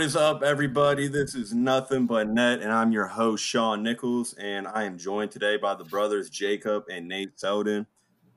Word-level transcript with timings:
What 0.00 0.06
is 0.06 0.16
up, 0.16 0.42
everybody? 0.42 1.08
This 1.08 1.34
is 1.34 1.52
Nothing 1.52 2.06
But 2.06 2.26
Net, 2.26 2.62
and 2.62 2.72
I'm 2.72 2.90
your 2.90 3.06
host, 3.06 3.44
Sean 3.44 3.82
Nichols, 3.82 4.32
and 4.32 4.66
I 4.66 4.84
am 4.84 4.96
joined 4.96 5.30
today 5.30 5.58
by 5.58 5.74
the 5.74 5.84
brothers 5.84 6.30
Jacob 6.30 6.84
and 6.90 7.06
Nate 7.06 7.38
Selden. 7.38 7.86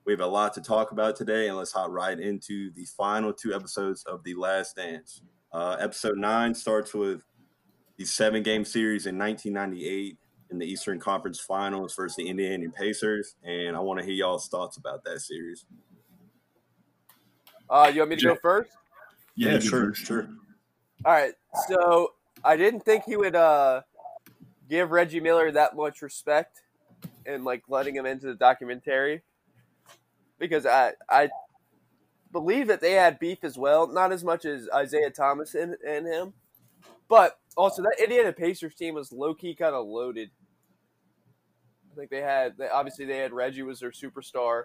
We 0.04 0.12
have 0.12 0.20
a 0.20 0.27
lot 0.27 0.54
to 0.55 0.62
talk 0.62 0.91
about 0.91 1.16
today, 1.16 1.48
and 1.48 1.55
let's 1.55 1.71
hop 1.71 1.90
right 1.90 2.20
into 2.20 2.70
the 2.73 2.84
final 2.98 3.31
two 3.31 3.55
episodes 3.55 4.04
of 4.04 4.26
The 4.26 4.34
Last 4.34 4.76
Dance. 4.76 5.21
Uh, 5.54 5.77
episode 5.80 6.18
nine 6.18 6.54
starts 6.54 6.94
with 6.94 7.21
the 7.95 8.04
seven 8.04 8.43
game 8.43 8.66
series 8.66 9.05
in 9.05 9.18
1998 9.18 10.18
in 10.52 10.59
the 10.59 10.66
Eastern 10.66 10.99
Conference 10.99 11.40
Finals 11.40 11.95
versus 11.95 12.18
the 12.18 12.27
Indiana 12.27 12.70
Pacers, 12.71 13.38
and 13.41 13.77
I 13.77 13.80
want 13.80 14.02
to 14.02 14.05
hear 14.05 14.16
y'all's 14.16 14.49
thoughts 14.49 14.76
about 14.76 15.05
that 15.05 15.21
series. 15.21 15.66
Uh, 17.70 17.90
you 17.93 18.02
want 18.02 18.09
me 18.09 18.16
to 18.18 18.26
go 18.26 18.35
first? 18.35 18.70
Yeah, 19.38 19.59
sure, 19.59 19.93
sure. 19.93 20.27
All 21.05 21.12
right. 21.12 21.34
So 21.67 22.13
I 22.43 22.55
didn't 22.55 22.81
think 22.81 23.03
he 23.05 23.17
would 23.17 23.35
uh, 23.35 23.81
give 24.70 24.91
Reggie 24.91 25.20
Miller 25.20 25.52
that 25.52 25.76
much 25.76 26.02
respect 26.02 26.62
and 27.26 27.43
like 27.43 27.63
letting 27.67 27.95
him 27.95 28.05
into 28.05 28.27
the 28.27 28.35
documentary 28.35 29.21
because 30.39 30.66
I 30.66 30.93
I 31.09 31.29
believe 32.31 32.67
that 32.67 32.81
they 32.81 32.93
had 32.93 33.20
beef 33.20 33.43
as 33.43 33.57
well, 33.57 33.87
not 33.87 34.12
as 34.12 34.24
much 34.24 34.46
as 34.46 34.68
Isiah 34.81 35.09
Thomas 35.09 35.55
and, 35.55 35.76
and 35.87 36.07
him, 36.07 36.34
but 37.07 37.40
also 37.55 37.81
that 37.84 37.96
Indiana 38.01 38.34
Pacers 38.34 38.76
team 38.76 38.96
was 38.96 39.12
low 39.12 39.34
key 39.34 39.55
kind 39.55 39.76
of 39.76 39.85
loaded. 39.85 40.31
I 41.91 41.96
think 41.96 42.09
they 42.09 42.21
had 42.21 42.57
they, 42.57 42.70
obviously 42.70 43.05
they 43.05 43.18
had 43.18 43.34
Reggie 43.34 43.62
was 43.62 43.79
their 43.79 43.91
superstar, 43.91 44.63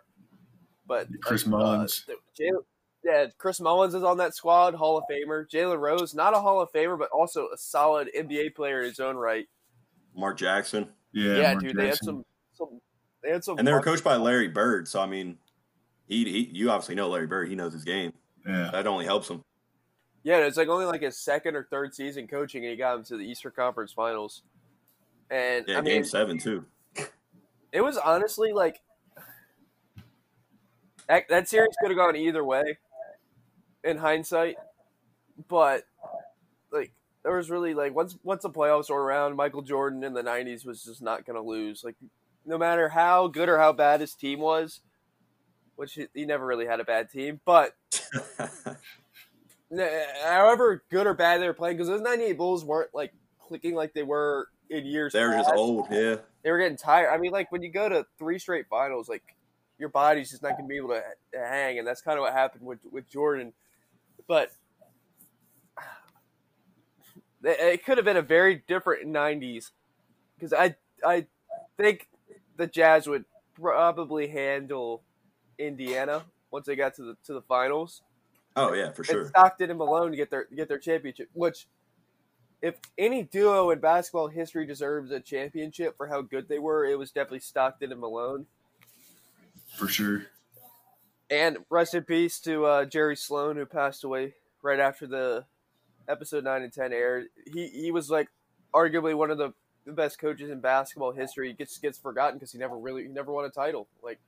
but 0.86 1.08
Chris 1.20 1.46
uh, 1.46 1.50
Mullins. 1.50 2.06
Jalen- 2.38 2.64
yeah, 3.08 3.26
Chris 3.38 3.58
Mullins 3.58 3.94
is 3.94 4.02
on 4.02 4.18
that 4.18 4.34
squad, 4.34 4.74
Hall 4.74 4.98
of 4.98 5.04
Famer. 5.10 5.48
Jalen 5.48 5.80
Rose, 5.80 6.14
not 6.14 6.34
a 6.34 6.40
Hall 6.40 6.60
of 6.60 6.70
Famer, 6.72 6.98
but 6.98 7.08
also 7.10 7.48
a 7.54 7.56
solid 7.56 8.10
NBA 8.16 8.54
player 8.54 8.80
in 8.80 8.84
his 8.84 9.00
own 9.00 9.16
right. 9.16 9.48
Mark 10.14 10.36
Jackson, 10.36 10.88
Yeah, 11.12 11.36
Yeah, 11.36 11.52
Mark 11.52 11.64
dude, 11.64 11.76
they 11.76 11.86
had 11.86 11.96
some, 11.96 12.24
some, 12.52 12.80
they 13.22 13.30
had 13.30 13.42
some, 13.42 13.58
and 13.58 13.66
they 13.66 13.72
were 13.72 13.80
coached 13.80 14.04
by 14.04 14.16
Larry 14.16 14.48
Bird, 14.48 14.86
so 14.88 15.00
I 15.00 15.06
mean, 15.06 15.38
he, 16.06 16.24
he 16.24 16.50
you 16.52 16.70
obviously 16.70 16.96
know 16.96 17.08
Larry 17.08 17.26
Bird. 17.26 17.48
He 17.48 17.54
knows 17.54 17.72
his 17.72 17.84
game. 17.84 18.12
Yeah, 18.46 18.70
That 18.72 18.86
only 18.86 19.06
helps 19.06 19.30
him. 19.30 19.42
Yeah, 20.22 20.38
it's 20.38 20.58
like 20.58 20.68
only 20.68 20.84
like 20.84 21.00
his 21.00 21.18
second 21.18 21.56
or 21.56 21.64
third 21.64 21.94
season 21.94 22.26
coaching, 22.26 22.64
and 22.64 22.72
he 22.72 22.76
got 22.76 22.96
him 22.96 23.04
to 23.04 23.16
the 23.16 23.24
Eastern 23.24 23.52
Conference 23.52 23.92
Finals. 23.92 24.42
And 25.30 25.64
Yeah, 25.66 25.78
I 25.78 25.80
mean, 25.80 25.94
game 25.94 26.04
seven 26.04 26.38
too. 26.38 26.66
it 27.72 27.80
was 27.80 27.96
honestly 27.96 28.52
like 28.52 28.82
that, 31.08 31.24
that 31.30 31.48
series 31.48 31.74
could 31.80 31.90
have 31.90 31.96
gone 31.96 32.14
either 32.16 32.44
way 32.44 32.76
in 33.84 33.98
hindsight, 33.98 34.56
but 35.48 35.84
like 36.72 36.92
there 37.22 37.36
was 37.36 37.50
really 37.50 37.74
like 37.74 37.94
once 37.94 38.16
once 38.22 38.42
the 38.42 38.50
playoffs 38.50 38.90
were 38.90 39.02
around, 39.02 39.36
Michael 39.36 39.62
Jordan 39.62 40.04
in 40.04 40.14
the 40.14 40.22
'90s 40.22 40.66
was 40.66 40.82
just 40.82 41.02
not 41.02 41.24
going 41.24 41.36
to 41.36 41.48
lose. 41.48 41.84
Like 41.84 41.96
no 42.44 42.58
matter 42.58 42.88
how 42.88 43.28
good 43.28 43.48
or 43.48 43.58
how 43.58 43.72
bad 43.72 44.00
his 44.00 44.14
team 44.14 44.40
was, 44.40 44.80
which 45.76 45.94
he, 45.94 46.06
he 46.14 46.24
never 46.24 46.44
really 46.44 46.66
had 46.66 46.80
a 46.80 46.84
bad 46.84 47.10
team, 47.10 47.40
but 47.44 47.76
however 50.24 50.82
good 50.90 51.06
or 51.06 51.14
bad 51.14 51.40
they 51.40 51.46
were 51.46 51.54
playing, 51.54 51.76
because 51.76 51.88
those 51.88 52.00
'98 52.00 52.36
Bulls 52.36 52.64
weren't 52.64 52.94
like 52.94 53.12
clicking 53.38 53.74
like 53.74 53.94
they 53.94 54.02
were 54.02 54.48
in 54.70 54.86
years. 54.86 55.12
They're 55.12 55.32
just 55.32 55.50
old, 55.50 55.86
yeah. 55.90 56.16
they 56.42 56.50
were 56.50 56.58
getting 56.58 56.76
tired. 56.76 57.10
I 57.10 57.18
mean, 57.18 57.32
like 57.32 57.52
when 57.52 57.62
you 57.62 57.70
go 57.70 57.88
to 57.88 58.06
three 58.18 58.38
straight 58.38 58.66
finals, 58.68 59.08
like 59.08 59.22
your 59.78 59.88
body's 59.88 60.30
just 60.30 60.42
not 60.42 60.52
going 60.52 60.64
to 60.64 60.68
be 60.68 60.76
able 60.76 60.88
to, 60.88 61.02
to 61.32 61.38
hang, 61.38 61.78
and 61.78 61.86
that's 61.86 62.00
kind 62.00 62.18
of 62.18 62.22
what 62.22 62.32
happened 62.32 62.64
with 62.64 62.80
with 62.90 63.08
Jordan. 63.08 63.52
But 64.28 64.52
it 67.42 67.84
could 67.84 67.98
have 67.98 68.04
been 68.04 68.16
a 68.16 68.22
very 68.22 68.62
different 68.68 69.08
'90s 69.08 69.72
because 70.36 70.52
I 70.52 70.76
I 71.04 71.26
think 71.76 72.08
the 72.56 72.66
Jazz 72.66 73.06
would 73.08 73.24
probably 73.54 74.28
handle 74.28 75.02
Indiana 75.58 76.24
once 76.50 76.66
they 76.66 76.76
got 76.76 76.94
to 76.94 77.02
the 77.02 77.16
to 77.24 77.32
the 77.34 77.42
finals 77.42 78.02
Oh 78.56 78.72
yeah, 78.74 78.90
for 78.92 79.02
and 79.02 79.04
sure. 79.04 79.26
Stockton 79.28 79.70
and 79.70 79.78
Malone 79.78 80.10
to 80.10 80.16
get 80.16 80.30
their 80.30 80.46
get 80.46 80.68
their 80.68 80.80
championship. 80.80 81.28
Which, 81.32 81.68
if 82.62 82.76
any 82.98 83.22
duo 83.24 83.70
in 83.70 83.80
basketball 83.80 84.28
history 84.28 84.66
deserves 84.66 85.12
a 85.12 85.20
championship 85.20 85.96
for 85.96 86.08
how 86.08 86.22
good 86.22 86.48
they 86.48 86.58
were, 86.58 86.84
it 86.84 86.98
was 86.98 87.12
definitely 87.12 87.40
Stockton 87.40 87.92
and 87.92 88.00
Malone. 88.00 88.46
for 89.76 89.88
sure. 89.88 90.26
And 91.30 91.58
rest 91.68 91.94
in 91.94 92.04
peace 92.04 92.40
to 92.40 92.64
uh, 92.64 92.84
Jerry 92.86 93.16
Sloan, 93.16 93.56
who 93.56 93.66
passed 93.66 94.02
away 94.04 94.34
right 94.62 94.80
after 94.80 95.06
the 95.06 95.44
episode 96.08 96.44
nine 96.44 96.62
and 96.62 96.72
ten 96.72 96.92
aired. 96.92 97.26
He 97.52 97.68
he 97.68 97.90
was 97.90 98.10
like 98.10 98.28
arguably 98.74 99.14
one 99.14 99.30
of 99.30 99.38
the, 99.38 99.52
the 99.84 99.92
best 99.92 100.18
coaches 100.18 100.50
in 100.50 100.60
basketball 100.60 101.12
history. 101.12 101.48
He 101.48 101.54
gets 101.54 101.76
gets 101.78 101.98
forgotten 101.98 102.38
because 102.38 102.52
he 102.52 102.58
never 102.58 102.78
really 102.78 103.02
he 103.02 103.08
never 103.08 103.30
won 103.32 103.44
a 103.44 103.50
title. 103.50 103.88
Like, 104.02 104.18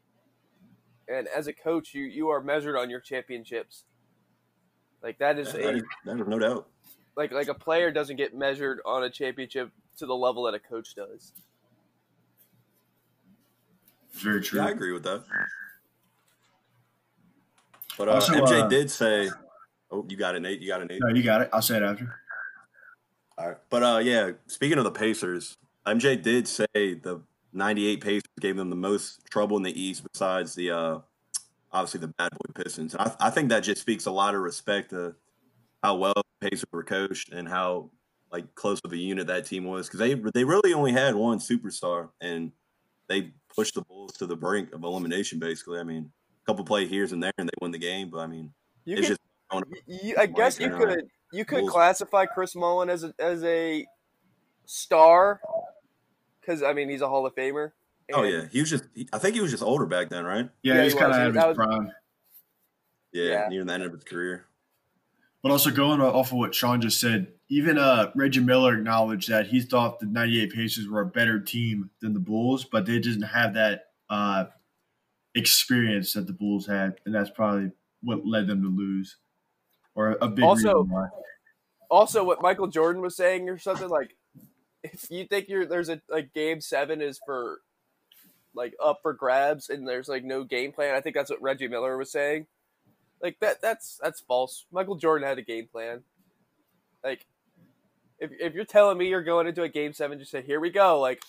and 1.09 1.27
as 1.28 1.47
a 1.47 1.55
coach, 1.55 1.94
you 1.94 2.05
you 2.05 2.28
are 2.28 2.43
measured 2.43 2.77
on 2.77 2.91
your 2.91 3.00
championships. 3.00 3.84
Like 5.03 5.19
that 5.19 5.39
is 5.39 5.53
That 5.53 5.77
a 5.77 5.83
that 6.05 6.21
is 6.21 6.27
no 6.28 6.39
doubt. 6.39 6.69
like 7.16 7.33
like 7.33 7.49
a 7.49 7.55
player 7.55 7.91
doesn't 7.91 8.16
get 8.16 8.34
measured 8.37 8.81
on 8.84 9.03
a 9.05 9.10
championship 9.10 9.71
to 9.97 10.05
the 10.05 10.15
level 10.15 10.44
that 10.44 10.55
a 10.55 10.59
coach 10.59 10.94
does. 10.94 11.33
Very 14.12 14.43
true. 14.43 14.60
Yeah, 14.60 14.66
I 14.66 14.71
agree 14.71 14.93
with 14.93 15.05
that. 15.05 15.25
But 18.00 18.09
uh, 18.09 18.12
Also, 18.12 18.33
MJ 18.33 18.62
uh, 18.62 18.66
did 18.66 18.91
say, 18.91 19.28
"Oh, 19.91 20.06
you 20.09 20.16
got 20.16 20.34
it, 20.34 20.41
Nate. 20.41 20.59
You 20.61 20.69
got 20.69 20.81
it, 20.81 20.88
Nate." 20.88 21.03
No, 21.03 21.09
you 21.15 21.22
got 21.22 21.43
it. 21.43 21.50
I'll 21.53 21.61
say 21.61 21.77
it 21.77 21.83
after. 21.83 22.19
All 23.37 23.49
right. 23.49 23.59
But 23.69 23.83
uh, 23.83 23.99
yeah, 24.03 24.31
speaking 24.47 24.78
of 24.78 24.84
the 24.84 24.91
Pacers, 24.91 25.59
MJ 25.87 26.21
did 26.21 26.49
say 26.49 26.65
the 26.72 27.21
'98 27.53 28.00
Pacers 28.00 28.22
gave 28.41 28.56
them 28.56 28.71
the 28.71 28.77
most 28.77 29.27
trouble 29.31 29.59
in 29.59 29.62
the 29.65 29.78
East, 29.78 30.03
besides 30.10 30.55
the 30.55 30.71
uh, 30.71 30.99
obviously 31.72 32.00
the 32.00 32.09
bad 32.09 32.31
boy 32.31 32.62
Pistons. 32.62 32.94
And 32.94 33.03
I, 33.03 33.27
I 33.27 33.28
think 33.28 33.50
that 33.50 33.60
just 33.60 33.83
speaks 33.83 34.06
a 34.06 34.10
lot 34.10 34.34
of 34.34 34.41
respect 34.41 34.91
to 34.91 35.15
how 35.83 35.97
well 35.97 36.15
the 36.15 36.49
Pacers 36.49 36.65
were 36.72 36.84
coached 36.84 37.34
and 37.34 37.47
how 37.47 37.91
like 38.33 38.55
close 38.55 38.81
of 38.83 38.94
a 38.94 38.97
unit 38.97 39.27
that 39.27 39.44
team 39.44 39.65
was 39.65 39.89
because 39.89 40.00
they 40.00 40.15
they 40.15 40.44
really 40.44 40.72
only 40.72 40.93
had 40.93 41.15
one 41.16 41.39
superstar 41.39 42.09
and 42.22 42.53
they 43.09 43.33
pushed 43.55 43.75
the 43.75 43.83
Bulls 43.83 44.15
to 44.15 44.27
the 44.27 44.37
brink 44.37 44.72
of 44.72 44.84
elimination. 44.84 45.39
Basically, 45.39 45.78
I 45.78 45.83
mean, 45.83 46.10
couple 46.47 46.65
play 46.65 46.87
here's 46.87 47.12
and 47.12 47.23
there 47.23 47.33
and 47.39 47.49
they 47.49 47.53
win 47.61 47.71
the 47.71 47.78
game. 47.78 48.11
But 48.11 48.19
I 48.19 48.27
mean, 48.27 48.53
You 48.84 48.97
it's 48.97 49.09
could, 49.09 49.19
just 49.53 49.75
you, 49.87 50.15
I 50.19 50.27
guess 50.27 50.59
you 50.61 50.71
could 50.71 51.09
you 51.33 51.45
could 51.45 51.61
Bulls- 51.61 51.71
classify 51.73 52.27
Chris 52.27 52.55
Mullin 52.56 52.89
as 52.91 53.05
a, 53.05 53.15
as 53.19 53.43
a 53.45 53.87
star 54.67 55.41
because 56.41 56.62
I 56.62 56.73
mean 56.73 56.89
he's 56.89 57.01
a 57.03 57.09
Hall 57.09 57.27
of 57.27 57.34
Famer. 57.34 57.73
Oh 58.12 58.25
yeah, 58.25 58.47
he 58.51 58.61
was 58.61 58.71
just. 58.71 58.84
He, 58.95 59.09
I 59.12 59.19
think 59.19 59.37
he 59.37 59.41
was 59.41 59.53
just 59.53 59.62
older 59.62 59.87
back 59.87 60.09
then, 60.09 60.25
right? 60.25 60.49
Yeah, 60.62 60.75
Yeah, 60.75 60.83
he's 60.84 60.95
he 60.95 60.99
kind 60.99 61.12
of 61.12 61.19
was. 61.19 61.21
out 61.21 61.27
of 61.28 61.34
That 61.34 61.49
his 61.51 61.56
was- 61.59 61.67
prime. 61.67 61.93
Yeah, 63.12 63.25
Yeah. 63.25 63.49
near 63.49 63.65
the 63.65 63.72
end 63.72 63.83
of 63.84 63.93
his 63.93 64.05
career. 64.05 64.47
But 65.43 65.53
also 65.53 65.71
going 65.71 66.01
off 66.01 66.33
of 66.33 66.39
what 66.39 66.55
Sean 66.55 66.81
just 66.81 67.01
said, 67.01 67.28
even 67.49 67.78
uh, 67.78 68.11
Reggie 68.15 68.41
Miller 68.41 68.77
acknowledged 68.77 69.28
that 69.31 69.47
he 69.47 69.61
thought 69.61 69.99
the 70.01 70.07
'98 70.07 70.53
Pacers 70.53 70.89
were 70.89 71.01
a 71.01 71.07
better 71.07 71.41
team 71.41 71.91
than 72.01 72.12
the 72.15 72.21
Bulls, 72.21 72.65
but 72.65 72.84
they 72.84 72.99
didn't 72.99 73.22
have 73.22 73.55
that 73.55 73.87
uh, 74.11 74.47
experience 75.34 76.12
that 76.15 76.27
the 76.27 76.32
Bulls 76.32 76.66
had, 76.66 76.97
and 77.06 77.15
that's 77.15 77.30
probably 77.30 77.71
what 78.03 78.27
led 78.27 78.47
them 78.47 78.62
to 78.62 78.68
lose, 78.68 79.16
or 79.94 80.16
a 80.21 80.28
big 80.28 80.44
Also- 80.44 80.80
reason 80.82 80.91
why. 80.91 81.09
also 81.91 82.24
what 82.24 82.41
Michael 82.42 82.66
Jordan 82.68 83.03
was 83.03 83.16
saying 83.16 83.48
or 83.48 83.59
something 83.59 83.88
like 83.88 84.16
if 84.82 85.10
you 85.10 85.27
think 85.27 85.48
you're 85.48 85.66
there's 85.66 85.88
a 85.91 86.00
like 86.09 86.32
game 86.32 86.60
seven 86.60 87.03
is 87.03 87.21
for 87.27 87.60
like 88.54 88.74
up 88.82 89.00
for 89.03 89.12
grabs 89.12 89.68
and 89.68 89.86
there's 89.86 90.09
like 90.09 90.24
no 90.24 90.42
game 90.44 90.72
plan. 90.72 90.94
I 90.94 91.00
think 91.00 91.15
that's 91.15 91.30
what 91.30 91.42
Reggie 91.42 91.68
Miller 91.68 91.97
was 91.97 92.10
saying. 92.10 92.47
Like 93.22 93.38
that 93.41 93.60
that's 93.60 93.98
that's 94.03 94.21
false. 94.21 94.65
Michael 94.72 94.97
Jordan 94.97 95.28
had 95.28 95.38
a 95.38 95.42
game 95.42 95.68
plan. 95.71 96.03
Like 97.04 97.26
if 98.18 98.30
if 98.41 98.54
you're 98.54 98.65
telling 98.65 98.97
me 98.97 99.09
you're 99.09 99.22
going 99.22 99.47
into 99.47 99.62
a 99.62 99.68
game 99.68 99.92
seven, 99.92 100.18
just 100.18 100.30
say, 100.30 100.42
Here 100.42 100.60
we 100.60 100.71
go, 100.71 100.98
like 101.00 101.21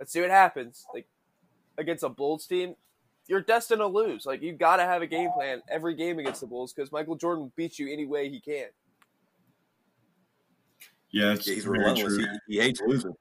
let's 0.00 0.12
see 0.12 0.20
what 0.20 0.30
happens. 0.30 0.84
Like 0.92 1.06
against 1.78 2.02
a 2.04 2.08
Bulls 2.08 2.46
team, 2.46 2.74
you're 3.26 3.40
destined 3.40 3.80
to 3.80 3.86
lose. 3.86 4.26
Like 4.26 4.42
you 4.42 4.52
gotta 4.52 4.84
have 4.84 5.02
a 5.02 5.06
game 5.06 5.30
plan 5.32 5.62
every 5.68 5.94
game 5.94 6.18
against 6.18 6.40
the 6.40 6.46
Bulls 6.46 6.72
because 6.72 6.92
Michael 6.92 7.16
Jordan 7.16 7.52
beats 7.56 7.78
you 7.78 7.92
any 7.92 8.06
way 8.06 8.28
he 8.28 8.40
can. 8.40 8.66
Yeah, 11.10 11.34
that's 11.34 11.46
Yeah, 11.46 11.54
he's 11.54 11.64
very 11.64 11.78
relentless. 11.78 12.16
true. 12.16 12.26
He, 12.48 12.54
he 12.56 12.60
hates 12.60 12.80
losing. 12.84 13.14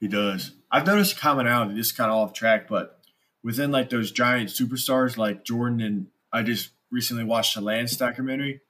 He 0.00 0.08
does. 0.08 0.52
I've 0.70 0.86
noticed 0.86 1.16
a 1.16 1.20
commonality. 1.20 1.74
This 1.74 1.86
is 1.86 1.92
kind 1.92 2.10
of 2.10 2.16
off 2.16 2.32
track, 2.32 2.68
but 2.68 3.00
within 3.42 3.70
like 3.70 3.90
those 3.90 4.10
giant 4.10 4.50
superstars 4.50 5.16
like 5.16 5.44
Jordan 5.44 5.80
and 5.80 6.06
I 6.32 6.42
just 6.42 6.70
recently 6.90 7.24
watched 7.24 7.54
the 7.54 7.60
Lance 7.60 7.96
documentary. 7.96 8.60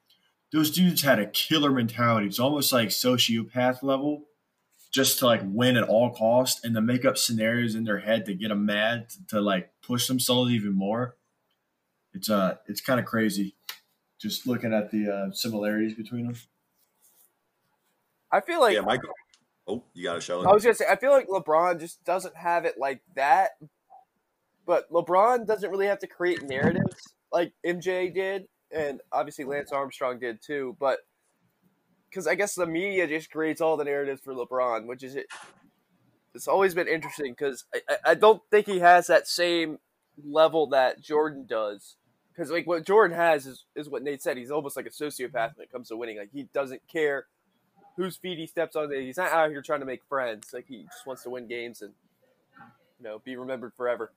Those 0.51 0.71
dudes 0.71 1.01
had 1.01 1.19
a 1.19 1.25
killer 1.25 1.71
mentality. 1.71 2.27
It's 2.27 2.39
almost 2.39 2.71
like 2.71 2.89
sociopath 2.89 3.81
level, 3.81 4.25
just 4.91 5.19
to 5.19 5.25
like 5.25 5.41
win 5.43 5.75
at 5.75 5.89
all 5.89 6.11
cost 6.11 6.63
and 6.63 6.75
to 6.75 6.81
make 6.81 7.03
up 7.03 7.17
scenarios 7.17 7.75
in 7.75 7.83
their 7.83 7.99
head 7.99 8.25
to 8.25 8.33
get 8.35 8.49
them 8.49 8.65
mad 8.65 9.09
to, 9.09 9.25
to 9.27 9.41
like 9.41 9.71
push 9.85 10.07
themselves 10.07 10.51
even 10.51 10.73
more. 10.73 11.15
It's 12.13 12.29
uh, 12.29 12.57
it's 12.67 12.81
kind 12.81 12.99
of 12.99 13.05
crazy, 13.05 13.55
just 14.19 14.47
looking 14.47 14.73
at 14.73 14.91
the 14.91 15.11
uh, 15.11 15.31
similarities 15.33 15.93
between 15.93 16.27
them. 16.27 16.35
I 18.31 18.41
feel 18.41 18.61
like 18.61 18.73
yeah, 18.73 18.81
Michael. 18.81 19.11
Oh, 19.67 19.83
you 19.93 20.03
got 20.03 20.13
to 20.13 20.21
show 20.21 20.45
I 20.45 20.53
was 20.53 20.63
gonna 20.63 20.75
say 20.75 20.85
I 20.89 20.95
feel 20.95 21.11
like 21.11 21.27
LeBron 21.27 21.79
just 21.79 22.03
doesn't 22.03 22.35
have 22.35 22.65
it 22.65 22.75
like 22.77 23.01
that. 23.15 23.51
But 24.65 24.91
LeBron 24.91 25.45
doesn't 25.45 25.69
really 25.69 25.87
have 25.87 25.99
to 25.99 26.07
create 26.07 26.41
narratives 26.41 27.13
like 27.31 27.53
MJ 27.65 28.13
did, 28.13 28.47
and 28.71 29.01
obviously 29.11 29.45
Lance 29.45 29.71
Armstrong 29.71 30.19
did 30.19 30.41
too. 30.41 30.75
But 30.79 30.99
because 32.09 32.27
I 32.27 32.35
guess 32.35 32.55
the 32.55 32.65
media 32.65 33.07
just 33.07 33.29
creates 33.29 33.61
all 33.61 33.77
the 33.77 33.83
narratives 33.83 34.21
for 34.21 34.33
LeBron, 34.33 34.87
which 34.87 35.03
is 35.03 35.15
it. 35.15 35.27
It's 36.35 36.47
always 36.47 36.73
been 36.75 36.87
interesting 36.87 37.31
because 37.31 37.63
I, 37.73 37.81
I, 37.89 37.97
I 38.11 38.13
don't 38.15 38.41
think 38.51 38.67
he 38.67 38.79
has 38.79 39.07
that 39.07 39.27
same 39.27 39.79
level 40.23 40.67
that 40.67 41.01
Jordan 41.01 41.45
does. 41.47 41.95
Because 42.33 42.51
like 42.51 42.67
what 42.67 42.85
Jordan 42.85 43.15
has 43.15 43.45
is, 43.47 43.63
is 43.75 43.89
what 43.89 44.03
Nate 44.03 44.21
said. 44.21 44.37
He's 44.37 44.51
almost 44.51 44.75
like 44.75 44.85
a 44.85 44.89
sociopath 44.89 45.55
when 45.55 45.63
it 45.63 45.71
comes 45.71 45.87
to 45.87 45.95
winning. 45.97 46.17
Like 46.17 46.31
he 46.33 46.43
doesn't 46.53 46.81
care 46.91 47.27
whose 47.95 48.17
feet 48.17 48.37
he 48.37 48.45
steps 48.45 48.75
on. 48.75 48.91
He's 48.91 49.15
not 49.17 49.31
out 49.31 49.49
here 49.49 49.61
trying 49.61 49.79
to 49.79 49.85
make 49.85 50.03
friends. 50.09 50.49
Like 50.53 50.65
he 50.67 50.83
just 50.83 51.07
wants 51.07 51.23
to 51.23 51.29
win 51.29 51.47
games 51.47 51.81
and 51.81 51.93
you 52.99 53.05
know 53.05 53.19
be 53.23 53.37
remembered 53.37 53.73
forever. 53.75 54.11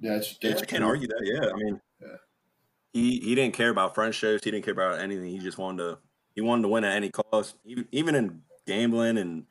Yeah, 0.00 0.16
it's, 0.16 0.38
Yeah, 0.40 0.50
that's 0.50 0.60
you 0.62 0.66
can't 0.66 0.80
true. 0.80 0.88
argue 0.90 1.08
that. 1.08 1.20
Yeah, 1.22 1.50
I 1.50 1.56
mean, 1.56 1.80
Yeah. 2.00 2.16
he 2.92 3.20
he 3.20 3.34
didn't 3.34 3.54
care 3.54 3.68
about 3.70 3.94
friendships. 3.94 4.44
He 4.44 4.50
didn't 4.50 4.64
care 4.64 4.72
about 4.74 4.98
anything. 5.00 5.26
He 5.26 5.38
just 5.38 5.58
wanted 5.58 5.82
to 5.82 5.98
he 6.34 6.40
wanted 6.40 6.62
to 6.62 6.68
win 6.68 6.84
at 6.84 6.96
any 6.96 7.10
cost. 7.10 7.56
Even 7.64 7.88
even 7.92 8.14
in 8.14 8.42
gambling 8.68 9.18
and 9.18 9.44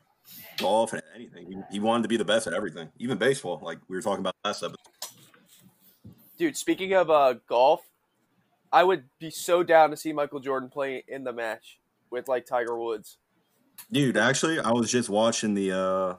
golf 0.56 0.92
and 0.92 1.02
anything, 1.14 1.46
he, 1.46 1.74
he 1.74 1.80
wanted 1.80 2.04
to 2.04 2.08
be 2.08 2.16
the 2.16 2.24
best 2.24 2.46
at 2.46 2.54
everything. 2.54 2.88
Even 2.98 3.18
baseball, 3.18 3.60
like 3.62 3.78
we 3.88 3.96
were 3.96 4.02
talking 4.02 4.20
about 4.20 4.34
last 4.44 4.62
episode. 4.62 4.76
Dude, 6.38 6.56
speaking 6.56 6.94
of 6.94 7.10
uh, 7.10 7.34
golf, 7.48 7.82
I 8.72 8.84
would 8.84 9.04
be 9.18 9.30
so 9.30 9.62
down 9.62 9.90
to 9.90 9.96
see 9.96 10.12
Michael 10.12 10.40
Jordan 10.40 10.68
play 10.68 11.04
in 11.08 11.24
the 11.24 11.32
match 11.32 11.80
with 12.10 12.28
like 12.28 12.46
Tiger 12.46 12.78
Woods. 12.78 13.18
Dude, 13.90 14.16
actually, 14.16 14.60
I 14.60 14.70
was 14.70 14.90
just 14.90 15.08
watching 15.08 15.54
the 15.54 15.72
uh 15.72 16.14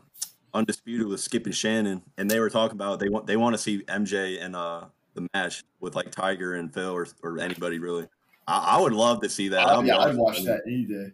Undisputed 0.51 1.05
with 1.05 1.19
Skip 1.19 1.45
and 1.45 1.55
Shannon, 1.55 2.01
and 2.17 2.29
they 2.29 2.39
were 2.39 2.49
talking 2.49 2.75
about 2.75 2.99
they 2.99 3.07
want 3.07 3.27
they 3.27 3.37
want 3.37 3.53
to 3.53 3.57
see 3.57 3.83
MJ 3.83 4.39
in 4.39 4.55
uh 4.55 4.87
the 5.13 5.27
match 5.33 5.63
with 5.79 5.95
like 5.95 6.11
Tiger 6.11 6.55
and 6.55 6.73
Phil 6.73 6.91
or, 6.91 7.07
or 7.23 7.39
anybody 7.39 7.79
really. 7.79 8.07
I, 8.47 8.77
I 8.77 8.81
would 8.81 8.93
love 8.93 9.21
to 9.21 9.29
see 9.29 9.49
that. 9.49 9.67
I'll 9.67 9.81
be 9.81 9.89
yeah, 9.89 9.99
I'd 9.99 10.15
watch 10.15 10.43
that 10.43 10.61
any 10.65 10.85
day. 10.85 11.11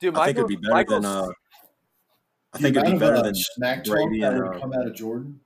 Dude, 0.00 0.16
I 0.16 0.26
think 0.26 0.38
it'd 0.38 0.48
be 0.48 0.56
better 0.56 0.74
Michael's, 0.74 1.02
than 1.02 1.10
uh. 1.12 1.28
I 2.54 2.58
think 2.58 2.76
it'd 2.76 2.84
be 2.84 2.96
amount 2.96 3.00
better 3.00 3.22
than 3.22 3.34
smack 3.34 3.84
talk 3.84 3.94
Brady 3.94 4.22
and, 4.22 4.42
uh, 4.42 4.58
come 4.58 4.72
out 4.72 4.86
of 4.86 4.94
Jordan. 4.94 5.40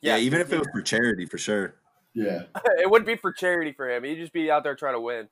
yeah, 0.00 0.16
Yeah. 0.16 0.22
even 0.22 0.40
if 0.40 0.52
it 0.52 0.58
was 0.58 0.68
for 0.72 0.82
charity 0.82 1.26
for 1.26 1.38
sure. 1.38 1.74
Yeah, 2.14 2.44
it 2.78 2.90
wouldn't 2.90 3.06
be 3.06 3.16
for 3.16 3.32
charity 3.32 3.72
for 3.72 3.88
him. 3.88 4.04
He'd 4.04 4.16
just 4.16 4.32
be 4.32 4.50
out 4.50 4.64
there 4.64 4.74
trying 4.74 4.94
to 4.94 5.00
win. 5.00 5.28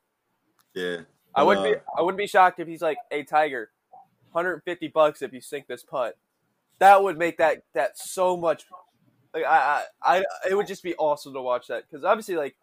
Yeah, 0.73 1.01
I 1.35 1.43
wouldn't 1.43 1.65
Uh, 1.67 1.71
be. 1.71 1.75
I 1.97 2.01
wouldn't 2.01 2.17
be 2.17 2.27
shocked 2.27 2.59
if 2.59 2.67
he's 2.67 2.81
like, 2.81 2.97
"Hey, 3.11 3.23
Tiger, 3.23 3.71
150 4.31 4.87
bucks 4.89 5.21
if 5.21 5.33
you 5.33 5.41
sink 5.41 5.67
this 5.67 5.83
putt." 5.83 6.17
That 6.79 7.03
would 7.03 7.17
make 7.17 7.37
that 7.39 7.63
that 7.73 7.97
so 7.97 8.37
much. 8.37 8.65
Like 9.33 9.43
I, 9.43 9.83
I, 10.01 10.17
I 10.19 10.23
it 10.49 10.55
would 10.55 10.67
just 10.67 10.83
be 10.83 10.95
awesome 10.95 11.33
to 11.33 11.41
watch 11.41 11.67
that 11.67 11.83
because 11.89 12.05
obviously, 12.05 12.35
like, 12.35 12.55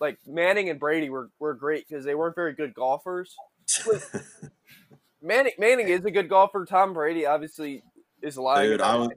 like 0.00 0.18
Manning 0.26 0.70
and 0.70 0.80
Brady 0.80 1.10
were 1.10 1.28
were 1.38 1.54
great 1.54 1.86
because 1.86 2.04
they 2.04 2.14
weren't 2.14 2.34
very 2.36 2.54
good 2.54 2.72
golfers. 2.74 3.36
Manning 5.22 5.52
Manning 5.58 5.88
is 5.88 6.04
a 6.04 6.10
good 6.10 6.28
golfer. 6.28 6.64
Tom 6.64 6.94
Brady 6.94 7.26
obviously 7.26 7.82
is 8.22 8.38
lying. 8.38 8.70
Dude, 8.70 8.80
I 8.80 8.96
was 8.96 9.10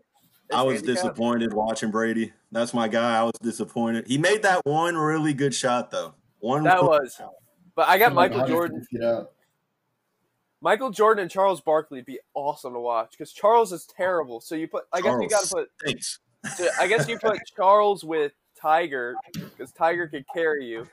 I 0.53 0.61
was 0.63 0.75
handicap. 0.75 0.95
disappointed 0.95 1.53
watching 1.53 1.91
Brady. 1.91 2.33
That's 2.51 2.73
my 2.73 2.87
guy. 2.87 3.19
I 3.19 3.23
was 3.23 3.33
disappointed. 3.41 4.07
He 4.07 4.17
made 4.17 4.43
that 4.43 4.61
one 4.65 4.95
really 4.95 5.33
good 5.33 5.53
shot 5.53 5.91
though. 5.91 6.15
One 6.39 6.63
That 6.63 6.83
was, 6.83 7.19
but 7.75 7.87
I 7.87 7.97
got 7.97 8.13
Like 8.13 8.31
Michael 8.31 8.47
Jordan. 8.47 8.85
150. 8.91 9.29
Michael 10.61 10.91
Jordan 10.91 11.23
and 11.23 11.31
Charles 11.31 11.59
Barkley 11.59 11.97
would 11.99 12.05
be 12.05 12.19
awesome 12.33 12.73
to 12.73 12.79
watch 12.79 13.11
because 13.11 13.33
Charles 13.33 13.73
is 13.73 13.85
terrible. 13.85 14.39
So 14.39 14.55
you 14.55 14.69
put, 14.69 14.85
I 14.93 15.01
guess 15.01 15.17
you 15.21 15.27
got 15.27 15.43
to 15.43 15.49
put 15.49 15.69
stinks. 15.81 16.19
So 16.55 16.67
I 16.79 16.87
guess 16.87 17.07
you 17.09 17.19
put 17.19 17.37
Charles 17.55 18.03
with 18.03 18.31
Tiger 18.59 19.15
because 19.33 19.73
Tiger 19.73 20.07
could 20.07 20.23
carry 20.33 20.65
you, 20.65 20.87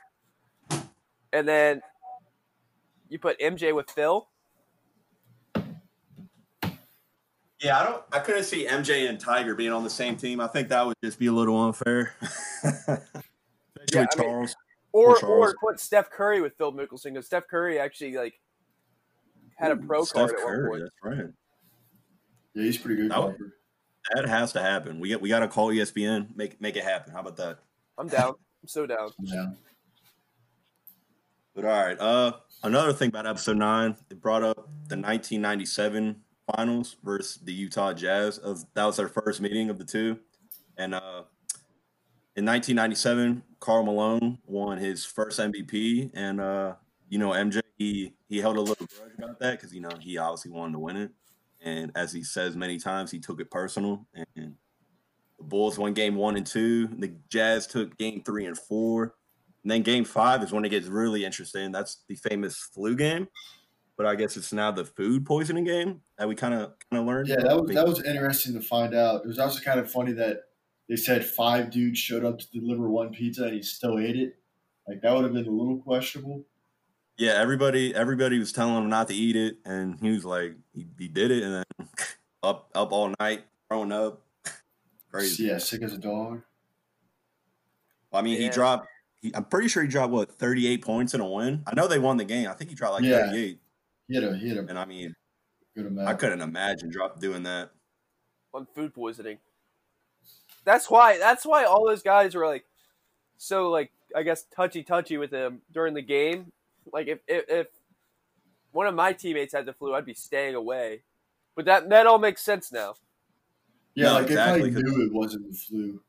and 1.31 1.47
then 1.47 1.81
you 3.11 3.19
put 3.19 3.37
MJ 3.39 3.75
with 3.75 3.91
Phil. 3.91 4.27
Yeah, 7.61 7.79
I 7.79 7.83
don't. 7.83 8.03
I 8.11 8.19
couldn't 8.19 8.45
see 8.45 8.65
MJ 8.65 9.07
and 9.07 9.19
Tiger 9.19 9.53
being 9.53 9.71
on 9.71 9.83
the 9.83 9.89
same 9.89 10.15
team. 10.17 10.39
I 10.39 10.47
think 10.47 10.69
that 10.69 10.83
would 10.85 10.95
just 11.03 11.19
be 11.19 11.27
a 11.27 11.31
little 11.31 11.59
unfair. 11.61 12.13
Especially 12.63 13.03
Yeah, 13.93 13.99
I 13.99 13.99
mean- 13.99 14.07
Charles. 14.29 14.55
Or 14.93 15.11
Or 15.15 15.19
Charles. 15.19 15.53
or 15.53 15.55
put 15.71 15.79
Steph 15.79 16.09
Curry 16.09 16.41
with 16.41 16.53
Phil 16.57 16.73
Mickelson 16.73 17.13
because 17.13 17.25
Steph 17.27 17.47
Curry 17.47 17.79
actually 17.79 18.17
like 18.17 18.33
had 19.57 19.71
a 19.71 19.77
pro 19.77 20.03
Steph 20.03 20.29
card 20.29 20.31
at 20.31 20.43
one 20.43 20.53
Curry, 20.53 20.69
point. 20.69 20.81
That's 20.81 21.17
right. 21.19 21.33
Yeah, 22.55 22.63
he's 22.63 22.77
pretty 22.77 23.01
good 23.01 23.11
That 23.11 23.23
would- 23.23 23.51
That 24.15 24.27
has 24.27 24.51
to 24.53 24.61
happen. 24.61 24.99
We 24.99 25.09
get. 25.09 25.21
We 25.21 25.29
got 25.29 25.39
to 25.41 25.47
call 25.47 25.69
ESPN. 25.69 26.35
Make 26.35 26.59
make 26.59 26.75
it 26.75 26.83
happen. 26.83 27.13
How 27.13 27.19
about 27.19 27.37
that? 27.37 27.59
I'm 27.99 28.07
down. 28.07 28.29
I'm 28.63 28.67
so 28.67 28.85
down. 28.87 29.11
Yeah. 29.21 29.51
But 31.55 31.65
all 31.65 31.71
right. 31.71 31.99
Uh, 31.99 32.33
another 32.63 32.93
thing 32.93 33.09
about 33.09 33.27
episode 33.27 33.57
nine, 33.57 33.97
it 34.09 34.21
brought 34.21 34.43
up 34.43 34.55
the 34.87 34.95
1997 34.95 36.21
finals 36.55 36.95
versus 37.03 37.39
the 37.43 37.53
Utah 37.53 37.93
Jazz. 37.93 38.37
Of 38.37 38.65
that 38.73 38.85
was 38.85 38.97
their 38.97 39.09
first 39.09 39.41
meeting 39.41 39.69
of 39.69 39.77
the 39.77 39.85
two, 39.85 40.19
and 40.77 40.95
uh, 40.95 41.23
in 42.35 42.45
1997, 42.45 43.43
Karl 43.59 43.83
Malone 43.83 44.37
won 44.45 44.77
his 44.77 45.05
first 45.05 45.39
MVP, 45.39 46.11
and 46.13 46.39
uh, 46.39 46.75
you 47.09 47.19
know 47.19 47.31
MJ 47.31 47.61
he 47.77 48.13
he 48.29 48.37
held 48.37 48.57
a 48.57 48.61
little 48.61 48.87
grudge 48.87 49.11
about 49.17 49.39
that 49.39 49.59
because 49.59 49.73
you 49.73 49.81
know 49.81 49.91
he 49.99 50.17
obviously 50.17 50.51
wanted 50.51 50.73
to 50.73 50.79
win 50.79 50.95
it, 50.95 51.11
and 51.61 51.91
as 51.95 52.13
he 52.13 52.23
says 52.23 52.55
many 52.55 52.79
times, 52.79 53.11
he 53.11 53.19
took 53.19 53.41
it 53.41 53.51
personal, 53.51 54.07
and 54.13 54.55
the 55.37 55.43
Bulls 55.43 55.77
won 55.77 55.93
game 55.93 56.15
one 56.15 56.37
and 56.37 56.45
two. 56.45 56.87
The 56.87 57.13
Jazz 57.29 57.67
took 57.67 57.97
game 57.97 58.23
three 58.23 58.45
and 58.45 58.57
four. 58.57 59.15
And 59.63 59.71
then 59.71 59.83
game 59.83 60.05
five 60.05 60.41
is 60.43 60.51
when 60.51 60.65
it 60.65 60.69
gets 60.69 60.87
really 60.87 61.23
interesting. 61.23 61.71
That's 61.71 61.97
the 62.07 62.15
famous 62.15 62.57
flu 62.57 62.95
game. 62.95 63.27
But 63.97 64.05
I 64.07 64.15
guess 64.15 64.35
it's 64.35 64.51
now 64.51 64.71
the 64.71 64.85
food 64.85 65.25
poisoning 65.25 65.63
game 65.63 66.01
that 66.17 66.27
we 66.27 66.33
kind 66.33 66.53
of 66.55 66.73
kind 66.89 67.01
of 67.01 67.05
learned. 67.05 67.27
Yeah, 67.27 67.41
that 67.41 67.61
was 67.61 67.75
that 67.75 67.87
was 67.87 68.03
interesting 68.03 68.53
to 68.53 68.61
find 68.61 68.95
out. 68.95 69.21
It 69.23 69.27
was 69.27 69.37
also 69.37 69.59
kind 69.61 69.79
of 69.79 69.91
funny 69.91 70.13
that 70.13 70.37
they 70.89 70.95
said 70.95 71.23
five 71.23 71.69
dudes 71.69 71.99
showed 71.99 72.25
up 72.25 72.39
to 72.39 72.49
deliver 72.51 72.89
one 72.89 73.11
pizza 73.11 73.43
and 73.43 73.53
he 73.53 73.61
still 73.61 73.99
ate 73.99 74.15
it. 74.15 74.37
Like 74.87 75.01
that 75.01 75.13
would 75.13 75.23
have 75.23 75.33
been 75.33 75.45
a 75.47 75.51
little 75.51 75.77
questionable. 75.77 76.43
yeah. 77.17 77.33
Everybody 77.33 77.93
everybody 77.93 78.39
was 78.39 78.51
telling 78.51 78.75
him 78.75 78.89
not 78.89 79.07
to 79.09 79.13
eat 79.13 79.35
it, 79.35 79.57
and 79.65 79.99
he 80.01 80.09
was 80.09 80.25
like, 80.25 80.55
he, 80.73 80.87
he 80.97 81.07
did 81.07 81.29
it, 81.29 81.43
and 81.43 81.53
then 81.53 81.87
up 82.43 82.71
up 82.73 82.91
all 82.91 83.13
night, 83.19 83.43
throwing 83.69 83.91
up, 83.91 84.21
crazy. 85.11 85.43
Yeah, 85.43 85.59
sick 85.59 85.83
as 85.83 85.93
a 85.93 85.99
dog. 85.99 86.41
I 88.11 88.21
mean, 88.23 88.41
he 88.41 88.49
dropped. 88.49 88.87
He, 89.21 89.33
I'm 89.35 89.45
pretty 89.45 89.67
sure 89.67 89.83
he 89.83 89.89
dropped 89.89 90.11
what 90.11 90.31
38 90.31 90.81
points 90.81 91.13
in 91.13 91.21
a 91.21 91.27
win. 91.29 91.63
I 91.67 91.75
know 91.75 91.87
they 91.87 91.99
won 91.99 92.17
the 92.17 92.25
game. 92.25 92.47
I 92.49 92.53
think 92.53 92.69
he 92.69 92.75
dropped 92.75 92.95
like 92.95 93.03
Yeah. 93.03 93.27
38, 93.29 93.59
He 94.07 94.15
had 94.15 94.23
a 94.23 94.37
he 94.37 94.47
had 94.49 94.57
a 94.57 94.65
and 94.67 94.79
I 94.79 94.85
mean, 94.85 95.15
good. 95.75 95.97
I 95.99 96.13
couldn't 96.15 96.41
imagine 96.41 96.89
drop 96.89 97.19
doing 97.19 97.43
that. 97.43 97.71
on 98.53 98.67
food 98.75 98.93
poisoning. 98.93 99.37
That's 100.65 100.89
why. 100.89 101.17
That's 101.17 101.45
why 101.45 101.63
all 101.65 101.87
those 101.87 102.03
guys 102.03 102.35
were 102.35 102.45
like, 102.45 102.65
so 103.37 103.69
like 103.69 103.91
I 104.15 104.23
guess 104.23 104.43
touchy 104.55 104.83
touchy 104.83 105.17
with 105.17 105.31
him 105.31 105.61
during 105.71 105.93
the 105.93 106.01
game. 106.01 106.51
Like 106.91 107.07
if, 107.07 107.19
if 107.27 107.45
if 107.49 107.67
one 108.71 108.87
of 108.87 108.93
my 108.95 109.13
teammates 109.13 109.53
had 109.53 109.65
the 109.65 109.73
flu, 109.73 109.93
I'd 109.93 110.05
be 110.05 110.13
staying 110.13 110.55
away. 110.55 111.03
But 111.55 111.65
that 111.65 111.89
that 111.89 112.07
all 112.07 112.19
makes 112.19 112.41
sense 112.41 112.71
now. 112.71 112.95
Yeah, 113.95 114.05
No, 114.07 114.13
like 114.15 114.23
exactly, 114.27 114.69
they 114.69 114.73
'cause- 114.75 114.83
probably 114.83 114.97
knew 114.99 115.05
it 115.07 115.13
wasn't 115.13 115.47
the 115.51 115.57
flu. 115.57 116.01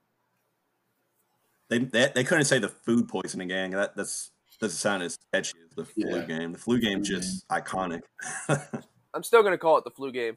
They, 1.72 1.78
they 1.78 2.12
they 2.14 2.24
couldn't 2.24 2.44
say 2.44 2.58
the 2.58 2.68
food 2.68 3.08
poisoning 3.08 3.48
gang. 3.48 3.70
That 3.70 3.96
that's 3.96 4.30
doesn't 4.60 4.76
sound 4.76 5.02
as 5.02 5.18
catchy 5.32 5.54
as 5.66 5.74
the 5.74 5.86
flu 5.86 6.04
Yeah. 6.18 6.24
game. 6.26 6.52
The 6.52 6.58
flu 6.58 6.78
game's 6.78 7.08
Flu 7.08 7.16
just 7.18 7.48
mm-hmm. 7.48 7.76
iconic. 7.76 8.02
I'm 9.14 9.22
still 9.22 9.42
gonna 9.42 9.56
call 9.56 9.78
it 9.78 9.84
the 9.84 9.90
flu 9.90 10.12
game. 10.12 10.36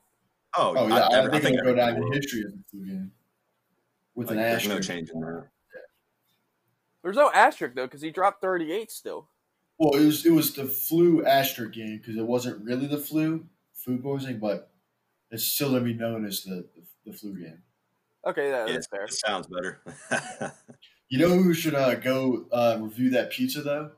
oh, 0.57 0.73
Oh 0.77 0.87
yeah, 0.87 1.07
I, 1.11 1.23
every- 1.25 1.39
think, 1.39 1.57
it'll 1.59 1.71
go 1.71 1.75
down 1.75 1.89
everybody 1.89 2.07
in 2.07 2.13
history 2.13 2.43
as 2.47 2.53
the 2.53 2.63
flu 2.71 2.85
game 2.85 3.11
with 4.15 4.29
Like, 4.29 4.37
an 4.37 4.43
there's 4.43 4.65
no 4.67 4.75
asterisk. 4.77 4.89
change 4.89 5.09
in 5.09 5.19
that. 5.19 5.47
There's 7.03 7.17
no 7.17 7.29
asterisk 7.33 7.75
though 7.75 7.85
because 7.85 8.01
he 8.01 8.11
dropped 8.11 8.41
38 8.41 8.89
still. 8.89 9.27
Well, 9.77 9.99
it 10.01 10.05
was 10.05 10.25
it 10.25 10.31
was 10.31 10.53
the 10.53 10.65
flu 10.65 11.25
asterisk 11.25 11.73
game 11.73 11.97
because 11.97 12.15
it 12.15 12.25
wasn't 12.25 12.63
really 12.63 12.87
the 12.87 12.97
flu 12.97 13.45
food 13.73 14.01
poisoning, 14.01 14.39
but 14.39 14.71
it's 15.31 15.43
still 15.43 15.71
gonna 15.71 15.83
be 15.83 15.93
known 15.93 16.25
as 16.25 16.43
the 16.43 16.65
the, 16.73 17.11
the 17.11 17.13
flu 17.17 17.37
game. 17.37 17.61
Okay, 18.25 18.49
yeah, 18.49 18.65
Yeah, 18.65 18.73
that's 18.73 18.87
fair. 18.87 19.03
it 19.03 19.13
sounds 19.13 19.47
better. 19.47 19.81
You 21.09 21.19
know 21.19 21.29
who 21.37 21.53
should 21.53 21.75
uh, 21.75 21.95
go 21.95 22.47
uh, 22.51 22.77
review 22.81 23.09
that 23.11 23.31
pizza 23.31 23.61
though? 23.61 23.91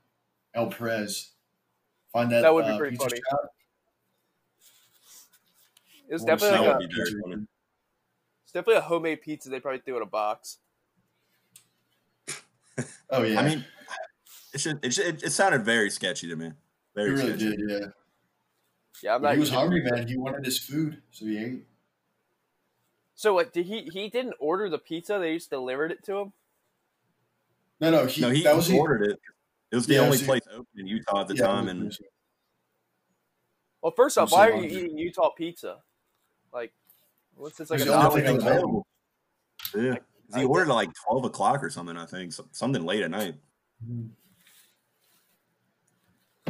El 0.54 0.68
Perez. 0.68 1.32
Find 2.12 2.32
that. 2.32 2.42
That 2.42 2.54
would 2.54 2.66
be 2.66 2.72
uh, 2.72 2.78
pretty 2.78 2.98
pizza 2.98 3.10
funny. 3.10 3.22
shop. 3.30 3.52
It 6.10 6.14
was 6.14 6.24
I 6.24 6.26
definitely 6.26 6.68
like 6.68 6.76
a, 6.76 6.80
be 6.80 6.88
very 6.88 7.48
it's 8.44 8.52
definitely 8.52 8.78
a 8.78 8.82
homemade 8.82 9.22
pizza. 9.22 9.50
They 9.50 9.60
probably 9.60 9.82
threw 9.82 9.98
in 9.98 10.02
a 10.02 10.06
box. 10.08 10.58
Oh 13.10 13.24
yeah. 13.24 13.40
I 13.40 13.44
mean, 13.44 13.66
it 14.54 14.60
should, 14.62 14.84
it, 14.84 14.94
should, 14.94 15.06
it 15.08 15.24
it 15.24 15.32
sounded 15.32 15.64
very 15.66 15.90
sketchy 15.90 16.28
to 16.30 16.36
me. 16.36 16.54
He 17.06 17.12
Very 17.12 17.12
really 17.12 17.38
sketchy. 17.38 17.56
did, 17.58 17.60
yeah. 17.68 17.88
Yeah, 19.02 19.16
I'm 19.16 19.22
But 19.22 19.30
not. 19.30 19.36
he 19.36 19.40
was 19.40 19.50
hungry, 19.52 19.82
pizza. 19.82 19.96
man. 19.96 20.08
He 20.08 20.18
wanted 20.18 20.44
his 20.46 20.58
food, 20.60 21.02
so 21.12 21.26
he 21.26 21.38
ate. 21.38 21.68
So 23.16 23.34
what? 23.34 23.52
Did 23.52 23.66
he? 23.66 23.90
He 23.90 24.10
didn't 24.10 24.36
order 24.40 24.70
the 24.70 24.80
pizza. 24.80 25.20
They 25.20 25.34
just 25.36 25.50
delivered 25.50 25.92
it 25.92 26.04
to 26.06 26.18
him. 26.20 26.34
No, 27.80 27.92
no, 27.92 28.06
he, 28.08 28.22
no, 28.22 28.30
he 28.30 28.44
that 28.44 28.56
was 28.56 28.68
he- 28.68 28.78
ordered 28.80 29.04
it. 29.12 29.20
It 29.72 29.76
was 29.76 29.86
the 29.86 29.96
Yeah, 29.96 30.00
only 30.02 30.18
so- 30.18 30.26
place 30.26 30.42
open 30.52 30.66
in 30.78 30.88
Utah 30.88 31.22
at 31.22 31.28
the 31.28 31.36
yeah, 31.36 31.46
time, 31.48 31.68
and 31.68 31.96
Well, 33.82 33.92
first 33.96 34.18
off, 34.18 34.24
I'm 34.24 34.30
so 34.30 34.36
why 34.38 34.50
are 34.50 34.56
you 34.56 34.64
eating 34.86 34.98
Utah 34.98 35.30
pizza? 35.32 35.84
Like, 36.54 36.74
what's 37.36 37.58
this 37.58 37.70
like 37.70 37.80
It's 37.82 37.88
the 37.90 37.94
only 37.96 38.08
dollar? 38.10 38.22
thing 38.22 38.40
thing? 38.40 38.48
available. 38.48 38.88
Yeah, 39.76 39.96
I- 40.34 40.40
he 40.40 40.46
ordered 40.46 40.70
at 40.70 40.76
like 40.76 40.90
twelve 40.94 41.26
o'clock 41.26 41.64
or 41.64 41.70
something. 41.70 41.98
I 41.98 42.06
think 42.06 42.34
so- 42.34 42.48
something 42.52 42.84
late 42.86 43.04
at 43.04 43.12
night. 43.12 43.36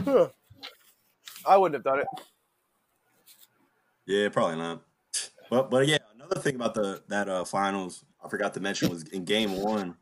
Huh. 0.04 0.30
I 1.46 1.58
wouldn't 1.58 1.76
have 1.76 1.84
done 1.84 2.00
it. 2.00 2.08
Yeah, 4.06 4.30
probably 4.30 4.58
not. 4.58 4.82
But 5.50 5.70
but 5.72 5.88
yeah, 5.88 5.98
another 6.16 6.40
thing 6.40 6.56
about 6.56 6.74
the 6.74 7.02
that 7.08 7.28
uh 7.30 7.44
finals 7.46 8.06
I 8.24 8.30
forgot 8.30 8.54
to 8.56 8.60
mention 8.60 8.90
was 8.90 9.04
in 9.10 9.26
game 9.26 9.62
one. 9.62 9.96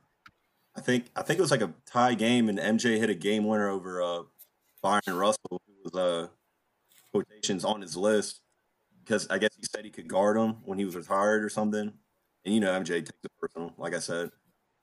I 0.76 0.82
think 0.82 1.10
I 1.16 1.22
think 1.22 1.40
it 1.40 1.42
was 1.42 1.52
like 1.52 1.62
a 1.62 1.74
tie 1.86 2.14
game 2.14 2.50
and 2.50 2.60
MJ 2.60 2.98
hit 2.98 3.10
a 3.10 3.16
game 3.16 3.46
winner 3.46 3.70
over 3.70 4.02
uh 4.02 4.24
Byron 4.82 5.18
Russell, 5.18 5.62
who 5.68 5.74
was 5.84 5.96
uh 5.96 6.28
quotations 7.12 7.64
on 7.64 7.82
his 7.82 7.96
list 7.96 8.42
because 9.04 9.28
I 9.30 9.38
guess 9.38 9.56
he 9.56 9.64
said 9.64 9.86
he 9.86 9.92
could 9.92 10.08
guard 10.08 10.38
him 10.38 10.58
when 10.64 10.78
he 10.78 10.86
was 10.86 10.96
retired 10.96 11.44
or 11.44 11.50
something. 11.50 11.94
And 12.44 12.54
you 12.54 12.60
know 12.60 12.72
MJ 12.72 12.98
takes 12.98 13.12
it 13.24 13.32
personal, 13.40 13.74
like 13.78 13.96
I 13.96 14.00
said. 14.00 14.32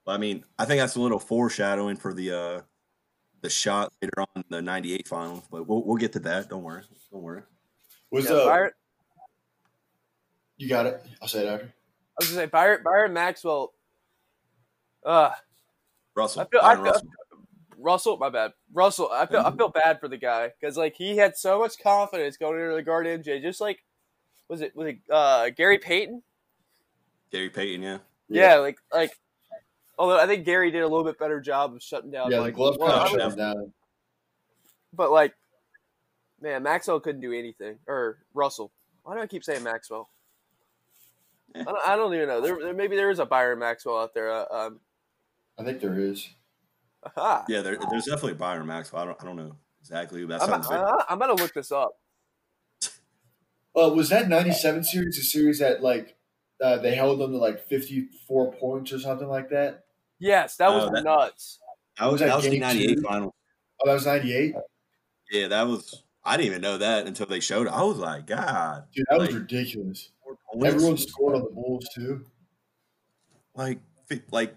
But 0.05 0.13
I 0.13 0.19
mean, 0.19 0.45
I 0.59 0.65
think 0.65 0.81
that's 0.81 0.97
a 0.97 1.01
little 1.01 1.19
foreshadowing 1.19 1.97
for 1.97 2.15
the 2.15 2.33
uh 2.33 2.61
the 3.43 3.51
shot 3.51 3.93
later 4.01 4.21
on 4.21 4.27
in 4.37 4.45
the 4.49 4.63
'98 4.63 5.07
finals. 5.09 5.45
But 5.51 5.69
we'll 5.69 5.85
we'll 5.85 5.97
get 5.97 6.13
to 6.15 6.21
that. 6.21 6.49
Don't 6.49 6.63
worry. 6.63 6.83
Don't 7.11 7.23
worry. 7.23 7.43
Was 8.11 8.25
Yeah, 8.25 8.33
uh, 8.33 8.47
Byron, 8.47 8.71
you 10.57 10.69
got 10.69 10.87
it? 10.87 11.05
I'll 11.21 11.29
say 11.29 11.47
it 11.47 11.49
after. 11.49 11.67
I 11.67 11.71
was 12.19 12.29
gonna 12.29 12.43
say 12.43 12.47
Byron, 12.47 12.81
Byron 12.85 13.13
Maxwell. 13.13 13.75
Uh, 15.05 15.31
Russell. 16.15 16.43
I 16.43 16.45
feel- 16.47 16.61
I 16.61 16.75
Byron 16.75 16.85
feel- 16.85 16.93
Russell. 16.93 17.09
Russell, 17.79 18.17
my 18.19 18.29
bad. 18.31 18.53
Russell, 18.73 19.11
I 19.13 19.27
feel 19.27 19.41
I 19.41 19.51
feel 19.51 19.69
bad 19.69 19.99
for 19.99 20.07
the 20.07 20.17
guy 20.17 20.51
because 20.61 20.77
like 20.77 20.95
he 20.95 21.17
had 21.17 21.37
so 21.37 21.59
much 21.59 21.79
confidence 21.83 22.37
going 22.37 22.61
into 22.61 22.75
the 22.77 22.83
guard 22.83 23.07
MJ. 23.07 23.43
Just 23.43 23.61
like 23.61 23.83
was 24.49 24.61
it 24.61 24.77
was 24.77 24.87
it 24.89 24.99
uh, 25.11 25.51
Gary 25.51 25.79
Payton? 25.79 26.23
Gary 27.33 27.51
Payton, 27.51 27.83
yeah. 27.83 27.99
Yeah. 28.29 28.57
like 28.57 28.79
like. 28.93 29.19
Although 29.99 30.19
I 30.21 30.27
think 30.27 30.45
Gary 30.45 30.71
did 30.71 30.83
a 30.83 30.89
little 30.89 31.05
bit 31.05 31.19
better 31.19 31.41
job 31.41 31.75
of 31.75 31.83
shutting 31.83 32.11
down. 32.11 32.31
Yeah, 32.31 32.39
like, 32.41 32.55
glove 32.55 32.77
well, 32.79 32.89
kind 32.93 33.05
of 33.07 33.13
would- 33.13 33.21
shut 33.21 33.33
him 33.33 33.39
down. 33.39 33.73
but 34.95 35.11
like, 35.11 35.35
man, 36.41 36.63
Maxwell 36.63 37.01
couldn't 37.01 37.21
do 37.21 37.33
anything. 37.33 37.79
Or 37.89 38.19
Russell. 38.33 38.71
Why 39.03 39.17
do 39.17 39.21
I 39.23 39.27
keep 39.27 39.43
saying 39.45 39.63
Maxwell? 39.65 40.09
Yeah. 41.55 41.63
I, 41.63 41.65
don't, 41.65 41.89
I 41.89 41.97
don't 41.97 42.15
even 42.15 42.29
know. 42.29 42.41
There, 42.41 42.59
there 42.63 42.75
maybe 42.75 42.97
there 42.97 43.11
is 43.11 43.19
a 43.19 43.27
Byron 43.27 43.59
Maxwell 43.59 43.99
out 43.99 44.15
there. 44.15 44.31
Uh, 44.33 44.45
um, 44.51 44.81
I 45.59 45.65
think 45.65 45.81
there 45.81 45.99
is. 45.99 46.29
aha. 47.05 47.45
Yeah, 47.49 47.63
there, 47.63 47.79
there's 47.91 48.05
definitely 48.07 48.35
Byron 48.35 48.67
Maxwell. 48.67 49.03
I 49.03 49.05
don't, 49.07 49.23
I 49.23 49.25
don't 49.27 49.37
know 49.37 49.57
exactly. 49.81 50.25
That 50.27 50.43
I'm, 50.43 50.49
sounds 50.49 50.69
like 50.69 50.81
I, 50.81 51.05
I'm 51.09 51.19
gonna 51.19 51.35
look 51.35 51.55
this 51.55 51.73
up. 51.73 51.93
Uh, 53.75 53.89
was 53.89 54.11
that 54.11 54.29
'97 54.29 54.85
series 54.85 55.19
a 55.19 55.23
series 55.23 55.59
that 55.61 55.83
like 55.83 56.15
uh, 56.63 56.77
they 56.77 56.95
held 56.95 57.19
them 57.19 57.33
to 57.33 57.39
like 57.39 57.59
54 57.69 58.53
points 58.53 58.93
or 58.93 58.99
something 58.99 59.29
like 59.29 59.49
that? 59.49 59.85
Yes, 60.19 60.57
that 60.57 60.71
was 60.71 60.85
Oh, 60.85 60.91
that- 60.95 61.05
nuts. 61.05 61.59
that 61.99 62.05
was, 62.05 62.13
was 62.13 62.21
that 62.21 62.27
that 62.27 62.37
was 62.37 62.45
the 62.51 62.59
'98 62.59 63.01
final. 63.01 63.35
Oh, 63.81 63.87
that 63.87 63.95
was 63.95 64.05
'98. 64.05 64.55
Yeah, 65.31 65.49
that 65.49 65.67
was. 65.67 66.03
I 66.23 66.37
didn't 66.37 66.49
even 66.49 66.61
know 66.61 66.77
that 66.77 67.07
until 67.07 67.25
they 67.25 67.41
showed 67.41 67.67
it. 67.67 67.73
I 67.73 67.83
was 67.83 67.97
like, 67.97 68.27
God, 68.27 68.85
Dude, 68.95 69.07
that 69.09 69.19
was 69.19 69.33
ridiculous. 69.35 70.11
four? 70.23 70.67
Everyone 70.67 70.99
scored 70.99 71.37
on 71.37 71.43
the 71.45 71.51
Bulls 71.51 71.89
too. 71.95 72.27
like 73.55 73.79
like 74.31 74.55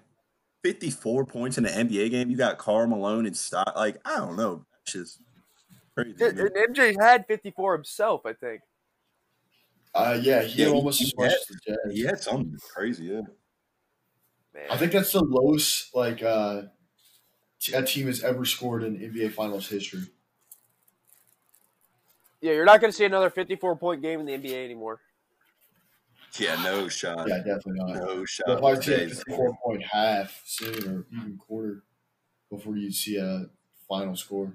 54 0.66 1.26
points 1.28 1.60
in 1.60 1.66
an 1.68 1.88
NBA 1.88 2.10
game. 2.10 2.32
You 2.32 2.38
got 2.38 2.58
Karl 2.58 2.88
Malone 2.88 3.28
and 3.28 3.38
Stock. 3.38 3.74
Like 3.76 3.98
I 4.04 4.18
don't 4.18 4.36
know. 4.36 4.66
That's 4.72 4.94
just 4.94 5.22
crazy. 5.96 6.16
And 6.20 6.40
and 6.40 6.76
MJ 6.76 6.96
had 7.00 7.28
54 7.28 7.74
himself, 7.76 8.26
I 8.26 8.34
think. 8.34 8.62
Uh, 9.94 10.20
yeah, 10.22 10.42
he 10.42 10.60
Yeah, 10.60 10.66
had 10.66 10.74
almost 10.74 11.00
he 11.00 11.06
as 11.06 11.16
much 11.16 11.34
as 11.34 11.46
the 11.48 11.60
Jazz. 11.66 11.94
He 11.94 12.02
had 12.02 12.20
something 12.20 12.58
crazy. 12.74 13.06
Yeah. 13.06 13.22
Man, 14.54 14.64
I 14.70 14.78
think 14.78 14.92
that's 14.92 15.12
the 15.12 15.24
lowest 15.24 15.94
like 15.96 16.24
uh, 16.24 16.64
t- 17.60 17.74
a 17.74 17.84
team 17.84 18.08
has 18.08 18.24
ever 18.24 18.46
scored 18.46 18.84
in 18.84 18.98
NBA 18.98 19.32
Finals 19.34 19.68
history. 19.70 20.06
yeah, 22.42 22.54
you're 22.54 22.66
not 22.66 22.82
gonna 22.82 22.94
see 22.94 23.06
another 23.06 23.30
54 23.30 23.76
point 23.78 24.02
game 24.02 24.20
in 24.20 24.26
the 24.26 24.34
NBA 24.34 24.64
anymore. 24.66 25.00
Yeah, 26.40 26.62
no 26.64 26.88
shot. 26.90 27.28
Yeah, 27.28 27.38
definitely 27.38 27.74
not. 27.76 27.96
No 27.96 28.26
shot. 28.26 28.48
They'll 28.48 28.58
probably 28.60 28.82
see 28.84 28.94
a 28.94 28.98
Today's- 29.00 29.18
54 29.28 29.58
point 29.64 29.84
half 29.84 30.42
soon 30.46 30.88
or 30.88 31.06
even 31.12 31.38
quarter 31.38 31.84
before 32.50 32.78
you 32.78 32.92
see 32.92 33.18
a 33.18 33.46
final 33.88 34.16
score. 34.16 34.54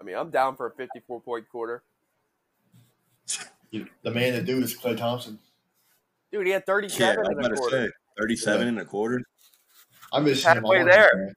I 0.00 0.04
mean, 0.04 0.16
I'm 0.16 0.30
down 0.30 0.56
for 0.56 0.66
a 0.66 0.70
54 0.74 1.20
point 1.20 1.48
quarter. 1.50 1.82
The 3.70 4.10
man 4.10 4.32
to 4.32 4.42
do 4.42 4.62
is 4.62 4.74
Klay 4.76 4.96
Thompson. 4.96 5.38
Dude, 6.32 6.46
he 6.46 6.52
had 6.52 6.62
Yeah, 6.66 6.72
37 6.74 7.16
I 7.18 7.20
was 7.20 7.28
in 7.28 7.38
about 7.38 7.44
a 7.44 7.54
to 7.54 7.60
quarter. 7.60 7.86
say 7.86 7.92
37 8.20 8.60
Yeah. 8.62 8.68
and 8.68 8.78
a 8.80 8.84
quarter. 8.84 9.20
I 10.12 10.20
miss 10.20 10.42
him. 10.44 10.50
I 10.50 10.54
Halfway 10.54 10.84
there. 10.84 11.26
back. 11.26 11.34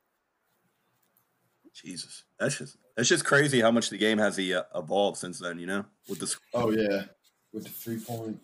Jesus, 1.73 2.23
that's 2.39 2.57
just 2.57 2.77
that's 2.95 3.09
just 3.09 3.25
crazy 3.25 3.59
how 3.61 3.71
much 3.71 3.89
the 3.89 3.97
game 3.97 4.17
has 4.19 4.37
uh, 4.37 4.63
evolved 4.75 5.17
since 5.17 5.39
then. 5.39 5.57
You 5.57 5.65
know, 5.65 5.85
with 6.07 6.19
the 6.19 6.35
Oh 6.53 6.69
yeah, 6.69 7.03
with 7.53 7.63
the 7.63 7.69
three 7.69 7.99
point 7.99 8.39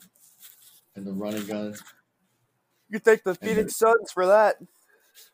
and 0.96 1.06
the 1.06 1.12
running 1.12 1.46
gun. 1.46 1.76
You 2.90 3.00
thank 3.00 3.24
the 3.24 3.36
Phoenix 3.36 3.78
Suns 3.78 4.12
for 4.14 4.26
that. 4.26 4.58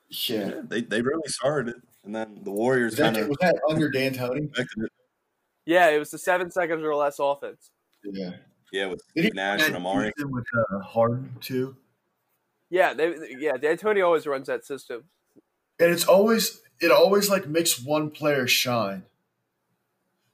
Yeah. 0.09 0.47
yeah, 0.47 0.61
they 0.67 0.81
they 0.81 1.01
really 1.01 1.27
started 1.27 1.75
it, 1.75 1.81
and 2.03 2.15
then 2.15 2.41
the 2.43 2.51
Warriors 2.51 2.91
Was 2.91 2.97
that, 2.99 3.13
kind 3.13 3.17
of 3.17 3.29
was 3.29 3.37
that 3.41 3.55
under 3.69 3.89
D'Antoni? 3.89 4.49
Yeah, 5.65 5.89
it 5.89 5.99
was 5.99 6.11
the 6.11 6.17
seven 6.17 6.51
seconds 6.51 6.83
or 6.83 6.95
less 6.95 7.17
offense. 7.19 7.71
Yeah. 8.03 8.31
Yeah, 8.71 8.87
with 8.87 9.01
Did 9.15 9.25
he 9.25 9.31
Nash 9.35 9.67
and 9.67 9.75
Amar'e. 9.75 10.11
with 10.17 10.45
uh, 10.57 10.79
Harden 10.79 11.35
too? 11.41 11.75
Yeah, 12.71 12.95
they 12.95 13.15
yeah, 13.37 13.53
D'Antoni 13.53 14.03
always 14.03 14.25
runs 14.25 14.47
that 14.47 14.65
system. 14.65 15.03
And 15.79 15.91
it's 15.91 16.05
always 16.05 16.61
it 16.81 16.91
always 16.91 17.29
like 17.29 17.47
makes 17.47 17.79
one 17.79 18.09
player 18.09 18.47
shine. 18.47 19.03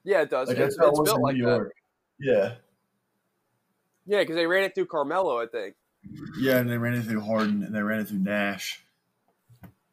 Yeah, 0.05 0.21
it 0.21 0.29
does. 0.29 0.47
Like 0.47 0.57
it's 0.57 0.77
that's 0.77 0.87
it's 0.87 0.99
was 0.99 1.09
built 1.09 1.17
in 1.17 1.21
like 1.21 1.35
New 1.35 1.45
that. 1.45 1.49
York. 1.49 1.73
Yeah. 2.19 2.53
Yeah, 4.09 4.21
because 4.21 4.35
they 4.35 4.47
ran 4.47 4.63
it 4.63 4.73
through 4.73 4.87
Carmelo, 4.87 5.39
I 5.39 5.45
think, 5.45 5.75
Yeah, 6.39 6.57
and 6.57 6.67
they 6.69 6.77
ran 6.79 6.95
it 6.95 7.03
through 7.03 7.21
Harden 7.21 7.61
and 7.61 7.75
they 7.75 7.81
ran 7.83 7.99
it 7.99 8.07
through 8.07 8.19
Nash. 8.19 8.83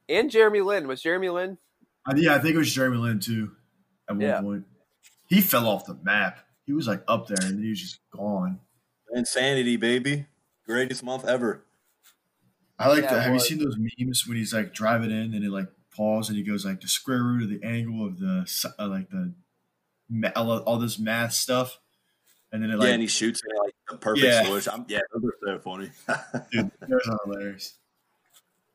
and 0.08 0.30
Jeremy 0.30 0.62
Lin. 0.62 0.88
Was 0.88 1.02
Jeremy 1.02 1.28
Lin? 1.28 1.58
Uh, 2.08 2.14
yeah, 2.16 2.34
I 2.34 2.38
think 2.38 2.54
it 2.54 2.58
was 2.58 2.72
Jeremy 2.72 2.96
Lin 2.96 3.20
too. 3.20 3.52
At 4.08 4.16
one 4.16 4.22
Yeah. 4.24 4.40
point, 4.40 4.64
he 5.28 5.42
fell 5.42 5.68
off 5.68 5.84
the 5.84 5.98
map. 6.02 6.38
He 6.64 6.72
was 6.72 6.86
like 6.88 7.02
up 7.06 7.26
there, 7.26 7.36
and 7.42 7.56
then 7.58 7.62
he 7.62 7.68
was 7.68 7.80
just 7.80 8.00
gone. 8.10 8.60
Linsanity, 9.14 9.78
baby, 9.78 10.26
greatest 10.64 11.02
month 11.02 11.26
ever. 11.26 11.64
I 12.78 12.88
like 12.88 13.02
Yeah, 13.02 13.10
that. 13.14 13.18
it 13.18 13.22
Have 13.24 13.34
you 13.34 13.40
seen 13.40 13.58
those 13.58 13.76
memes 13.78 14.26
when 14.26 14.36
he's 14.38 14.54
like 14.54 14.72
driving 14.72 15.10
in 15.10 15.34
and 15.34 15.44
it 15.44 15.50
like 15.50 15.68
pause 15.94 16.28
and 16.30 16.38
he 16.38 16.44
goes 16.44 16.64
like 16.64 16.80
the 16.80 16.88
square 16.88 17.22
root 17.22 17.42
of 17.42 17.48
the 17.50 17.62
angle 17.66 18.06
of 18.06 18.18
the 18.18 18.46
uh, 18.78 18.86
like 18.88 19.08
the 19.10 19.34
all, 20.36 20.58
all 20.60 20.78
this 20.78 20.98
math 20.98 21.32
stuff, 21.32 21.80
and 22.52 22.62
then 22.62 22.70
it 22.70 22.76
like 22.76 22.88
yeah, 22.88 22.92
and 22.94 23.02
he 23.02 23.08
shoots 23.08 23.40
it 23.44 23.52
like 23.62 23.65
the 23.90 23.96
perfect 23.98 24.24
Yeah. 24.26 24.44
switch. 24.44 24.68
I'm, 24.68 24.84
yeah, 24.88 25.00
those 25.12 25.24
are 25.24 25.34
so 25.44 25.58
funny. 25.60 25.90
Dude, 26.52 26.70
those 26.80 27.08
are 27.08 27.18
hilarious. 27.24 27.74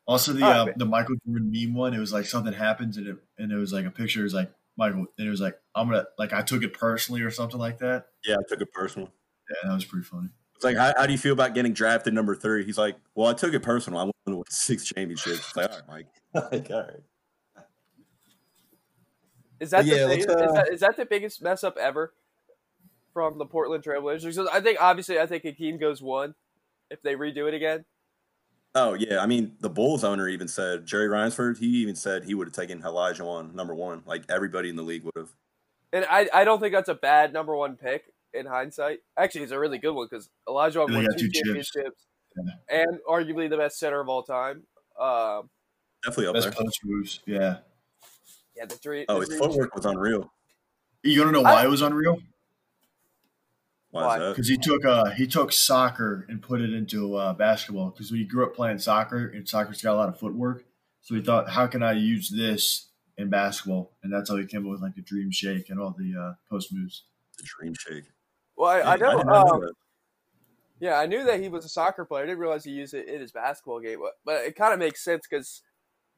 Also, 0.08 0.34
the 0.34 0.44
All 0.44 0.50
right, 0.50 0.58
uh, 0.60 0.66
man. 0.66 0.74
the 0.78 0.86
Michael 0.86 1.16
Jordan 1.26 1.52
meme 1.52 1.74
one. 1.74 1.94
It 1.94 2.00
was 2.00 2.12
like 2.12 2.26
something 2.26 2.54
happens, 2.54 2.98
and 2.98 3.08
it 3.08 3.18
and 3.38 3.52
it 3.52 3.56
was 3.56 3.72
like 3.72 3.86
a 3.86 3.92
picture. 3.92 4.22
It 4.22 4.24
was 4.24 4.34
like 4.34 4.52
Michael, 4.78 5.06
and 5.18 5.28
it 5.28 5.30
was 5.30 5.40
like 5.42 5.60
I'm 5.76 5.90
gonna 5.90 6.06
like 6.18 6.34
I 6.34 6.42
took 6.42 6.64
it 6.64 6.74
personally 6.74 7.22
or 7.22 7.32
something 7.32 7.60
like 7.60 7.80
that. 7.80 8.08
yeah, 8.26 8.36
I 8.36 8.44
took 8.48 8.62
it 8.62 8.72
personal. 8.74 9.10
Yeah, 9.50 9.70
that 9.70 9.76
was 9.76 9.86
pretty 9.86 10.06
funny. 10.06 10.30
It's 10.56 10.64
like, 10.66 10.78
how, 10.78 10.94
how 10.96 11.06
do 11.08 11.12
you 11.12 11.18
feel 11.18 11.34
about 11.34 11.54
getting 11.56 11.74
drafted 11.74 12.14
number 12.14 12.36
three? 12.36 12.64
He's 12.64 12.78
like, 12.78 12.96
well, 13.16 13.28
I 13.28 13.34
took 13.34 13.54
it 13.54 13.62
personal. 13.62 14.00
I 14.00 14.04
won 14.04 14.38
with 14.38 14.48
six 14.52 14.86
championships. 14.86 15.40
It's 15.40 15.56
like, 15.56 15.72
all 15.72 15.78
right, 15.78 16.06
Mike. 16.34 16.52
like, 16.52 16.70
all 16.72 16.82
right. 16.84 17.66
Is 19.60 19.72
that, 19.72 19.86
Yeah, 19.86 20.04
the 20.04 20.08
let's, 20.08 20.26
is, 20.26 20.30
uh, 20.32 20.52
that 20.54 20.70
is 20.74 20.80
that 20.82 20.98
the 20.98 21.06
biggest 21.06 21.42
mess 21.42 21.64
up 21.64 21.78
ever 21.78 22.14
from 23.14 23.38
the 23.38 23.46
Portland 23.46 23.84
Trailblazers? 23.84 24.24
Because 24.24 24.48
I 24.52 24.62
think 24.62 24.80
obviously 24.82 25.20
I 25.20 25.26
think 25.26 25.44
Hakeem 25.44 25.78
goes 25.78 26.02
one 26.02 26.36
if 26.90 27.02
they 27.02 27.16
redo 27.16 27.48
it 27.48 27.54
again. 27.54 27.86
Oh 28.74 28.94
yeah, 28.94 29.20
I 29.22 29.26
mean 29.26 29.54
the 29.60 29.70
Bulls 29.70 30.04
owner 30.04 30.28
even 30.28 30.48
said 30.48 30.86
Jerry 30.86 31.08
Reinsdorf. 31.08 31.60
He 31.60 31.68
even 31.78 31.96
said 31.96 32.24
he 32.24 32.34
would 32.34 32.48
have 32.48 32.56
taken 32.56 32.82
Olajuwon 32.82 33.54
number 33.54 33.76
one. 33.76 34.04
Like 34.06 34.24
everybody 34.30 34.70
in 34.70 34.76
the 34.76 34.84
league 34.84 35.04
would 35.04 35.18
have. 35.18 35.30
And 35.94 36.06
I, 36.10 36.30
I 36.34 36.44
don't 36.46 36.62
think 36.62 36.74
that's 36.74 36.88
a 36.88 36.96
bad 36.96 37.34
number 37.34 37.54
one 37.56 37.76
pick 37.76 38.04
in 38.34 38.46
hindsight. 38.46 39.00
Actually, 39.18 39.44
it's 39.44 39.52
a 39.52 39.60
really 39.60 39.78
good 39.78 39.92
one 39.92 40.08
because 40.10 40.30
Olajuwon 40.48 41.06
got 41.06 41.18
two 41.18 41.28
two 41.28 41.32
chips. 41.32 41.40
championships 41.40 42.06
and 42.70 43.00
arguably 43.10 43.50
the 43.50 43.58
best 43.58 43.78
center 43.78 44.00
of 44.00 44.10
all 44.10 44.24
time. 44.24 44.64
Um, 45.00 45.50
Definitely 46.04 46.28
up 46.28 46.34
Best 46.36 46.46
there. 46.46 46.54
post 46.54 46.80
moves. 46.84 47.20
Yeah, 47.26 47.58
Yeah, 48.56 48.66
the 48.66 48.78
dream. 48.78 49.06
Oh, 49.08 49.16
the 49.16 49.20
his 49.22 49.30
dream 49.30 49.40
footwork 49.42 49.76
was 49.76 49.86
unreal. 49.86 50.32
You 51.04 51.22
want 51.22 51.36
to 51.36 51.42
know 51.42 51.44
why 51.44 51.64
it 51.64 51.70
was 51.70 51.82
unreal? 51.82 52.18
Why, 53.92 54.06
Why? 54.06 54.16
is 54.16 54.22
that? 54.22 54.30
Because 54.32 54.48
he 54.48 54.58
took 54.58 54.86
uh 54.86 55.12
he 55.12 55.28
took 55.28 55.52
soccer 55.52 56.26
and 56.30 56.42
put 56.42 56.62
it 56.62 56.74
into 56.74 57.16
uh, 57.16 57.34
basketball. 57.34 57.90
Because 57.92 58.12
when 58.12 58.22
he 58.22 58.26
grew 58.26 58.46
up 58.46 58.56
playing 58.56 58.80
soccer, 58.80 59.28
and 59.28 59.48
soccer's 59.48 59.82
got 59.82 59.94
a 59.94 59.98
lot 59.98 60.10
of 60.10 60.18
footwork, 60.18 60.64
so 61.02 61.16
he 61.16 61.22
thought, 61.22 61.50
how 61.50 61.68
can 61.68 61.84
I 61.84 61.94
use 61.94 62.30
this 62.30 62.88
in 63.18 63.30
basketball? 63.30 63.92
And 64.02 64.12
that's 64.12 64.30
how 64.30 64.38
he 64.38 64.46
came 64.46 64.66
up 64.66 64.72
with 64.72 64.82
like 64.82 64.96
the 64.96 65.02
dream 65.02 65.32
shake 65.32 65.70
and 65.70 65.80
all 65.80 65.96
the 65.98 66.20
uh, 66.20 66.34
post 66.50 66.74
moves. 66.74 67.04
The 67.38 67.44
dream 67.44 67.74
shake. 67.78 68.06
Well, 68.56 68.70
I, 68.70 68.94
I 68.94 68.98
Dang, 68.98 69.12
know. 69.12 69.18
did 69.18 69.28
not 69.28 69.52
um, 69.52 69.62
that. 69.62 69.74
Yeah, 70.80 70.98
I 70.98 71.06
knew 71.06 71.24
that 71.26 71.40
he 71.40 71.48
was 71.48 71.64
a 71.64 71.70
soccer 71.70 72.06
player. 72.06 72.24
I 72.24 72.26
didn't 72.28 72.40
realize 72.40 72.64
he 72.64 72.72
used 72.72 72.96
it 72.96 73.08
in 73.08 73.22
his 73.22 73.32
basketball 73.32 73.80
game, 73.80 74.00
but, 74.02 74.14
but 74.26 74.46
it 74.46 74.56
kind 74.56 74.74
of 74.74 74.80
makes 74.80 75.04
sense 75.04 75.28
because 75.30 75.62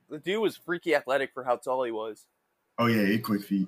the 0.09 0.19
dude 0.19 0.41
was 0.41 0.55
freaky 0.55 0.95
athletic 0.95 1.31
for 1.33 1.43
how 1.43 1.57
tall 1.57 1.83
he 1.83 1.91
was. 1.91 2.25
Oh 2.77 2.87
yeah, 2.87 3.05
he 3.05 3.13
had 3.13 3.23
quick 3.23 3.43
feet. 3.43 3.67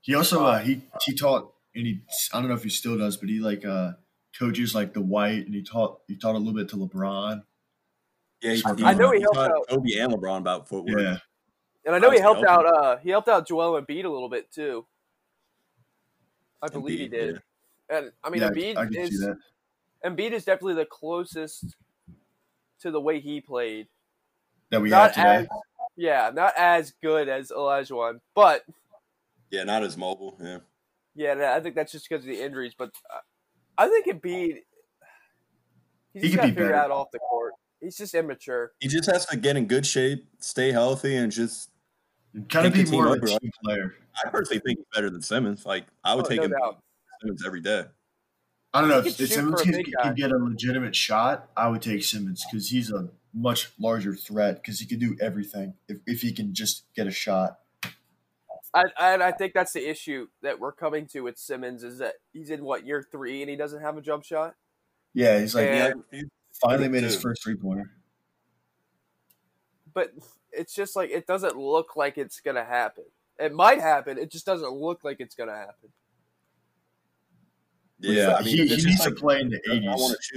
He 0.00 0.14
also 0.14 0.44
uh, 0.44 0.58
he 0.60 0.82
he 1.04 1.14
taught 1.14 1.52
and 1.74 1.86
he 1.86 2.02
I 2.32 2.38
don't 2.40 2.48
know 2.48 2.54
if 2.54 2.62
he 2.62 2.68
still 2.70 2.98
does, 2.98 3.16
but 3.16 3.28
he 3.28 3.40
like 3.40 3.64
uh 3.64 3.92
coaches 4.38 4.74
like 4.74 4.94
the 4.94 5.00
white 5.02 5.44
and 5.46 5.54
he 5.54 5.62
taught 5.62 6.00
he 6.08 6.16
taught 6.16 6.34
a 6.34 6.38
little 6.38 6.54
bit 6.54 6.68
to 6.70 6.76
LeBron. 6.76 7.42
Yeah, 8.42 8.54
he, 8.54 8.62
I 8.84 8.94
know 8.94 9.12
he 9.12 9.20
helped 9.20 9.36
taught 9.36 9.50
out- 9.52 9.68
Kobe 9.68 9.92
and 9.98 10.12
LeBron 10.12 10.38
about 10.38 10.68
footwork. 10.68 10.98
Yeah, 11.00 11.18
And 11.86 11.94
I 11.94 11.98
know 11.98 12.10
he 12.10 12.18
helped 12.18 12.44
out. 12.44 12.64
helping. 12.64 12.84
Uh, 12.84 12.96
he 12.98 13.10
helped 13.10 13.28
out 13.28 13.46
Joel 13.46 13.76
and 13.76 13.86
Embiid 13.86 14.04
a 14.04 14.08
little 14.08 14.28
bit 14.28 14.50
too. 14.50 14.84
I 16.60 16.68
believe 16.68 16.98
he 16.98 17.06
Embiid, 17.06 17.10
did. 17.10 17.42
And 17.88 18.12
I 18.24 18.30
mean, 18.30 18.42
yeah, 18.42 18.48
Embiid 18.50 18.76
I 18.76 18.86
can 18.86 18.96
is 18.96 19.10
see 19.10 19.26
that. 19.26 19.36
Embiid 20.04 20.32
is 20.32 20.44
definitely 20.44 20.74
the 20.74 20.86
closest 20.86 21.76
to 22.80 22.90
the 22.90 23.00
way 23.00 23.20
he 23.20 23.40
played. 23.40 23.86
That 24.70 24.80
we 24.82 24.88
Not 24.90 25.14
have 25.14 25.42
today. 25.42 25.48
as 25.52 25.60
yeah, 25.96 26.30
not 26.34 26.54
as 26.56 26.92
good 27.02 27.28
as 27.28 27.50
Olajuwon, 27.50 28.20
but 28.34 28.64
Yeah, 29.50 29.62
not 29.64 29.84
as 29.84 29.96
mobile. 29.96 30.36
Yeah. 30.40 30.58
Yeah, 31.14 31.54
I 31.56 31.60
think 31.60 31.74
that's 31.74 31.92
just 31.92 32.08
because 32.08 32.24
of 32.24 32.28
the 32.28 32.40
injuries. 32.40 32.74
But 32.76 32.90
uh, 33.12 33.18
I 33.78 33.88
think 33.88 34.06
Embiid, 34.06 34.58
he's 36.12 36.22
He 36.22 36.28
just 36.28 36.36
got 36.36 36.42
to 36.42 36.48
be 36.48 36.54
figure 36.54 36.68
better. 36.70 36.74
out 36.74 36.90
off 36.90 37.10
the 37.12 37.18
court. 37.18 37.52
He's 37.80 37.96
just 37.96 38.14
immature. 38.14 38.72
He 38.80 38.88
just 38.88 39.10
has 39.10 39.26
to 39.26 39.36
get 39.36 39.56
in 39.56 39.66
good 39.66 39.84
shape, 39.86 40.26
stay 40.40 40.72
healthy, 40.72 41.16
and 41.16 41.32
just. 41.32 41.68
Kind 42.48 42.66
of 42.66 42.72
Take 42.72 42.86
be 42.86 42.92
more 42.92 43.14
of 43.14 43.22
a 43.22 43.26
team 43.26 43.50
player. 43.62 43.94
I 44.24 44.30
personally 44.30 44.60
think 44.64 44.78
he's 44.78 44.86
better 44.94 45.10
than 45.10 45.20
Simmons. 45.20 45.66
Like 45.66 45.84
I 46.02 46.14
would 46.14 46.24
Oh, 46.24 46.28
take 46.28 46.38
no 46.38 46.44
him 46.44 46.52
doubt. 46.52 46.78
Simmons 47.20 47.44
every 47.44 47.60
day. 47.60 47.84
I 48.72 48.80
don't 48.80 48.88
know 48.88 49.00
if 49.00 49.20
if 49.20 49.28
Simmons 49.28 49.60
for 49.60 49.68
a 49.68 49.72
could, 49.72 49.84
could 50.02 50.16
get 50.16 50.32
a 50.32 50.38
legitimate 50.38 50.96
shot. 50.96 51.50
I 51.58 51.68
would 51.68 51.82
take 51.82 52.02
Simmons 52.02 52.42
because 52.50 52.70
he's 52.70 52.90
a 52.90 53.10
much 53.34 53.70
larger 53.78 54.14
threat 54.14 54.62
because 54.62 54.80
he 54.80 54.86
can 54.86 54.98
do 54.98 55.14
everything 55.20 55.74
if, 55.88 55.98
if 56.06 56.22
he 56.22 56.32
can 56.32 56.54
just 56.54 56.84
get 56.96 57.06
a 57.06 57.10
shot. 57.10 57.58
I, 58.74 58.84
I 58.98 59.14
I 59.28 59.32
think 59.32 59.52
that's 59.52 59.72
the 59.72 59.88
issue 59.88 60.28
that 60.42 60.58
we're 60.58 60.72
coming 60.72 61.06
to 61.08 61.20
with 61.20 61.38
Simmons 61.38 61.82
is 61.82 61.98
that 61.98 62.14
he's 62.32 62.50
in 62.50 62.64
what 62.64 62.86
year 62.86 63.06
three 63.10 63.42
and 63.42 63.50
he 63.50 63.56
doesn't 63.56 63.82
have 63.82 63.96
a 63.96 64.00
jump 64.00 64.24
shot. 64.24 64.54
Yeah, 65.14 65.38
he's 65.40 65.54
like 65.54 65.66
Yeah. 65.66 65.92
Yeah, 66.10 66.22
finally 66.60 66.88
made 66.88 67.02
his 67.02 67.20
first 67.20 67.42
three 67.42 67.56
pointer. 67.56 67.90
But 69.92 70.12
it's 70.52 70.74
just 70.74 70.96
like 70.96 71.10
it 71.10 71.26
doesn't 71.26 71.56
look 71.56 71.96
like 71.96 72.16
it's 72.16 72.40
gonna 72.40 72.64
happen. 72.64 73.04
It 73.38 73.52
might 73.52 73.80
happen. 73.80 74.18
It 74.18 74.30
just 74.30 74.46
doesn't 74.46 74.72
look 74.72 75.04
like 75.04 75.18
it's 75.20 75.34
gonna 75.34 75.56
happen. 75.56 75.90
yeah. 77.98 78.36
I 78.38 78.42
mean, 78.42 78.56
he, 78.56 78.66
he 78.68 78.84
needs 78.84 79.00
like, 79.00 79.08
to 79.10 79.14
play 79.14 79.40
in 79.40 79.50
the 79.50 79.60
eighties. 79.70 80.32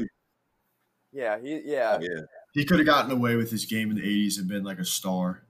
Yeah, 1.14 1.40
he 1.40 1.62
yeah. 1.64 2.00
Yeah, 2.02 2.22
He 2.54 2.66
could 2.66 2.80
have 2.80 2.86
gotten 2.86 3.12
away 3.12 3.38
with 3.38 3.50
his 3.50 3.66
game 3.66 3.90
in 3.90 3.96
the 3.96 4.04
eighties 4.04 4.38
and 4.38 4.50
been 4.50 4.66
like 4.66 4.80
a 4.80 4.86
star. 4.86 5.44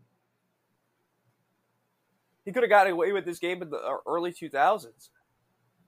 He 2.46 2.52
could 2.52 2.64
have 2.64 2.70
gotten 2.70 2.94
away 2.94 3.12
with 3.12 3.26
this 3.26 3.40
game 3.40 3.62
in 3.62 3.72
the 3.72 3.78
uh, 3.78 3.98
early 4.08 4.32
two 4.32 4.50
thousands. 4.50 5.10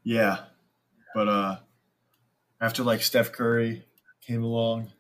Yeah, 0.04 0.46
but 1.14 1.28
uh, 1.28 1.58
after 2.60 2.84
like 2.84 3.02
Steph 3.02 3.32
Curry 3.32 3.86
came 4.22 4.44
along, 4.44 4.92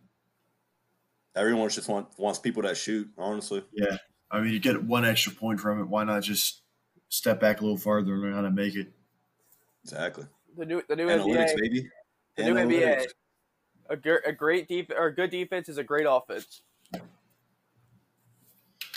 everyone 1.35 1.69
just 1.69 1.89
want, 1.89 2.07
wants 2.17 2.39
people 2.39 2.63
that 2.63 2.77
shoot. 2.77 3.09
Honestly, 3.17 3.63
yeah, 3.73 3.97
I 4.29 4.39
mean 4.41 4.53
you 4.53 4.59
get 4.59 4.83
one 4.83 5.05
extra 5.05 5.33
point 5.33 5.59
from 5.59 5.81
it. 5.81 5.85
Why 5.85 6.03
not 6.03 6.23
just 6.23 6.61
step 7.09 7.39
back 7.39 7.59
a 7.59 7.63
little 7.63 7.77
farther 7.77 8.13
and 8.13 8.21
learn 8.21 8.33
how 8.33 8.41
to 8.41 8.51
make 8.51 8.75
it? 8.75 8.93
exactly. 9.83 10.25
The 10.55 10.65
new 10.65 10.81
the 10.87 10.95
new 10.95 11.07
Analytics, 11.07 11.51
NBA, 11.51 11.61
baby. 11.61 11.89
the 12.35 12.43
new 12.43 12.53
NBA. 12.55 13.07
A, 13.89 13.95
gr- 13.95 14.25
a 14.25 14.33
great 14.33 14.67
def- 14.67 14.89
or 14.89 15.07
a 15.07 15.15
good 15.15 15.29
defense 15.29 15.69
is 15.69 15.77
a 15.77 15.83
great 15.83 16.05
offense. 16.09 16.61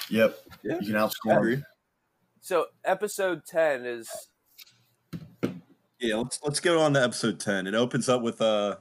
Yep, 0.08 0.36
Yeah, 0.64 0.78
you 0.80 0.86
can 0.86 0.96
I 0.96 1.06
outscore. 1.06 1.62
'Em. 2.48 2.56
agree. 2.58 2.64
So 2.64 2.66
episode 2.84 3.44
ten 3.46 3.84
is 3.86 4.08
Yeah, 5.98 6.16
let's 6.16 6.40
let's 6.42 6.60
go 6.60 6.80
on 6.80 6.94
to 6.94 7.02
episode 7.02 7.40
ten. 7.40 7.66
It 7.66 7.74
opens 7.74 8.08
up 8.08 8.22
with 8.22 8.40
uh 8.40 8.76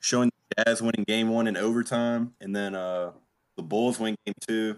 showing 0.00 0.30
the 0.56 0.64
Jazz 0.64 0.82
winning 0.82 1.04
game 1.06 1.28
one 1.28 1.46
in 1.46 1.56
overtime, 1.56 2.34
and 2.40 2.54
then 2.54 2.74
uh 2.74 3.12
the 3.56 3.62
Bulls 3.62 3.98
win 3.98 4.16
game 4.26 4.34
two, 4.46 4.76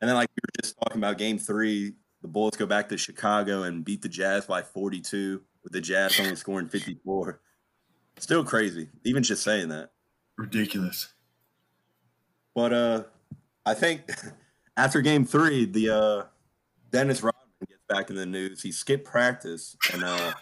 and 0.00 0.08
then 0.08 0.16
like 0.16 0.28
we 0.30 0.40
were 0.46 0.62
just 0.62 0.76
talking 0.78 0.98
about 0.98 1.18
game 1.18 1.38
three, 1.38 1.94
the 2.22 2.28
Bulls 2.28 2.56
go 2.56 2.66
back 2.66 2.88
to 2.90 2.98
Chicago 2.98 3.62
and 3.64 3.84
beat 3.84 4.02
the 4.02 4.08
Jazz 4.08 4.46
by 4.46 4.62
forty 4.62 5.00
two, 5.00 5.42
with 5.62 5.72
the 5.72 5.80
Jazz 5.80 6.18
only 6.20 6.36
scoring 6.36 6.68
fifty 6.68 6.98
four. 7.04 7.40
Still 8.18 8.44
crazy, 8.44 8.88
even 9.04 9.22
just 9.22 9.42
saying 9.42 9.68
that. 9.70 9.90
Ridiculous. 10.36 11.12
But 12.54 12.72
uh 12.72 13.02
I 13.64 13.74
think 13.74 14.02
after 14.76 15.00
game 15.00 15.24
three, 15.24 15.64
the 15.64 15.90
uh 15.90 16.24
Dennis 16.92 17.22
Rodman 17.22 17.40
gets 17.68 17.82
back 17.88 18.10
in 18.10 18.16
the 18.16 18.26
news. 18.26 18.62
He 18.62 18.72
skipped 18.72 19.04
practice 19.04 19.76
and 19.92 20.04
uh 20.04 20.34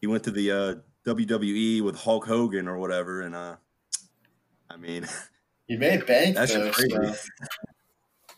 he 0.00 0.06
went 0.06 0.24
to 0.24 0.30
the 0.30 0.50
uh 0.52 0.74
WWE 1.06 1.82
with 1.82 1.96
Hulk 1.96 2.26
Hogan 2.26 2.68
or 2.68 2.78
whatever 2.78 3.22
and 3.22 3.34
uh 3.34 3.56
I 4.70 4.76
mean 4.76 5.06
He 5.66 5.76
made 5.76 6.06
bank 6.06 6.34
that's 6.34 6.52
though. 6.52 6.66
just 6.68 6.78
crazy. 6.78 7.12
so 7.12 7.14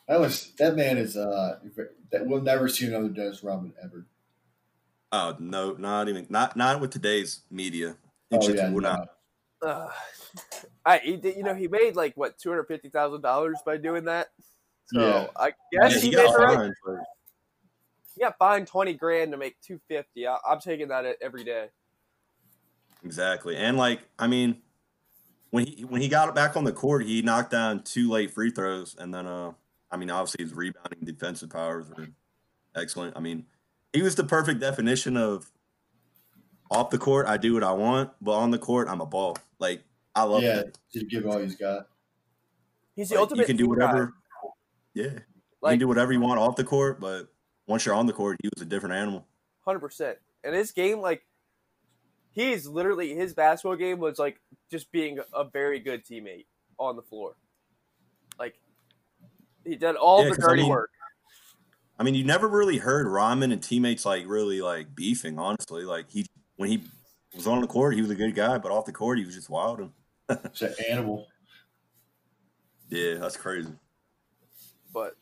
that 0.09 0.21
was 0.21 0.53
that 0.59 0.75
man 0.77 0.99
is 0.99 1.17
uh 1.17 1.59
that 2.11 2.27
we'll 2.27 2.43
never 2.43 2.69
see 2.69 2.87
another 2.87 3.09
Dennis 3.09 3.43
Rodman 3.45 3.75
ever. 3.83 4.07
Oh 5.13 5.37
no, 5.41 5.73
not 5.73 6.09
even 6.09 6.27
not 6.29 6.57
not 6.57 6.81
with 6.81 6.91
today's 6.93 7.43
media. 7.51 7.97
It 8.31 8.41
Oh 8.41 8.41
just 8.43 8.57
yeah, 8.57 8.71
will 8.71 8.81
no. 8.81 8.93
not. 8.93 9.09
uh, 9.63 9.89
I 10.85 10.99
he 10.99 11.17
did, 11.17 11.37
you 11.37 11.43
know 11.43 11.55
he 11.55 11.69
made 11.69 11.97
like 11.97 12.17
what 12.17 12.39
two 12.39 12.49
hundred 12.49 12.65
fifty 12.69 12.89
thousand 12.91 13.21
dollars 13.23 13.59
by 13.65 13.77
doing 13.77 14.05
that. 14.05 14.29
So 14.93 15.01
Yeah. 15.01 15.27
I 15.37 15.53
Yeah, 15.73 15.89
guess 15.89 16.03
he 16.03 16.11
he, 16.11 16.17
made 16.17 16.27
got 16.27 16.33
the 16.37 16.39
right. 16.43 16.57
fined, 16.57 16.75
but 16.85 16.97
He 18.17 18.65
twenty 18.67 18.95
grand 18.95 19.33
to 19.33 19.39
make 19.39 19.61
two 19.61 19.81
fifty. 19.89 20.27
I'm 20.27 20.61
taking 20.61 20.89
that 20.89 21.17
every 21.21 21.45
day. 21.45 21.69
Exactly. 23.05 23.57
And 23.57 23.77
like, 23.77 24.01
I 24.19 24.27
mean, 24.27 24.63
when 25.51 25.67
he 25.67 25.85
when 25.85 26.01
he 26.01 26.09
got 26.09 26.29
it 26.29 26.35
back 26.35 26.57
on 26.57 26.65
the 26.65 26.73
court, 26.73 27.05
he 27.05 27.23
knocked 27.23 27.51
down 27.51 27.83
two 27.83 28.11
late 28.11 28.31
free 28.31 28.51
throws, 28.51 28.95
and 28.99 29.13
then 29.15 29.27
uh, 29.27 29.53
I 29.91 29.97
mean, 29.97 30.11
obviously 30.11 30.45
his 30.45 30.55
rebounding 30.55 31.05
defensive 31.05 31.51
powers 31.51 31.89
were 31.89 32.09
excellent. 32.75 33.17
I 33.17 33.21
mean, 33.21 33.47
he 33.93 34.03
was 34.03 34.15
the 34.17 34.25
perfect 34.25 34.61
definition 34.61 35.17
of 35.17 35.51
off 36.71 36.91
the 36.91 36.99
court, 36.99 37.27
I 37.27 37.37
do 37.37 37.55
what 37.55 37.65
I 37.65 37.73
want, 37.73 38.13
but 38.21 38.33
on 38.33 38.51
the 38.53 38.59
court, 38.59 38.89
I'm 38.89 39.01
a 39.01 39.07
ball. 39.07 39.37
Like 39.59 39.83
I 40.15 40.23
love 40.25 40.43
Yeah, 40.43 40.57
that. 40.57 40.79
to 40.93 41.05
give 41.05 41.27
all 41.27 41.39
he's 41.39 41.57
got. 41.57 41.89
He's 42.95 43.09
the 43.09 43.17
Like, 43.17 43.23
ultimate. 43.23 43.41
you 43.41 43.47
can 43.47 43.57
do 43.57 43.65
team 43.65 43.75
guy. 43.75 43.87
whatever. 43.87 44.15
Yeah, 44.95 45.05
you 45.05 45.21
can 45.69 45.79
do 45.79 45.89
whatever 45.89 46.13
you 46.13 46.21
want 46.21 46.41
off 46.41 46.57
the 46.57 46.65
court, 46.65 47.01
but 47.01 47.29
once 47.67 47.87
you're 47.87 47.95
on 47.95 48.07
the 48.07 48.13
court, 48.13 48.37
he 48.43 48.49
was 48.55 48.63
a 48.63 48.67
different 48.67 48.95
animal. 48.95 49.27
hundred 49.65 49.81
percent. 49.81 50.19
And 50.43 50.55
his 50.55 50.73
game, 50.73 51.01
like, 51.01 51.23
he's 52.33 52.67
literally 52.67 53.15
his 53.15 53.35
basketball 53.35 53.77
game 53.77 53.99
was 53.99 54.19
like 54.19 54.41
just 54.71 54.91
being 54.91 55.19
a 55.35 55.45
very 55.45 55.79
good 55.81 56.05
teammate 56.05 56.47
on 56.79 56.97
the 56.97 57.03
floor. 57.03 57.35
Like, 58.39 58.55
he 59.65 59.77
did 59.77 59.97
all 59.97 60.23
Yeah, 60.25 60.31
the 60.31 60.37
'cause 60.37 60.45
I 60.45 60.49
dirty 60.49 60.63
mean- 60.63 60.71
work. 60.71 60.91
I 61.99 62.03
mean, 62.03 62.15
you 62.15 62.25
never 62.25 62.49
really 62.49 62.79
heard 62.79 63.07
Rodman 63.07 63.53
and 63.53 63.63
teammates 63.63 64.07
like 64.07 64.25
really 64.27 64.63
like 64.63 64.95
beefing. 64.97 65.39
Honestly, 65.39 65.85
like 65.85 66.09
he 66.11 66.25
when 66.57 66.71
he 66.71 66.83
was 67.35 67.47
on 67.47 67.61
the 67.61 67.67
court, 67.67 67.95
he 67.95 68.01
was 68.01 68.11
a 68.11 68.15
good 68.15 68.35
guy, 68.35 68.57
but 68.57 68.73
off 68.73 68.87
the 68.87 68.93
court, 68.93 69.19
he 69.19 69.25
was 69.27 69.35
just 69.35 69.51
wild. 69.51 69.81
And 69.81 69.93
It's 70.31 70.63
an 70.63 70.75
animal. 70.91 71.27
yeah, 72.89 73.15
that's 73.17 73.37
crazy. 73.37 73.73
But 74.93 75.15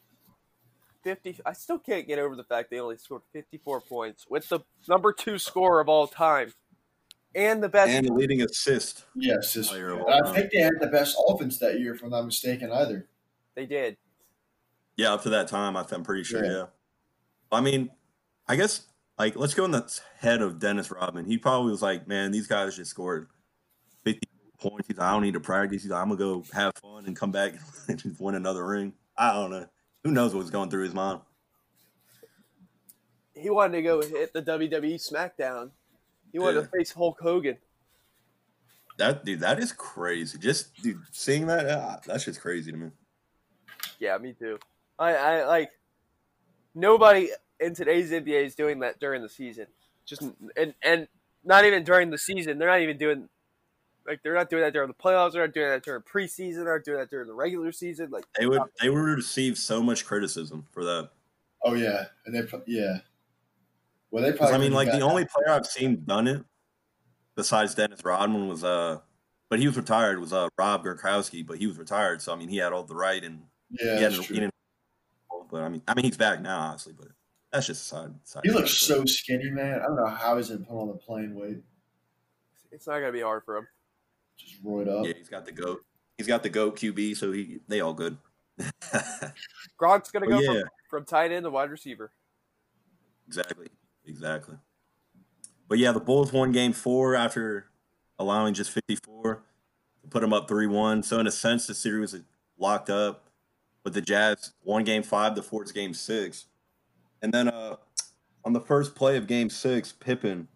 fifty, 1.03 1.39
I 1.45 1.53
still 1.53 1.79
can't 1.79 2.07
get 2.07 2.19
over 2.19 2.37
the 2.37 2.45
fact 2.45 2.71
they 2.71 2.81
only 2.81 2.97
scored 2.97 3.23
fifty-four 3.33 3.83
points 3.83 4.27
with 4.29 4.49
the 4.49 4.61
number 4.89 5.13
two 5.13 5.39
scorer 5.39 5.81
of 5.81 5.89
all 5.89 6.07
time 6.07 6.53
and 7.35 7.63
the 7.63 7.69
best. 7.69 7.91
And 7.91 8.07
the 8.07 8.13
leading 8.13 8.43
assist. 8.43 9.05
Yes, 9.15 9.53
this, 9.53 9.69
Player 9.69 9.91
of 9.91 9.99
and 9.99 10.03
all 10.03 10.27
I 10.27 10.33
think 10.33 10.51
they 10.53 10.61
had 10.61 10.75
the 10.81 10.89
best 10.89 11.17
offense 11.29 11.59
that 11.59 11.79
year, 11.81 11.95
if 11.95 12.03
I'm 12.03 12.11
not 12.11 12.25
mistaken, 12.25 12.73
either. 12.73 13.09
they 13.55 13.67
did. 13.67 13.97
Yeah, 14.97 15.13
up 15.13 15.23
to 15.23 15.31
that 15.31 15.47
time, 15.49 15.77
I 15.77 15.83
th- 15.83 15.93
I'm 15.93 16.03
pretty 16.03 16.25
sure. 16.25 16.45
Yeah. 16.45 16.51
Yeah. 16.51 16.65
I 17.53 17.61
mean, 17.61 17.91
I 18.47 18.57
guess 18.57 18.87
like 19.19 19.37
let's 19.37 19.55
go 19.55 19.65
in 19.65 19.71
the 19.71 20.01
head 20.19 20.43
of 20.43 20.59
Dennis 20.59 20.91
Rodman. 20.91 21.27
He 21.27 21.39
probably 21.39 21.71
was 21.71 21.83
like, 21.83 22.09
man, 22.09 22.33
these 22.33 22.47
guys 22.47 22.77
just 22.77 22.91
scored 22.91 23.29
50 24.05 24.21
points. 24.61 24.89
He's 24.89 24.99
like, 24.99 25.07
I 25.07 25.13
don't 25.13 25.23
need 25.23 25.35
to 25.35 25.41
practice. 25.41 25.83
He's 25.83 25.91
like, 25.91 26.03
I'm 26.03 26.09
gonna 26.09 26.19
go 26.19 26.45
have 26.53 26.73
fun 26.83 27.07
and 27.07 27.15
come 27.15 27.31
back 27.31 27.55
and 27.89 28.17
win 28.19 28.35
another 28.35 28.67
ring. 28.67 28.93
I 29.19 29.33
don't 29.33 29.51
know. 29.51 29.67
Who 30.05 30.13
knows 30.13 30.35
what's 30.35 30.51
going 30.51 30.71
through 30.71 30.85
his 30.85 30.95
mind? 30.95 31.21
he 33.39 33.51
wanted 33.51 33.77
to 33.77 33.83
go 33.83 34.03
hit 34.03 34.33
the 34.33 34.43
WWE 34.43 34.95
SmackDown. 34.95 35.71
He 36.33 36.39
wanted 36.39 36.63
to 36.63 36.69
face 36.69 36.93
Hulk 36.93 37.19
Hogan. 37.21 37.57
That 38.99 39.25
dude, 39.25 39.41
that 39.41 39.59
is 39.59 39.73
crazy. 39.73 40.39
Just 40.39 40.75
dude, 40.83 41.01
seeing 41.13 41.47
that, 41.47 41.71
ah, 41.71 42.01
that's 42.05 42.25
just 42.25 42.41
crazy 42.41 42.73
to 42.73 42.77
me. 42.77 42.91
Yeah, 43.99 44.19
me 44.19 44.33
too. 44.33 44.59
I, 44.99 45.15
I 45.15 45.47
like 45.47 45.71
nobody 46.75 47.31
in 47.61 47.75
today's 47.75 48.11
NBA 48.11 48.45
is 48.45 48.55
doing 48.55 48.81
that 48.81 48.99
during 48.99 49.23
the 49.23 49.29
season. 49.29 49.67
Just 50.05 50.23
and 50.57 50.75
and 50.83 51.07
not 51.45 51.65
even 51.65 51.85
during 51.85 52.11
the 52.11 52.19
season. 52.19 52.59
They're 52.59 52.69
not 52.69 52.81
even 52.81 52.99
doing 52.99 53.29
like 54.09 54.23
they're 54.23 54.35
not 54.35 54.51
doing 54.51 54.63
that 54.63 54.73
during 54.73 54.89
the 54.89 54.95
playoffs. 54.95 55.33
They're 55.33 55.47
not 55.47 55.55
doing 55.55 55.69
that 55.69 55.85
during 55.85 56.03
preseason. 56.03 56.65
They're 56.65 56.77
not 56.77 56.85
doing 56.85 56.99
that 56.99 57.11
during 57.11 57.29
the 57.29 57.35
regular 57.35 57.71
season. 57.73 58.11
Like 58.11 58.25
They 58.39 58.47
would 58.47 58.63
they 58.81 58.89
would 58.91 58.99
receive 58.99 59.57
so 59.59 59.83
much 59.83 60.05
criticism 60.07 60.67
for 60.73 60.85
that. 60.85 61.11
Oh 61.65 61.75
yeah, 61.75 62.07
and 62.27 62.35
they 62.35 62.43
yeah. 62.67 62.99
Well, 64.11 64.23
they 64.23 64.31
'Cause, 64.31 64.39
probably. 64.39 64.55
I 64.55 64.59
mean, 64.59 64.73
like 64.73 64.91
the 64.91 64.99
got- 65.01 65.11
only 65.11 65.27
player 65.27 65.51
I've 65.55 65.67
seen 65.67 66.05
done 66.05 66.27
it 66.27 66.45
besides 67.37 67.75
Dennis 67.75 68.05
Rodman 68.05 68.49
was 68.49 68.65
uh, 68.65 68.99
but 69.51 69.59
he 69.59 69.67
was 69.67 69.77
retired 69.77 70.19
was 70.19 70.33
uh 70.33 70.49
Rob 70.59 70.85
Gronkowski, 70.85 71.47
but 71.47 71.59
he 71.59 71.67
was 71.67 71.79
retired, 71.79 72.23
so 72.23 72.33
I 72.33 72.37
mean 72.37 72.49
he 72.49 72.57
had 72.57 72.73
all 72.73 72.85
the 72.85 72.95
right 72.95 73.23
and 73.23 73.43
Yeah, 73.71 73.97
he, 73.97 74.03
hadn't, 74.03 74.23
he 74.25 74.35
didn't. 74.35 74.55
But 75.51 75.63
I 75.63 75.69
mean, 75.69 75.83
I 75.87 75.95
mean 75.95 76.05
he's 76.05 76.17
back 76.17 76.41
now, 76.41 76.59
obviously, 76.61 76.95
but 76.99 77.09
that's 77.53 77.67
just 77.67 77.83
a 77.83 77.85
side. 77.87 78.15
side 78.25 78.43
He 78.45 78.51
looks 78.51 78.73
so 78.73 79.05
skinny, 79.05 79.51
man. 79.51 79.81
I 79.81 79.85
don't 79.87 79.97
know 79.97 80.07
how 80.07 80.37
he's 80.37 80.49
gonna 80.49 80.61
put 80.65 80.79
on 80.81 80.89
the 80.89 80.95
plane 80.95 81.35
weight. 81.35 81.59
it's 82.71 82.87
not 82.87 83.01
gonna 83.01 83.13
be 83.13 83.21
hard 83.23 83.45
for 83.45 83.57
him. 83.57 83.67
Just 84.39 84.65
roid 84.65 84.89
up. 84.89 85.07
Yeah, 85.07 85.13
he's 85.17 85.29
got 85.29 85.45
the 85.45 85.53
goat. 85.53 85.85
He's 86.17 86.27
got 86.27 86.43
the 86.43 86.49
goat 86.49 86.77
QB, 86.77 87.17
so 87.17 87.33
he 87.33 87.61
they 87.69 87.81
all 87.81 87.93
good. 87.95 88.17
Gronk's 89.81 90.11
gonna 90.11 90.27
Oh, 90.27 90.31
go 90.31 90.41
yeah. 90.41 90.61
from, 90.61 90.71
from 90.91 91.05
tight 91.05 91.31
end 91.33 91.45
to 91.45 91.51
wide 91.51 91.71
receiver. 91.71 92.11
Exactly. 93.27 93.69
Exactly. 94.07 94.57
But 95.69 95.79
yeah, 95.79 95.93
the 95.93 96.01
Bulls 96.01 96.33
won 96.33 96.51
game 96.51 96.73
four 96.73 97.15
after 97.15 97.67
allowing 98.19 98.55
just 98.55 98.71
54 98.71 99.43
to 100.03 100.09
put 100.09 100.23
them 100.23 100.33
up 100.33 100.49
3 100.49 100.67
1. 100.67 101.03
So, 101.03 101.21
in 101.21 101.27
a 101.27 101.31
sense, 101.31 101.67
the 101.67 101.75
series 101.75 102.13
was 102.15 102.23
locked 102.59 102.91
up. 102.91 103.25
But 103.85 103.93
the 103.95 104.01
Jazz 104.01 104.53
won 104.65 104.85
game 104.85 105.03
five 105.03 105.35
the 105.35 105.43
Forts 105.43 105.73
game 105.73 105.95
six. 105.95 106.47
And 107.23 107.33
then 107.33 107.49
uh, 107.49 107.77
on 108.45 108.53
the 108.53 108.61
first 108.61 108.95
play 108.95 109.17
of 109.17 109.27
game 109.27 109.49
six, 109.51 109.93
Pippen, 109.93 110.49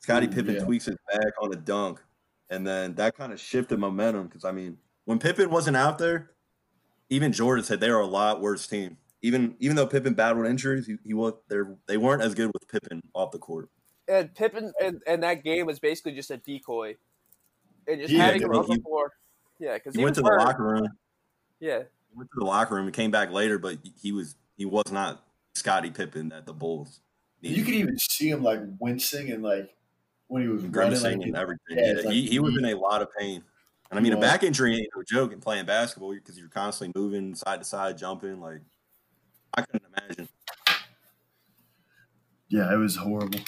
Scottie 0.00 0.28
Pippen 0.28 0.54
yeah. 0.54 0.64
tweaks 0.64 0.86
his 0.86 0.96
back 1.10 1.32
on 1.40 1.52
a 1.52 1.56
dunk. 1.56 2.02
And 2.50 2.66
then 2.66 2.94
that 2.94 3.16
kind 3.16 3.32
of 3.32 3.40
shifted 3.40 3.78
momentum 3.78 4.26
because, 4.26 4.44
I 4.44 4.52
mean, 4.52 4.78
when 5.04 5.18
Pippen 5.18 5.50
wasn't 5.50 5.76
out 5.76 5.98
there, 5.98 6.30
even 7.10 7.32
Jordan 7.32 7.64
said 7.64 7.80
they 7.80 7.90
were 7.90 8.00
a 8.00 8.06
lot 8.06 8.40
worse 8.40 8.66
team. 8.66 8.96
Even 9.20 9.56
even 9.58 9.76
though 9.76 9.86
Pippen 9.86 10.14
battled 10.14 10.46
injuries, 10.46 10.86
he, 10.86 10.96
he 11.04 11.14
was 11.14 11.34
they 11.48 11.56
they 11.86 11.96
weren't 11.96 12.22
as 12.22 12.34
good 12.34 12.50
with 12.52 12.68
Pippen 12.68 13.02
off 13.14 13.32
the 13.32 13.38
court. 13.38 13.68
And 14.06 14.32
Pippen 14.34 14.72
and, 14.80 15.02
and 15.06 15.22
that 15.22 15.42
game 15.42 15.66
was 15.66 15.80
basically 15.80 16.12
just 16.12 16.30
a 16.30 16.36
decoy. 16.36 16.96
And 17.86 18.00
just 18.00 18.12
Yeah, 18.12 18.26
having 18.26 18.42
him 18.42 18.52
he- 18.52 18.58
on 18.58 18.66
the 18.68 18.80
floor. 18.82 19.12
Yeah, 19.58 19.74
because 19.74 19.96
He, 19.96 20.02
went 20.02 20.14
to 20.14 20.22
the 20.22 20.28
locker 20.28 20.62
room. 20.62 20.86
Yeah, 21.58 21.78
He 21.78 22.16
went 22.16 22.30
to 22.30 22.38
the 22.38 22.44
locker 22.46 22.76
room 22.76 22.84
and 22.86 22.94
came 22.94 23.10
back 23.10 23.32
later, 23.32 23.58
but 23.58 23.78
he 24.00 24.12
was 24.12 24.36
he 24.56 24.64
was 24.64 24.92
not 24.92 25.24
Scottie 25.56 25.90
Pippen 25.90 26.28
that 26.28 26.46
the 26.46 26.52
Bulls. 26.52 27.00
You 27.40 27.64
could 27.64 27.74
even 27.74 27.98
see 27.98 28.30
him 28.30 28.42
like 28.42 28.60
wincing 28.78 29.30
and 29.30 29.42
like 29.42 29.74
when 30.28 30.42
he 30.42 30.48
was 30.48 30.60
running, 30.62 30.72
grimacing 30.72 31.18
like 31.18 31.26
and 31.28 31.36
everything. 31.36 31.60
yeah, 31.78 31.86
Yeah, 31.86 31.92
like- 32.02 32.14
he, 32.14 32.26
he 32.28 32.38
was 32.38 32.56
in 32.56 32.64
a 32.66 32.74
lot 32.74 33.02
of 33.02 33.08
pain. 33.18 33.42
And 33.90 33.98
I 33.98 34.02
mean, 34.02 34.12
a 34.12 34.20
back 34.20 34.42
injury 34.42 34.76
ain't 34.76 34.88
no 34.94 35.02
joke 35.02 35.32
in 35.32 35.40
playing 35.40 35.64
basketball 35.64 36.12
because 36.12 36.38
you're 36.38 36.48
constantly 36.50 36.92
moving 37.00 37.34
side 37.34 37.58
to 37.60 37.64
side, 37.64 37.96
jumping. 37.96 38.38
Like 38.40 38.60
I 39.54 39.62
couldn't 39.62 39.84
imagine. 39.96 40.28
Yeah, 42.48 42.72
it 42.72 42.76
was 42.76 42.96
horrible. 42.96 43.40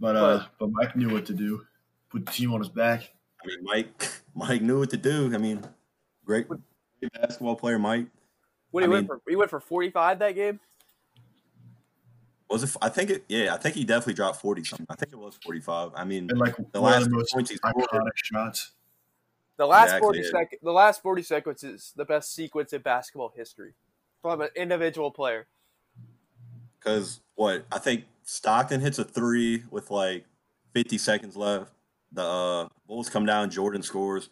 But 0.00 0.16
uh, 0.16 0.44
but 0.58 0.70
Mike 0.70 0.96
knew 0.96 1.12
what 1.12 1.26
to 1.26 1.32
do. 1.34 1.64
Put 2.10 2.26
the 2.26 2.32
team 2.32 2.52
on 2.52 2.60
his 2.60 2.68
back. 2.68 3.10
I 3.42 3.46
mean, 3.48 3.58
Mike 3.62 4.08
Mike 4.34 4.62
knew 4.62 4.78
what 4.78 4.90
to 4.90 4.96
do. 4.96 5.32
I 5.34 5.38
mean, 5.38 5.64
great, 6.24 6.46
great 6.48 7.12
basketball 7.14 7.56
player, 7.56 7.78
Mike. 7.78 8.06
what 8.70 8.82
he 8.82 8.86
I 8.86 8.90
went 8.90 9.08
mean- 9.08 9.18
for? 9.18 9.30
He 9.30 9.36
went 9.36 9.50
for 9.50 9.60
forty 9.60 9.90
five 9.90 10.18
that 10.20 10.36
game. 10.36 10.60
Was 12.54 12.62
it? 12.74 12.76
I 12.82 12.88
think 12.88 13.10
it. 13.10 13.24
Yeah, 13.28 13.52
I 13.54 13.56
think 13.58 13.74
he 13.74 13.84
definitely 13.84 14.14
dropped 14.14 14.40
forty 14.40 14.64
something. 14.64 14.86
I 14.88 14.94
think 14.94 15.12
it 15.12 15.18
was 15.18 15.38
forty 15.44 15.60
five. 15.60 15.90
I 15.94 16.04
mean, 16.04 16.28
And 16.30 16.38
like 16.38 16.54
the 16.72 16.80
last 16.80 17.04
the 17.04 17.10
most 17.10 17.32
points 17.32 17.50
he 17.50 17.56
scored. 17.56 17.74
shots. 18.16 18.70
The 19.56 19.66
last 19.66 19.84
Exactly, 19.86 20.04
forty 20.06 20.18
yeah. 20.20 20.30
sec- 20.30 20.60
the 20.62 20.72
last 20.72 21.02
forty 21.02 21.22
seconds 21.22 21.62
is 21.64 21.92
the 21.96 22.04
best 22.04 22.34
sequence 22.34 22.72
in 22.72 22.82
basketball 22.82 23.32
history 23.36 23.74
from 24.22 24.40
an 24.40 24.48
individual 24.56 25.10
player. 25.10 25.46
Because 26.78 27.20
what 27.34 27.64
I 27.72 27.78
think 27.78 28.04
Stockton 28.24 28.80
hits 28.80 28.98
a 28.98 29.04
three 29.04 29.62
with 29.70 29.90
like 29.90 30.24
50 30.74 30.98
seconds 30.98 31.36
left. 31.36 31.72
The 32.12 32.22
uh, 32.22 32.68
Bulls 32.86 33.08
come 33.08 33.26
down. 33.26 33.50
Jordan 33.50 33.82
scores, 33.82 34.28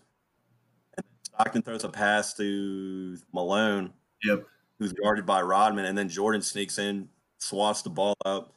and 0.96 1.04
Stockton 1.24 1.62
throws 1.62 1.84
a 1.84 1.88
pass 1.88 2.34
to 2.34 3.16
Malone, 3.32 3.92
Yep. 4.24 4.46
who's 4.78 4.92
guarded 4.92 5.24
by 5.26 5.40
Rodman, 5.42 5.84
and 5.86 5.96
then 5.98 6.08
Jordan 6.08 6.42
sneaks 6.42 6.78
in, 6.78 7.08
swats 7.42 7.82
the 7.82 7.90
ball 7.90 8.14
up. 8.24 8.52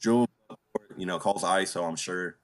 Jewel, 0.00 0.28
you 0.96 1.06
know, 1.06 1.18
calls 1.18 1.42
ISO, 1.42 1.86
I'm 1.88 1.96
sure, 1.96 2.36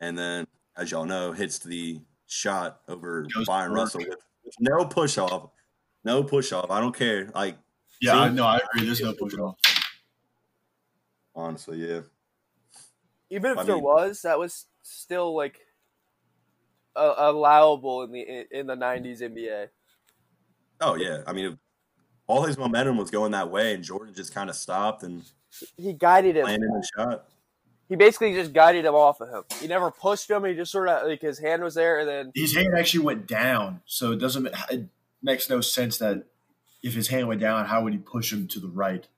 and 0.00 0.16
then 0.18 0.46
as 0.76 0.90
y'all 0.90 1.04
know, 1.06 1.32
hits 1.32 1.58
the 1.58 2.00
shot 2.26 2.80
over 2.88 3.22
Goes 3.22 3.32
to 3.32 3.44
Byron. 3.46 3.72
Russell 3.72 4.00
with, 4.00 4.16
with 4.44 4.54
no 4.60 4.84
push 4.84 5.16
off, 5.18 5.50
no 6.04 6.22
push 6.22 6.52
off. 6.52 6.70
I 6.70 6.80
don't 6.80 6.94
care. 6.94 7.30
Like 7.34 7.56
Yeah, 8.00 8.12
See? 8.12 8.18
I 8.18 8.28
know. 8.30 8.44
I 8.44 8.58
agree. 8.58 8.84
There's 8.86 9.00
no 9.00 9.14
push 9.14 9.34
off. 9.34 9.56
honestly, 11.34 11.78
yeah. 11.88 12.00
Even 13.30 13.52
if 13.52 13.58
I 13.58 13.62
there 13.64 13.74
mean- 13.76 13.84
was, 13.84 14.22
that 14.22 14.38
was 14.38 14.66
still 14.82 15.34
like 15.36 15.60
uh, 16.96 17.14
allowable 17.16 18.02
in 18.02 18.12
the 18.12 18.20
in, 18.20 18.44
in 18.50 18.66
the 18.66 18.76
nineties 18.76 19.20
NBA. 19.22 19.68
Oh 20.80 20.94
yeah, 20.94 21.22
I 21.26 21.32
mean, 21.32 21.58
all 22.28 22.42
his 22.44 22.56
momentum 22.56 22.96
was 22.96 23.10
going 23.10 23.32
that 23.32 23.50
way, 23.50 23.74
and 23.74 23.82
Jordan 23.82 24.14
just 24.14 24.32
kind 24.32 24.48
of 24.48 24.54
stopped 24.56 25.02
and 25.02 25.24
He 25.76 25.92
guided 25.92 26.36
him. 26.36 26.44
landed 26.44 26.68
the 26.70 26.88
shot. 26.96 27.24
He 27.88 27.96
basically 27.96 28.34
just 28.34 28.52
guided 28.52 28.84
him 28.84 28.94
off 28.94 29.20
of 29.20 29.30
him. 29.30 29.44
He 29.60 29.66
never 29.66 29.90
pushed 29.90 30.30
him. 30.30 30.44
He 30.44 30.54
just 30.54 30.70
sort 30.70 30.88
of 30.88 31.06
like 31.08 31.22
his 31.22 31.38
hand 31.38 31.62
was 31.62 31.74
there, 31.74 31.98
and 31.98 32.08
then 32.08 32.32
His 32.34 32.54
hand 32.54 32.68
actually 32.76 33.04
went 33.04 33.26
down, 33.26 33.80
so 33.86 34.12
it 34.12 34.18
doesn't. 34.18 34.46
It 34.70 34.88
makes 35.22 35.48
no 35.48 35.60
sense 35.62 35.98
that 35.98 36.24
if 36.82 36.94
his 36.94 37.08
hand 37.08 37.28
went 37.28 37.40
down, 37.40 37.66
how 37.66 37.82
would 37.82 37.92
he 37.94 37.98
push 37.98 38.32
him 38.32 38.46
to 38.48 38.60
the 38.60 38.68
right? 38.68 39.08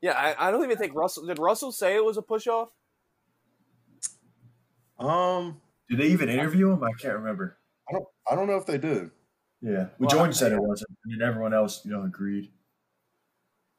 yeah, 0.00 0.12
I, 0.12 0.48
I 0.48 0.50
don't 0.50 0.64
even 0.64 0.76
think 0.78 0.94
Russell 0.94 1.26
did. 1.26 1.38
Russell 1.38 1.72
say 1.72 1.94
it 1.94 2.04
was 2.04 2.16
a 2.16 2.22
push 2.22 2.46
off. 2.46 2.70
Um, 4.98 5.60
Did 5.88 5.98
they 5.98 6.06
even 6.08 6.28
interview 6.28 6.70
him? 6.70 6.82
I 6.84 6.92
can't 6.92 7.14
remember. 7.14 7.58
I 7.88 7.92
don't, 7.92 8.06
I 8.30 8.34
don't 8.34 8.46
know 8.46 8.56
if 8.56 8.66
they 8.66 8.78
did. 8.78 9.10
Yeah, 9.64 9.72
well, 9.72 9.90
Well, 10.00 10.10
Jordan 10.10 10.28
I- 10.28 10.32
said 10.32 10.52
it 10.52 10.60
wasn't, 10.60 10.90
and 11.04 11.14
then 11.20 11.26
everyone 11.26 11.54
else, 11.54 11.84
you 11.86 11.92
know, 11.92 12.02
agreed. 12.02 12.50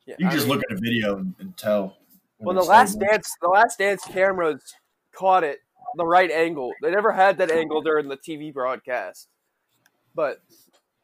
Yeah, 0.08 0.16
You 0.18 0.28
I 0.28 0.30
can 0.30 0.38
just 0.38 0.48
mean- 0.48 0.58
look 0.58 0.66
at 0.72 0.76
a 0.76 0.80
video 0.82 1.18
and, 1.18 1.36
and 1.40 1.56
tell. 1.58 1.98
Well, 2.40 2.56
the 2.56 2.64
last 2.64 2.94
say 2.94 3.00
dance, 3.06 3.32
the 3.42 3.48
last 3.48 3.78
dance 3.78 4.04
cameras 4.04 4.62
caught 5.14 5.44
it 5.44 5.60
the 5.96 6.06
right 6.06 6.30
angle. 6.32 6.74
They 6.82 6.90
never 6.92 7.12
had 7.12 7.38
that 7.38 7.52
angle 7.52 7.82
during 7.82 8.08
the 8.10 8.18
TV 8.18 8.52
broadcast. 8.52 9.30
But 10.16 10.42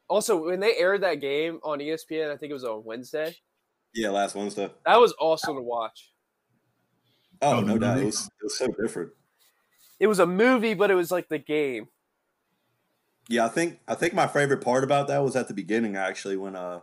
also, 0.07 0.45
when 0.47 0.59
they 0.59 0.75
aired 0.77 1.01
that 1.01 1.15
game 1.21 1.59
on 1.63 1.79
ESPN, 1.79 2.31
I 2.31 2.37
think 2.37 2.49
it 2.49 2.53
was 2.53 2.63
on 2.65 2.83
Wednesday. 2.83 3.35
Yeah, 3.93 4.09
last 4.09 4.35
Wednesday. 4.35 4.69
That 4.85 4.99
was 4.99 5.13
awesome 5.19 5.55
to 5.57 5.61
watch. 5.61 6.11
Oh, 7.41 7.57
Oh, 7.57 7.61
no 7.61 7.73
the 7.73 7.79
doubt. 7.79 7.97
It 7.99 8.05
was, 8.05 8.25
it 8.27 8.43
was 8.43 8.57
so 8.57 8.67
different. 8.67 9.11
It 9.99 10.07
was 10.07 10.19
a 10.19 10.25
movie, 10.27 10.73
but 10.73 10.89
it 10.91 10.95
was 10.95 11.11
like 11.11 11.29
the 11.29 11.37
game. 11.39 11.87
Yeah, 13.31 13.45
I 13.45 13.49
think 13.49 13.79
I 13.87 13.95
think 13.95 14.13
my 14.13 14.27
favorite 14.27 14.61
part 14.61 14.83
about 14.83 15.07
that 15.07 15.23
was 15.23 15.35
at 15.35 15.47
the 15.47 15.53
beginning 15.53 15.95
actually 15.95 16.35
when 16.37 16.55
uh 16.55 16.81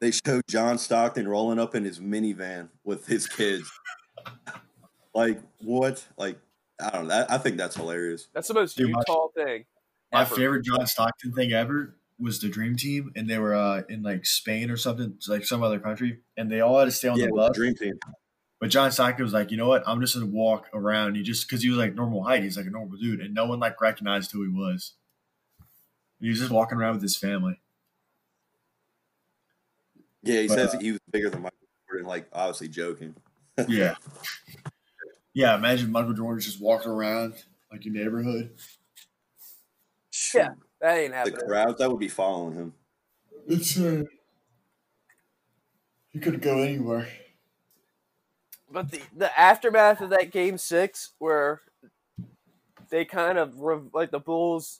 they 0.00 0.10
showed 0.10 0.42
John 0.48 0.78
Stockton 0.78 1.28
rolling 1.28 1.58
up 1.58 1.74
in 1.74 1.84
his 1.84 2.00
minivan 2.00 2.70
with 2.84 3.06
his 3.06 3.26
kids. 3.26 3.70
like 5.14 5.40
what? 5.62 6.04
Like 6.16 6.38
I 6.80 6.90
don't 6.90 7.02
know. 7.04 7.08
That, 7.08 7.30
I 7.30 7.38
think 7.38 7.56
that's 7.56 7.76
hilarious. 7.76 8.28
That's 8.34 8.48
the 8.48 8.54
most 8.54 8.76
Dude, 8.76 8.90
my- 8.90 9.02
thing. 9.34 9.64
My 10.12 10.22
ever. 10.22 10.34
favorite 10.34 10.64
John 10.64 10.86
Stockton 10.86 11.32
thing 11.32 11.52
ever 11.52 11.94
was 12.18 12.40
the 12.40 12.48
Dream 12.48 12.74
Team, 12.76 13.12
and 13.14 13.30
they 13.30 13.38
were 13.38 13.54
uh, 13.54 13.82
in 13.88 14.02
like 14.02 14.26
Spain 14.26 14.70
or 14.70 14.76
something, 14.76 15.14
like 15.28 15.44
some 15.44 15.62
other 15.62 15.78
country, 15.78 16.18
and 16.36 16.50
they 16.50 16.60
all 16.60 16.78
had 16.78 16.86
to 16.86 16.90
stay 16.90 17.08
on 17.08 17.16
yeah, 17.16 17.26
the 17.26 17.32
with 17.32 17.42
the 17.42 17.48
bus. 17.48 17.56
dream 17.56 17.74
team. 17.76 17.94
But 18.58 18.70
John 18.70 18.90
Stockton 18.90 19.22
was 19.24 19.32
like, 19.32 19.50
you 19.52 19.56
know 19.56 19.68
what? 19.68 19.84
I'm 19.86 20.00
just 20.00 20.14
gonna 20.14 20.26
walk 20.26 20.66
around. 20.74 21.14
He 21.14 21.22
just 21.22 21.48
because 21.48 21.62
he 21.62 21.68
was 21.70 21.78
like 21.78 21.94
normal 21.94 22.24
height, 22.24 22.42
he's 22.42 22.56
like 22.56 22.66
a 22.66 22.70
normal 22.70 22.98
dude, 22.98 23.20
and 23.20 23.34
no 23.34 23.46
one 23.46 23.60
like 23.60 23.80
recognized 23.80 24.32
who 24.32 24.42
he 24.42 24.48
was. 24.48 24.94
He 26.20 26.28
was 26.28 26.38
just 26.38 26.50
walking 26.50 26.78
around 26.78 26.94
with 26.94 27.02
his 27.02 27.16
family. 27.16 27.60
Yeah, 30.22 30.42
he 30.42 30.48
But, 30.48 30.54
says 30.54 30.74
uh, 30.74 30.78
he 30.78 30.92
was 30.92 31.00
bigger 31.10 31.30
than 31.30 31.42
Michael 31.42 31.56
Jordan. 31.88 32.06
Like 32.06 32.28
obviously 32.32 32.68
joking. 32.68 33.14
Yeah, 33.68 33.96
yeah. 35.34 35.54
Imagine 35.54 35.92
Michael 35.92 36.14
Jordan 36.14 36.40
just 36.40 36.60
walking 36.62 36.90
around 36.90 37.34
like 37.70 37.84
your 37.84 37.92
neighborhood. 37.92 38.52
Yeah, 40.34 40.50
that 40.80 40.96
ain't 40.96 41.12
happening. 41.12 41.34
the 41.34 41.40
happening. 41.40 41.46
crowds 41.46 41.78
that 41.78 41.90
would 41.90 42.00
be 42.00 42.08
following 42.08 42.54
him. 42.54 42.74
It's 43.46 43.78
uh, 43.78 44.04
you 46.12 46.20
could 46.20 46.40
go 46.40 46.58
anywhere. 46.62 47.06
But 48.70 48.90
the 48.90 49.02
the 49.14 49.38
aftermath 49.38 50.00
of 50.00 50.10
that 50.10 50.30
game 50.30 50.56
six, 50.56 51.10
where 51.18 51.60
they 52.88 53.04
kind 53.04 53.36
of 53.36 53.60
rev- 53.60 53.90
like 53.92 54.10
the 54.10 54.20
Bulls 54.20 54.78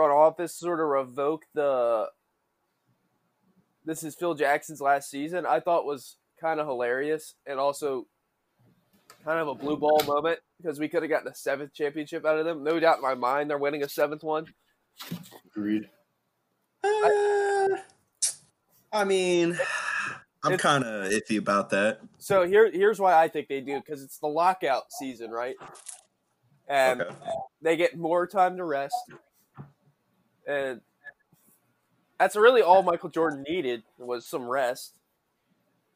front 0.00 0.12
office 0.14 0.54
sort 0.54 0.80
of 0.80 0.86
revoke 0.86 1.44
the 1.52 2.06
this 3.84 4.02
is 4.02 4.14
Phil 4.14 4.34
Jackson's 4.34 4.80
last 4.80 5.10
season, 5.10 5.44
I 5.44 5.60
thought 5.60 5.84
was 5.84 6.16
kind 6.40 6.58
of 6.58 6.66
hilarious 6.66 7.34
and 7.46 7.58
also 7.58 8.06
kind 9.22 9.38
of 9.38 9.48
a 9.48 9.54
blue 9.54 9.76
ball 9.76 10.02
moment 10.06 10.38
because 10.56 10.78
we 10.78 10.88
could 10.88 11.02
have 11.02 11.10
gotten 11.10 11.28
a 11.28 11.34
seventh 11.34 11.74
championship 11.74 12.24
out 12.24 12.38
of 12.38 12.46
them. 12.46 12.64
No 12.64 12.80
doubt 12.80 12.96
in 12.96 13.02
my 13.02 13.14
mind 13.14 13.50
they're 13.50 13.58
winning 13.58 13.82
a 13.82 13.90
seventh 13.90 14.22
one. 14.22 14.46
Agreed. 15.54 15.90
Uh, 16.82 17.68
I 18.90 19.04
mean, 19.04 19.58
I'm 20.42 20.56
kind 20.56 20.82
of 20.82 21.12
iffy 21.12 21.36
about 21.36 21.68
that. 21.70 22.00
So 22.16 22.46
here 22.46 22.70
here's 22.70 22.98
why 22.98 23.22
I 23.22 23.28
think 23.28 23.48
they 23.48 23.60
do 23.60 23.78
because 23.80 24.02
it's 24.02 24.16
the 24.18 24.28
lockout 24.28 24.84
season, 24.98 25.30
right? 25.30 25.56
And 26.68 27.02
Okay. 27.02 27.14
they 27.60 27.76
get 27.76 27.98
more 27.98 28.26
time 28.26 28.56
to 28.56 28.64
rest. 28.64 28.94
And 30.50 30.80
that's 32.18 32.34
really 32.34 32.60
all 32.60 32.82
Michael 32.82 33.08
Jordan 33.08 33.44
needed 33.48 33.84
was 33.98 34.26
some 34.26 34.48
rest. 34.48 34.98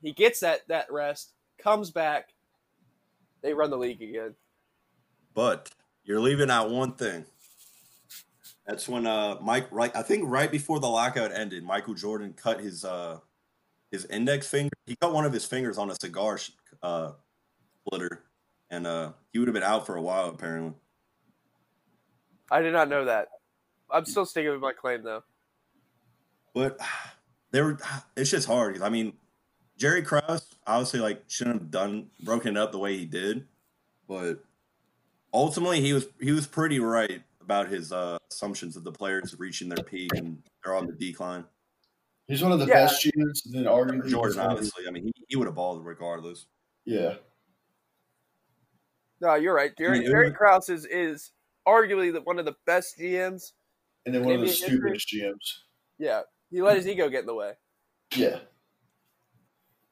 He 0.00 0.12
gets 0.12 0.40
that 0.40 0.60
that 0.68 0.92
rest, 0.92 1.32
comes 1.58 1.90
back, 1.90 2.28
they 3.42 3.52
run 3.52 3.70
the 3.70 3.76
league 3.76 4.00
again. 4.00 4.34
But 5.34 5.70
you're 6.04 6.20
leaving 6.20 6.50
out 6.50 6.70
one 6.70 6.92
thing. 6.92 7.24
That's 8.64 8.88
when 8.88 9.06
uh 9.06 9.38
Mike 9.42 9.66
right 9.72 9.94
I 9.96 10.02
think 10.02 10.22
right 10.26 10.50
before 10.50 10.78
the 10.78 10.86
lockout 10.86 11.32
ended, 11.32 11.64
Michael 11.64 11.94
Jordan 11.94 12.32
cut 12.32 12.60
his 12.60 12.84
uh 12.84 13.18
his 13.90 14.04
index 14.06 14.46
finger. 14.46 14.70
He 14.86 14.94
cut 14.96 15.12
one 15.12 15.24
of 15.24 15.32
his 15.32 15.44
fingers 15.44 15.78
on 15.78 15.90
a 15.90 15.96
cigar 16.00 16.38
sh- 16.38 16.50
uh 16.80 17.12
splitter 17.86 18.24
and 18.70 18.86
uh 18.86 19.12
he 19.32 19.40
would 19.40 19.48
have 19.48 19.54
been 19.54 19.64
out 19.64 19.84
for 19.84 19.96
a 19.96 20.02
while 20.02 20.28
apparently. 20.28 20.74
I 22.52 22.62
did 22.62 22.72
not 22.72 22.88
know 22.88 23.06
that. 23.06 23.28
I'm 23.94 24.04
still 24.04 24.26
sticking 24.26 24.50
with 24.50 24.60
my 24.60 24.72
claim 24.72 25.02
though. 25.02 25.22
But 26.54 26.78
they 27.52 27.62
were 27.62 27.78
it's 28.16 28.30
just 28.30 28.46
hard 28.46 28.74
because 28.74 28.86
I 28.86 28.90
mean 28.90 29.12
Jerry 29.78 30.02
Krause 30.02 30.46
obviously 30.66 31.00
like 31.00 31.22
shouldn't 31.28 31.56
have 31.60 31.70
done 31.70 32.10
broken 32.22 32.56
it 32.56 32.60
up 32.60 32.72
the 32.72 32.78
way 32.78 32.96
he 32.98 33.06
did, 33.06 33.46
but 34.08 34.38
ultimately 35.32 35.80
he 35.80 35.92
was 35.92 36.06
he 36.20 36.32
was 36.32 36.46
pretty 36.46 36.80
right 36.80 37.22
about 37.40 37.68
his 37.68 37.92
uh, 37.92 38.18
assumptions 38.30 38.76
of 38.76 38.84
the 38.84 38.92
players 38.92 39.34
reaching 39.38 39.68
their 39.68 39.84
peak 39.84 40.10
and 40.16 40.42
they're 40.64 40.74
on 40.74 40.86
the 40.86 40.92
decline. 40.92 41.44
He's 42.26 42.42
one 42.42 42.52
of 42.52 42.58
the 42.58 42.66
Yeah. 42.66 42.86
best 42.86 43.04
GMs, 43.04 43.44
and 43.44 43.54
then 43.54 43.64
arguably 43.64 44.08
Jordan, 44.08 44.12
one 44.12 44.28
of 44.28 44.34
the- 44.34 44.42
obviously, 44.42 44.84
I 44.88 44.90
mean 44.90 45.04
he, 45.04 45.12
he 45.28 45.36
would 45.36 45.46
have 45.46 45.54
balled 45.54 45.84
regardless. 45.84 46.46
Yeah, 46.86 47.14
No, 49.20 49.34
you're 49.36 49.54
right. 49.54 49.76
Jerry, 49.76 49.98
I 49.98 50.00
mean, 50.00 50.10
Jerry 50.10 50.28
was- 50.30 50.36
Krause 50.36 50.68
is, 50.68 50.86
is 50.86 51.30
arguably 51.66 52.12
the, 52.12 52.20
one 52.22 52.38
of 52.38 52.44
the 52.44 52.56
best 52.66 52.98
GMs. 52.98 53.52
And 54.06 54.14
then 54.14 54.24
one 54.24 54.34
of 54.34 54.40
the 54.40 54.46
history? 54.46 54.68
stupidest 54.68 55.08
GMs. 55.08 55.58
Yeah, 55.98 56.22
he 56.50 56.62
let 56.62 56.76
his 56.76 56.86
ego 56.86 57.08
get 57.08 57.20
in 57.20 57.26
the 57.26 57.34
way. 57.34 57.52
Yeah, 58.14 58.38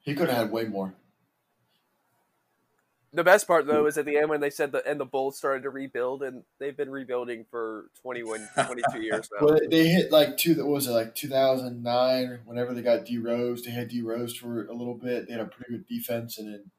he 0.01 0.15
could 0.15 0.29
have 0.29 0.39
had 0.39 0.53
way 0.53 0.65
more. 0.65 0.95
The 3.15 3.25
best 3.25 3.47
part 3.47 3.67
though 3.67 3.87
is 3.87 3.99
at 3.99 4.07
the 4.07 4.17
end 4.17 4.31
when 4.31 4.41
they 4.41 4.49
said 4.49 4.73
the 4.73 4.87
and 4.89 4.99
the 4.99 5.05
Bulls 5.05 5.37
started 5.37 5.65
to 5.65 5.71
rebuild 5.71 6.23
and 6.23 6.45
they've 6.59 6.77
been 6.77 6.91
rebuilding 6.91 7.45
for 7.51 7.91
21, 8.01 8.49
22 8.67 9.03
years 9.03 9.29
now. 9.39 9.47
Well, 9.47 9.59
they 9.71 9.87
hit 9.89 10.11
like 10.11 10.39
two. 10.39 10.55
What 10.57 10.69
was 10.69 10.87
it 10.87 10.93
like 10.93 11.15
2009? 11.15 12.41
Whenever 12.47 12.73
they 12.73 12.81
got 12.81 13.05
D 13.05 13.19
Rose, 13.19 13.65
they 13.65 13.71
had 13.71 13.89
D 13.89 14.01
Rose 14.01 14.35
for 14.35 14.65
a 14.65 14.73
little 14.73 14.95
bit. 14.95 15.27
They 15.27 15.33
had 15.33 15.43
a 15.43 15.47
pretty 15.47 15.73
good 15.73 15.87
defense, 15.87 16.39
and 16.39 16.53
then 16.53 16.71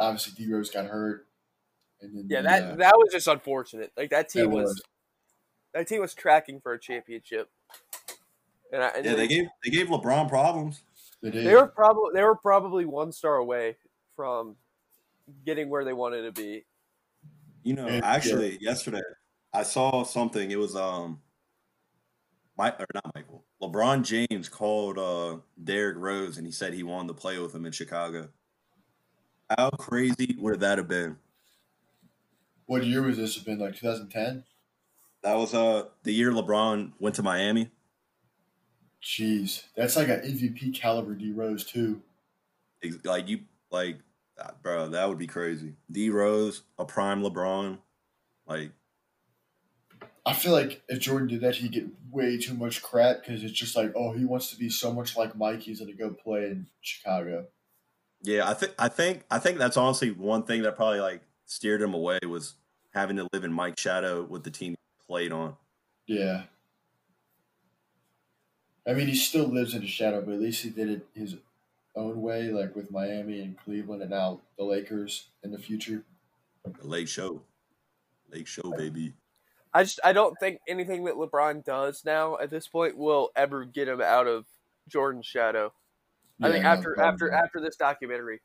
obviously 0.00 0.32
D 0.32 0.50
Rose 0.50 0.70
got 0.70 0.86
hurt. 0.86 1.26
And 2.00 2.16
then 2.16 2.26
Yeah, 2.26 2.40
that 2.40 2.62
uh, 2.62 2.76
that 2.76 2.94
was 2.96 3.12
just 3.12 3.26
unfortunate. 3.26 3.92
Like 3.98 4.10
that 4.10 4.30
team 4.30 4.50
was, 4.50 4.68
was. 4.68 4.82
That 5.76 5.86
team 5.86 6.00
was 6.00 6.14
tracking 6.14 6.58
for 6.60 6.72
a 6.72 6.80
championship. 6.80 7.50
And, 8.72 8.82
I, 8.82 8.88
and 8.88 9.04
Yeah, 9.04 9.14
they 9.14 9.28
gave 9.28 9.46
they 9.62 9.70
gave 9.70 9.88
LeBron 9.88 10.28
problems. 10.28 10.82
they 11.22 11.30
did. 11.30 11.46
they 11.46 11.54
were 11.54 11.66
probably 11.66 12.10
they 12.14 12.22
were 12.22 12.34
probably 12.34 12.86
one 12.86 13.12
star 13.12 13.36
away 13.36 13.76
from 14.16 14.56
getting 15.44 15.68
where 15.68 15.84
they 15.84 15.92
wanted 15.92 16.22
to 16.22 16.32
be. 16.32 16.64
You 17.62 17.74
know, 17.74 17.86
Yeah. 17.88 18.00
actually, 18.02 18.58
yesterday 18.60 19.02
I 19.52 19.62
saw 19.64 20.02
something. 20.02 20.50
It 20.50 20.58
was 20.58 20.74
um, 20.74 21.20
Mike 22.56 22.80
or 22.80 22.86
not 22.94 23.14
Michael. 23.14 23.44
LeBron 23.62 24.02
James 24.02 24.48
called 24.48 24.98
uh 24.98 25.36
Derrick 25.62 25.96
Rose 25.98 26.38
and 26.38 26.46
he 26.46 26.52
said 26.52 26.72
he 26.72 26.82
wanted 26.82 27.08
to 27.08 27.14
play 27.14 27.38
with 27.38 27.54
him 27.54 27.66
in 27.66 27.72
Chicago. 27.72 28.30
How 29.56 29.70
crazy 29.70 30.36
would 30.38 30.60
that 30.60 30.78
have 30.78 30.88
been? 30.88 31.18
What 32.64 32.84
year 32.84 33.02
was 33.02 33.16
this? 33.18 33.36
Have 33.36 33.44
been 33.44 33.58
like 33.58 33.76
2010. 33.76 34.42
That 35.26 35.38
was 35.38 35.54
uh 35.54 35.86
the 36.04 36.12
year 36.12 36.30
LeBron 36.30 36.92
went 37.00 37.16
to 37.16 37.22
Miami. 37.24 37.72
Jeez, 39.02 39.64
that's 39.76 39.96
like 39.96 40.06
an 40.06 40.20
MVP 40.20 40.72
caliber 40.72 41.14
D 41.14 41.32
Rose 41.32 41.64
too. 41.64 42.00
Like 43.02 43.28
you, 43.28 43.40
like, 43.72 43.98
uh, 44.40 44.52
bro, 44.62 44.88
that 44.90 45.08
would 45.08 45.18
be 45.18 45.26
crazy. 45.26 45.74
D 45.90 46.10
Rose, 46.10 46.62
a 46.78 46.84
prime 46.84 47.24
LeBron, 47.24 47.78
like, 48.46 48.70
I 50.24 50.32
feel 50.32 50.52
like 50.52 50.82
if 50.88 51.00
Jordan 51.00 51.26
did 51.26 51.40
that, 51.40 51.56
he'd 51.56 51.72
get 51.72 51.88
way 52.08 52.38
too 52.38 52.54
much 52.54 52.80
crap 52.80 53.24
because 53.24 53.42
it's 53.42 53.52
just 53.52 53.74
like, 53.74 53.92
oh, 53.96 54.12
he 54.12 54.24
wants 54.24 54.50
to 54.50 54.56
be 54.56 54.70
so 54.70 54.92
much 54.92 55.16
like 55.16 55.36
Mike. 55.36 55.62
He's 55.62 55.80
gonna 55.80 55.94
go 55.94 56.10
play 56.10 56.44
in 56.44 56.68
Chicago. 56.82 57.48
yeah. 58.22 58.48
I 58.48 58.54
think, 58.54 58.74
I 58.78 58.88
think, 58.88 59.24
I 59.28 59.40
think 59.40 59.58
that's 59.58 59.76
honestly 59.76 60.12
one 60.12 60.44
thing 60.44 60.62
that 60.62 60.76
probably 60.76 61.00
like 61.00 61.22
steered 61.46 61.82
him 61.82 61.94
away 61.94 62.20
was 62.28 62.54
having 62.94 63.16
to 63.16 63.26
live 63.32 63.42
in 63.42 63.52
Mike's 63.52 63.82
shadow 63.82 64.22
with 64.22 64.44
the 64.44 64.52
team 64.52 64.76
played 65.08 65.32
on. 65.32 65.56
Yeah. 66.06 66.46
I 68.86 68.94
mean, 68.94 69.08
he 69.08 69.14
still 69.14 69.46
lives 69.48 69.74
in 69.74 69.80
the 69.82 69.86
shadow, 69.88 70.20
but 70.22 70.34
at 70.34 70.40
least 70.40 70.62
he 70.62 70.70
did 70.70 70.88
it 70.88 71.08
his 71.14 71.36
own 71.96 72.22
way, 72.22 72.50
like 72.50 72.76
with 72.76 72.90
Miami 72.90 73.40
and 73.40 73.58
Cleveland, 73.58 74.02
and 74.02 74.10
now 74.10 74.42
the 74.56 74.64
Lakers 74.64 75.30
in 75.42 75.50
the 75.52 75.58
future. 75.58 76.04
The 76.64 76.86
Lake 76.86 77.08
Show, 77.08 77.44
Lake 78.30 78.46
Show, 78.46 78.72
baby. 78.74 79.14
I 79.72 79.82
just 79.84 80.00
I 80.04 80.12
don't 80.12 80.38
think 80.40 80.60
anything 80.66 81.04
that 81.04 81.14
LeBron 81.14 81.64
does 81.64 82.04
now 82.04 82.38
at 82.38 82.50
this 82.50 82.66
point 82.68 82.96
will 82.96 83.30
ever 83.36 83.64
get 83.64 83.88
him 83.88 84.00
out 84.00 84.26
of 84.26 84.46
Jordan's 84.88 85.26
shadow. 85.26 85.74
I 86.42 86.50
think 86.50 86.64
after 86.64 86.96
probably 86.96 87.00
after 87.00 87.30
not. 87.30 87.44
after 87.44 87.60
this 87.60 87.76
documentary 87.76 88.42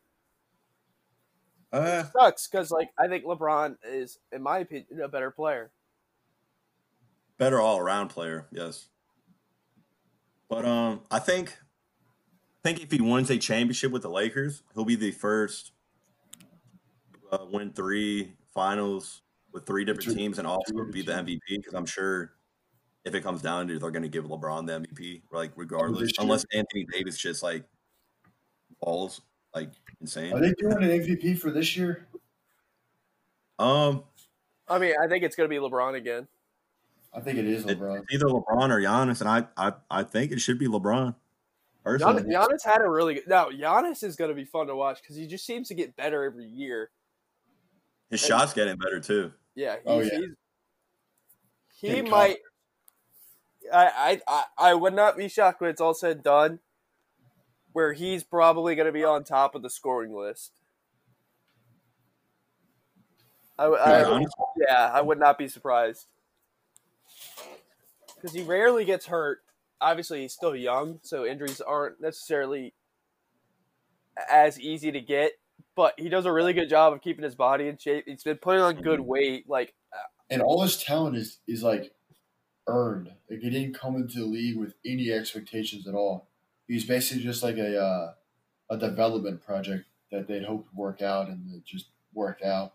Uh, 1.72 2.04
sucks 2.16 2.48
because 2.48 2.72
like 2.72 2.90
I 2.98 3.08
think 3.08 3.26
LeBron 3.26 3.78
is 3.84 4.20
in 4.32 4.42
my 4.42 4.60
opinion 4.60 5.02
a 5.02 5.08
better 5.08 5.32
player. 5.32 5.72
Better 7.42 7.60
all 7.60 7.80
around 7.80 8.10
player, 8.10 8.46
yes. 8.52 8.86
But 10.48 10.64
um, 10.64 11.02
I 11.10 11.18
think, 11.18 11.50
I 11.50 12.70
think 12.70 12.84
if 12.84 12.92
he 12.92 13.02
wins 13.02 13.32
a 13.32 13.38
championship 13.40 13.92
with 13.92 14.04
the 14.04 14.12
Lakers, 14.12 14.62
he'll 14.76 14.86
be 14.86 14.96
the 14.96 15.10
first 15.10 15.72
uh, 17.32 17.40
win 17.52 17.74
three 17.74 18.34
finals 18.54 19.24
with 19.52 19.66
three 19.66 19.84
different 19.84 20.10
Two- 20.10 20.16
teams 20.16 20.38
and 20.38 20.46
also 20.46 20.72
two 20.72 20.92
be 20.92 21.02
the 21.02 21.14
MVP. 21.14 21.40
Because 21.50 21.74
I'm 21.74 21.88
sure 21.88 22.34
if 23.06 23.16
it 23.16 23.24
comes 23.24 23.42
down 23.42 23.68
to 23.70 23.76
it, 23.76 23.80
they're 23.82 23.90
going 23.90 24.04
to 24.04 24.10
give 24.10 24.26
LeBron 24.26 24.68
the 24.68 24.74
MVP, 24.74 25.24
like 25.32 25.52
regardless, 25.56 26.12
unless 26.20 26.46
Anthony 26.54 26.86
Davis 26.94 27.18
just 27.18 27.42
like 27.42 27.64
balls 28.82 29.20
like 29.56 29.72
insane. 30.00 30.32
Are 30.32 30.40
they 30.40 30.54
doing 30.60 30.78
an 30.78 30.90
MVP 30.90 31.40
for 31.40 31.50
this 31.50 31.76
year? 31.76 32.08
Um, 33.58 34.04
I 34.68 34.78
mean, 34.78 34.94
I 35.02 35.08
think 35.08 35.24
it's 35.24 35.36
going 35.36 35.50
to 35.50 35.56
be 35.56 35.60
LeBron 35.60 35.96
again. 35.96 36.28
I 37.14 37.20
think 37.20 37.38
it 37.40 37.46
is 37.46 37.66
LeBron. 37.66 38.00
it's 38.04 38.14
either 38.14 38.26
LeBron 38.28 38.70
or 38.70 38.80
Giannis, 38.82 39.20
and 39.22 39.30
I, 39.30 39.46
I, 39.58 39.74
I 39.90 40.04
think 40.04 40.32
it 40.32 40.40
should 40.40 40.58
be 40.58 40.68
LeBron. 40.68 41.14
Giannis, 41.86 42.00
Personally, 42.00 42.24
Giannis 42.24 42.64
had 42.64 42.82
a 42.82 42.90
really 42.90 43.16
good. 43.16 43.28
No, 43.28 43.50
Giannis 43.52 44.04
is 44.04 44.16
going 44.16 44.30
to 44.30 44.36
be 44.36 44.46
fun 44.46 44.68
to 44.68 44.76
watch 44.76 45.02
because 45.02 45.16
he 45.18 45.28
just 45.28 45.46
seems 45.46 45.68
to 45.70 45.74
get 45.74 45.96
better 45.98 46.24
every 46.24 46.46
year. 46.46 46.90
his 48.10 48.20
shot's 48.22 48.54
getting 48.54 48.78
better 48.78 49.00
too. 49.00 49.32
Yeah, 49.56 49.76
oh, 49.86 50.00
he's, 50.00 50.12
Oh, 50.12 50.14
yeah. 50.16 50.20
he's 50.22 50.30
he 51.82 51.88
Getting 51.88 52.10
might. 52.12 52.38
I, 53.74 53.86
I 53.88 54.22
I 54.28 54.44
I 54.70 54.74
would 54.76 54.94
not 54.94 55.18
be 55.18 55.28
shocked 55.28 55.60
when 55.60 55.70
it's 55.70 55.82
all 55.82 55.94
said 55.94 56.18
and 56.18 56.24
done. 56.24 56.60
Where 57.74 57.94
he's 57.94 58.24
probably 58.24 58.76
going 58.76 58.86
to 58.86 58.92
be 58.92 59.04
on 59.04 59.24
top 59.24 59.56
of 59.56 59.62
the 59.62 59.70
scoring 59.70 60.14
list. 60.14 60.52
I, 63.58 63.64
w- 63.66 63.82
I- 63.82 64.04
Giannis? 64.04 64.30
yeah, 64.68 64.92
I 64.94 65.02
would 65.02 65.20
not 65.20 65.38
be 65.38 65.48
surprised 65.48 66.08
because 68.22 68.36
he 68.36 68.44
rarely 68.44 68.86
gets 68.86 69.08
hurt. 69.08 69.40
Obviously, 69.80 70.22
he's 70.22 70.34
still 70.34 70.56
young, 70.56 71.00
so 71.02 71.26
injuries 71.26 71.62
aren't 71.62 72.00
necessarily 72.00 72.74
as 74.30 74.60
easy 74.60 74.92
to 74.92 75.02
get. 75.02 75.34
But 75.76 75.94
he 75.98 76.10
does 76.10 76.26
a 76.26 76.32
really 76.32 76.54
good 76.54 76.70
job 76.70 76.94
of 76.94 77.02
keeping 77.02 77.24
his 77.24 77.36
body 77.36 77.68
in 77.68 77.78
shape. 77.78 78.06
He's 78.08 78.24
been 78.24 78.38
putting 78.38 78.62
on 78.62 78.76
good 78.82 79.00
weight. 79.00 79.50
Like 79.50 79.74
And 80.30 80.42
all 80.42 80.62
his 80.62 80.82
talent 80.82 81.16
is 81.16 81.40
is 81.48 81.64
like 81.64 81.94
earned. 82.68 83.12
Like 83.30 83.40
he 83.40 83.50
didn't 83.50 83.74
come 83.74 83.96
into 83.96 84.20
the 84.20 84.26
league 84.26 84.58
with 84.58 84.74
any 84.86 85.12
expectations 85.12 85.88
at 85.88 85.96
all. 85.96 86.28
He's 86.68 86.86
basically 86.86 87.24
just 87.24 87.42
like 87.42 87.58
a 87.58 87.82
uh, 87.82 88.14
a 88.70 88.78
development 88.78 89.44
project 89.44 89.86
that 90.12 90.28
they'd 90.28 90.44
hoped 90.44 90.70
would 90.74 90.78
work 90.78 91.02
out 91.02 91.30
and 91.30 91.54
it 91.54 91.64
just 91.66 91.88
worked 92.14 92.44
out. 92.44 92.74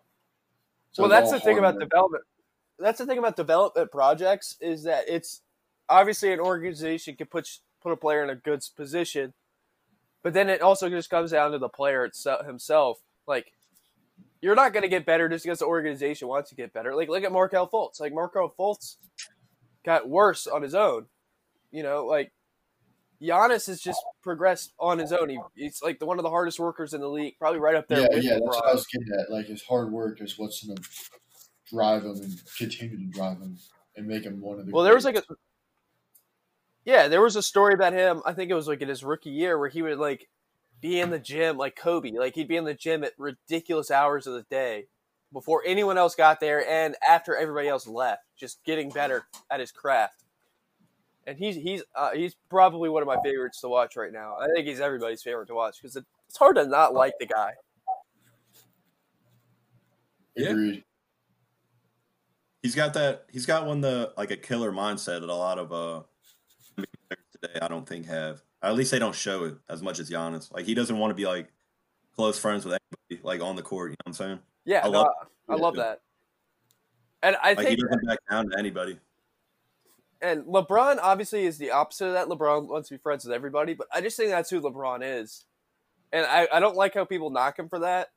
So 0.93 1.03
well, 1.03 1.11
that's 1.11 1.31
the 1.31 1.41
thing 1.41 1.59
about 1.59 1.75
work. 1.75 1.83
development. 1.83 2.25
That's 2.79 2.99
the 2.99 3.07
thing 3.07 3.19
about 3.19 3.37
development 3.37 3.91
projects 3.91 4.57
is 4.61 4.85
that 4.85 5.05
it's 5.09 5.43
obviously 5.89 6.33
an 6.33 6.41
organization 6.41 7.17
can 7.17 7.27
put 7.27 7.49
put 7.83 7.93
a 7.93 7.97
player 7.97 8.23
in 8.23 8.31
a 8.31 8.35
good 8.35 8.62
position, 8.77 9.33
but 10.23 10.35
then 10.35 10.49
it 10.49 10.61
also 10.61 10.89
just 10.91 11.09
comes 11.11 11.31
down 11.31 11.53
to 11.53 11.59
the 11.59 11.69
player 11.69 12.05
itself 12.05 12.47
himself. 12.47 12.99
Like, 13.27 13.53
you're 14.41 14.55
not 14.55 14.73
going 14.73 14.83
to 14.83 14.89
get 14.89 15.07
better 15.07 15.29
just 15.29 15.45
because 15.45 15.61
the 15.61 15.67
organization 15.67 16.29
wants 16.29 16.51
to 16.51 16.57
get 16.57 16.73
better. 16.73 16.95
Like, 16.95 17.09
look 17.09 17.25
at 17.25 17.33
Markelle 17.33 17.69
Fultz. 17.69 18.01
Like, 18.01 18.12
Markelle 18.12 18.53
Fultz 18.59 18.97
got 19.85 20.09
worse 20.09 20.47
on 20.47 20.62
his 20.62 20.75
own. 20.75 21.07
You 21.71 21.83
know, 21.83 22.05
like 22.07 22.33
Giannis 23.23 23.67
has 23.67 23.81
just 23.81 24.03
progressed 24.23 24.73
on 24.79 24.99
his 24.99 25.12
own. 25.12 25.29
He, 25.29 25.39
he's 25.55 25.83
like 25.83 25.99
the, 25.99 26.07
one 26.07 26.19
of 26.19 26.23
the 26.23 26.31
hardest 26.31 26.59
workers 26.59 26.95
in 26.95 27.01
the 27.01 27.09
league, 27.09 27.39
probably 27.39 27.61
right 27.61 27.75
up 27.75 27.89
there 27.89 28.01
Yeah, 28.01 28.09
with 28.12 28.25
yeah, 28.25 28.31
that's 28.33 28.43
LeBron. 28.43 28.47
what 28.47 28.69
I 28.69 28.73
was 28.73 28.87
getting 28.87 29.09
at. 29.19 29.31
Like 29.31 29.47
his 29.47 29.62
hard 29.62 29.91
work 29.91 30.21
is 30.21 30.39
what's 30.39 30.67
in 30.67 30.75
to 30.75 30.83
drive 31.70 32.05
him 32.05 32.16
and 32.16 32.42
continue 32.59 32.98
to 32.98 33.07
drive 33.07 33.38
him 33.38 33.59
and 33.96 34.07
make 34.07 34.24
him 34.24 34.40
one 34.40 34.61
of 34.61 34.66
the. 34.66 34.72
Well, 34.72 34.85
there 34.85 34.94
was 34.94 35.05
like 35.05 35.16
a 35.16 35.22
yeah, 36.87 37.09
there 37.09 37.20
was 37.20 37.35
a 37.35 37.42
story 37.42 37.74
about 37.74 37.92
him. 37.92 38.22
I 38.24 38.33
think 38.33 38.50
it 38.50 38.55
was 38.55 38.68
like 38.68 38.81
in 38.81 38.88
his 38.88 39.02
rookie 39.02 39.31
year 39.31 39.59
where 39.59 39.68
he 39.68 39.83
would 39.83 39.98
like 39.98 40.29
be 40.81 41.00
in 41.00 41.11
the 41.11 41.18
gym 41.18 41.59
like 41.59 41.74
Kobe, 41.74 42.12
like 42.12 42.37
he'd 42.37 42.48
be 42.48 42.57
in 42.57 42.64
the 42.64 42.74
gym 42.74 43.02
at 43.02 43.12
ridiculous 43.18 43.90
hours 43.90 44.26
of 44.26 44.35
the 44.35 44.44
day 44.48 44.87
before 45.33 45.64
anyone 45.66 45.98
else 45.98 46.14
got 46.14 46.38
there 46.38 46.66
and 46.66 46.94
after 47.07 47.37
everybody 47.37 47.66
else 47.66 47.88
left, 47.88 48.22
just 48.37 48.62
getting 48.64 48.90
better 48.90 49.26
at 49.50 49.59
his 49.59 49.72
craft. 49.72 50.22
And 51.26 51.37
he's 51.37 51.57
he's 51.57 51.83
uh, 51.96 52.12
he's 52.12 52.37
probably 52.48 52.88
one 52.88 53.02
of 53.02 53.09
my 53.09 53.20
favorites 53.20 53.61
to 53.62 53.68
watch 53.68 53.96
right 53.96 54.12
now. 54.12 54.37
I 54.40 54.46
think 54.55 54.68
he's 54.68 54.81
everybody's 54.81 55.24
favorite 55.24 55.48
to 55.48 55.55
watch 55.55 55.83
because 55.83 55.96
it's 55.96 56.37
hard 56.38 56.55
to 56.55 56.66
not 56.66 56.94
like 56.94 57.14
the 57.18 57.26
guy. 57.26 57.55
Yeah. 60.37 60.50
agreed. 60.50 60.85
He's 62.62 62.75
got 62.75 62.95
that. 62.95 63.27
He's 63.31 63.47
got 63.47 63.66
one 63.66 63.81
the 63.81 64.12
like 64.16 64.31
a 64.31 64.37
killer 64.37 64.73
mindset 64.73 65.21
that 65.21 65.29
a 65.31 65.35
lot 65.35 65.59
of 65.59 65.73
uh 65.73 66.03
today 67.40 67.59
I 67.62 67.69
don't 67.69 67.87
think 67.88 68.07
have. 68.07 68.42
At 68.62 68.75
least 68.75 68.90
they 68.90 68.99
don't 68.99 69.14
show 69.14 69.45
it 69.45 69.55
as 69.69 69.83
much 69.83 69.99
as 70.01 70.11
Giannis. 70.11 70.53
Like 70.53 70.64
he 70.64 70.75
doesn't 70.75 70.99
want 70.99 71.11
to 71.11 71.14
be 71.14 71.27
like 71.27 71.53
close 72.14 72.38
friends 72.38 72.64
with 72.64 72.79
anybody 73.11 73.25
like 73.25 73.40
on 73.40 73.57
the 73.57 73.62
court. 73.62 73.90
You 73.90 73.92
know 73.92 74.11
what 74.11 74.21
I'm 74.21 74.27
saying? 74.27 74.38
Yeah, 74.64 74.81
I 74.85 74.88
no, 74.88 75.03
love- 75.03 75.07
I, 75.49 75.53
I 75.53 75.57
love 75.57 75.77
that. 75.77 76.01
And 77.23 77.37
I 77.42 77.53
Like 77.55 77.59
he 77.69 77.77
think 77.77 77.81
doesn't 77.81 78.07
back 78.07 78.19
down 78.31 78.49
to 78.51 78.59
anybody. 78.59 78.99
and 80.21 80.45
LeBron 80.45 80.99
obviously 81.01 81.45
is 81.45 81.59
the 81.59 81.71
opposite 81.71 82.07
of 82.09 82.12
that. 82.14 82.27
LeBron 82.29 82.66
wants 82.66 82.88
to 82.88 82.95
be 82.95 82.99
friends 82.99 83.25
with 83.25 83.33
everybody, 83.33 83.75
but 83.75 83.87
I 83.92 84.01
just 84.01 84.16
think 84.16 84.31
that's 84.31 84.51
who 84.51 84.61
LeBron 84.61 85.01
is. 85.03 85.45
And 86.12 86.25
I, 86.27 86.49
I 86.53 86.61
don't 86.61 86.77
like 86.77 86.95
how 86.95 87.05
people 87.05 87.31
knock 87.31 87.59
him 87.59 87.69
for 87.69 87.81
that. 87.81 88.09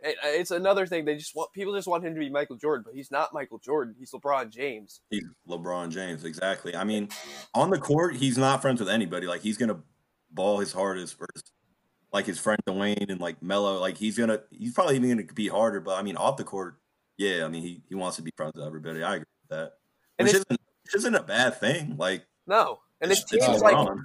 It, 0.00 0.16
uh, 0.24 0.28
it's 0.28 0.50
another 0.52 0.86
thing. 0.86 1.04
They 1.04 1.16
just 1.16 1.34
want 1.34 1.52
people 1.52 1.74
just 1.74 1.88
want 1.88 2.04
him 2.04 2.14
to 2.14 2.20
be 2.20 2.30
Michael 2.30 2.56
Jordan, 2.56 2.84
but 2.86 2.94
he's 2.94 3.10
not 3.10 3.32
Michael 3.34 3.58
Jordan. 3.58 3.94
He's 3.98 4.12
LeBron 4.12 4.50
James. 4.50 5.00
He's 5.10 5.24
LeBron 5.48 5.90
James, 5.90 6.24
exactly. 6.24 6.76
I 6.76 6.84
mean, 6.84 7.08
on 7.54 7.70
the 7.70 7.78
court, 7.78 8.16
he's 8.16 8.38
not 8.38 8.62
friends 8.62 8.80
with 8.80 8.88
anybody. 8.88 9.26
Like 9.26 9.40
he's 9.42 9.56
gonna 9.56 9.80
ball 10.30 10.58
his 10.58 10.72
hardest 10.72 11.18
for 11.18 11.26
his, 11.34 11.42
like 12.12 12.26
his 12.26 12.38
friend 12.38 12.60
Dwayne 12.66 13.10
and 13.10 13.20
like 13.20 13.42
Melo. 13.42 13.80
Like 13.80 13.96
he's 13.96 14.16
gonna, 14.16 14.40
he's 14.50 14.72
probably 14.72 14.96
even 14.96 15.08
gonna 15.10 15.24
be 15.34 15.48
harder. 15.48 15.80
But 15.80 15.98
I 15.98 16.02
mean, 16.02 16.16
off 16.16 16.36
the 16.36 16.44
court, 16.44 16.76
yeah. 17.16 17.44
I 17.44 17.48
mean, 17.48 17.62
he, 17.62 17.82
he 17.88 17.94
wants 17.96 18.16
to 18.16 18.22
be 18.22 18.30
friends 18.36 18.52
with 18.54 18.64
everybody. 18.64 19.02
I 19.02 19.16
agree 19.16 19.26
with 19.48 19.58
that. 19.58 19.72
And 20.18 20.26
Which 20.26 20.34
it's- 20.36 20.44
isn't, 20.48 20.60
which 20.84 20.94
isn't 20.94 21.14
a 21.16 21.22
bad 21.22 21.58
thing. 21.58 21.96
Like 21.96 22.24
No, 22.46 22.78
and 23.00 23.10
his 23.10 23.20
it's 23.20 23.30
team's 23.46 23.60
like, 23.62 23.76
and 23.88 23.98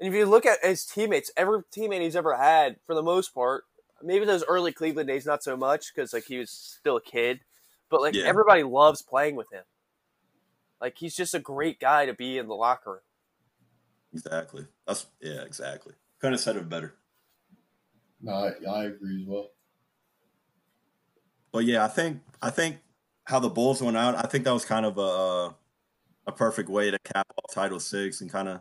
if 0.00 0.14
you 0.14 0.24
look 0.24 0.46
at 0.46 0.64
his 0.64 0.86
teammates, 0.86 1.30
every 1.36 1.60
teammate 1.76 2.00
he's 2.00 2.16
ever 2.16 2.36
had, 2.36 2.76
for 2.86 2.94
the 2.94 3.02
most 3.02 3.34
part, 3.34 3.64
maybe 4.02 4.24
those 4.24 4.44
early 4.44 4.72
Cleveland 4.72 5.08
days, 5.08 5.26
not 5.26 5.42
so 5.42 5.56
much 5.56 5.92
because 5.94 6.12
like 6.12 6.24
he 6.24 6.38
was 6.38 6.50
still 6.50 6.96
a 6.96 7.02
kid, 7.02 7.40
but 7.90 8.00
like 8.00 8.14
Yeah. 8.14 8.24
everybody 8.26 8.62
loves 8.62 9.02
playing 9.02 9.36
with 9.36 9.52
him. 9.52 9.64
Like 10.80 10.96
he's 10.98 11.14
just 11.16 11.34
a 11.34 11.40
great 11.40 11.78
guy 11.80 12.06
to 12.06 12.14
be 12.14 12.38
in 12.38 12.46
the 12.48 12.54
locker 12.54 12.90
room. 12.92 13.00
exactly. 14.12 14.66
That's 14.86 15.06
yeah, 15.20 15.42
exactly. 15.42 15.94
Couldn't 16.20 16.34
have 16.34 16.40
said 16.40 16.56
it 16.56 16.68
better. 16.68 16.94
No, 18.20 18.32
I, 18.32 18.52
I 18.70 18.84
agree 18.84 19.22
as 19.22 19.28
well. 19.28 19.50
But 21.52 21.64
yeah, 21.64 21.84
I 21.84 21.88
think 21.88 22.22
I 22.42 22.50
think 22.50 22.78
how 23.24 23.40
the 23.40 23.48
Bulls 23.48 23.82
went 23.82 23.96
out. 23.96 24.14
I 24.16 24.22
think 24.28 24.44
that 24.44 24.52
was 24.52 24.64
kind 24.64 24.86
of 24.86 24.98
a 24.98 25.54
a 26.26 26.32
perfect 26.32 26.68
way 26.68 26.90
to 26.90 26.98
cap 27.00 27.26
off 27.38 27.54
Title 27.54 27.80
Six 27.80 28.20
and 28.20 28.30
kind 28.30 28.48
of 28.48 28.60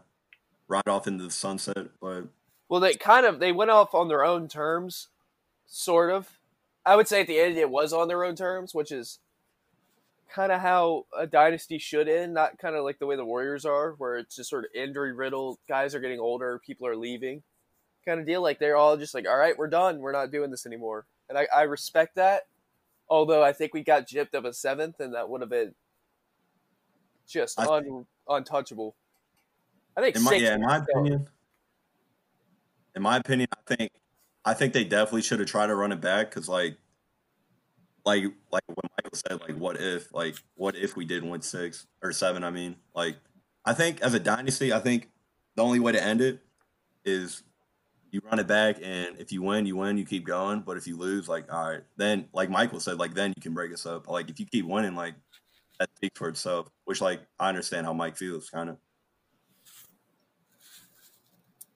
ride 0.68 0.88
off 0.88 1.08
into 1.08 1.24
the 1.24 1.32
sunset. 1.32 1.88
But 2.02 2.26
Well, 2.70 2.80
they 2.80 2.94
kind 2.96 3.26
of 3.26 3.40
they 3.40 3.52
went 3.52 3.72
off 3.72 3.94
on 3.94 4.08
their 4.08 4.24
own 4.24 4.48
terms, 4.48 5.08
sort 5.70 6.12
of. 6.12 6.40
I 6.86 6.96
would 6.96 7.08
say 7.08 7.22
at 7.22 7.28
the 7.28 7.40
end 7.40 7.58
it 7.58 7.70
was 7.70 7.94
on 7.94 8.08
their 8.08 8.24
own 8.24 8.36
terms, 8.36 8.74
which 8.74 8.92
is 8.92 9.20
kind 10.30 10.52
of 10.52 10.62
how 10.62 11.06
a 11.18 11.28
dynasty 11.28 11.78
should 11.78 12.08
end, 12.08 12.34
not 12.34 12.58
kind 12.58 12.76
of 12.76 12.84
like 12.84 13.00
the 13.00 13.06
way 13.06 13.16
the 13.16 13.26
Warriors 13.26 13.66
are, 13.66 13.94
where 13.98 14.18
it's 14.18 14.36
just 14.36 14.50
sort 14.50 14.66
of 14.66 14.72
injury 14.74 15.14
riddled. 15.14 15.60
Guys 15.68 15.96
are 15.96 16.00
getting 16.00 16.20
older, 16.20 16.62
people 16.66 16.88
are 16.88 16.96
leaving, 16.96 17.44
kind 18.06 18.20
of 18.20 18.26
deal. 18.26 18.42
Like 18.42 18.60
they're 18.60 18.76
all 18.76 18.98
just 18.98 19.14
like, 19.14 19.28
all 19.28 19.38
right, 19.38 19.58
we're 19.58 19.68
done, 19.68 20.00
we're 20.00 20.12
not 20.12 20.32
doing 20.32 20.52
this 20.52 20.66
anymore, 20.66 21.06
and 21.28 21.38
I, 21.38 21.48
I 21.56 21.64
respect 21.64 22.16
that. 22.16 22.44
Although 23.10 23.44
I 23.44 23.54
think 23.54 23.74
we 23.74 23.84
got 23.84 24.08
gypped 24.08 24.36
of 24.36 24.46
a 24.46 24.54
seventh, 24.54 25.00
and 25.00 25.16
that 25.16 25.30
would 25.30 25.42
have 25.42 25.50
been 25.50 25.74
just 27.28 27.60
I 27.60 27.66
un, 27.66 28.06
untouchable. 28.28 28.96
I 29.98 30.02
think 30.02 30.16
in 30.16 30.24
my 30.24 30.34
yeah, 30.34 30.56
in 30.56 30.62
my 30.62 30.78
opinion, 30.78 31.28
in 32.96 33.02
my 33.02 33.18
opinion, 33.18 33.48
I 33.52 33.76
think 33.76 33.92
I 34.46 34.54
think 34.54 34.74
they 34.74 34.84
definitely 34.84 35.22
should 35.22 35.40
have 35.40 35.50
tried 35.50 35.68
to 35.68 35.76
run 35.76 35.92
it 35.92 36.02
back 36.02 36.30
because 36.30 36.48
like 36.48 36.78
like 38.06 38.24
like 38.52 38.64
what 38.68 38.86
Michael 38.98 39.18
said, 39.28 39.42
like 39.42 39.58
what 39.58 39.80
if 39.80 40.14
like 40.14 40.36
what 40.56 40.76
if 40.76 40.96
we 40.96 41.06
did 41.06 41.24
win 41.24 41.42
six 41.42 41.88
or 42.02 42.12
seven? 42.12 42.44
I 42.44 42.50
mean, 42.50 42.76
like 42.96 43.18
I 43.66 43.74
think 43.74 44.02
as 44.02 44.14
a 44.14 44.20
dynasty, 44.20 44.74
I 44.74 44.80
think 44.80 45.10
the 45.56 45.64
only 45.64 45.80
way 45.80 45.92
to 45.92 46.02
end 46.02 46.22
it 46.22 46.40
is 47.04 47.44
you 48.12 48.22
run 48.26 48.40
it 48.40 48.48
back 48.48 48.78
and 48.82 49.18
if 49.20 49.32
you 49.32 49.42
win, 49.42 49.66
you 49.66 49.76
win, 49.76 49.98
you 49.98 50.06
keep 50.06 50.26
going. 50.26 50.62
But 50.62 50.78
if 50.78 50.88
you 50.88 50.98
lose, 50.98 51.28
like 51.28 51.52
all 51.52 51.70
right, 51.70 51.82
then 51.98 52.28
like 52.34 52.50
Michael 52.50 52.80
said, 52.80 52.98
like 52.98 53.14
then 53.14 53.34
you 53.36 53.42
can 53.42 53.54
break 53.54 53.74
us 53.74 53.86
up. 53.86 54.08
Like 54.08 54.30
if 54.30 54.40
you 54.40 54.46
keep 54.46 54.66
winning, 54.66 54.96
like 54.96 55.16
that 55.80 55.90
speaks 55.96 56.18
for 56.18 56.30
itself. 56.30 56.70
Which 56.86 57.02
like 57.02 57.22
I 57.40 57.50
understand 57.50 57.86
how 57.86 57.94
Mike 57.94 58.18
feels, 58.18 58.50
kind 58.50 58.70
of. 58.70 58.78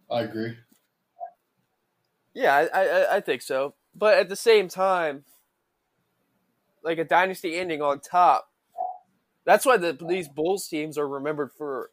I 0.10 0.21
agree. 0.21 0.56
Yeah, 2.34 2.67
I, 2.74 2.80
I 2.80 3.15
I 3.17 3.19
think 3.22 3.41
so. 3.41 3.76
But 3.96 4.17
at 4.17 4.30
the 4.30 4.36
same 4.36 4.67
time, 4.67 5.24
like 6.84 6.98
a 6.98 7.04
dynasty 7.04 7.56
ending 7.56 7.82
on 7.82 8.00
top, 8.00 8.50
that's 9.46 9.65
why 9.65 9.78
the, 9.78 9.93
these 10.08 10.28
Bulls 10.28 10.67
teams 10.67 10.98
are 10.98 11.08
remembered 11.08 11.52
for 11.58 11.91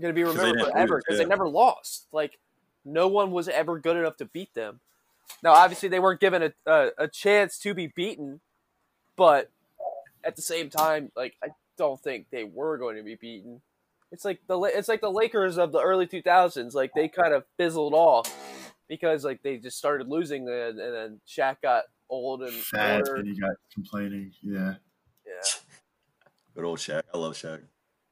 going 0.00 0.08
to 0.08 0.12
be 0.12 0.24
remembered 0.24 0.62
forever 0.64 0.98
because 0.98 1.18
yeah. 1.18 1.24
they 1.24 1.28
never 1.28 1.48
lost. 1.48 2.06
Like 2.12 2.38
no 2.84 3.08
one 3.08 3.30
was 3.30 3.48
ever 3.48 3.78
good 3.78 3.96
enough 3.96 4.16
to 4.18 4.24
beat 4.24 4.54
them. 4.54 4.80
Now, 5.42 5.52
obviously, 5.52 5.88
they 5.88 6.00
weren't 6.00 6.20
given 6.20 6.42
a, 6.42 6.52
a 6.66 6.90
a 6.98 7.08
chance 7.08 7.58
to 7.58 7.74
be 7.74 7.88
beaten, 7.88 8.40
but 9.16 9.50
at 10.24 10.36
the 10.36 10.42
same 10.42 10.70
time, 10.70 11.10
like 11.16 11.34
I 11.42 11.48
don't 11.76 12.00
think 12.00 12.26
they 12.30 12.44
were 12.44 12.78
going 12.78 12.96
to 12.96 13.02
be 13.02 13.16
beaten. 13.16 13.60
It's 14.12 14.24
like 14.24 14.40
the 14.46 14.58
it's 14.62 14.88
like 14.88 15.00
the 15.00 15.10
Lakers 15.10 15.58
of 15.58 15.72
the 15.72 15.80
early 15.80 16.06
2000s. 16.06 16.74
Like 16.74 16.92
they 16.94 17.08
kind 17.08 17.34
of 17.34 17.44
fizzled 17.56 17.92
off 17.92 18.32
because 18.88 19.24
like 19.24 19.42
they 19.42 19.58
just 19.58 19.78
started 19.78 20.08
losing, 20.08 20.48
and, 20.48 20.78
and 20.78 20.94
then 20.94 21.20
Shaq 21.26 21.56
got 21.62 21.84
old 22.08 22.42
and 22.42 22.52
Fat 22.52 22.98
older. 22.98 23.16
and 23.16 23.26
he 23.26 23.38
got 23.38 23.52
complaining. 23.72 24.32
Yeah, 24.42 24.74
Yeah, 25.26 25.50
Good 26.54 26.64
old 26.64 26.78
Shaq. 26.78 27.02
I 27.12 27.18
love 27.18 27.34
Shaq. 27.34 27.60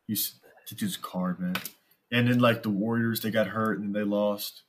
he's 0.07 0.41
the 0.68 0.75
dude's 0.75 0.97
a 0.97 1.01
card, 1.01 1.41
man. 1.41 1.57
And 2.11 2.29
then 2.29 2.39
like 2.39 2.62
the 2.62 2.70
Warriors, 2.70 3.20
they 3.20 3.31
got 3.31 3.49
hurt 3.49 3.79
and 3.81 3.95
they 3.95 4.05
lost. 4.05 4.62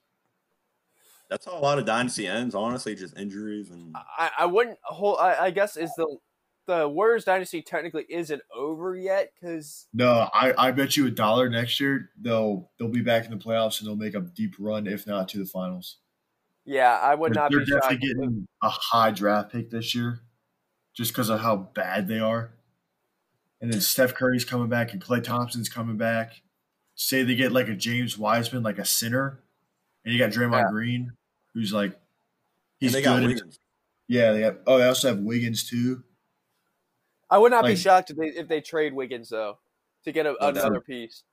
That's 1.30 1.46
how 1.46 1.58
a 1.58 1.60
lot 1.60 1.80
of 1.80 1.86
dynasty 1.86 2.28
ends. 2.28 2.54
Honestly, 2.54 2.96
just 2.96 3.18
injuries 3.18 3.72
and 3.72 3.96
I, 3.96 4.32
I 4.40 4.46
wouldn't 4.46 4.78
hold. 4.84 5.18
I, 5.20 5.46
I 5.46 5.52
guess 5.52 5.76
is 5.78 5.92
the 5.98 6.18
the 6.68 6.88
Warriors 6.88 7.26
dynasty 7.26 7.62
technically 7.62 8.06
isn't 8.10 8.42
over 8.56 8.96
yet 8.96 9.32
because 9.40 9.88
No, 9.94 10.30
I, 10.34 10.54
I 10.58 10.72
bet 10.72 10.98
you 10.98 11.06
a 11.08 11.12
dollar 11.12 11.50
next 11.50 11.80
year 11.80 12.10
they'll 12.20 12.70
they'll 12.80 12.90
be 12.90 13.02
back 13.02 13.26
in 13.26 13.32
the 13.32 13.38
playoffs 13.38 13.80
and 13.80 13.88
they'll 13.88 13.96
make 13.96 14.16
a 14.16 14.22
deep 14.22 14.56
run, 14.60 14.88
if 14.88 15.06
not 15.08 15.28
to 15.30 15.40
the 15.40 15.46
finals. 15.46 15.98
yeah, 16.66 17.00
I 17.02 17.14
would 17.16 17.34
They're, 17.34 17.44
not 17.44 17.52
they're 17.52 17.60
be 17.62 17.66
definitely 17.66 17.96
shocked. 17.98 18.02
getting 18.02 18.48
a 18.64 18.70
high 18.70 19.12
draft 19.12 19.52
pick 19.52 19.70
this 19.70 19.94
year, 19.94 20.22
just 20.94 21.12
because 21.14 21.30
of 21.30 21.40
how 21.42 21.56
bad 21.56 22.08
they 22.08 22.20
are. 22.20 22.52
And 23.62 23.72
then 23.72 23.82
Steph 23.82 24.14
Curry's 24.16 24.46
coming 24.46 24.68
back 24.70 24.92
and 24.94 25.02
Klay 25.04 25.24
Thompson's 25.24 25.70
coming 25.70 25.98
back. 25.98 26.42
Say 26.96 27.24
they 27.24 27.36
get 27.36 27.52
like 27.52 27.68
a 27.68 27.76
James 27.76 28.18
Wiseman, 28.18 28.64
like 28.64 28.78
a 28.80 28.86
center, 28.86 29.40
and 30.04 30.14
you 30.14 30.20
got 30.20 30.32
Draymond 30.32 30.64
Yeah. 30.64 30.70
Green, 30.72 31.12
who's 31.54 31.74
like 31.74 31.92
and 31.92 32.00
he's 32.80 32.94
they 32.94 33.02
good. 33.02 33.06
got 33.22 33.24
Wiggins. 33.24 33.60
yeah, 34.08 34.32
they 34.34 34.42
got. 34.42 34.56
Oh, 34.68 34.78
they 34.78 34.86
also 34.88 35.10
have 35.10 35.20
Wiggins 35.20 35.64
too. 35.70 36.04
I 37.30 37.38
would 37.38 37.52
not 37.52 37.66
be 37.66 37.76
shocked 37.76 38.12
if 38.12 38.18
they 38.18 38.28
if 38.28 38.48
they 38.48 38.62
trade 38.62 38.94
Wiggins 38.94 39.30
though 39.30 39.58
to 40.04 40.12
get 40.12 40.26
a, 40.26 40.36
oh, 40.40 40.50
another 40.50 40.72
never. 40.74 40.82
piece. 40.82 41.24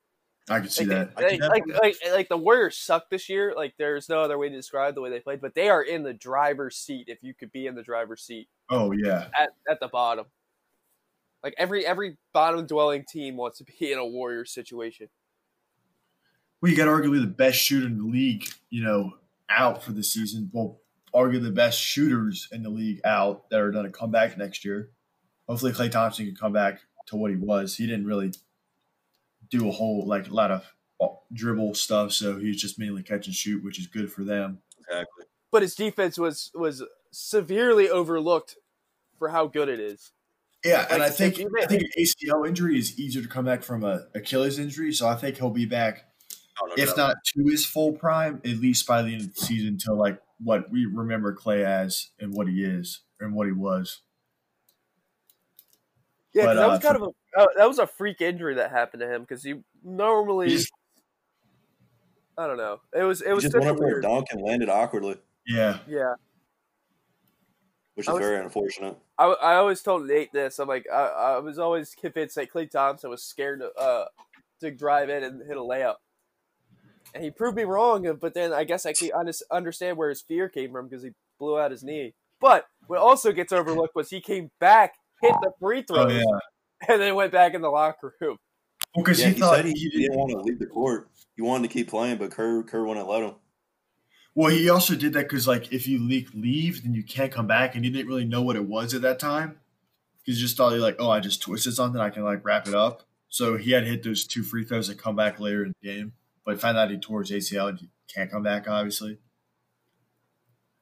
I 0.48 0.58
can 0.58 0.68
see 0.70 0.84
Like, 0.84 1.14
that. 1.14 1.16
They- 1.16 1.38
can 1.38 1.48
like, 1.48 1.62
like, 1.68 1.80
like, 1.82 2.12
like 2.12 2.28
the 2.28 2.36
Warriors 2.36 2.76
suck 2.76 3.08
this 3.10 3.28
year. 3.28 3.52
Like, 3.56 3.74
there's 3.78 4.08
no 4.08 4.22
other 4.22 4.36
way 4.38 4.48
to 4.48 4.56
describe 4.56 4.96
the 4.96 5.00
way 5.00 5.08
they 5.08 5.20
played, 5.20 5.40
but 5.40 5.54
they 5.54 5.68
are 5.68 5.82
in 5.82 6.02
the 6.02 6.12
driver's 6.12 6.76
seat. 6.76 7.04
If 7.06 7.22
you 7.22 7.32
could 7.32 7.52
be 7.52 7.66
in 7.66 7.76
the 7.76 7.82
driver's 7.82 8.22
seat 8.22 8.48
oh 8.70 8.92
yeah, 8.92 9.28
at, 9.38 9.50
at 9.70 9.78
the 9.78 9.88
bottom, 9.88 10.26
like 11.44 11.54
every 11.58 11.86
every 11.86 12.16
bottom 12.32 12.66
dwelling 12.66 13.04
team 13.08 13.36
wants 13.36 13.58
to 13.58 13.64
be 13.64 13.92
in 13.92 13.98
a 13.98 14.06
Warriors 14.06 14.52
situation. 14.52 15.08
well, 16.60 16.70
you 16.70 16.76
got 16.76 16.88
arguably 16.88 17.20
the 17.20 17.26
best 17.26 17.58
shooter 17.58 17.86
in 17.86 17.98
the 17.98 18.04
league. 18.04 18.46
You 18.70 18.82
know, 18.82 19.12
out 19.48 19.82
for 19.82 19.92
the 19.92 20.02
season. 20.02 20.50
Well, 20.52 20.80
arguably 21.14 21.42
the 21.44 21.50
best 21.50 21.78
shooters 21.78 22.48
in 22.50 22.62
the 22.62 22.70
league 22.70 23.00
out 23.04 23.48
that 23.50 23.60
are 23.60 23.70
going 23.70 23.84
to 23.84 23.92
come 23.92 24.10
back 24.10 24.36
next 24.36 24.64
year. 24.64 24.90
Hopefully, 25.52 25.72
Klay 25.72 25.90
Thompson 25.90 26.24
can 26.24 26.34
come 26.34 26.54
back 26.54 26.80
to 27.08 27.16
what 27.16 27.30
he 27.30 27.36
was. 27.36 27.76
He 27.76 27.86
didn't 27.86 28.06
really 28.06 28.32
do 29.50 29.68
a 29.68 29.70
whole 29.70 30.06
like 30.06 30.30
a 30.30 30.32
lot 30.32 30.50
of 30.50 30.64
uh, 30.98 31.08
dribble 31.30 31.74
stuff, 31.74 32.12
so 32.12 32.38
he's 32.38 32.58
just 32.58 32.78
mainly 32.78 33.02
catch 33.02 33.26
and 33.26 33.36
shoot, 33.36 33.62
which 33.62 33.78
is 33.78 33.86
good 33.86 34.10
for 34.10 34.24
them. 34.24 34.62
Exactly. 34.80 35.26
But 35.50 35.60
his 35.60 35.74
defense 35.74 36.16
was 36.16 36.50
was 36.54 36.82
severely 37.10 37.90
overlooked 37.90 38.56
for 39.18 39.28
how 39.28 39.46
good 39.46 39.68
it 39.68 39.78
is. 39.78 40.12
Yeah, 40.64 40.86
and 40.90 41.02
I 41.02 41.10
think 41.10 41.38
I 41.38 41.66
think 41.66 41.82
an 41.82 41.90
ACL 41.98 42.48
injury 42.48 42.78
is 42.78 42.98
easier 42.98 43.20
to 43.20 43.28
come 43.28 43.44
back 43.44 43.62
from 43.62 43.84
a 43.84 44.06
Achilles 44.14 44.58
injury, 44.58 44.94
so 44.94 45.06
I 45.06 45.16
think 45.16 45.36
he'll 45.36 45.50
be 45.50 45.66
back 45.66 46.06
Oh, 46.62 46.66
no 46.66 46.74
if 46.82 46.88
doubt. 46.90 46.96
not 46.96 47.16
to 47.34 47.44
his 47.50 47.66
full 47.66 47.92
prime, 47.92 48.40
at 48.44 48.56
least 48.56 48.86
by 48.86 49.02
the 49.02 49.12
end 49.12 49.20
of 49.20 49.34
the 49.34 49.40
season 49.40 49.76
to 49.80 49.92
like 49.92 50.18
what 50.42 50.70
we 50.70 50.86
remember 50.86 51.34
Klay 51.34 51.62
as 51.62 52.10
and 52.18 52.32
what 52.32 52.48
he 52.48 52.64
is 52.64 53.00
and 53.20 53.34
what 53.34 53.46
he 53.46 53.52
was. 53.52 54.00
Yeah, 56.34 56.44
'cause 56.44 56.46
But, 56.46 56.54
that 56.54 56.64
uh, 56.64 56.68
was 56.70 56.78
kind 56.80 56.96
of 56.96 57.02
a 57.02 57.40
uh, 57.40 57.46
that 57.56 57.68
was 57.68 57.78
a 57.78 57.86
freak 57.86 58.20
injury 58.20 58.54
that 58.54 58.70
happened 58.70 59.00
to 59.00 59.08
him 59.12 59.22
because 59.22 59.42
he 59.42 59.62
normally 59.84 60.48
He 60.50 60.56
just- 60.56 60.72
I 62.38 62.46
don't 62.46 62.56
know. 62.56 62.80
It 62.94 63.02
was 63.04 63.20
it 63.20 63.28
He 63.28 63.32
was 63.34 63.42
just 63.44 63.54
went 63.54 63.66
a 63.66 63.70
up 63.72 63.76
for 63.78 63.98
a 63.98 64.02
dunk 64.02 64.28
and 64.32 64.40
landed 64.42 64.68
awkwardly, 64.70 65.16
Yeah, 65.46 65.78
Yeah, 65.86 66.14
which 67.94 68.06
is 68.08 68.12
was- 68.12 68.20
very 68.22 68.42
unfortunate. 68.42 68.96
I, 69.18 69.26
I 69.26 69.54
always 69.56 69.82
told 69.82 70.06
Nate 70.06 70.32
this. 70.32 70.58
I'm 70.58 70.68
like 70.68 70.86
I, 70.92 71.02
I 71.06 71.38
was 71.38 71.58
always 71.58 71.94
convinced 71.94 72.34
that 72.36 72.50
Klay 72.50 72.70
Thompson 72.70 73.10
was 73.10 73.22
scared 73.22 73.60
to 73.60 73.70
uh 73.74 74.06
to 74.60 74.70
drive 74.70 75.10
in 75.10 75.22
and 75.22 75.42
hit 75.46 75.56
a 75.56 75.60
layup, 75.60 75.96
and 77.14 77.22
he 77.22 77.30
proved 77.30 77.56
me 77.56 77.64
wrong. 77.64 78.16
But 78.20 78.32
then 78.34 78.52
I 78.52 78.64
guess 78.64 78.86
I 78.86 78.94
can 78.94 79.10
understand 79.50 79.96
where 79.98 80.08
his 80.08 80.22
fear 80.22 80.48
came 80.48 80.72
from 80.72 80.88
because 80.88 81.02
he 81.04 81.10
blew 81.38 81.58
out 81.58 81.70
his 81.70 81.82
knee. 81.84 82.14
But 82.40 82.66
what 82.86 82.98
also 82.98 83.30
gets 83.32 83.52
overlooked 83.52 83.94
was 83.94 84.10
he 84.10 84.20
came 84.20 84.50
back, 84.58 84.94
hit 85.22 85.34
the 85.40 85.52
free 85.60 85.84
oh 85.90 85.94
throws, 85.94 86.12
yeah. 86.12 86.38
and 86.88 87.00
then 87.00 87.14
went 87.14 87.32
back 87.32 87.54
in 87.54 87.62
the 87.62 87.70
locker 87.70 88.14
room. 88.20 88.36
Well, 88.94 89.04
because 89.04 89.20
Yeah, 89.20 89.28
he, 89.28 89.34
he, 89.34 89.40
thought 89.40 89.56
said 89.56 89.64
he, 89.64 89.72
he 89.72 89.88
he 89.88 90.02
didn't 90.02 90.18
want 90.18 90.30
to 90.32 90.38
leave 90.40 90.58
the 90.58 90.66
court. 90.66 91.08
He 91.36 91.42
wanted 91.42 91.68
to 91.68 91.72
keep 91.72 91.88
playing, 91.88 92.18
but 92.18 92.30
Kerr 92.30 92.62
Kerr 92.62 92.84
wouldn't 92.84 93.08
let 93.08 93.22
him. 93.22 93.34
Well, 94.34 94.50
he 94.50 94.68
also 94.70 94.94
did 94.94 95.12
that 95.14 95.28
because 95.28 95.46
like 95.46 95.72
if 95.72 95.86
you 95.86 95.98
leak 95.98 96.28
leave, 96.34 96.82
then 96.82 96.94
you 96.94 97.02
can't 97.02 97.32
come 97.32 97.46
back, 97.46 97.74
and 97.74 97.84
he 97.84 97.90
didn't 97.90 98.08
really 98.08 98.24
know 98.24 98.42
what 98.42 98.56
it 98.56 98.66
was 98.66 98.94
at 98.94 99.02
that 99.02 99.18
time. 99.18 99.58
He 100.24 100.32
just 100.34 100.56
thought 100.56 100.72
he 100.72 100.78
like, 100.78 100.96
oh, 100.98 101.10
I 101.10 101.20
just 101.20 101.42
twisted 101.42 101.74
something, 101.74 102.00
I 102.00 102.10
can 102.10 102.24
like 102.24 102.44
wrap 102.44 102.68
it 102.68 102.74
up. 102.74 103.02
So 103.28 103.56
he 103.56 103.72
had 103.72 103.84
to 103.84 103.90
hit 103.90 104.02
those 104.02 104.26
two 104.26 104.42
free 104.42 104.64
throws 104.64 104.88
and 104.88 104.98
come 104.98 105.16
back 105.16 105.40
later 105.40 105.64
in 105.64 105.72
the 105.80 105.88
game, 105.88 106.12
but 106.44 106.60
found 106.60 106.76
out 106.76 106.90
he 106.90 106.98
tore 106.98 107.22
his 107.22 107.30
ACL 107.30 107.70
and 107.70 107.78
he 107.78 107.88
can't 108.14 108.30
come 108.30 108.42
back, 108.42 108.68
obviously. 108.68 109.18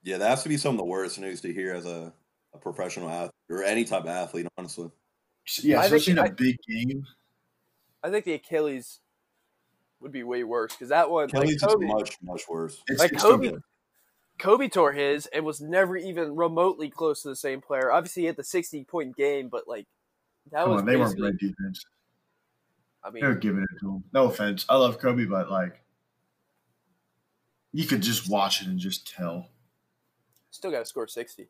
Yeah, 0.03 0.19
that 0.19 0.29
has 0.29 0.43
to 0.43 0.49
be 0.49 0.57
some 0.57 0.75
of 0.75 0.79
the 0.79 0.85
worst 0.85 1.19
news 1.19 1.41
to 1.43 1.53
hear 1.53 1.73
as 1.73 1.87
a, 1.87 2.13
a 2.55 2.59
professional 2.59 3.09
athlete 3.09 3.31
or 3.49 3.63
any 3.63 3.85
type 3.85 4.03
of 4.03 4.09
athlete, 4.09 4.47
honestly. 4.59 4.91
Yeah, 5.63 5.79
I 5.79 5.83
think- 5.83 5.95
especially 5.95 6.13
in 6.13 6.19
a 6.19 6.23
I- 6.23 6.31
big 6.31 6.57
game. 6.69 7.07
I 8.03 8.11
think 8.11 8.25
the 8.25 8.35
Achilles 8.35 9.01
would 10.01 10.13
be 10.13 10.23
way 10.23 10.43
worse 10.45 10.73
because 10.73 10.89
that 10.89 11.11
one, 11.11 11.25
like 11.25 11.33
Kelly's 11.33 11.61
Kobe, 11.63 11.85
is 11.87 11.93
much, 11.93 12.17
much 12.23 12.43
worse. 12.49 12.83
It's, 12.89 12.99
Like 13.01 13.13
it's 13.13 13.23
Kobe- 13.23 13.51
good. 13.51 13.63
Kobe 14.39 14.69
tore 14.69 14.93
his 14.93 15.27
and 15.27 15.45
was 15.45 15.61
never 15.61 15.99
even 15.99 16.35
remotely 16.35 16.89
close 16.89 17.21
to 17.23 17.29
the 17.29 17.37
same 17.37 17.61
player. 17.61 17.93
Obviously, 17.93 18.23
he 18.23 18.27
had 18.27 18.37
the 18.37 18.45
60 18.45 18.85
point 18.85 19.15
game, 19.17 19.49
but 19.49 19.69
like 19.69 19.87
that 20.51 20.61
Come 20.65 20.71
was 20.71 20.81
on, 20.81 20.87
they 20.87 20.97
weren't 20.97 21.11
basically. 21.19 21.33
playing 21.39 21.55
defense. 21.55 21.85
I 23.05 23.11
mean, 23.11 23.23
they're 23.23 23.35
giving 23.35 23.63
it 23.63 23.81
to 23.81 23.91
him. 23.97 24.05
No 24.15 24.25
offense, 24.27 24.65
I 24.69 24.77
love 24.77 24.99
Kobe, 24.99 25.27
but 25.27 25.51
like, 25.51 25.83
you 27.73 27.87
could 27.87 28.01
just 28.03 28.31
watch 28.31 28.63
it 28.63 28.69
and 28.69 28.79
just 28.79 29.07
tell. 29.07 29.49
still 30.51 30.71
got 30.71 30.81
to 30.81 30.85
score 30.87 31.07
60. 31.07 31.49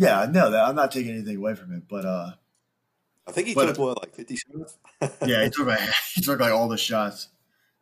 Yeah, 0.00 0.26
no, 0.30 0.50
that 0.50 0.64
I'm 0.64 0.74
not 0.74 0.90
taking 0.90 1.12
anything 1.12 1.36
away 1.36 1.54
from 1.54 1.74
it, 1.74 1.82
but 1.86 2.06
uh, 2.06 2.30
I 3.28 3.32
think 3.32 3.48
he 3.48 3.54
But- 3.54 3.66
took 3.66 3.78
what, 3.78 4.00
like 4.00 4.14
fifty 4.14 4.34
shots. 4.34 4.78
yeah, 5.26 5.44
he 5.44 5.50
took 5.50 5.66
like 5.66 5.80
he 6.14 6.22
took 6.22 6.40
like 6.40 6.52
all 6.52 6.68
the 6.68 6.78
shots. 6.78 7.28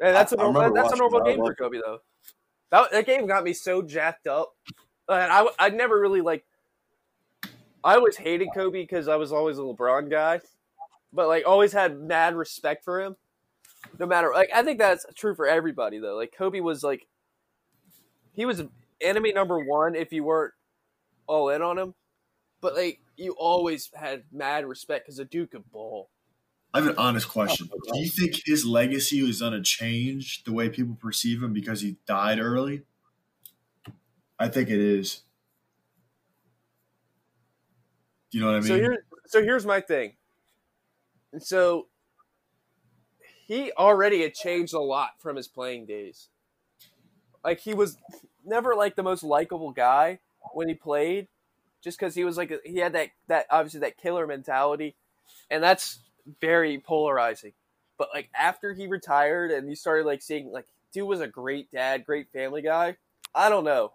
And 0.01 0.16
that's 0.16 0.33
a 0.33 0.37
I 0.37 0.43
normal, 0.43 0.62
remember 0.62 0.83
that's 0.83 0.95
a 0.95 0.97
normal 0.97 1.21
game 1.23 1.37
for 1.39 1.55
Kobe 1.55 1.79
though. 1.79 2.01
That 2.71 2.91
that 2.91 3.07
game 3.07 3.29
got 3.29 3.45
me 3.45 3.53
so 3.53 3.83
jacked 3.83 4.27
up. 4.27 4.53
And 5.09 5.33
I 5.33 5.47
I 5.61 5.69
never 5.69 5.99
really 6.01 6.21
like. 6.21 6.45
I 7.85 7.95
always 7.95 8.16
hated 8.16 8.49
Kobe 8.53 8.83
because 8.83 9.07
I 9.07 9.14
was 9.14 9.31
always 9.33 9.59
a 9.59 9.62
LeBron 9.62 10.11
guy, 10.11 10.41
but 11.12 11.29
like 11.29 11.45
always 11.47 11.73
had 11.73 12.01
mad 12.01 12.35
respect 12.35 12.85
for 12.85 13.01
him. 13.01 13.14
No 14.01 14.07
matter 14.07 14.33
like 14.35 14.51
I 14.53 14.64
think 14.64 14.81
that's 14.81 15.07
true 15.14 15.37
for 15.37 15.47
everybody 15.47 16.01
though. 16.01 16.16
Like 16.16 16.35
Kobe 16.37 16.59
was 16.59 16.83
like, 16.83 17.07
he 18.35 18.45
was 18.45 18.64
enemy 19.01 19.33
number 19.33 19.61
one 19.61 19.95
if 19.95 20.12
you 20.12 20.25
weren't 20.25 20.53
all 21.29 21.51
in 21.51 21.62
on 21.62 21.79
him, 21.79 21.95
but 22.61 22.74
like 22.74 23.00
you 23.16 23.32
always 23.32 23.90
had 23.94 24.24
mad 24.32 24.66
respect 24.66 25.06
because 25.06 25.16
the 25.16 25.24
Duke 25.24 25.52
could 25.52 25.70
ball. 25.70 26.11
I 26.74 26.80
have 26.80 26.88
an 26.88 26.96
honest 26.98 27.28
question. 27.28 27.68
Oh, 27.72 27.78
Do 27.92 27.98
you 27.98 28.09
think 28.09 28.42
his 28.44 28.64
legacy 28.66 29.22
was 29.22 29.40
going 29.40 29.54
to 29.54 29.62
change 29.62 30.44
the 30.44 30.52
way 30.52 30.68
people 30.68 30.94
perceive 30.94 31.42
him 31.42 31.52
because 31.52 31.80
he 31.80 31.96
died 32.06 32.38
early? 32.38 32.82
I 34.38 34.48
think 34.48 34.68
it 34.68 34.78
is. 34.78 35.22
Do 38.30 38.38
you 38.38 38.44
know 38.44 38.52
what 38.52 38.56
I 38.56 38.61
mean? 38.61 38.68
So 38.68 38.74
here, 38.76 39.04
so 39.26 39.42
here's 39.42 39.64
my 39.64 39.80
thing. 39.80 40.16
And 41.32 41.42
so 41.42 41.88
he 43.46 43.72
already 43.72 44.22
had 44.22 44.34
changed 44.34 44.74
a 44.74 44.80
lot 44.80 45.20
from 45.20 45.36
his 45.36 45.48
playing 45.48 45.86
days. 45.86 46.28
Like 47.42 47.61
he 47.61 47.72
was 47.72 47.96
never 48.44 48.74
like 48.74 48.94
the 48.94 49.02
most 49.02 49.22
likable 49.22 49.72
guy 49.72 50.20
when 50.52 50.68
he 50.68 50.74
played, 50.74 51.28
just 51.83 51.99
because 51.99 52.14
he 52.14 52.24
was 52.24 52.37
like 52.37 52.53
he 52.64 52.79
had 52.79 52.93
that 52.95 53.11
that 53.29 53.47
obviously 53.51 53.81
that 53.81 53.97
killer 53.97 54.26
mentality, 54.26 54.97
and 55.51 55.62
that's 55.62 56.01
very 56.41 56.79
polarizing. 56.79 57.53
But 57.97 58.09
like 58.14 58.31
after 58.39 58.72
he 58.74 58.87
retired 58.87 59.51
and 59.51 59.68
you 59.68 59.74
started 59.74 60.07
like 60.07 60.22
seeing 60.22 60.53
like 60.53 60.66
dude 60.93 61.07
was 61.07 61.20
a 61.20 61.26
great 61.26 61.70
dad, 61.70 62.05
great 62.05 62.31
family 62.33 62.62
guy. 62.62 62.97
I 63.35 63.49
don't 63.49 63.64
know. 63.64 63.93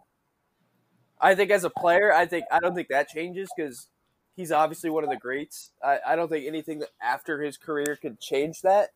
I 1.20 1.36
think 1.36 1.52
as 1.52 1.64
a 1.64 1.70
player, 1.70 2.14
I 2.14 2.26
think 2.26 2.46
I 2.52 2.60
don't 2.60 2.76
think 2.76 2.90
that 2.90 3.08
changes 3.08 3.50
because 3.56 3.88
he's 4.36 4.52
obviously 4.52 4.90
one 4.90 5.04
of 5.04 5.10
the 5.10 5.16
greats. 5.16 5.72
I, 5.84 6.00
I 6.06 6.16
don't 6.16 6.30
think 6.30 6.46
anything 6.46 6.84
after 7.02 7.42
his 7.42 7.58
career 7.58 7.98
could 8.02 8.20
change 8.20 8.62
that. 8.62 8.90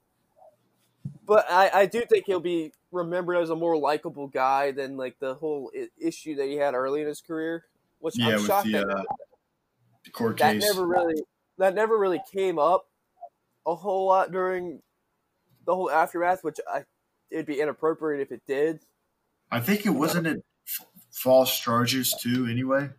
But 1.25 1.45
I, 1.49 1.69
I 1.73 1.85
do 1.85 2.01
think 2.01 2.25
he'll 2.25 2.39
be 2.39 2.73
remembered 2.91 3.37
as 3.37 3.49
a 3.49 3.55
more 3.55 3.77
likable 3.77 4.27
guy 4.27 4.71
than 4.71 4.97
like 4.97 5.19
the 5.19 5.35
whole 5.35 5.71
issue 5.99 6.35
that 6.35 6.47
he 6.47 6.55
had 6.55 6.73
early 6.73 7.01
in 7.01 7.07
his 7.07 7.21
career, 7.21 7.65
which 7.99 8.17
yeah, 8.17 8.35
I'm 8.35 8.45
shocked 8.45 8.67
the, 8.67 8.73
that, 8.73 8.89
uh, 8.89 9.03
the 10.05 10.11
court 10.11 10.37
that 10.37 10.53
case. 10.53 10.63
never 10.63 10.85
really 10.85 11.21
that 11.57 11.75
never 11.75 11.97
really 11.97 12.21
came 12.31 12.59
up 12.59 12.87
a 13.65 13.75
whole 13.75 14.07
lot 14.07 14.31
during 14.31 14.81
the 15.65 15.75
whole 15.75 15.91
aftermath, 15.91 16.43
which 16.43 16.59
I 16.71 16.83
it'd 17.29 17.45
be 17.45 17.59
inappropriate 17.59 18.21
if 18.21 18.31
it 18.31 18.41
did. 18.47 18.79
I 19.51 19.59
think 19.59 19.85
it 19.85 19.91
wasn't 19.91 20.27
it 20.27 20.43
false 21.11 21.59
charges 21.59 22.15
too. 22.19 22.47
Anyway. 22.49 22.89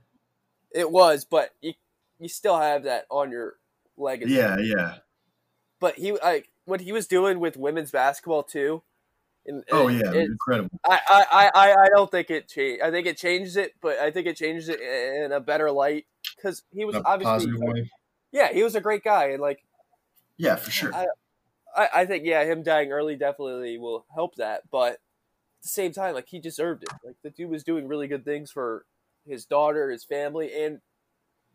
It 0.75 0.91
was, 0.91 1.25
but 1.25 1.51
you 1.63 1.73
you 2.19 2.29
still 2.29 2.59
have 2.59 2.85
that 2.85 3.07
on 3.11 3.31
your 3.31 3.55
legacy. 3.97 4.35
Yeah, 4.35 4.59
yeah. 4.59 4.97
but 5.81 5.97
he 5.97 6.13
like 6.13 6.51
what 6.65 6.81
he 6.81 6.93
was 6.93 7.07
doing 7.07 7.41
with 7.41 7.57
women's 7.57 7.91
basketball 7.91 8.43
too. 8.43 8.83
Oh 9.73 9.89
yeah, 9.89 10.13
it- 10.13 10.31
incredible. 10.31 10.79
I, 10.85 11.01
I, 11.09 11.51
I, 11.55 11.73
I 11.83 11.89
don't 11.89 12.11
think 12.11 12.31
it 12.31 12.49
changed. 12.49 12.83
I 12.83 12.91
think 12.91 13.07
it 13.07 13.17
changes 13.17 13.57
it, 13.57 13.73
but 13.81 13.99
I 13.99 14.11
think 14.11 14.27
it 14.27 14.37
changes 14.37 14.69
it 14.69 14.81
in 14.81 15.33
a 15.33 15.41
better 15.41 15.71
light 15.71 16.07
because 16.37 16.63
he 16.73 16.85
was 16.85 16.97
a 16.97 17.03
obviously 17.05 17.51
yeah 18.33 18.53
he 18.53 18.63
was 18.63 18.75
a 18.75 18.81
great 18.81 19.03
guy 19.03 19.31
and 19.31 19.41
like 19.41 19.61
Yeah, 20.37 20.57
for 20.57 20.71
sure. 20.71 20.95
I, 20.95 21.07
I, 21.77 21.89
I 21.95 22.07
think 22.07 22.25
yeah 22.25 22.45
him 22.45 22.63
dying 22.63 22.93
early 22.93 23.17
definitely 23.17 23.79
will 23.79 24.07
help 24.15 24.37
that, 24.37 24.63
but 24.71 24.93
at 24.93 24.99
the 25.63 25.69
same 25.69 25.93
time 25.93 26.15
like 26.15 26.29
he 26.29 26.39
deserved 26.39 26.85
it. 26.85 26.91
Like 27.05 27.17
the 27.23 27.31
dude 27.31 27.51
was 27.51 27.65
doing 27.65 27.89
really 27.89 28.07
good 28.09 28.25
things 28.25 28.51
for 28.51 28.87
his 29.27 29.45
daughter, 29.45 29.91
his 29.91 30.05
family, 30.05 30.51
and 30.55 30.81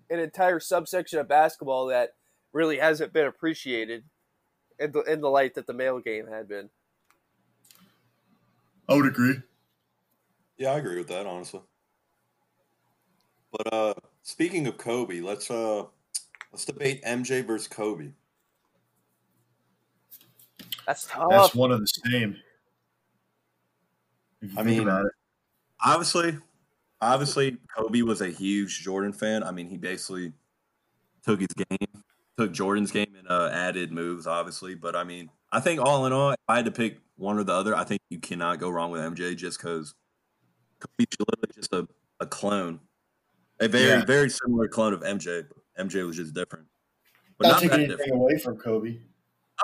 an 0.10 0.20
entire 0.20 0.60
subsection 0.60 1.20
of 1.20 1.28
basketball 1.28 1.88
that 1.88 2.12
really 2.52 2.78
hasn't 2.78 3.14
been 3.14 3.26
appreciated 3.26 4.04
in 4.78 4.92
the 4.92 5.02
in 5.04 5.22
the 5.22 5.30
light 5.30 5.56
that 5.56 5.66
the 5.68 5.74
male 5.74 6.00
game 6.00 6.28
had 6.28 6.48
been. 6.48 6.70
I 8.88 8.96
would 8.96 9.06
agree. 9.08 9.42
Yeah, 10.58 10.72
I 10.72 10.78
agree 10.78 10.98
with 10.98 11.08
that, 11.10 11.26
honestly. 11.26 11.62
But 13.52 13.74
uh 13.74 13.94
speaking 14.24 14.68
of 14.68 14.78
Kobe, 14.78 15.22
let's 15.22 15.50
uh 15.50 15.86
let's 16.52 16.66
debate 16.66 17.02
MJ 17.04 17.42
versus 17.42 17.68
Kobe. 17.68 18.14
That's 20.86 21.08
tough. 21.08 21.30
That's 21.30 21.56
one 21.56 21.72
of 21.72 21.80
the 21.80 21.88
same. 21.88 22.38
If 24.42 24.52
you 24.52 24.60
I 24.60 24.64
think 24.64 24.78
mean, 24.80 24.82
about 24.82 25.06
it. 25.06 25.12
obviously, 25.84 26.38
obviously, 27.02 27.58
Kobe 27.76 28.02
was 28.02 28.22
a 28.22 28.30
huge 28.30 28.82
Jordan 28.82 29.14
fan. 29.14 29.44
I 29.44 29.52
mean, 29.52 29.68
he 29.70 29.78
basically 29.78 30.34
took 31.24 31.40
his 31.42 31.50
game, 31.50 32.04
took 32.38 32.52
Jordan's 32.52 32.92
game, 32.92 33.16
and 33.18 33.30
uh, 33.30 33.50
added 33.54 33.92
moves, 33.92 34.28
obviously. 34.28 34.76
But 34.76 34.96
I 34.96 35.04
mean, 35.04 35.30
I 35.52 35.60
think 35.62 35.82
all 35.82 36.06
in 36.06 36.14
all, 36.14 36.32
if 36.32 36.40
I 36.48 36.58
had 36.58 36.66
to 36.66 36.72
pick 36.72 37.00
one 37.18 37.38
or 37.38 37.44
the 37.44 37.54
other, 37.54 37.76
I 37.76 37.84
think 37.84 38.02
you 38.10 38.20
cannot 38.20 38.60
go 38.60 38.70
wrong 38.70 38.92
with 38.92 39.02
MJ 39.02 39.36
just 39.36 39.58
because 39.60 39.94
Kobe's 40.80 41.08
literally 41.20 41.52
just 41.54 41.74
a, 41.74 41.88
a 42.20 42.26
clone, 42.26 42.80
a 43.60 43.68
very 43.68 44.00
Yeah. 44.00 44.06
very 44.06 44.30
similar 44.30 44.68
clone 44.68 44.94
of 44.94 45.02
MJ. 45.02 45.46
MJ 45.80 46.06
was 46.06 46.18
just 46.18 46.34
different, 46.34 46.68
but 47.38 47.46
Not 47.46 47.52
not, 47.54 47.60
taking 47.62 47.80
anything 47.80 47.98
different. 47.98 48.22
away 48.22 48.38
from 48.40 48.58
Kobe. 48.58 48.98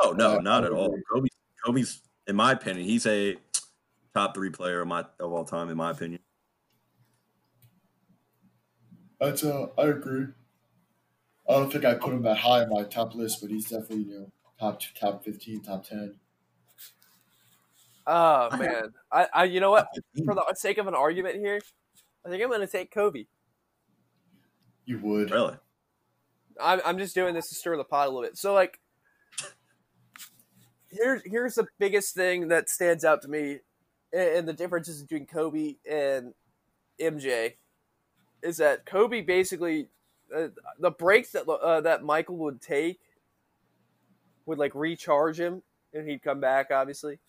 Oh 0.03 0.11
no, 0.11 0.37
Uh, 0.37 0.41
not 0.41 0.63
at 0.63 0.71
all. 0.71 0.95
Kobe, 1.11 1.27
Kobe's, 1.65 2.01
in 2.27 2.35
my 2.35 2.51
opinion, 2.53 2.85
he's 2.85 3.05
a 3.05 3.37
top 4.13 4.33
three 4.35 4.49
player 4.49 4.81
of 4.81 4.87
my 4.87 5.01
of 5.19 5.31
all 5.31 5.43
time, 5.45 5.69
in 5.69 5.77
my 5.77 5.91
opinion. 5.91 6.21
That's 9.19 9.43
uh, 9.43 9.67
I 9.77 9.87
agree. 9.87 10.27
I 11.49 11.53
don't 11.53 11.71
think 11.71 11.83
I 11.83 11.95
put 11.95 12.13
him 12.13 12.21
that 12.23 12.37
high 12.37 12.61
on 12.63 12.69
my 12.69 12.83
top 12.83 13.15
list, 13.15 13.41
but 13.41 13.49
he's 13.49 13.65
definitely 13.69 14.03
you 14.03 14.19
know 14.19 14.31
top 14.59 14.81
top 14.99 15.25
fifteen, 15.25 15.61
top 15.61 15.83
ten. 15.85 16.15
Oh 18.11 18.57
man, 18.57 18.91
I, 19.11 19.27
I 19.31 19.43
you 19.43 19.59
know 19.59 19.69
what? 19.69 19.87
For 20.25 20.33
the 20.33 20.43
sake 20.55 20.79
of 20.79 20.87
an 20.87 20.95
argument 20.95 21.35
here, 21.35 21.61
I 22.25 22.29
think 22.29 22.41
I'm 22.41 22.49
going 22.49 22.61
to 22.61 22.67
take 22.67 22.89
Kobe. 22.89 23.25
You 24.85 24.97
would. 24.97 25.29
Really? 25.29 25.57
I'm, 26.59 26.81
I'm 26.83 26.97
just 26.97 27.13
doing 27.13 27.35
this 27.35 27.49
to 27.49 27.55
stir 27.55 27.77
the 27.77 27.83
pot 27.83 28.07
a 28.07 28.09
little 28.09 28.23
bit. 28.23 28.35
So 28.35 28.55
like, 28.55 28.79
here's 30.89 31.21
here's 31.23 31.53
the 31.53 31.67
biggest 31.77 32.15
thing 32.15 32.47
that 32.47 32.67
stands 32.67 33.05
out 33.05 33.21
to 33.21 33.27
me, 33.27 33.59
and 34.11 34.29
and 34.37 34.47
the 34.47 34.53
differences 34.53 35.03
between 35.03 35.27
Kobe 35.27 35.75
and 35.87 36.33
MJ, 36.99 37.57
is 38.41 38.57
that 38.57 38.87
Kobe 38.87 39.21
basically 39.21 39.87
uh, 40.35 40.47
the 40.79 40.89
breaks 40.89 41.31
that 41.33 41.47
uh, 41.47 41.81
that 41.81 42.03
Michael 42.03 42.37
would 42.37 42.59
take 42.59 42.99
would 44.47 44.57
like 44.57 44.73
recharge 44.73 45.39
him, 45.39 45.61
and 45.93 46.09
he'd 46.09 46.23
come 46.23 46.39
back. 46.39 46.71
Obviously, 46.71 47.19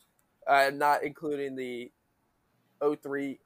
uh, 0.50 0.70
not 0.74 1.02
including 1.04 1.54
the 1.56 1.90
03 2.82 3.38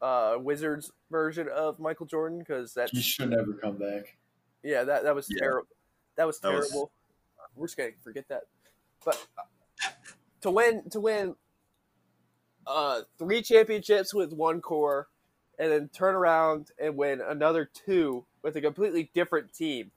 uh, 0.00 0.36
Wizards 0.40 0.90
version 1.10 1.48
of 1.48 1.78
Michael 1.78 2.06
Jordan 2.06 2.38
because 2.38 2.72
that's 2.72 2.92
He 2.92 3.00
should 3.02 3.30
never 3.30 3.52
come 3.54 3.76
back. 3.76 4.16
yeah, 4.62 4.84
that 4.84 5.02
that 5.04 5.14
was 5.14 5.26
Yeah. 5.28 5.40
terrible. 5.40 5.68
That 6.16 6.26
was 6.26 6.38
That 6.40 6.52
was- 6.54 6.68
terrible. 6.70 6.92
We're 7.54 7.66
just 7.66 7.76
gonna 7.76 7.90
forget 8.02 8.28
that. 8.28 8.44
But 9.04 9.26
uh, 9.38 9.88
to 10.42 10.50
win 10.50 10.88
to 10.90 11.00
win 11.00 11.36
uh, 12.66 13.02
three 13.18 13.42
championships 13.42 14.12
with 14.12 14.32
one 14.32 14.60
core, 14.60 15.08
and 15.58 15.70
then 15.72 15.88
turn 15.88 16.14
around 16.14 16.70
and 16.78 16.96
win 16.96 17.20
another 17.20 17.64
two 17.64 18.26
with 18.42 18.56
a 18.56 18.60
completely 18.60 19.10
different 19.14 19.52
team, 19.52 19.90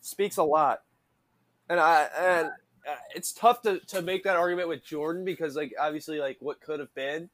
speaks 0.00 0.36
a 0.36 0.42
lot. 0.42 0.82
And 1.70 1.78
I 1.80 2.02
and 2.18 2.50
Uh, 2.88 2.94
it's 3.14 3.32
tough 3.32 3.60
to, 3.62 3.80
to 3.80 4.00
make 4.00 4.24
that 4.24 4.36
argument 4.36 4.68
with 4.68 4.82
Jordan 4.84 5.24
because 5.24 5.56
like 5.56 5.74
obviously 5.78 6.18
like 6.18 6.38
what 6.40 6.60
could 6.60 6.80
have 6.80 6.94
been 6.94 7.28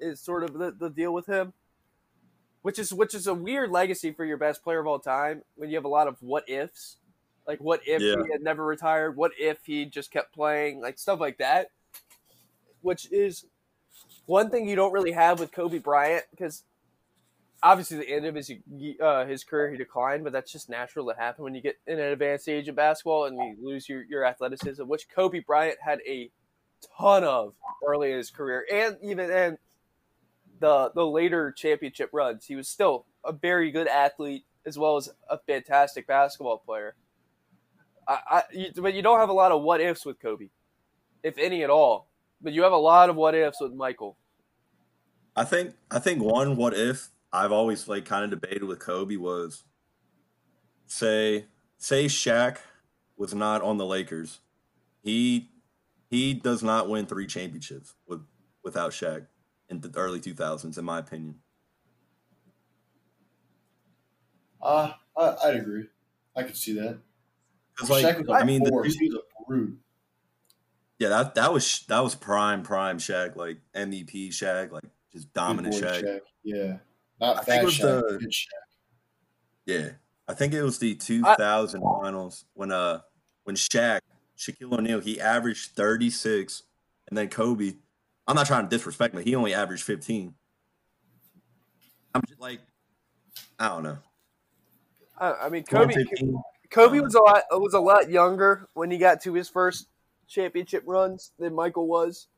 is 0.00 0.20
sort 0.20 0.42
of 0.42 0.54
the, 0.54 0.70
the 0.70 0.88
deal 0.90 1.12
with 1.12 1.26
him 1.26 1.52
which 2.62 2.78
is 2.78 2.92
which 2.92 3.14
is 3.14 3.26
a 3.26 3.34
weird 3.34 3.70
legacy 3.70 4.10
for 4.10 4.24
your 4.24 4.38
best 4.38 4.64
player 4.64 4.80
of 4.80 4.86
all 4.86 4.98
time 4.98 5.42
when 5.56 5.68
you 5.68 5.76
have 5.76 5.84
a 5.84 5.88
lot 5.88 6.08
of 6.08 6.16
what 6.22 6.48
ifs. 6.48 6.96
Like 7.46 7.60
what 7.60 7.80
if 7.86 8.00
Yeah. 8.00 8.14
he 8.24 8.32
had 8.32 8.40
never 8.40 8.64
retired? 8.64 9.16
What 9.16 9.32
if 9.38 9.58
he 9.66 9.84
just 9.84 10.10
kept 10.10 10.34
playing? 10.34 10.80
Like 10.80 10.98
stuff 10.98 11.20
like 11.20 11.38
that 11.38 11.68
which 12.84 13.10
is 13.10 13.46
one 14.26 14.50
thing 14.50 14.68
you 14.68 14.76
don't 14.76 14.92
really 14.92 15.12
have 15.12 15.40
with 15.40 15.50
kobe 15.50 15.78
bryant 15.78 16.24
because 16.30 16.62
obviously 17.64 17.96
the 17.96 18.08
end 18.08 18.26
of 18.26 18.36
his 18.36 18.52
uh, 19.02 19.24
his 19.26 19.42
career 19.42 19.72
he 19.72 19.76
declined 19.76 20.22
but 20.22 20.32
that's 20.32 20.52
just 20.52 20.68
natural 20.68 21.06
to 21.06 21.18
happen 21.18 21.42
when 21.42 21.54
you 21.54 21.60
get 21.60 21.76
in 21.86 21.98
an 21.98 22.12
advanced 22.12 22.48
age 22.48 22.68
of 22.68 22.76
basketball 22.76 23.24
and 23.24 23.36
you 23.36 23.56
lose 23.60 23.88
your, 23.88 24.04
your 24.04 24.24
athleticism 24.24 24.84
which 24.84 25.08
kobe 25.08 25.40
bryant 25.40 25.78
had 25.82 25.98
a 26.06 26.30
ton 26.96 27.24
of 27.24 27.54
early 27.84 28.12
in 28.12 28.18
his 28.18 28.30
career 28.30 28.64
and 28.70 28.96
even 29.02 29.30
in 29.30 29.58
the 30.60 30.90
the 30.94 31.06
later 31.06 31.52
championship 31.52 32.10
runs. 32.12 32.46
He 32.46 32.56
was 32.56 32.68
still 32.68 33.06
a 33.24 33.32
very 33.32 33.70
good 33.70 33.88
athlete 33.88 34.44
as 34.66 34.78
well 34.78 34.96
as 34.96 35.10
a 35.28 35.38
fantastic 35.38 36.06
basketball 36.06 36.58
player. 36.58 36.94
I, 38.08 38.18
I 38.30 38.42
you, 38.52 38.66
but 38.76 38.94
you 38.94 39.02
don't 39.02 39.20
have 39.20 39.28
a 39.28 39.34
lot 39.34 39.52
of 39.52 39.62
what 39.62 39.80
ifs 39.80 40.06
with 40.06 40.20
Kobe, 40.20 40.48
if 41.22 41.36
any 41.38 41.62
at 41.62 41.70
all. 41.70 42.08
But 42.40 42.52
you 42.52 42.62
have 42.62 42.72
a 42.72 42.76
lot 42.76 43.10
of 43.10 43.16
what 43.16 43.34
ifs 43.34 43.60
with 43.60 43.72
Michael. 43.72 44.16
I 45.36 45.44
think 45.44 45.74
I 45.90 45.98
think 45.98 46.22
one 46.22 46.56
what 46.56 46.74
if 46.74 47.10
I've 47.34 47.50
always 47.50 47.88
like 47.88 48.04
kind 48.04 48.24
of 48.24 48.30
debated 48.40 48.62
with 48.62 48.78
Kobe 48.78 49.16
was 49.16 49.64
say 50.86 51.46
say 51.78 52.04
Shaq 52.04 52.58
was 53.16 53.34
not 53.34 53.60
on 53.60 53.76
the 53.76 53.84
Lakers. 53.84 54.40
He 55.02 55.50
he 56.08 56.32
does 56.32 56.62
not 56.62 56.88
win 56.88 57.06
three 57.06 57.26
championships 57.26 57.94
with 58.06 58.20
without 58.62 58.92
Shaq 58.92 59.26
in 59.68 59.80
the 59.80 59.90
early 59.96 60.20
2000s 60.20 60.78
in 60.78 60.84
my 60.84 61.00
opinion. 61.00 61.40
Uh, 64.62 64.92
I, 65.16 65.36
I'd 65.44 65.56
agree. 65.56 65.88
I 66.36 66.44
could 66.44 66.56
see 66.56 66.74
that. 66.74 66.98
Cuz 67.76 67.90
like 67.90 68.16
Shaq 68.16 68.32
I 68.32 68.44
mean 68.44 68.62
the 68.62 68.70
he 68.70 69.08
was 69.08 69.16
a 69.16 69.44
brute. 69.48 69.76
yeah 71.00 71.08
that 71.08 71.34
that 71.34 71.52
was 71.52 71.84
that 71.88 71.98
was 71.98 72.14
prime 72.14 72.62
prime 72.62 72.98
Shaq 72.98 73.34
like 73.34 73.58
MVP 73.74 74.28
Shaq 74.28 74.70
like 74.70 74.84
just 75.12 75.32
dominant 75.32 75.74
boy 75.74 75.80
Shaq. 75.80 76.20
Yeah, 76.44 76.76
not 77.20 77.36
think 77.44 77.46
fat 77.46 77.62
it 77.62 77.64
was 77.64 77.74
Shaq. 77.74 77.80
the- 77.80 78.18
Good 78.18 78.30
Shaq. 78.30 78.46
Yeah, 79.66 79.90
I 80.28 80.34
think 80.34 80.52
it 80.52 80.62
was 80.62 80.78
the 80.78 80.94
2000 80.94 81.82
finals 82.00 82.44
when 82.54 82.70
uh 82.72 83.00
when 83.44 83.56
Shaq 83.56 84.00
Shaquille 84.36 84.72
O'Neal 84.76 85.00
he 85.00 85.20
averaged 85.20 85.72
36, 85.72 86.62
and 87.08 87.16
then 87.16 87.28
Kobe. 87.28 87.74
I'm 88.26 88.36
not 88.36 88.46
trying 88.46 88.64
to 88.64 88.70
disrespect, 88.70 89.14
but 89.14 89.24
he 89.24 89.34
only 89.34 89.52
averaged 89.54 89.84
15. 89.84 90.34
I'm 92.14 92.22
just 92.26 92.40
like, 92.40 92.60
I 93.58 93.68
don't 93.68 93.82
know. 93.82 93.98
I, 95.18 95.32
I 95.32 95.48
mean, 95.50 95.62
Kobe 95.64 95.94
Kobe 96.70 97.00
was 97.00 97.14
a 97.14 97.20
lot 97.22 97.42
was 97.52 97.74
a 97.74 97.80
lot 97.80 98.10
younger 98.10 98.68
when 98.74 98.90
he 98.90 98.98
got 98.98 99.20
to 99.22 99.34
his 99.34 99.48
first 99.48 99.86
championship 100.26 100.82
runs 100.86 101.32
than 101.38 101.54
Michael 101.54 101.86
was. 101.86 102.28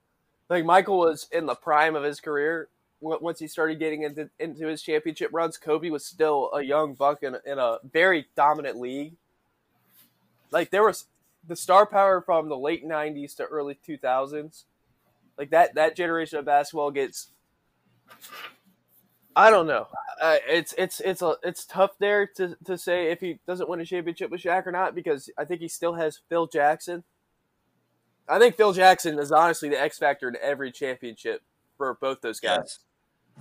Like 0.50 0.64
Michael 0.64 0.98
was 0.98 1.26
in 1.32 1.46
the 1.46 1.54
prime 1.54 1.96
of 1.96 2.04
his 2.04 2.20
career 2.20 2.68
w- 2.68 2.75
once 3.00 3.38
he 3.38 3.46
started 3.46 3.78
getting 3.78 4.02
into 4.02 4.30
into 4.38 4.66
his 4.66 4.82
championship 4.82 5.30
runs. 5.32 5.58
Kobe 5.58 5.90
was 5.90 6.04
still 6.04 6.50
a 6.54 6.62
young 6.62 6.94
buck 6.94 7.22
in, 7.22 7.36
in 7.44 7.58
a 7.58 7.78
very 7.92 8.26
dominant 8.36 8.78
league. 8.78 9.14
Like 10.50 10.70
there 10.70 10.84
was 10.84 11.06
the 11.46 11.56
star 11.56 11.86
power 11.86 12.20
from 12.20 12.48
the 12.48 12.56
late 12.56 12.86
'90s 12.86 13.36
to 13.36 13.44
early 13.44 13.78
2000s. 13.86 14.64
Like 15.38 15.50
that 15.50 15.74
that 15.74 15.96
generation 15.96 16.38
of 16.38 16.44
basketball 16.44 16.90
gets. 16.90 17.28
I 19.34 19.50
don't 19.50 19.66
know. 19.66 19.88
Uh, 20.20 20.38
it's 20.48 20.74
it's 20.78 21.00
it's 21.00 21.20
a 21.20 21.36
it's 21.42 21.66
tough 21.66 21.92
there 21.98 22.26
to, 22.36 22.56
to 22.64 22.78
say 22.78 23.10
if 23.10 23.20
he 23.20 23.38
doesn't 23.46 23.68
win 23.68 23.80
a 23.80 23.84
championship 23.84 24.30
with 24.30 24.40
Shaq 24.40 24.66
or 24.66 24.72
not 24.72 24.94
because 24.94 25.28
I 25.36 25.44
think 25.44 25.60
he 25.60 25.68
still 25.68 25.94
has 25.94 26.20
Phil 26.30 26.46
Jackson. 26.46 27.04
I 28.28 28.38
think 28.38 28.56
Phil 28.56 28.72
Jackson 28.72 29.18
is 29.18 29.30
honestly 29.30 29.68
the 29.68 29.80
X 29.80 29.98
factor 29.98 30.28
in 30.28 30.36
every 30.42 30.72
championship 30.72 31.42
for 31.76 31.94
both 32.00 32.22
those 32.22 32.40
guys. 32.40 32.58
Yes, 32.58 32.78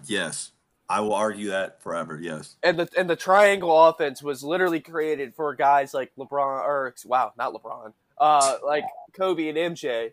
yes, 0.05 0.51
I 0.89 1.01
will 1.01 1.13
argue 1.13 1.49
that 1.49 1.81
forever. 1.81 2.19
Yes, 2.21 2.55
And 2.63 2.79
the 2.79 2.89
and 2.97 3.09
the 3.09 3.15
triangle 3.15 3.85
offense 3.87 4.21
was 4.21 4.43
literally 4.43 4.79
created 4.79 5.35
for 5.35 5.53
guys 5.55 5.93
like 5.93 6.11
LeBron 6.17 6.63
or 6.63 6.93
wow, 7.05 7.33
not 7.37 7.53
LeBron. 7.53 7.93
Uh 8.17 8.57
like 8.65 8.85
Kobe 9.13 9.47
and 9.49 9.57
MJ 9.57 10.11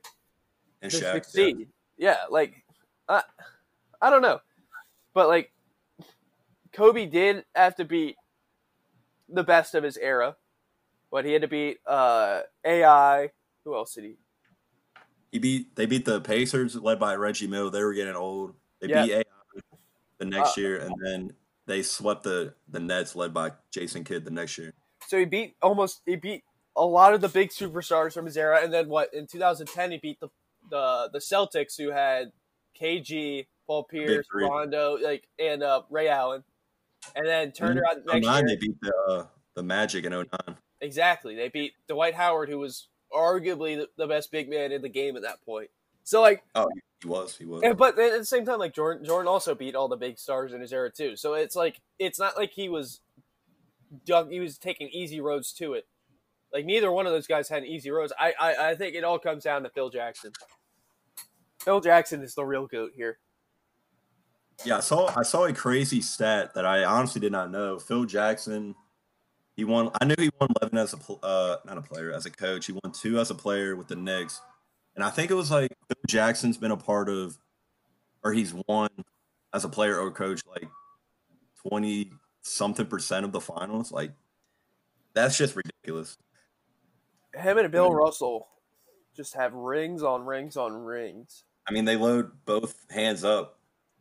and 0.81 0.91
to 0.91 0.97
Shaq. 0.99 1.03
yeah. 1.03 1.13
succeed. 1.13 1.69
Yeah, 1.99 2.17
like 2.31 2.55
I, 3.09 3.23
I 4.01 4.11
don't 4.11 4.23
know, 4.23 4.41
but 5.15 5.29
like 5.29 5.53
Kobe 6.73 7.07
did 7.07 7.45
have 7.55 7.77
to 7.77 7.85
beat 7.85 8.17
the 9.29 9.45
best 9.45 9.75
of 9.75 9.85
his 9.85 9.97
era. 9.97 10.37
But 11.11 11.27
he 11.27 11.33
had 11.33 11.43
to 11.43 11.49
beat 11.49 11.79
uh, 11.87 12.41
AI. 12.65 13.31
Who 13.65 13.75
else 13.75 13.95
did 13.95 14.05
he? 14.05 14.17
He 15.31 15.39
beat 15.39 15.77
they 15.77 15.87
beat 15.87 16.05
the 16.07 16.21
Pacers 16.21 16.75
led 16.77 16.99
by 16.99 17.15
Reggie 17.17 17.47
Miller. 17.47 17.71
They 17.71 17.83
were 17.85 17.93
getting 17.95 18.15
old. 18.17 18.55
They 18.81 18.89
Yeah. 18.89 19.03
beat 19.05 19.13
AI 19.13 19.23
the 20.23 20.31
next 20.31 20.57
Uh, 20.57 20.61
year, 20.61 20.77
and 20.79 20.95
then 21.05 21.33
they 21.67 21.83
swept 21.83 22.23
the 22.23 22.55
the 22.69 22.81
Nets 22.81 23.15
led 23.17 23.33
by 23.35 23.53
Jason 23.71 24.05
Kidd 24.05 24.25
the 24.25 24.31
next 24.31 24.57
year. 24.59 24.73
So 25.09 25.19
he 25.19 25.25
beat 25.25 25.57
almost 25.63 26.01
he 26.07 26.17
beat 26.17 26.45
a 26.77 26.85
lot 26.87 27.13
of 27.15 27.21
the 27.21 27.29
big 27.29 27.51
superstars 27.51 28.13
from 28.15 28.25
his 28.27 28.37
era, 28.37 28.61
and 28.63 28.73
then 28.73 28.89
what 28.89 29.13
in 29.13 29.27
2010 29.27 29.91
he 29.93 29.99
beat 29.99 30.21
the 30.21 30.29
the 30.71 31.11
the 31.13 31.19
Celtics 31.19 31.77
who 31.77 31.91
had 31.91 32.33
KG, 32.81 33.47
Paul 33.67 33.85
Pierce. 33.85 34.27
Rondo, 34.33 34.97
like 35.03 35.29
and 35.39 35.63
uh, 35.63 35.83
Ray 35.91 36.09
Allen, 36.09 36.45
and 37.15 37.27
then 37.27 37.53
turned 37.53 37.79
around 37.79 38.05
next 38.07 38.25
09, 38.27 38.47
year. 38.47 38.57
they 38.57 38.57
beat 38.67 38.81
the 38.81 38.93
uh, 39.09 39.27
the 39.55 39.63
Magic 39.63 40.05
in 40.05 40.13
09. 40.13 40.27
Exactly. 40.81 41.37
They 41.37 41.49
beat 41.49 41.73
Dwight 41.89 42.15
Howard, 42.15 42.49
who 42.49 42.59
was 42.59 42.89
arguably 43.13 43.77
the, 43.77 43.89
the 43.97 44.07
best 44.07 44.31
big 44.33 44.49
man 44.49 44.73
in 44.73 44.83
the 44.83 44.89
game 44.89 45.17
at 45.17 45.23
that 45.23 45.45
point. 45.45 45.69
So 46.05 46.21
like, 46.21 46.43
Oh, 46.55 46.67
he- 47.03 47.09
was. 47.09 47.37
He 47.37 47.45
was. 47.45 47.63
and, 47.63 47.77
but 47.77 47.99
at 47.99 48.19
the 48.19 48.25
same 48.25 48.45
time, 48.45 48.59
like 48.59 48.75
Jordan, 48.75 49.05
Jordan 49.05 49.29
also 49.29 49.55
beat 49.55 49.75
all 49.75 49.89
the 49.89 49.97
big 49.97 50.19
stars 50.19 50.53
in 50.53 50.61
his 50.61 50.73
era 50.73 50.91
too. 50.91 51.17
So 51.17 51.35
it's 51.35 51.57
like 51.57 51.81
it's 51.99 52.19
not 52.19 52.37
like 52.37 52.53
he 52.53 52.69
was, 52.69 53.01
he 54.07 54.41
was 54.41 54.59
taking 54.59 54.89
easy 54.89 55.21
roads 55.21 55.53
to 55.55 55.75
it. 55.75 55.87
Like 56.53 56.67
neither 56.67 56.93
one 56.93 57.07
of 57.07 57.13
those 57.13 57.27
guys 57.27 57.49
had 57.49 57.65
easy 57.65 57.91
roads. 57.91 58.13
I, 58.19 58.35
I, 58.39 58.71
I 58.71 58.75
think 58.75 58.95
it 58.95 59.05
all 59.05 59.19
comes 59.19 59.45
down 59.45 59.63
to 59.63 59.71
Phil 59.71 59.91
Jackson. 59.91 60.33
Phil 61.61 61.81
Jackson 61.81 62.23
is 62.23 62.35
the 62.35 62.45
real 62.45 62.67
goat 62.67 62.93
here. 62.95 63.19
Yeah, 64.65 64.77
I 64.77 64.81
saw 64.81 65.13
I 65.17 65.23
saw 65.23 65.47
a 65.47 65.53
crazy 65.53 66.01
stat 66.01 66.55
that 66.55 66.67
I 66.67 66.85
honestly 66.85 67.21
did 67.21 67.33
not 67.33 67.51
know. 67.51 67.79
Phil 67.79 68.05
Jackson, 68.05 68.75
he 69.57 69.65
won. 69.65 69.91
I 70.01 70.05
knew 70.05 70.15
he 70.19 70.31
won 70.41 70.51
eleven 70.61 70.79
as 70.79 70.95
a 70.95 71.13
uh 71.25 71.57
not 71.65 71.79
a 71.79 71.83
player 71.83 72.13
as 72.13 72.27
a 72.27 72.31
coach. 72.31 72.67
He 72.67 72.73
won 72.73 72.93
two 72.93 73.19
as 73.19 73.31
a 73.31 73.35
player 73.35 73.75
with 73.77 73.89
the 73.89 73.97
Knicks, 73.97 74.41
and 74.95 75.05
I 75.05 75.11
think 75.11 75.31
it 75.31 75.35
was 75.35 75.51
like 75.51 75.71
Phil 75.89 76.03
Jackson's 76.09 76.57
been 76.57 76.71
a 76.71 76.77
part 76.77 77.09
of, 77.09 77.39
or 78.23 78.33
he's 78.33 78.55
won 78.69 78.91
as 79.53 79.65
a 79.65 79.69
player 79.69 79.99
or 79.99 80.11
coach 80.11 80.43
like 80.47 80.69
twenty 81.67 82.13
something 82.43 82.87
percent 82.87 83.25
of 83.25 83.33
the 83.33 83.41
finals. 83.41 83.93
Like 83.93 84.13
that's 85.15 85.37
just 85.37 85.57
ridiculous. 85.57 86.17
Him 87.35 87.59
and 87.59 87.71
Bill. 87.71 87.91
Russell 87.91 88.49
just 89.17 89.35
have 89.35 89.55
rings 89.55 90.03
on 90.03 90.25
rings 90.25 90.57
on 90.57 90.73
rings. 90.73 91.45
I 91.67 91.73
mean, 91.73 91.85
they 91.85 91.97
load 91.97 92.33
both 92.45 92.75
hands 92.91 93.25
up 93.25 93.59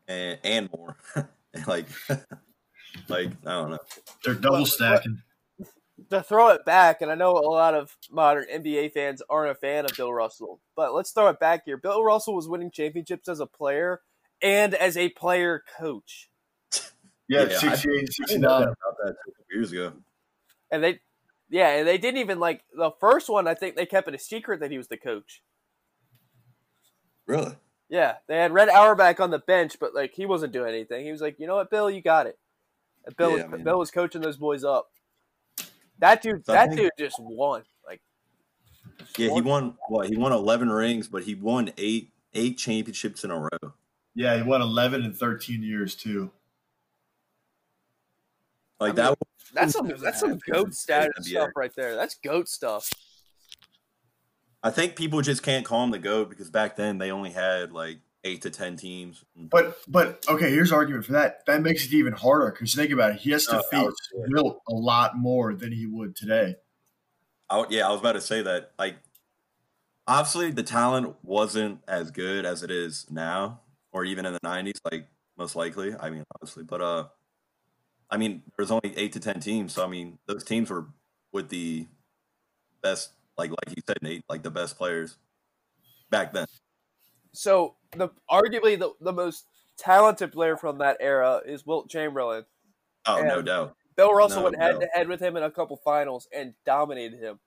and 0.08 0.40
and 0.44 0.70
more. 0.72 0.98
like 1.68 1.88
like 3.08 3.32
I 3.46 3.52
don't 3.52 3.72
know. 3.72 3.80
They're 4.24 4.36
double 4.36 4.66
stacking. 4.66 5.22
To 6.12 6.22
throw 6.24 6.50
it 6.50 6.64
back, 6.66 7.02
and 7.02 7.12
I 7.12 7.16
know 7.16 7.32
a 7.32 7.42
lot 7.50 7.74
of 7.74 7.98
modern 8.12 8.46
NBA 8.54 8.94
fans 8.94 9.22
aren't 9.30 9.52
a 9.52 9.56
fan 9.56 9.86
of 9.86 9.92
Bill 9.98 10.14
Russell, 10.14 10.60
but 10.76 10.94
let's 10.94 11.12
throw 11.12 11.28
it 11.30 11.40
back 11.40 11.64
here. 11.66 11.78
Bill 11.78 12.04
Russell 12.04 12.36
was 12.36 12.48
winning 12.48 12.72
championships 12.72 13.28
as 13.28 13.40
a 13.40 13.46
player 13.46 14.02
and 14.42 14.74
as 14.76 14.96
a 14.98 15.10
player 15.10 15.64
coach. 15.80 16.30
Yeah, 17.28 17.44
Yeah, 17.44 17.56
I- 17.56 17.76
68, 17.76 17.92
didn't 17.94 18.14
69. 18.14 18.62
about 18.64 18.76
that 19.04 19.16
years 19.52 19.72
ago. 19.72 19.94
And 20.72 20.84
they, 20.84 21.00
yeah, 21.50 21.70
and 21.78 21.88
they 21.88 21.98
didn't 21.98 22.20
even 22.20 22.40
like 22.40 22.64
the 22.74 22.92
first 23.00 23.30
one. 23.30 23.48
I 23.48 23.54
think 23.54 23.76
they 23.76 23.86
kept 23.86 24.08
it 24.08 24.14
a 24.14 24.20
secret 24.20 24.60
that 24.62 24.72
he 24.72 24.78
was 24.78 24.88
the 24.88 24.98
coach. 24.98 25.42
Really? 27.26 27.54
Yeah, 27.90 28.16
they 28.28 28.38
had 28.38 28.54
Red 28.54 28.70
Auerbach 28.70 29.20
on 29.20 29.32
the 29.32 29.40
bench, 29.40 29.78
but 29.80 29.94
like 29.94 30.14
he 30.14 30.26
wasn't 30.26 30.54
doing 30.54 30.74
anything. 30.74 31.06
He 31.06 31.12
was 31.12 31.22
like, 31.22 31.40
you 31.40 31.48
know 31.48 31.56
what, 31.56 31.70
Bill, 31.70 31.90
you 31.90 32.02
got 32.02 32.26
it. 32.28 32.38
And 33.06 33.16
Bill, 33.16 33.32
Yeah, 33.38 33.44
was, 33.44 33.52
man. 33.52 33.64
Bill 33.64 33.80
was 33.80 33.92
coaching 33.92 34.22
those 34.22 34.38
boys 34.38 34.64
up. 34.64 34.90
That 36.02 36.22
dude, 36.22 36.46
So 36.46 36.52
that 36.52 36.72
dude 36.72 36.92
just 37.00 37.16
won. 37.20 37.64
Like, 37.88 38.02
Yeah, 39.18 39.34
he 39.34 39.42
won 39.42 39.76
what? 39.88 40.10
He 40.10 40.18
won 40.18 40.34
eleven 40.34 40.70
rings, 40.70 41.08
but 41.08 41.24
he 41.24 41.36
won 41.36 41.72
eight 41.78 42.12
eight 42.34 42.58
championships 42.58 43.24
in 43.24 43.32
a 43.32 43.40
row. 43.40 43.74
Yeah, 44.14 44.36
he 44.36 44.44
won 44.44 44.62
11 44.62 45.04
in 45.04 45.14
13 45.14 45.64
years, 45.64 45.96
too. 45.96 46.32
Like 48.80 48.92
I 48.92 48.96
that. 48.96 49.18
That's 49.54 49.74
some 49.74 49.88
that's 50.02 50.20
some 50.20 50.40
goat 50.50 50.74
status 50.74 51.28
stuff 51.28 51.50
right 51.56 51.72
there. 51.76 51.96
That's 51.96 52.16
goat 52.16 52.48
stuff. 52.48 52.90
I 54.64 54.72
think 54.72 54.96
people 54.96 55.22
just 55.22 55.44
can't 55.44 55.66
call 55.66 55.84
him 55.84 55.92
the 55.92 56.00
goat 56.00 56.30
because 56.30 56.50
back 56.50 56.78
then 56.78 56.98
they 56.98 57.12
only 57.12 57.32
had 57.32 57.74
like 57.74 58.00
eight 58.24 58.42
to 58.44 58.50
ten 58.50 58.76
teams. 58.76 59.24
But 59.36 59.78
but 59.88 60.24
okay, 60.28 60.50
here's 60.52 60.72
argument 60.72 61.06
for 61.06 61.14
that. 61.14 61.46
That 61.48 61.62
makes 61.62 61.86
it 61.86 61.94
even 61.94 62.14
harder 62.14 62.52
because 62.52 62.74
think 62.76 62.92
about 62.92 63.12
it. 63.12 63.18
He 63.18 63.32
has 63.32 63.46
to 63.48 63.58
that 63.58 63.66
face. 63.72 63.94
Wilt 64.14 64.62
a 64.70 64.74
lot 64.74 65.18
more 65.18 65.54
than 65.54 65.72
he 65.72 65.86
would 65.86 66.16
today. 66.16 66.56
I, 67.50 67.66
yeah, 67.70 67.88
I 67.88 67.92
was 67.92 68.00
about 68.00 68.14
to 68.14 68.22
say 68.22 68.42
that. 68.42 68.72
Like, 68.80 68.96
obviously, 70.08 70.52
the 70.52 70.64
talent 70.64 71.16
wasn't 71.22 71.82
as 71.88 72.12
good 72.12 72.46
as 72.46 72.64
it 72.64 72.72
is 72.72 73.08
now, 73.10 73.62
or 73.92 74.06
even 74.06 74.26
in 74.26 74.34
the 74.34 74.40
'90s. 74.40 74.80
Like, 74.90 75.08
most 75.38 75.56
likely. 75.56 75.94
I 76.00 76.10
mean, 76.10 76.24
obviously, 76.36 76.64
but 76.64 76.82
uh, 76.82 77.06
I 78.10 78.18
mean, 78.18 78.44
there's 78.58 78.72
only 78.72 78.94
eight 78.96 79.14
to 79.14 79.20
ten 79.20 79.40
teams, 79.40 79.74
so 79.74 79.84
I 79.84 79.88
mean, 79.88 80.20
those 80.28 80.44
teams 80.44 80.70
were 80.70 80.88
with 81.34 81.50
the 81.50 81.88
best, 82.82 83.12
like 83.38 83.52
like 83.52 83.76
you 83.76 83.84
said, 83.86 83.98
Nate, 84.02 84.24
like 84.30 84.44
the 84.44 84.52
best 84.52 84.78
players 84.78 85.18
back 86.10 86.34
then. 86.34 86.48
So 87.34 87.76
the 87.96 88.10
arguably 88.30 88.78
the, 88.78 88.92
the 89.00 89.14
most 89.14 89.46
talented 89.78 90.32
player 90.32 90.58
from 90.58 90.78
that 90.80 90.98
era 91.00 91.42
is 91.46 91.66
Wilt 91.66 91.90
Chamberlain. 91.90 92.46
Oh, 93.06 93.22
no 93.22 93.42
doubt. 93.42 93.76
Bill 93.96 94.14
Russell 94.14 94.40
No, 94.40 94.44
went 94.46 94.58
head 94.58 94.80
to 94.80 94.88
head 94.94 95.08
with 95.08 95.20
him 95.20 95.36
in 95.36 95.44
a 95.44 95.52
couple 95.52 95.78
finals 95.78 96.28
and 96.36 96.54
dominated 96.66 97.20
him. 97.20 97.40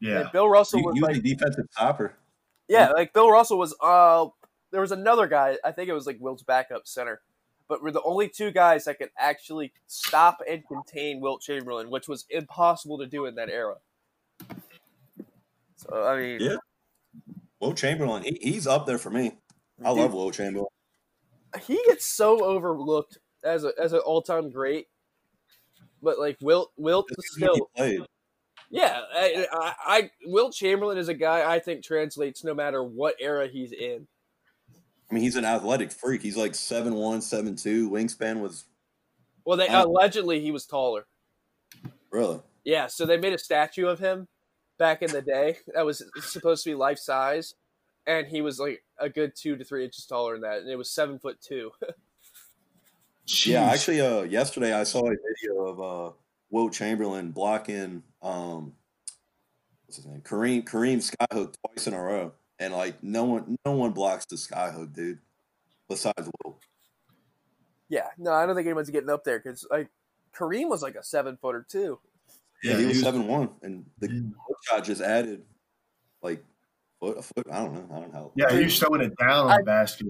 Yeah. 0.00 0.20
And 0.20 0.32
Bill 0.32 0.48
Russell 0.48 0.80
He, 0.80 0.84
was 0.84 0.94
he 0.94 1.00
was 1.00 1.08
like 1.08 1.16
a 1.18 1.20
defensive 1.20 1.66
stopper. 1.72 2.14
Yeah, 2.68 2.90
like 2.90 3.12
Bill 3.12 3.30
Russell 3.30 3.58
was. 3.58 3.74
Uh, 3.80 4.26
there 4.70 4.80
was 4.80 4.92
another 4.92 5.26
guy. 5.26 5.56
I 5.64 5.72
think 5.72 5.88
it 5.88 5.94
was 5.94 6.06
like 6.06 6.18
Wilt's 6.20 6.42
backup 6.42 6.86
center, 6.86 7.22
but 7.66 7.82
we're 7.82 7.92
the 7.92 8.02
only 8.02 8.28
two 8.28 8.50
guys 8.50 8.84
that 8.84 8.98
could 8.98 9.10
actually 9.18 9.72
stop 9.86 10.42
and 10.48 10.62
contain 10.68 11.20
Wilt 11.20 11.40
Chamberlain, 11.40 11.90
which 11.90 12.06
was 12.06 12.26
impossible 12.28 12.98
to 12.98 13.06
do 13.06 13.24
in 13.24 13.36
that 13.36 13.48
era. 13.48 13.76
So 15.76 16.04
I 16.04 16.20
mean, 16.20 16.40
Yeah. 16.40 16.56
Wilt 17.60 17.76
Chamberlain, 17.76 18.22
he, 18.22 18.38
he's 18.40 18.66
up 18.66 18.86
there 18.86 18.98
for 18.98 19.10
me. 19.10 19.32
I 19.84 19.90
Dude. 19.90 19.98
love 19.98 20.14
Wilt 20.14 20.34
Chamberlain. 20.34 20.66
he 21.66 21.80
gets 21.86 22.06
so 22.06 22.44
overlooked 22.44 23.18
as 23.44 23.64
a 23.64 23.72
as 23.80 23.92
an 23.92 24.00
all 24.00 24.22
time 24.22 24.50
great. 24.50 24.86
But 26.02 26.18
like 26.18 26.36
Wilt, 26.40 26.70
Wilt 26.76 27.08
Just 27.08 27.18
is 27.18 27.24
'cause 27.30 27.36
he 27.36 27.54
still, 27.56 27.70
played. 27.76 28.00
yeah. 28.70 29.00
I, 29.12 29.46
I, 29.52 29.74
I 29.86 30.10
Wilt 30.26 30.52
Chamberlain 30.54 30.96
is 30.98 31.08
a 31.08 31.14
guy 31.14 31.50
I 31.52 31.58
think 31.58 31.82
translates 31.84 32.44
no 32.44 32.54
matter 32.54 32.82
what 32.82 33.16
era 33.20 33.48
he's 33.48 33.72
in. 33.72 34.06
I 35.10 35.14
mean, 35.14 35.22
he's 35.24 35.36
an 35.36 35.44
athletic 35.44 35.90
freak. 35.90 36.22
He's 36.22 36.36
like 36.36 36.54
seven 36.54 36.94
one, 36.94 37.20
seven 37.22 37.56
two. 37.56 37.90
Wingspan 37.90 38.40
was 38.40 38.64
Well, 39.44 39.56
they 39.56 39.66
allegedly 39.68 40.40
he 40.40 40.52
was 40.52 40.66
taller. 40.66 41.06
really. 42.12 42.40
Yeah, 42.64 42.86
so 42.88 43.06
they 43.06 43.16
made 43.16 43.32
a 43.32 43.38
statue 43.38 43.86
of 43.86 43.98
him 43.98 44.28
back 44.78 45.02
in 45.02 45.10
the 45.10 45.22
day 45.22 45.58
that 45.74 45.84
was 45.84 46.02
supposed 46.20 46.64
to 46.64 46.70
be 46.70 46.74
life 46.74 46.98
size, 46.98 47.54
and 48.06 48.26
he 48.26 48.40
was 48.40 48.58
like 48.58 48.82
a 48.98 49.08
good 49.08 49.34
two 49.36 49.56
to 49.56 49.64
three 49.64 49.84
inches 49.84 50.06
taller 50.06 50.34
than 50.34 50.42
that, 50.42 50.58
and 50.60 50.70
it 50.70 50.76
was 50.76 50.90
seven 50.90 51.18
foot 51.18 51.40
two. 51.40 51.72
Yeah, 53.44 53.64
actually, 53.64 54.00
uh, 54.00 54.22
yesterday 54.22 54.72
I 54.72 54.84
saw 54.84 55.00
a 55.00 55.10
video 55.10 55.64
of 55.66 55.80
uh, 55.80 56.12
Wilt 56.50 56.72
Chamberlain 56.72 57.30
blocking 57.30 58.02
um, 58.22 58.72
what's 59.84 59.96
his 59.96 60.06
name, 60.06 60.22
Kareem 60.22 60.64
Kareem 60.64 60.98
skyhook 60.98 61.54
twice 61.66 61.86
in 61.86 61.94
a 61.94 62.02
row, 62.02 62.32
and 62.58 62.72
like 62.72 63.02
no 63.02 63.24
one 63.24 63.58
no 63.66 63.72
one 63.72 63.92
blocks 63.92 64.24
the 64.26 64.36
skyhook, 64.36 64.94
dude, 64.94 65.18
besides 65.88 66.30
Wilt. 66.42 66.62
yeah, 67.90 68.06
no, 68.16 68.32
I 68.32 68.46
don't 68.46 68.54
think 68.54 68.66
anyone's 68.66 68.90
getting 68.90 69.10
up 69.10 69.24
there 69.24 69.38
because 69.38 69.66
like 69.70 69.90
Kareem 70.34 70.68
was 70.68 70.82
like 70.82 70.94
a 70.94 71.02
seven 71.02 71.36
footer 71.36 71.66
too. 71.68 71.98
Yeah, 72.62 72.76
he 72.78 72.86
was 72.86 73.00
seven 73.00 73.26
one, 73.28 73.50
and 73.62 73.84
the 73.98 74.10
Yeah. 74.12 74.20
shot 74.64 74.84
just 74.84 75.00
added 75.00 75.44
like 76.22 76.44
foot 77.00 77.18
a 77.18 77.22
foot. 77.22 77.46
I 77.50 77.64
don't 77.64 77.74
know. 77.74 77.96
I 77.96 78.00
don't 78.00 78.12
know. 78.12 78.32
Yeah, 78.34 78.52
he 78.52 78.64
was 78.64 78.78
throwing 78.78 79.00
it 79.02 79.16
down 79.16 79.46
on 79.46 79.50
I- 79.52 79.58
the 79.58 79.64
basket. 79.64 80.08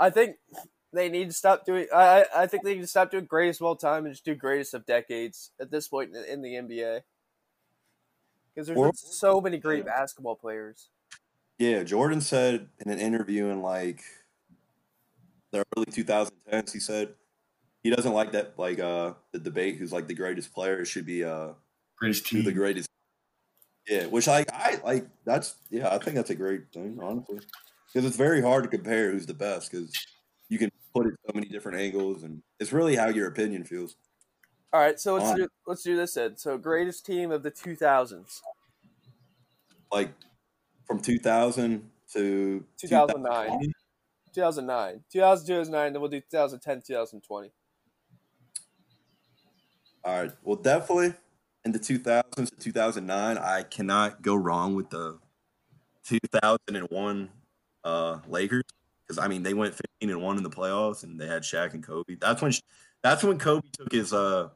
I 0.00 0.10
think 0.10 0.36
they 0.92 1.08
need 1.08 1.26
to 1.26 1.32
stop 1.32 1.64
doing. 1.66 1.86
I 1.94 2.22
I- 2.22 2.42
I 2.42 2.46
think 2.46 2.64
they 2.64 2.74
need 2.74 2.80
to 2.82 2.86
stop 2.86 3.10
doing 3.10 3.24
greatest 3.26 3.60
of 3.60 3.66
all 3.66 3.76
time 3.76 4.04
and 4.06 4.14
just 4.14 4.24
do 4.24 4.34
greatest 4.34 4.74
of 4.74 4.86
decades 4.86 5.50
at 5.60 5.70
this 5.70 5.88
point 5.88 6.14
in, 6.14 6.24
in 6.24 6.42
the 6.42 6.54
NBA. 6.56 7.02
Because 8.54 8.66
there's 8.66 8.78
Or- 8.78 8.86
been 8.88 8.94
so 8.94 9.40
many 9.40 9.58
great 9.58 9.84
basketball 9.84 10.36
players. 10.36 10.88
Yeah, 11.58 11.82
Jordan 11.82 12.20
said 12.20 12.68
in 12.78 12.90
an 12.90 12.98
interview 13.00 13.46
in 13.46 13.62
like 13.62 14.02
the 15.50 15.64
early 15.76 15.86
2010s, 15.86 16.72
he 16.72 16.78
said 16.80 17.14
he 17.82 17.90
doesn't 17.90 18.12
like 18.12 18.32
that 18.32 18.58
like 18.58 18.78
uh 18.78 19.14
the 19.32 19.38
debate 19.38 19.76
who's 19.76 19.92
like 19.92 20.08
the 20.08 20.14
greatest 20.14 20.52
player. 20.52 20.80
It 20.80 20.86
should 20.86 21.06
be 21.06 21.24
uh 21.24 21.50
Greatest 21.98 22.28
who 22.28 22.42
the 22.42 22.52
greatest. 22.52 22.88
Yeah, 23.88 24.06
which 24.06 24.26
like 24.26 24.52
I 24.52 24.80
like 24.84 25.08
that's 25.24 25.56
yeah 25.70 25.92
I 25.92 25.98
think 25.98 26.16
that's 26.16 26.30
a 26.30 26.34
great 26.34 26.72
thing 26.72 26.98
honestly 27.02 27.40
because 27.86 28.06
it's 28.06 28.16
very 28.16 28.40
hard 28.40 28.64
to 28.64 28.70
compare 28.70 29.10
who's 29.10 29.26
the 29.26 29.34
best 29.34 29.70
because 29.70 29.92
you 30.48 30.58
can 30.58 30.70
put 30.94 31.06
it 31.06 31.14
so 31.26 31.32
many 31.34 31.48
different 31.48 31.78
angles 31.78 32.22
and 32.22 32.42
it's 32.60 32.72
really 32.72 32.96
how 32.96 33.08
your 33.08 33.26
opinion 33.26 33.64
feels. 33.64 33.96
All 34.72 34.80
right, 34.80 35.00
so 35.00 35.14
let's 35.14 35.30
Fine. 35.30 35.38
do 35.38 35.48
let's 35.66 35.82
do 35.82 35.96
this 35.96 36.14
then. 36.14 36.36
So 36.36 36.56
greatest 36.58 37.04
team 37.04 37.32
of 37.32 37.42
the 37.42 37.50
2000s. 37.50 38.40
Like 39.90 40.12
from 40.86 41.00
2000 41.00 41.90
to 42.12 42.64
2009. 42.76 43.46
2020. 43.46 43.72
2009. 44.34 45.04
2000, 45.10 45.46
2009, 45.46 45.92
then 45.92 46.00
we'll 46.00 46.10
do 46.10 46.20
2010, 46.20 46.82
2020. 46.82 47.50
All 50.08 50.22
right. 50.22 50.32
Well, 50.42 50.56
definitely 50.56 51.12
in 51.66 51.72
the 51.72 51.78
2000s 51.78 52.50
to 52.50 52.56
2009, 52.56 53.36
I 53.36 53.62
cannot 53.62 54.22
go 54.22 54.34
wrong 54.36 54.74
with 54.74 54.88
the 54.88 55.18
2001 56.06 57.28
uh, 57.84 58.18
Lakers 58.26 58.62
because 59.06 59.22
I 59.22 59.28
mean 59.28 59.42
they 59.42 59.52
went 59.52 59.74
15 59.74 60.08
and 60.08 60.22
one 60.22 60.38
in 60.38 60.44
the 60.44 60.48
playoffs 60.48 61.02
and 61.02 61.20
they 61.20 61.26
had 61.26 61.42
Shaq 61.42 61.74
and 61.74 61.82
Kobe. 61.82 62.14
That's 62.18 62.40
when 62.40 62.54
that's 63.02 63.22
when 63.22 63.38
Kobe 63.38 63.68
took 63.78 63.92
his 63.92 64.14
uh 64.14 64.48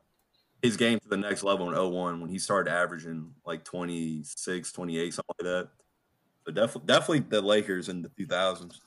his 0.63 0.79
game 0.79 0.99
to 1.01 1.09
the 1.11 1.19
next 1.19 1.43
level 1.43 1.69
in 1.69 1.93
01 1.93 2.23
when 2.23 2.31
he 2.31 2.39
started 2.39 2.73
averaging 2.73 3.35
like 3.45 3.63
26, 3.63 4.73
28, 4.73 5.13
something 5.13 5.35
like 5.39 5.45
that. 5.45 5.69
So 6.47 6.53
definitely, 6.55 6.87
definitely 6.87 7.21
the 7.29 7.43
Lakers 7.43 7.91
in 7.91 8.01
the 8.01 8.09
2000s. 8.09 8.81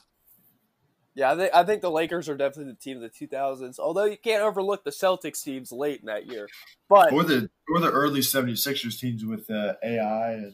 Yeah, 1.16 1.32
I 1.32 1.36
think 1.38 1.52
I 1.54 1.64
think 1.64 1.82
the 1.82 1.90
Lakers 1.92 2.28
are 2.28 2.36
definitely 2.36 2.74
the 2.74 2.78
team 2.80 3.02
of 3.02 3.04
the 3.04 3.10
2000s. 3.28 3.80
Although 3.80 4.04
you 4.04 4.18
can't 4.18 4.44
overlook 4.44 4.84
the 4.84 4.92
Celtics 4.92 5.42
teams 5.42 5.72
late 5.72 6.02
in 6.02 6.08
that 6.08 6.28
year. 6.28 6.48
But 6.90 7.14
Or 7.14 7.24
the 7.24 7.50
or 7.74 7.80
the 7.80 7.90
early 7.90 8.20
76ers 8.20 9.00
teams 9.00 9.24
with 9.26 9.50
uh, 9.50 9.74
AI 9.82 10.34
and 10.34 10.54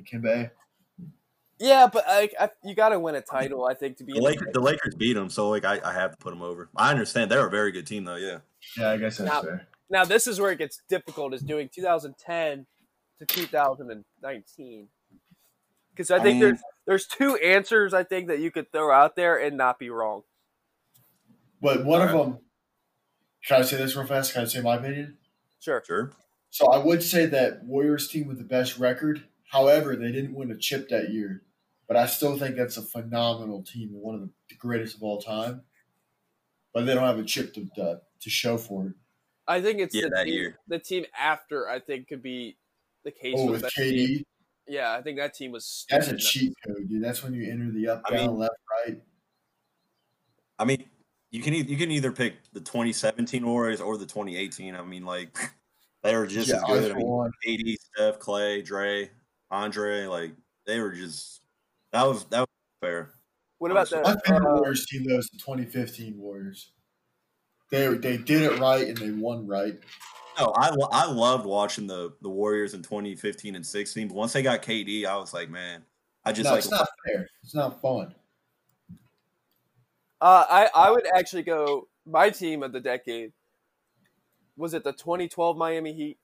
Dikembe. 0.00 0.50
yeah, 1.58 1.88
but 1.92 2.04
I, 2.06 2.30
I, 2.38 2.50
you 2.62 2.74
got 2.74 2.90
to 2.90 3.00
win 3.00 3.16
a 3.16 3.20
title. 3.20 3.66
I 3.66 3.74
think 3.74 3.96
to 3.98 4.04
be 4.04 4.12
The 4.12 4.18
in 4.18 4.22
the 4.22 4.28
Lakers, 4.30 4.48
the 4.54 4.60
Lakers 4.60 4.94
beat 4.94 5.14
them, 5.14 5.28
so 5.28 5.50
like 5.50 5.64
I, 5.64 5.80
I 5.84 5.92
have 5.92 6.12
to 6.12 6.16
put 6.18 6.30
them 6.30 6.40
over. 6.42 6.68
I 6.76 6.90
understand 6.90 7.30
they're 7.30 7.46
a 7.46 7.50
very 7.50 7.72
good 7.72 7.86
team 7.86 8.04
though. 8.04 8.16
Yeah, 8.16 8.38
Yeah, 8.78 8.90
I 8.90 8.96
guess 8.96 9.18
that's 9.18 9.30
Now- 9.30 9.42
fair. 9.42 9.66
Now 9.92 10.04
this 10.04 10.28
is 10.28 10.40
where 10.40 10.52
it 10.52 10.58
gets 10.58 10.80
difficult 10.88 11.34
is 11.34 11.42
doing 11.42 11.68
2010 11.68 12.64
to 13.18 13.26
2019. 13.26 14.86
Because 16.00 16.10
I 16.10 16.16
I 16.16 16.22
think 16.22 16.36
mean- 16.36 16.40
there's 16.40 16.60
there's 16.86 17.06
two 17.06 17.36
answers 17.36 17.92
I 17.92 18.04
think 18.04 18.28
that 18.28 18.38
you 18.38 18.50
could 18.50 18.72
throw 18.72 18.90
out 18.90 19.16
there 19.16 19.36
and 19.38 19.58
not 19.58 19.78
be 19.78 19.90
wrong. 19.90 20.22
But 21.60 21.84
one 21.84 22.00
of 22.00 22.08
Alright. 22.14 22.32
them, 22.36 22.38
can 23.46 23.60
I 23.60 23.64
say 23.66 23.76
this 23.76 23.94
real 23.94 24.06
fast? 24.06 24.32
Can 24.32 24.40
I 24.40 24.44
say 24.46 24.62
my 24.62 24.76
opinion? 24.76 25.18
Sure. 25.60 25.82
sure. 25.86 26.12
So 26.48 26.68
I 26.68 26.78
would 26.78 27.02
say 27.02 27.26
that 27.26 27.64
Warriors 27.64 28.08
team 28.08 28.28
with 28.28 28.38
the 28.38 28.44
best 28.44 28.78
record. 28.78 29.24
However, 29.52 29.94
they 29.94 30.10
didn't 30.10 30.34
win 30.34 30.50
a 30.50 30.56
chip 30.56 30.88
that 30.88 31.10
year. 31.10 31.42
But 31.86 31.98
I 31.98 32.06
still 32.06 32.38
think 32.38 32.56
that's 32.56 32.78
a 32.78 32.82
phenomenal 32.82 33.62
team 33.62 33.90
and 33.92 34.00
one 34.00 34.14
of 34.14 34.30
the 34.48 34.54
greatest 34.56 34.96
of 34.96 35.02
all 35.02 35.20
time. 35.20 35.64
But 36.72 36.86
they 36.86 36.94
don't 36.94 37.04
have 37.04 37.18
a 37.18 37.24
chip 37.24 37.52
to 37.54 37.68
uh, 37.78 37.96
to 38.20 38.30
show 38.30 38.56
for 38.56 38.86
it. 38.86 38.92
I 39.46 39.60
think 39.60 39.80
it's 39.80 39.94
Yeah, 39.94 40.04
the 40.04 40.10
that 40.16 40.24
team, 40.24 40.32
year. 40.32 40.58
the 40.66 40.78
team 40.78 41.04
after 41.18 41.68
I 41.68 41.78
think 41.78 42.08
could 42.08 42.22
be 42.22 42.56
the 43.04 43.10
case 43.10 43.34
Oh, 43.36 43.44
for 43.46 43.50
with 43.52 43.60
the 43.60 43.64
best 43.66 43.74
team. 43.76 44.24
KD, 44.70 44.74
Yeah, 44.74 44.94
I 44.94 45.02
think 45.02 45.18
that 45.18 45.34
team 45.34 45.52
was 45.52 45.84
that's 45.90 46.08
a 46.08 46.16
cheat 46.16 46.52
code, 46.66 46.88
dude. 46.88 47.02
That's 47.02 47.22
when 47.22 47.34
you 47.34 47.50
enter 47.50 47.70
the 47.70 47.88
up, 47.88 48.02
I 48.06 48.10
down, 48.16 48.26
mean- 48.28 48.38
left, 48.38 48.54
right. 48.86 49.00
I 50.58 50.64
mean, 50.64 50.84
you 51.30 51.40
can 51.42 51.54
e- 51.54 51.64
you 51.66 51.76
can 51.76 51.90
either 51.90 52.12
pick 52.12 52.34
the 52.52 52.60
2017 52.60 53.46
Warriors 53.46 53.80
or 53.80 53.96
the 53.96 54.06
2018. 54.06 54.74
I 54.74 54.82
mean, 54.82 55.04
like 55.04 55.36
they 56.02 56.14
were 56.16 56.26
just 56.26 56.48
yeah, 56.48 56.56
as 56.56 56.62
good. 56.64 56.90
I 56.90 56.94
for 56.94 56.98
mean, 56.98 57.06
one. 57.08 57.32
KD, 57.46 57.76
Steph, 57.80 58.18
Klay, 58.18 58.64
Dre, 58.64 59.10
Andre, 59.50 60.04
like 60.06 60.32
they 60.66 60.80
were 60.80 60.92
just 60.92 61.40
that 61.92 62.04
was 62.04 62.24
that 62.26 62.40
was 62.40 62.48
fair. 62.80 63.10
What 63.58 63.70
about 63.70 63.90
My 63.92 64.12
the 64.14 64.20
favorite 64.24 64.48
uh, 64.50 64.54
Warriors 64.56 64.86
team 64.86 65.04
though 65.06 65.18
is 65.18 65.28
the 65.30 65.38
2015 65.38 66.18
Warriors. 66.18 66.72
They 67.70 67.86
they 67.94 68.16
did 68.16 68.42
it 68.42 68.58
right 68.58 68.86
and 68.88 68.96
they 68.96 69.10
won 69.10 69.46
right. 69.46 69.78
No, 70.40 70.52
I 70.56 70.74
I 70.90 71.06
loved 71.06 71.44
watching 71.44 71.86
the 71.86 72.12
the 72.22 72.28
Warriors 72.28 72.74
in 72.74 72.82
2015 72.82 73.54
and 73.54 73.66
16. 73.66 74.08
But 74.08 74.14
once 74.14 74.32
they 74.32 74.42
got 74.42 74.62
KD, 74.62 75.04
I 75.04 75.16
was 75.16 75.34
like, 75.34 75.50
man, 75.50 75.82
I 76.24 76.32
just 76.32 76.44
no, 76.44 76.52
like 76.52 76.60
it's 76.60 76.70
not 76.70 76.88
fair. 77.06 77.28
It's 77.42 77.54
not 77.54 77.80
fun. 77.80 78.14
Uh, 80.20 80.44
I 80.48 80.68
I 80.74 80.90
would 80.90 81.06
actually 81.14 81.42
go 81.42 81.88
my 82.06 82.30
team 82.30 82.62
of 82.62 82.72
the 82.72 82.80
decade. 82.80 83.32
Was 84.56 84.74
it 84.74 84.84
the 84.84 84.92
2012 84.92 85.56
Miami 85.56 85.92
Heat? 85.92 86.18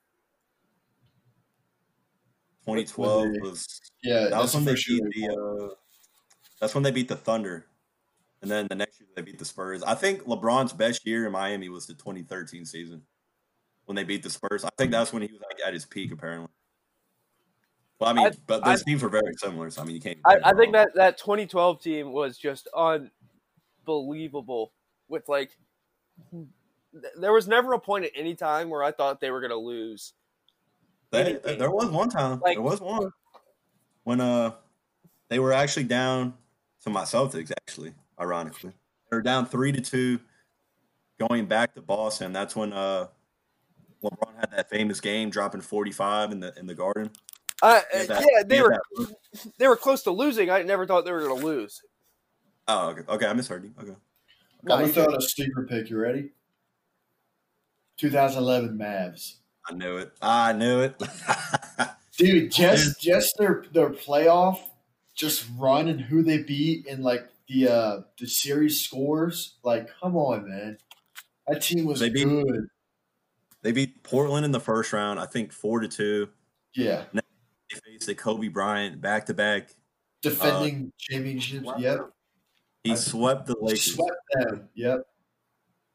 2012 2.67 3.29
was 3.41 3.81
Yeah, 4.03 4.29
that 4.29 4.39
was 4.39 4.55
when 4.55 4.65
they 4.65 4.75
beat 4.75 5.13
they 5.15 5.27
the 5.27 5.69
uh, 5.71 5.75
that's 6.61 6.75
when 6.75 6.83
they 6.83 6.91
beat 6.91 7.09
the 7.09 7.17
Thunder, 7.17 7.67
and 8.43 8.51
then 8.51 8.67
the 8.69 8.75
next 8.75 8.99
year 8.99 9.09
they 9.15 9.23
beat 9.23 9.39
the 9.39 9.45
Spurs. 9.45 9.83
I 9.83 9.95
think 9.95 10.25
LeBron's 10.25 10.73
best 10.73 11.07
year 11.07 11.27
in 11.27 11.33
Miami 11.33 11.69
was 11.69 11.87
the 11.87 11.95
2013 11.95 12.65
season 12.65 13.03
when 13.87 13.97
they 13.97 14.05
beat 14.05 14.23
the 14.23 14.31
Spurs. 14.31 14.65
I 14.65 14.69
think 14.77 14.91
that's 14.93 15.13
when 15.13 15.23
he 15.23 15.29
was 15.33 15.41
like 15.41 15.59
at 15.67 15.73
his 15.73 15.85
peak 15.85 16.13
apparently. 16.13 16.49
Well, 17.99 18.11
I 18.11 18.13
mean, 18.13 18.27
I- 18.27 18.33
but 18.47 18.63
those 18.65 18.85
teams 18.85 19.03
were 19.03 19.09
very 19.09 19.35
similar, 19.39 19.71
so 19.71 19.81
I 19.83 19.85
mean, 19.87 19.95
you 19.97 20.03
can't. 20.03 20.19
I, 20.27 20.37
I 20.45 20.53
think 20.55 20.73
that 20.75 20.95
that 20.97 21.17
2012 21.19 21.81
team 21.81 22.13
was 22.13 22.37
just 22.37 22.69
unbelievable. 23.87 24.73
With 25.09 25.29
like, 25.29 25.57
th- 26.33 26.47
there 27.19 27.33
was 27.33 27.47
never 27.49 27.73
a 27.73 27.79
point 27.79 28.05
at 28.05 28.11
any 28.15 28.35
time 28.35 28.69
where 28.69 28.83
I 28.83 28.91
thought 28.91 29.21
they 29.21 29.31
were 29.31 29.41
going 29.41 29.51
to 29.51 29.57
lose. 29.57 30.13
They, 31.13 31.39
there 31.45 31.71
was 31.71 31.89
one 31.91 32.11
time. 32.11 32.41
Like- 32.41 32.57
there 32.57 32.63
was 32.63 32.81
one 32.81 33.11
when 34.05 34.21
uh 34.21 34.53
they 35.29 35.39
were 35.39 35.53
actually 35.53 35.85
down 35.85 36.35
to 36.83 36.91
my 36.91 37.03
Celtics. 37.03 37.51
Actually, 37.67 37.95
ironically, 38.21 38.73
they 39.11 39.17
were 39.17 39.23
down 39.23 39.47
three 39.47 39.73
to 39.73 39.81
two, 39.81 40.19
going 41.19 41.47
back 41.47 41.75
to 41.77 41.81
Boston. 41.81 42.33
That's 42.33 42.55
when 42.57 42.73
uh 42.73 43.07
LeBron 44.11 44.39
had 44.41 44.51
that 44.53 44.71
famous 44.71 45.01
game, 45.01 45.31
dropping 45.31 45.61
forty 45.61 45.93
five 45.93 46.33
in 46.33 46.41
the 46.41 46.53
in 46.59 46.67
the 46.67 46.75
Garden. 46.75 47.11
Uh, 47.63 47.81
He 47.93 47.99
had 47.99 48.09
that- 48.09 48.27
yeah, 48.31 48.43
they 48.47 48.63
were 48.63 48.71
that- 48.97 49.53
they 49.59 49.67
were 49.69 49.77
close 49.77 50.03
to 50.05 50.11
losing. 50.11 50.51
I 50.51 50.63
never 50.63 50.87
thought 50.87 51.05
they 51.05 51.13
were 51.13 51.21
going 51.27 51.41
to 51.41 51.47
lose. 51.47 51.81
Oh, 52.69 52.89
okay. 52.91 53.03
Okay, 53.09 53.27
I 53.27 53.33
misheard 53.33 53.65
you. 53.65 53.73
Okay. 53.81 53.95
No, 54.63 54.75
I'm 54.75 54.87
you 54.87 54.93
gonna 54.93 55.07
throw 55.07 55.15
out 55.15 55.23
a 55.23 55.27
sleeper 55.27 55.67
pick. 55.69 55.89
You 55.91 55.99
ready? 55.99 56.31
2011 57.99 58.77
Mavs. 58.79 59.37
I 59.69 59.75
knew 59.75 59.97
it. 59.97 60.13
I 60.21 60.53
knew 60.53 60.81
it. 60.81 61.01
Dude, 62.19 62.51
just 62.53 63.01
just 63.01 63.35
their 63.39 63.65
their 63.73 63.91
playoff, 63.91 64.61
just 65.15 65.45
run 65.59 65.89
and 65.89 66.01
who 66.01 66.23
they 66.23 66.39
beat 66.43 66.87
and 66.87 67.03
like 67.05 67.29
the 67.49 67.69
uh 67.69 68.01
the 68.19 68.27
series 68.27 68.81
scores. 68.81 69.55
Like, 69.63 69.89
come 70.01 70.17
on, 70.17 70.49
man, 70.49 70.79
that 71.47 71.63
team 71.63 71.85
was 71.85 72.01
They 72.01 72.11
beat- 72.11 72.25
good. 72.25 72.69
They 73.67 73.73
beat 73.73 74.01
Portland 74.05 74.45
in 74.45 74.53
the 74.53 74.61
first 74.61 74.93
round. 74.93 75.19
I 75.19 75.27
think 75.27 75.53
four 75.53 75.81
to 75.81 75.89
two. 75.89 76.29
Yeah, 76.77 77.05
They 77.13 77.21
faced 77.85 78.07
the 78.07 78.15
Kobe 78.15 78.47
Bryant 78.47 79.01
back 79.01 79.27
to 79.27 79.35
back. 79.35 79.71
defending 80.23 80.93
championships. 80.99 81.67
Yep, 81.79 82.11
He 82.85 82.93
I- 82.93 82.95
swept 82.95 83.47
the 83.47 83.57
Lakers. 83.61 83.95
swept 83.95 84.21
them. 84.35 84.69
Yep. 84.75 85.03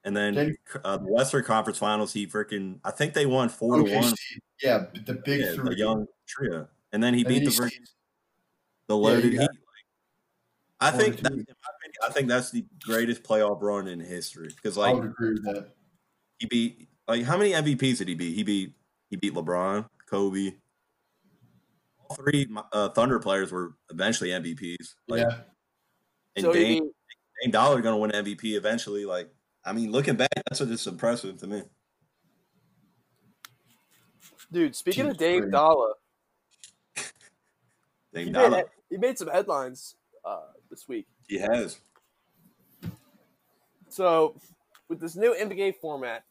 And 0.03 0.17
then 0.17 0.57
uh, 0.83 0.97
the 0.97 1.05
Western 1.05 1.43
Conference 1.45 1.77
Finals, 1.79 2.11
he 2.11 2.27
freaking 2.27 2.79
I 2.83 2.91
think 2.91 3.13
they 3.13 3.25
won 3.25 3.47
four 3.47 3.77
to 3.77 3.83
one. 3.95 4.13
Yeah, 4.61 4.87
the 5.05 5.13
big 5.23 5.41
Yeah, 5.41 5.53
three. 5.53 5.69
the 5.69 5.77
young 5.77 6.07
trio, 6.27 6.67
and 6.91 7.01
then 7.01 7.13
he 7.13 7.21
And 7.21 7.29
beat 7.29 7.45
then 7.45 7.55
the 7.55 7.69
he 7.69 7.79
the 8.87 8.97
loaded 8.97 9.23
you 9.25 9.39
Heat. 9.39 9.47
got- 9.47 9.49
I 10.83 10.89
think 10.91 11.17
that, 11.17 11.27
opinion, 11.27 11.45
I 12.03 12.09
think 12.11 12.27
that's 12.27 12.49
the 12.51 12.65
greatest 12.83 13.21
playoff 13.23 13.61
run 13.61 13.87
in 13.87 13.99
history 14.01 14.47
because 14.55 14.77
I 14.77 14.81
like 14.91 14.95
would 14.95 15.05
agree 15.05 15.33
with 15.33 15.43
that. 15.45 15.75
he 16.39 16.47
beat 16.47 16.89
like 17.07 17.23
how 17.23 17.37
many 17.37 17.51
MVPs 17.51 17.97
did 17.97 18.07
he 18.07 18.15
beat? 18.15 18.35
He 18.35 18.43
beat 18.43 18.73
he 19.09 19.15
beat 19.17 19.33
LeBron, 19.33 19.85
Kobe. 20.09 20.53
All 22.09 22.15
three 22.15 22.47
uh, 22.71 22.89
Thunder 22.89 23.19
players 23.19 23.51
were 23.51 23.73
eventually 23.89 24.29
MVPs. 24.29 24.95
Like, 25.07 25.21
yeah, 25.21 25.37
and 26.35 26.45
so 26.45 26.53
Dame, 26.53 26.61
you 26.61 26.81
mean, 26.81 26.91
Dame 27.43 27.51
Dollar 27.51 27.81
going 27.81 27.93
to 27.93 28.15
win 28.15 28.25
MVP 28.25 28.55
eventually. 28.55 29.05
Like, 29.05 29.29
I 29.65 29.73
mean, 29.73 29.91
looking 29.91 30.15
back, 30.15 30.29
that's 30.47 30.59
what 30.59 30.69
is 30.69 30.85
impressive 30.87 31.37
to 31.37 31.47
me. 31.47 31.63
dude, 34.51 34.75
speaking 34.75 35.03
Team 35.03 35.11
of 35.11 35.17
Dave 35.17 35.41
three. 35.43 35.51
Dalla, 35.51 35.93
Dame 38.13 38.27
he 38.27 38.31
Dollar, 38.31 38.49
made, 38.49 38.65
he 38.89 38.97
made 38.97 39.17
some 39.17 39.29
headlines 39.29 39.95
uh, 40.25 40.47
this 40.69 40.87
week. 40.87 41.07
he 41.27 41.37
has. 41.37 41.79
So, 43.89 44.35
with 44.87 45.01
this 45.01 45.15
new 45.15 45.35
NBA 45.35 45.75
format, 45.81 46.23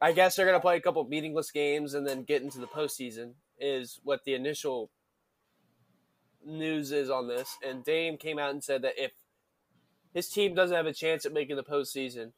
I 0.00 0.12
guess 0.12 0.36
they're 0.36 0.46
going 0.46 0.56
to 0.56 0.62
play 0.62 0.76
a 0.76 0.80
couple 0.80 1.04
meaningless 1.04 1.50
games 1.50 1.94
and 1.94 2.06
then 2.06 2.22
get 2.22 2.42
into 2.42 2.58
the 2.58 2.66
postseason, 2.66 3.32
is 3.58 4.00
what 4.02 4.24
the 4.24 4.34
initial 4.34 4.90
news 6.44 6.90
is 6.92 7.10
on 7.10 7.28
this. 7.28 7.56
And 7.66 7.84
Dame 7.84 8.16
came 8.16 8.38
out 8.38 8.50
and 8.50 8.64
said 8.64 8.82
that 8.82 8.94
if 8.96 9.12
his 10.14 10.28
team 10.28 10.54
doesn't 10.54 10.76
have 10.76 10.86
a 10.86 10.92
chance 10.94 11.26
at 11.26 11.32
making 11.32 11.56
the 11.56 11.62
postseason, 11.62 12.32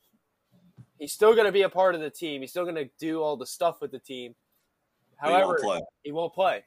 he's 0.99 1.13
still 1.13 1.35
going 1.35 1.47
to 1.47 1.53
be 1.53 1.63
a 1.63 1.69
part 1.69 1.95
of 1.95 2.01
the 2.01 2.11
team. 2.11 2.41
He's 2.41 2.51
still 2.51 2.65
going 2.65 2.75
to 2.77 2.91
do 2.99 3.23
all 3.23 3.37
the 3.37 3.47
stuff 3.47 3.81
with 3.81 3.93
the 3.93 3.99
team. 4.01 4.35
but 5.21 5.29
he 5.29 5.33
won't 5.33 5.45
However, 5.45 5.59
play. 5.63 5.81
he 6.03 6.13
won't 6.13 6.35
play. 6.35 6.65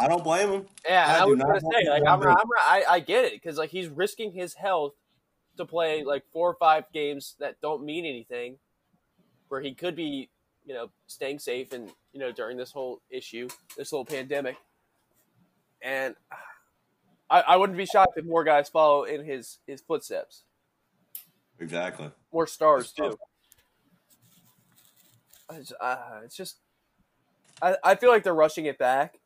I 0.00 0.08
don't 0.08 0.24
blame 0.24 0.48
him. 0.48 0.66
Yeah, 0.88 1.04
I 1.06 1.22
I, 1.22 1.24
was 1.26 1.36
not 1.36 1.46
gonna 1.46 1.60
say, 1.60 1.88
like, 1.90 2.02
I'm, 2.06 2.22
I'm. 2.22 2.36
I, 2.58 2.84
I 2.88 3.00
get 3.00 3.26
it 3.26 3.34
because 3.34 3.58
like 3.58 3.68
he's 3.68 3.86
risking 3.86 4.32
his 4.32 4.54
health 4.54 4.94
to 5.58 5.66
play 5.66 6.04
like 6.04 6.24
four 6.32 6.48
or 6.48 6.54
five 6.54 6.84
games 6.94 7.36
that 7.38 7.60
don't 7.60 7.84
mean 7.84 8.06
anything, 8.06 8.56
where 9.50 9.60
he 9.60 9.74
could 9.74 9.94
be, 9.94 10.30
you 10.64 10.72
know, 10.72 10.90
staying 11.06 11.38
safe 11.38 11.72
and 11.72 11.90
you 12.12 12.20
know 12.20 12.32
during 12.32 12.56
this 12.56 12.72
whole 12.72 13.02
issue, 13.10 13.48
this 13.76 13.90
whole 13.90 14.04
pandemic, 14.04 14.56
and 15.82 16.14
I, 17.28 17.40
I 17.40 17.56
wouldn't 17.56 17.76
be 17.76 17.86
shocked 17.86 18.16
if 18.16 18.24
more 18.24 18.44
guys 18.44 18.68
follow 18.68 19.04
in 19.04 19.24
his 19.24 19.58
his 19.66 19.82
footsteps, 19.82 20.44
Exactly. 21.58 22.10
more 22.32 22.46
stars 22.46 22.92
too. 22.92 23.18
It's, 25.52 25.72
uh, 25.80 26.20
it's 26.24 26.36
just, 26.36 26.58
I, 27.60 27.76
I 27.82 27.94
feel 27.96 28.10
like 28.10 28.22
they're 28.22 28.32
rushing 28.32 28.66
it 28.66 28.78
back. 28.78 29.18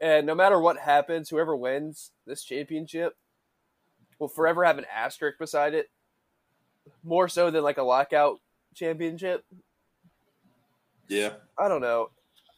And 0.00 0.24
no 0.24 0.34
matter 0.34 0.60
what 0.60 0.78
happens, 0.78 1.28
whoever 1.28 1.56
wins 1.56 2.12
this 2.24 2.44
championship 2.44 3.16
will 4.20 4.28
forever 4.28 4.64
have 4.64 4.78
an 4.78 4.86
asterisk 4.94 5.40
beside 5.40 5.74
it, 5.74 5.90
more 7.02 7.28
so 7.28 7.50
than 7.50 7.64
like 7.64 7.78
a 7.78 7.82
lockout 7.82 8.38
championship. 8.74 9.44
Yeah, 11.08 11.34
I 11.58 11.68
don't 11.68 11.80
know. 11.80 12.10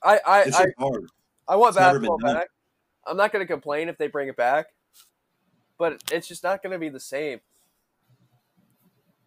I 0.02 0.20
I 0.26 0.42
it's 0.42 0.56
I, 0.56 0.66
hard. 0.78 1.06
I 1.48 1.56
want 1.56 1.70
it's 1.70 1.78
basketball 1.78 2.18
back. 2.18 2.48
I'm 3.06 3.16
not 3.16 3.32
going 3.32 3.42
to 3.44 3.52
complain 3.52 3.88
if 3.88 3.98
they 3.98 4.06
bring 4.06 4.28
it 4.28 4.36
back, 4.36 4.66
but 5.78 6.02
it's 6.12 6.28
just 6.28 6.44
not 6.44 6.62
going 6.62 6.72
to 6.72 6.78
be 6.78 6.88
the 6.88 7.00
same. 7.00 7.40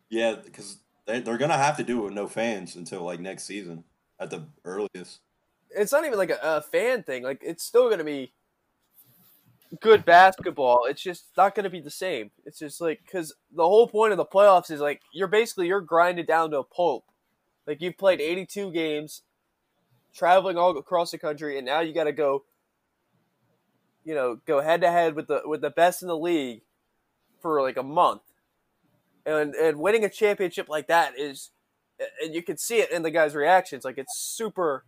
Yeah, 0.09 0.35
because 0.43 0.77
they, 1.05 1.19
they're 1.19 1.37
gonna 1.37 1.57
have 1.57 1.77
to 1.77 1.83
do 1.83 1.99
it 1.99 2.03
with 2.05 2.13
no 2.13 2.27
fans 2.27 2.75
until 2.75 3.01
like 3.03 3.19
next 3.19 3.43
season 3.43 3.83
at 4.19 4.29
the 4.29 4.45
earliest. 4.63 5.19
It's 5.71 5.91
not 5.91 6.05
even 6.05 6.17
like 6.17 6.29
a, 6.29 6.39
a 6.41 6.61
fan 6.61 7.03
thing. 7.03 7.23
Like 7.23 7.41
it's 7.43 7.63
still 7.63 7.87
going 7.87 7.97
to 7.97 8.05
be 8.05 8.31
good 9.81 10.05
basketball. 10.05 10.85
It's 10.85 11.01
just 11.01 11.25
not 11.37 11.55
going 11.55 11.63
to 11.63 11.69
be 11.69 11.81
the 11.81 11.89
same. 11.89 12.31
It's 12.45 12.59
just 12.59 12.81
like 12.81 13.01
because 13.05 13.33
the 13.53 13.63
whole 13.63 13.87
point 13.87 14.11
of 14.11 14.17
the 14.17 14.25
playoffs 14.25 14.71
is 14.71 14.79
like 14.79 15.01
you're 15.13 15.27
basically 15.27 15.67
you're 15.67 15.81
grinded 15.81 16.27
down 16.27 16.51
to 16.51 16.59
a 16.59 16.63
pulp. 16.63 17.05
Like 17.67 17.81
you've 17.81 17.97
played 17.97 18.21
82 18.21 18.71
games, 18.71 19.23
traveling 20.13 20.57
all 20.57 20.77
across 20.77 21.11
the 21.11 21.17
country, 21.17 21.57
and 21.57 21.65
now 21.65 21.79
you 21.81 21.93
got 21.93 22.05
to 22.05 22.11
go. 22.11 22.43
You 24.03 24.13
know, 24.13 24.39
go 24.45 24.61
head 24.61 24.81
to 24.81 24.91
head 24.91 25.15
with 25.15 25.27
the 25.27 25.41
with 25.45 25.61
the 25.61 25.71
best 25.71 26.03
in 26.03 26.07
the 26.07 26.17
league 26.17 26.61
for 27.41 27.61
like 27.61 27.77
a 27.77 27.83
month, 27.83 28.21
and 29.25 29.55
and 29.55 29.79
winning 29.79 30.05
a 30.05 30.09
championship 30.09 30.69
like 30.69 30.87
that 30.87 31.17
is, 31.17 31.49
and 32.23 32.35
you 32.35 32.43
can 32.43 32.57
see 32.57 32.77
it 32.77 32.91
in 32.91 33.01
the 33.01 33.09
guys' 33.09 33.33
reactions. 33.33 33.83
Like 33.83 33.97
it's 33.97 34.15
super 34.15 34.85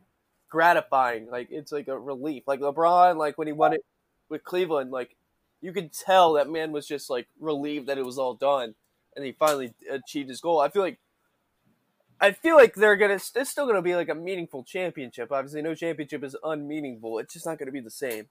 gratifying. 0.50 1.32
Like 1.32 1.48
it's 1.50 1.72
like 1.72 1.88
a 1.88 1.98
relief. 1.98 2.44
Like 2.46 2.60
LeBron, 2.60 3.18
like 3.18 3.40
when 3.40 3.48
he 3.48 3.54
won 3.54 3.74
it 3.74 3.84
with 4.30 4.44
Cleveland, 4.44 4.92
like 4.92 5.16
you 5.62 5.74
could 5.74 5.92
tell 5.94 6.34
that 6.34 6.50
man 6.50 6.72
was 6.72 6.88
just 6.88 7.10
like 7.10 7.28
relieved 7.40 7.88
that 7.88 7.98
it 7.98 8.06
was 8.06 8.18
all 8.18 8.34
done, 8.34 8.76
and 9.16 9.26
he 9.26 9.32
finally 9.32 9.74
achieved 9.90 10.30
his 10.30 10.42
goal. 10.42 10.60
I 10.60 10.70
feel 10.70 10.82
like. 10.82 11.00
I 12.20 12.32
feel 12.32 12.56
like 12.56 12.74
they're 12.74 12.96
gonna. 12.96 13.20
It's 13.36 13.50
still 13.50 13.68
gonna 13.68 13.84
be 13.84 13.96
like 13.96 14.10
a 14.10 14.16
meaningful 14.16 14.64
championship. 14.64 15.32
Obviously, 15.32 15.62
no 15.62 15.76
championship 15.76 16.24
is 16.24 16.36
unmeaningful. 16.44 17.20
It's 17.20 17.32
just 17.32 17.46
not 17.46 17.60
gonna 17.60 17.72
be 17.72 17.80
the 17.80 17.92
same. 17.92 18.26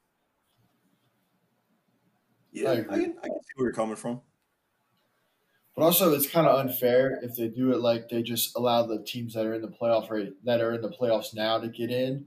Yeah, 2.51 2.71
I 2.71 2.73
I, 2.73 2.83
can, 2.83 3.15
I 3.23 3.29
can 3.29 3.43
see 3.43 3.53
where 3.55 3.67
you're 3.67 3.73
coming 3.73 3.95
from. 3.95 4.23
But 5.77 5.85
also, 5.85 6.15
it's 6.15 6.29
kind 6.29 6.47
of 6.47 6.59
unfair 6.59 7.21
if 7.23 7.37
they 7.37 7.49
do 7.49 7.73
it 7.73 7.81
like 7.81 8.09
they 8.09 8.23
just 8.23 8.57
allow 8.57 8.87
the 8.87 9.03
teams 9.03 9.35
that 9.35 9.45
are 9.45 9.55
in 9.55 9.61
the 9.61 9.69
playoff 9.69 10.11
rate 10.11 10.33
that 10.45 10.63
are 10.63 10.73
in 10.73 10.81
the 10.81 10.89
playoffs 10.89 11.35
now 11.35 11.59
to 11.59 11.69
get 11.69 11.91
in. 11.91 12.27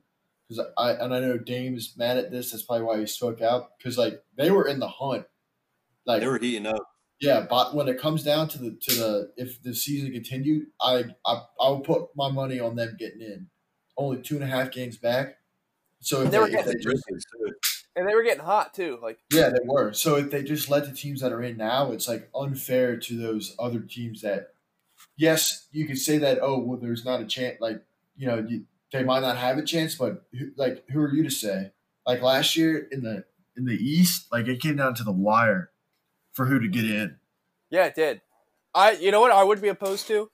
Because 0.49 0.65
I 0.77 0.91
and 0.93 1.13
I 1.13 1.19
know 1.19 1.37
Dame 1.37 1.75
is 1.75 1.93
mad 1.95 2.17
at 2.17 2.31
this. 2.31 2.51
That's 2.51 2.63
probably 2.63 2.85
why 2.85 2.99
he 2.99 3.05
spoke 3.05 3.41
out. 3.41 3.77
Because 3.77 3.97
like 3.97 4.23
they 4.35 4.49
were 4.51 4.67
in 4.67 4.79
the 4.79 4.87
hunt. 4.87 5.25
Like 6.05 6.21
They 6.21 6.27
were 6.27 6.39
heating 6.39 6.65
up. 6.65 6.87
yeah, 7.21 7.45
but 7.47 7.75
when 7.75 7.87
it 7.87 7.99
comes 7.99 8.23
down 8.23 8.47
to 8.49 8.57
the 8.57 8.71
to 8.81 8.95
the 8.95 9.31
if 9.37 9.61
the 9.61 9.75
season 9.75 10.11
continued, 10.11 10.67
I 10.81 11.05
I 11.25 11.41
I 11.61 11.69
would 11.69 11.83
put 11.83 12.09
my 12.15 12.31
money 12.31 12.59
on 12.59 12.75
them 12.75 12.95
getting 12.97 13.21
in. 13.21 13.49
Only 13.97 14.21
two 14.21 14.35
and 14.35 14.43
a 14.43 14.47
half 14.47 14.71
games 14.71 14.97
back. 14.97 15.35
So 16.01 16.21
if 16.21 16.31
They 16.31 16.31
they, 16.31 16.39
were 16.39 16.45
if 16.47 16.51
getting 16.51 16.73
they 16.73 16.79
just 16.79 17.03
And 17.95 18.07
they 18.07 18.15
were 18.15 18.23
getting 18.23 18.43
hot 18.43 18.73
too. 18.73 18.97
Like 19.01 19.19
Yeah, 19.31 19.49
they 19.49 19.59
were. 19.65 19.93
So 19.93 20.15
if 20.15 20.31
they 20.31 20.41
just 20.43 20.69
let 20.69 20.85
the 20.85 20.93
teams 20.95 21.21
that 21.21 21.31
are 21.33 21.41
in 21.43 21.57
now, 21.57 21.91
it's 21.91 22.07
like 22.07 22.29
unfair 22.33 22.97
to 22.97 23.17
those 23.17 23.55
other 23.59 23.81
teams 23.81 24.21
that, 24.21 24.53
yes, 25.17 25.67
you 25.71 25.85
could 25.85 25.97
say 25.97 26.17
that. 26.19 26.39
Oh, 26.41 26.59
well, 26.59 26.79
there's 26.79 27.03
not 27.05 27.21
a 27.21 27.25
chance. 27.25 27.57
Like 27.59 27.83
you 28.15 28.27
know, 28.27 28.45
you, 28.47 28.65
they 28.91 29.03
might 29.03 29.21
not 29.21 29.37
have 29.37 29.57
a 29.57 29.63
chance, 29.63 29.95
but 29.95 30.25
who, 30.37 30.51
like, 30.55 30.83
who 30.89 30.99
are 31.01 31.13
you 31.13 31.23
to 31.23 31.29
say? 31.29 31.71
Like 32.05 32.21
last 32.21 32.55
year 32.55 32.87
in 32.91 33.03
the 33.03 33.25
In 33.55 33.65
the 33.65 33.75
East, 33.75 34.27
like 34.31 34.47
it 34.47 34.61
came 34.61 34.77
down 34.77 34.95
to 34.95 35.03
the 35.03 35.11
wire 35.11 35.69
for 36.33 36.45
who 36.45 36.59
to 36.59 36.67
get 36.67 36.85
in. 36.85 37.17
Yeah, 37.69 37.85
it 37.85 37.95
did. 37.95 38.21
I 38.73 38.91
you 38.91 39.11
know 39.11 39.21
what 39.21 39.31
I 39.31 39.43
would 39.43 39.61
be 39.61 39.67
opposed 39.67 40.07
to 40.07 40.31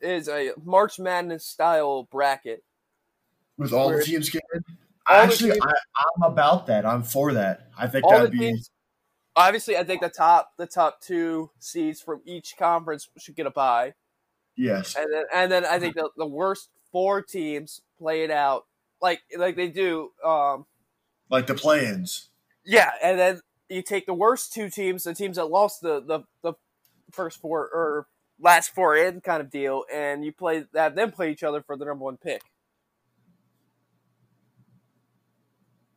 is 0.00 0.28
a 0.28 0.52
March 0.64 0.98
Madness 0.98 1.44
style 1.46 2.08
bracket. 2.10 2.64
with 3.56 3.72
all 3.72 3.90
the 3.90 4.02
teams 4.02 4.30
getting. 4.30 4.46
All 5.08 5.16
Actually, 5.16 5.52
teams- 5.52 5.64
I, 5.64 6.04
I'm 6.16 6.32
about 6.32 6.66
that. 6.68 6.86
I'm 6.86 7.02
for 7.02 7.32
that. 7.34 7.68
I 7.78 7.86
think 7.86 8.08
that'd 8.08 8.30
be 8.32 8.38
teams 8.38 8.70
obviously 9.36 9.76
I 9.76 9.84
think 9.84 10.02
the 10.02 10.08
top 10.08 10.52
the 10.58 10.66
top 10.66 11.00
two 11.00 11.50
seeds 11.58 12.00
from 12.00 12.20
each 12.24 12.54
conference 12.58 13.08
should 13.18 13.36
get 13.36 13.46
a 13.46 13.50
bye. 13.50 13.94
yes. 14.56 14.94
And 14.96 15.12
then 15.12 15.24
and 15.34 15.52
then 15.52 15.64
I 15.64 15.78
think 15.78 15.94
the, 15.94 16.10
the 16.16 16.26
worst 16.26 16.68
four 16.92 17.22
teams 17.22 17.80
play 17.98 18.22
it 18.22 18.30
out 18.30 18.66
like 19.00 19.22
like 19.36 19.56
they 19.56 19.68
do 19.68 20.10
um 20.24 20.66
Like 21.30 21.46
the 21.46 21.54
play-ins. 21.54 22.28
yeah, 22.64 22.92
and 23.02 23.18
then 23.18 23.40
you 23.68 23.82
take 23.82 24.06
the 24.06 24.14
worst 24.14 24.52
two 24.52 24.68
teams, 24.70 25.04
the 25.04 25.14
teams 25.14 25.36
that 25.36 25.46
lost 25.46 25.80
the 25.80 26.00
the, 26.00 26.20
the 26.42 26.54
first 27.10 27.40
four 27.40 27.68
or 27.72 28.06
last 28.38 28.74
four 28.74 28.96
in 28.96 29.20
kind 29.20 29.40
of 29.40 29.50
deal, 29.50 29.84
and 29.92 30.24
you 30.24 30.32
play 30.32 30.64
have 30.74 30.94
them 30.94 31.10
play 31.10 31.30
each 31.32 31.42
other 31.42 31.62
for 31.62 31.76
the 31.76 31.84
number 31.84 32.04
one 32.04 32.16
pick. 32.16 32.42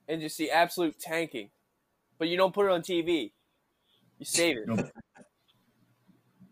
And 0.07 0.21
you 0.21 0.29
see 0.29 0.49
absolute 0.49 0.99
tanking. 0.99 1.49
But 2.17 2.27
you 2.29 2.37
don't 2.37 2.53
put 2.53 2.67
it 2.67 2.71
on 2.71 2.81
TV. 2.81 3.31
You 4.19 4.25
save 4.25 4.57
it. 4.57 4.67
Nope. 4.67 4.87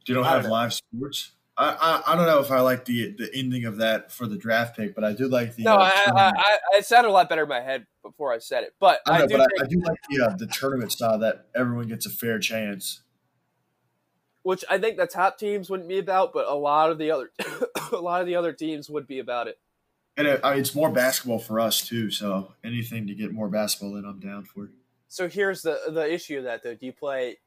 You 0.05 0.15
don't 0.15 0.25
I 0.25 0.31
have 0.31 0.43
don't 0.43 0.51
live 0.51 0.73
sports. 0.73 1.31
I, 1.55 2.01
I 2.07 2.13
I 2.13 2.15
don't 2.15 2.25
know 2.25 2.39
if 2.39 2.49
I 2.51 2.61
like 2.61 2.85
the 2.85 3.11
the 3.15 3.29
ending 3.33 3.65
of 3.65 3.77
that 3.77 4.11
for 4.11 4.25
the 4.27 4.37
draft 4.37 4.75
pick, 4.75 4.95
but 4.95 5.03
I 5.03 5.13
do 5.13 5.27
like 5.27 5.55
the. 5.55 5.63
No, 5.63 5.75
uh, 5.75 5.91
I, 5.93 6.11
I. 6.15 6.31
I, 6.35 6.77
it 6.77 6.85
sounded 6.85 7.09
a 7.09 7.11
lot 7.11 7.29
better 7.29 7.43
in 7.43 7.49
my 7.49 7.61
head 7.61 7.85
before 8.01 8.33
I 8.33 8.39
said 8.39 8.63
it. 8.63 8.73
But 8.79 9.01
I 9.07 9.19
know, 9.19 9.27
do 9.27 9.37
but 9.37 9.47
think, 9.49 9.61
I, 9.61 9.63
I 9.65 9.67
do 9.67 9.81
like 9.81 9.99
the 10.09 10.25
uh, 10.25 10.35
the 10.35 10.47
tournament 10.47 10.91
style 10.91 11.19
that 11.19 11.47
everyone 11.55 11.87
gets 11.87 12.05
a 12.05 12.09
fair 12.09 12.39
chance. 12.39 13.01
which 14.43 14.65
I 14.69 14.77
think 14.77 14.97
the 14.97 15.07
top 15.07 15.37
teams 15.37 15.69
wouldn't 15.69 15.89
be 15.89 15.99
about, 15.99 16.33
but 16.33 16.47
a 16.47 16.55
lot 16.55 16.89
of 16.91 16.97
the 16.97 17.11
other 17.11 17.31
a 17.91 17.97
lot 17.97 18.21
of 18.21 18.27
the 18.27 18.35
other 18.35 18.53
teams 18.53 18.89
would 18.89 19.07
be 19.07 19.19
about 19.19 19.47
it. 19.47 19.57
And 20.17 20.27
it, 20.27 20.41
it's 20.43 20.75
more 20.75 20.91
basketball 20.91 21.39
for 21.39 21.59
us 21.59 21.87
too. 21.87 22.11
So 22.11 22.53
anything 22.63 23.07
to 23.07 23.15
get 23.15 23.31
more 23.31 23.47
basketball 23.47 23.95
in, 23.97 24.05
I'm 24.05 24.19
down 24.19 24.45
for. 24.45 24.69
So 25.07 25.27
here's 25.29 25.61
the 25.61 25.79
the 25.89 26.11
issue 26.11 26.39
of 26.39 26.43
that 26.45 26.63
though. 26.63 26.75
Do 26.75 26.85
you 26.85 26.93
play 26.93 27.37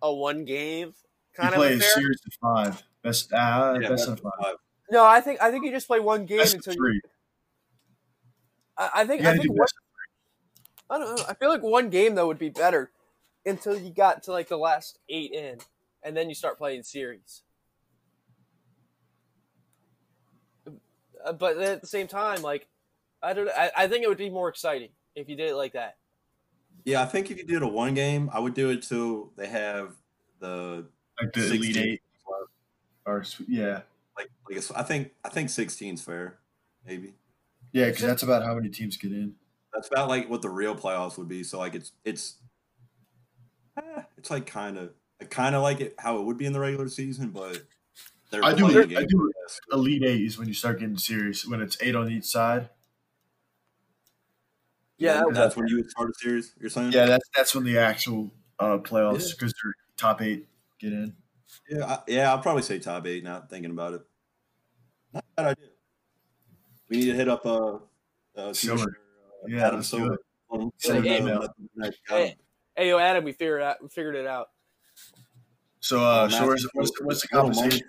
a 0.00 0.12
one 0.12 0.44
game 0.44 0.94
You 1.40 1.48
kind 1.48 1.54
play 1.54 1.66
of 1.66 1.74
a 1.74 1.80
affair? 1.80 1.90
series 1.94 2.20
of 2.26 2.32
five, 2.40 2.82
best 3.02 3.32
uh, 3.32 3.78
Yeah, 3.78 3.90
best 3.90 4.08
best 4.08 4.08
of 4.08 4.20
five, 4.20 4.32
five. 4.42 4.56
No, 4.90 5.04
I 5.04 5.20
think 5.20 5.40
I 5.42 5.50
think 5.50 5.64
you 5.64 5.70
just 5.72 5.86
play 5.86 6.00
one 6.00 6.26
game 6.26 6.40
best 6.40 6.56
of 6.58 6.64
until 6.64 6.74
you. 6.74 6.78
three. 6.78 7.00
I, 8.76 8.90
I 8.96 9.06
think 9.06 9.22
You 9.22 9.26
I 9.26 9.36
think 9.36 9.50
one. 9.52 9.68
I 10.90 10.98
don't 10.98 11.16
know. 11.16 11.24
I 11.28 11.34
feel 11.34 11.48
like 11.48 11.62
one 11.62 11.90
game 11.90 12.14
though 12.14 12.26
would 12.26 12.38
be 12.38 12.50
better 12.50 12.90
until 13.46 13.78
you 13.78 13.90
got 13.92 14.22
to 14.24 14.32
like 14.32 14.48
the 14.48 14.58
last 14.58 14.98
eight 15.08 15.32
in, 15.32 15.58
and 16.02 16.16
then 16.16 16.28
you 16.28 16.34
start 16.34 16.58
playing 16.58 16.82
series. 16.82 17.42
Uh, 21.24 21.32
But 21.32 21.58
at 21.58 21.80
the 21.80 21.86
same 21.86 22.06
time, 22.06 22.42
like 22.42 22.68
I 23.22 23.32
don't. 23.32 23.48
I, 23.48 23.70
I 23.76 23.88
think 23.88 24.04
it 24.04 24.08
would 24.08 24.18
be 24.18 24.30
more 24.30 24.48
exciting 24.48 24.90
if 25.14 25.28
you 25.28 25.36
did 25.36 25.50
it 25.50 25.54
like 25.56 25.72
that. 25.72 25.96
Yeah, 26.84 27.02
I 27.02 27.06
think 27.06 27.30
if 27.30 27.38
you 27.38 27.44
did 27.44 27.62
a 27.62 27.68
one 27.68 27.94
game, 27.94 28.28
I 28.32 28.38
would 28.40 28.54
do 28.54 28.70
it 28.70 28.82
till 28.82 29.32
they 29.36 29.46
have 29.48 29.96
the 30.38 30.90
like 31.20 31.32
the 31.32 31.40
16. 31.42 31.58
elite 31.60 31.76
eight. 31.76 32.02
Or 33.06 33.20
s- 33.20 33.40
yeah, 33.46 33.82
like. 34.16 34.30
I 34.50 34.54
guess 34.54 34.70
I 34.70 34.82
think 34.82 35.12
I 35.24 35.28
think 35.28 35.50
16's 35.50 36.00
fair, 36.00 36.38
maybe. 36.86 37.12
yeah, 37.72 37.86
because 37.86 38.00
that's 38.02 38.22
about 38.22 38.42
how 38.44 38.54
many 38.54 38.70
teams 38.70 38.96
get 38.96 39.12
in. 39.12 39.34
That's 39.74 39.88
about 39.88 40.08
like 40.08 40.30
what 40.30 40.40
the 40.40 40.48
real 40.48 40.74
playoffs 40.74 41.18
would 41.18 41.28
be. 41.28 41.42
So 41.44 41.58
like 41.58 41.74
it's 41.74 41.92
it's 42.04 42.36
eh, 43.76 44.02
it's 44.16 44.30
like 44.30 44.46
kind 44.46 44.78
of 44.78 44.90
I 45.20 45.26
kind 45.26 45.54
of 45.54 45.62
like 45.62 45.80
it 45.82 45.94
how 45.98 46.18
it 46.18 46.24
would 46.24 46.38
be 46.38 46.46
in 46.46 46.54
the 46.54 46.60
regular 46.60 46.88
season, 46.88 47.28
but 47.30 47.62
they're 48.30 48.42
I 48.42 48.54
do- 48.54 48.64
playing 48.70 48.96
I 48.96 49.04
do- 49.04 49.30
Elite 49.70 50.02
eight 50.02 50.22
is 50.22 50.38
when 50.38 50.48
you 50.48 50.54
start 50.54 50.80
getting 50.80 50.96
serious. 50.96 51.46
When 51.46 51.60
it's 51.60 51.76
eight 51.82 51.94
on 51.94 52.10
each 52.10 52.24
side. 52.24 52.70
Yeah, 54.96 55.14
that 55.14 55.34
that's 55.34 55.56
when 55.56 55.66
you 55.68 55.76
would 55.76 55.90
start 55.90 56.08
a 56.10 56.14
series. 56.14 56.54
You're 56.58 56.70
saying? 56.70 56.92
Yeah, 56.92 57.04
that's 57.06 57.28
that's 57.36 57.54
when 57.54 57.64
the 57.64 57.78
actual 57.78 58.32
uh, 58.58 58.78
playoffs 58.78 59.32
because 59.32 59.52
they're 59.62 59.74
top 59.96 60.22
eight 60.22 60.46
get 60.84 60.92
in. 60.92 61.14
yeah, 61.70 61.84
I, 61.86 61.98
yeah. 62.08 62.30
I'll 62.32 62.38
probably 62.40 62.62
say 62.62 62.78
top 62.78 63.06
eight. 63.06 63.24
Now 63.24 63.42
thinking 63.48 63.70
about 63.70 63.94
it, 63.94 64.02
not 65.12 65.24
bad 65.36 65.46
idea. 65.46 65.68
We 66.88 66.98
need 66.98 67.06
to 67.06 67.14
hit 67.14 67.28
up 67.28 67.44
uh, 67.46 67.78
uh 68.36 68.52
Silver. 68.52 68.84
Commissioner, 68.84 68.96
uh, 69.42 69.46
Yeah, 69.48 69.66
Adam 69.68 69.82
Silver. 69.82 70.14
it. 70.14 70.20
Let 70.50 70.60
him- 70.60 70.72
Send 70.78 71.04
let 71.04 71.06
him 71.06 71.12
an 71.12 71.18
know 71.26 71.36
email. 71.36 71.40
that- 71.40 71.54
that- 71.76 71.94
Hey, 72.08 72.36
hey, 72.76 72.88
yo, 72.90 72.98
Adam, 72.98 73.24
we 73.24 73.32
figured 73.32 73.62
out. 73.62 73.82
We 73.82 73.88
figured 73.88 74.14
it 74.16 74.26
out. 74.26 74.48
So, 75.80 76.00
uh, 76.02 76.24
Oh, 76.24 76.28
so 76.28 76.38
Matt, 76.38 76.46
where's, 76.48 76.68
what's, 76.74 77.00
what's 77.02 77.28
the 77.28 77.36
little 77.36 77.52
compensation? 77.52 77.88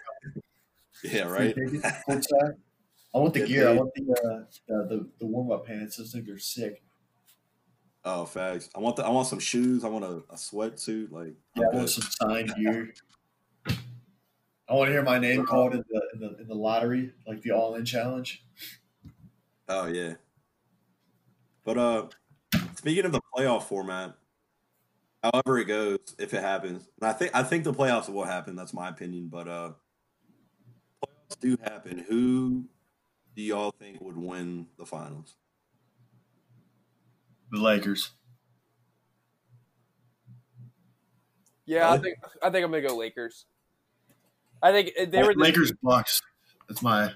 Yeah, 1.03 1.23
right. 1.23 1.53
Free 1.53 1.65
ticket, 1.71 1.93
courtside. 2.07 2.55
I 3.13 3.17
want 3.19 3.33
the 3.33 3.45
gear. 3.45 3.69
I 3.69 3.73
want 3.73 3.91
the 3.95 4.11
uh, 4.11 4.43
the, 4.67 4.87
the, 4.95 5.09
the 5.19 5.25
warm 5.25 5.49
up 5.51 5.65
pants. 5.65 5.95
Those 5.97 6.11
things 6.11 6.27
are 6.27 6.37
sick. 6.37 6.81
Oh, 8.07 8.23
facts. 8.23 8.69
I 8.75 8.79
want 8.79 8.95
the 8.97 9.03
I 9.03 9.09
want 9.09 9.27
some 9.27 9.39
shoes. 9.39 9.83
I 9.83 9.89
want 9.89 10.05
a, 10.05 10.21
a 10.29 10.35
sweatsuit. 10.35 11.11
Like 11.11 11.33
Yeah, 11.55 11.65
I 11.73 11.75
want 11.75 11.89
some 11.89 12.07
signed 12.21 12.53
gear. 12.55 12.93
I 13.67 14.73
want 14.73 14.87
to 14.87 14.91
hear 14.91 15.01
my 15.01 15.17
name 15.17 15.43
called 15.43 15.73
in 15.73 15.83
the 15.89 16.01
in 16.13 16.19
the, 16.19 16.41
in 16.41 16.47
the 16.47 16.53
lottery, 16.53 17.13
like 17.27 17.41
the 17.41 17.51
All 17.51 17.73
In 17.73 17.83
Challenge. 17.83 18.43
Oh 19.67 19.87
yeah. 19.87 20.13
But 21.63 21.77
uh 21.79 22.07
speaking 22.75 23.05
of 23.05 23.11
the 23.11 23.21
playoff 23.35 23.63
format, 23.63 24.13
however 25.23 25.57
it 25.57 25.65
goes, 25.65 25.97
if 26.19 26.35
it 26.35 26.41
happens, 26.41 26.87
and 27.01 27.09
I 27.09 27.13
think 27.13 27.31
I 27.33 27.41
think 27.41 27.63
the 27.63 27.73
playoffs 27.73 28.07
will 28.07 28.23
happen, 28.23 28.55
that's 28.55 28.73
my 28.73 28.87
opinion, 28.87 29.29
but 29.29 29.47
uh 29.47 29.71
playoffs 31.03 31.39
do 31.39 31.57
happen. 31.63 32.05
Who 32.07 32.65
do 33.35 33.41
y'all 33.41 33.71
think 33.71 33.99
would 33.99 34.17
win 34.17 34.67
the 34.77 34.85
finals? 34.85 35.35
The 37.55 37.61
Lakers. 37.61 38.11
Yeah, 41.65 41.89
I 41.89 41.97
think 41.97 42.17
I 42.43 42.49
think 42.49 42.65
I'm 42.65 42.71
gonna 42.71 42.85
go 42.85 42.97
Lakers. 42.97 43.45
I 44.61 44.73
think 44.73 44.91
uh, 44.99 45.05
they 45.05 45.23
were 45.23 45.33
the, 45.33 45.39
Lakers 45.39 45.71
Bucks. 45.81 46.21
That's 46.67 46.81
my 46.81 47.13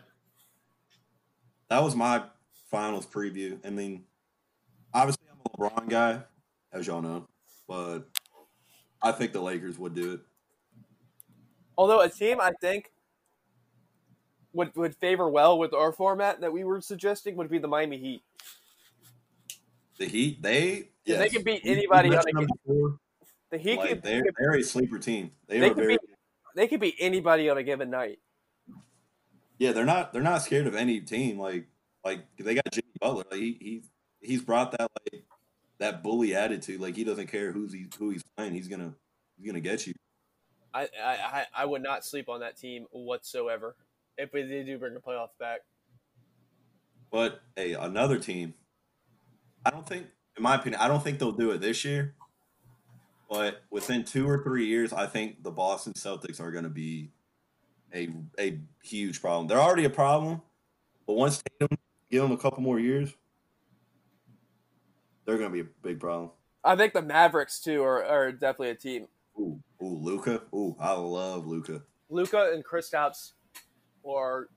That 1.68 1.84
was 1.84 1.94
my 1.94 2.24
finals 2.72 3.06
preview. 3.06 3.58
I 3.66 3.70
mean, 3.70 4.06
obviously 4.94 5.26
I'm 5.30 5.40
a 5.46 5.58
LeBron 5.58 5.90
guy, 5.90 6.22
as 6.72 6.88
y'all 6.88 7.02
know, 7.02 7.28
but 7.68 8.08
I 9.02 9.12
think 9.12 9.34
the 9.34 9.42
Lakers 9.42 9.78
would 9.78 9.94
do 9.94 10.14
it. 10.14 10.22
Although 11.78 12.00
a 12.00 12.10
team 12.10 12.40
I 12.40 12.54
think 12.62 12.94
would 14.54 14.74
would 14.78 14.96
favor 14.96 15.28
well 15.28 15.60
with 15.60 15.74
our 15.74 15.92
format 15.92 16.40
that 16.40 16.54
we 16.54 16.64
were 16.64 16.80
suggesting 16.80 17.36
would 17.36 17.50
be 17.50 17.58
the 17.60 17.68
Miami 17.68 17.98
Heat. 17.98 18.22
The 20.00 20.06
Heat, 20.08 20.42
they 20.42 20.90
Yeah, 21.06 21.18
they 21.20 21.30
can 21.30 21.44
beat 21.44 21.62
anybody 21.66 22.10
on 22.16 22.24
a. 22.28 22.98
The 23.52 23.58
Heat 23.58 23.78
Like, 23.78 23.90
could, 23.90 24.04
they're, 24.04 24.24
they're 24.40 24.56
a 24.58 24.64
sleeper 24.64 24.98
team. 25.00 25.32
They, 25.48 25.60
They 25.60 25.66
are 25.68 25.70
could 25.70 25.78
very 25.78 25.98
be- 25.98 26.14
they 26.56 26.68
could 26.68 26.80
beat 26.80 26.96
anybody 27.00 27.50
on 27.50 27.58
a 27.58 27.64
given 27.64 27.90
night. 27.90 28.20
yeah. 29.60 29.72
They're 29.74 29.86
not 29.86 30.14
they're 30.14 30.22
not 30.24 30.42
scared 30.42 30.68
of 30.68 30.76
any 30.76 31.02
team. 31.02 31.38
Like 31.40 31.68
like 32.04 32.26
they 32.38 32.56
got 32.56 32.72
Jimmy 32.72 32.88
Butler. 33.00 33.24
Like, 33.30 33.40
he 33.40 33.58
he 33.60 33.84
he's 34.22 34.42
brought 34.42 34.72
that 34.72 34.90
like 35.12 35.24
that 35.80 36.02
bully 36.04 36.36
attitude. 36.36 36.80
Like 36.80 36.96
he 36.96 37.04
doesn't 37.04 37.28
care 37.28 37.52
who's 37.52 37.74
he 37.74 37.88
who 37.98 38.10
he's 38.12 38.24
playing. 38.38 38.54
He's 38.54 38.68
gonna 38.68 38.94
he's 39.38 39.46
gonna 39.46 39.60
get 39.60 39.86
you. 39.86 39.94
I, 40.74 40.84
I, 41.04 41.14
I- 41.14 41.48
I 41.58 41.66
would 41.66 41.82
not 41.84 42.06
sleep 42.06 42.30
on 42.30 42.40
that 42.42 42.56
team 42.58 42.86
whatsoever 42.92 43.76
if 44.18 44.32
they 44.32 44.44
do 44.64 44.78
bring 44.78 44.94
the 44.94 45.00
playoffs 45.00 45.38
back. 45.40 45.62
But 47.12 47.42
hey, 47.56 47.74
another 47.74 48.20
team. 48.20 48.54
I 49.66 49.70
don't 49.72 49.88
think, 49.88 50.08
in 50.38 50.44
my 50.44 50.56
opinion, 50.56 50.82
I 50.82 50.88
don't 50.88 51.04
think 51.04 51.20
they'll 51.20 51.32
do 51.32 51.52
it 51.52 51.62
this 51.62 51.84
year. 51.86 52.16
But 53.30 53.62
within 53.70 54.04
two 54.04 54.28
or 54.28 54.44
three 54.44 54.66
years, 54.66 54.92
I 54.92 55.06
think 55.06 55.44
the 55.44 55.52
Boston 55.52 55.94
Celtics 55.94 56.40
are 56.40 56.52
going 56.52 56.64
to 56.64 56.70
be 56.70 57.12
a 57.94 58.10
a 58.40 58.60
huge 58.84 59.22
problem. 59.22 59.48
They're 59.48 59.60
already 59.60 59.86
a 59.86 59.90
problem, 59.90 60.42
but 61.06 61.14
once 61.14 61.42
Tatum 61.60 61.78
give 62.10 62.24
them 62.24 62.32
a 62.32 62.38
couple 62.38 62.64
more 62.64 62.80
years, 62.80 63.14
they're 65.26 65.38
going 65.38 65.50
to 65.50 65.54
be 65.54 65.62
a 65.62 65.72
big 65.84 66.00
problem. 66.00 66.32
I 66.64 66.76
think 66.76 66.94
the 66.94 67.02
Mavericks 67.02 67.60
too 67.60 67.84
are, 67.84 68.04
are 68.04 68.32
definitely 68.32 68.72
a 68.72 68.76
team. 68.76 69.08
Ooh, 69.40 69.60
ooh, 69.82 69.98
Luka. 69.98 70.42
Ooh, 70.54 70.76
I 70.80 70.94
love 70.94 71.46
Luka. 71.46 71.84
Luka 72.10 72.52
and 72.54 72.66
Kristaps 72.66 73.34
are 74.08 74.50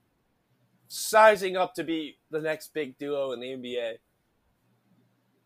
sizing 0.87 1.55
up 1.55 1.75
to 1.75 1.83
be 1.83 2.17
the 2.31 2.41
next 2.41 2.73
big 2.73 2.97
duo 2.97 3.31
in 3.31 3.39
the 3.39 3.47
NBA. 3.47 3.93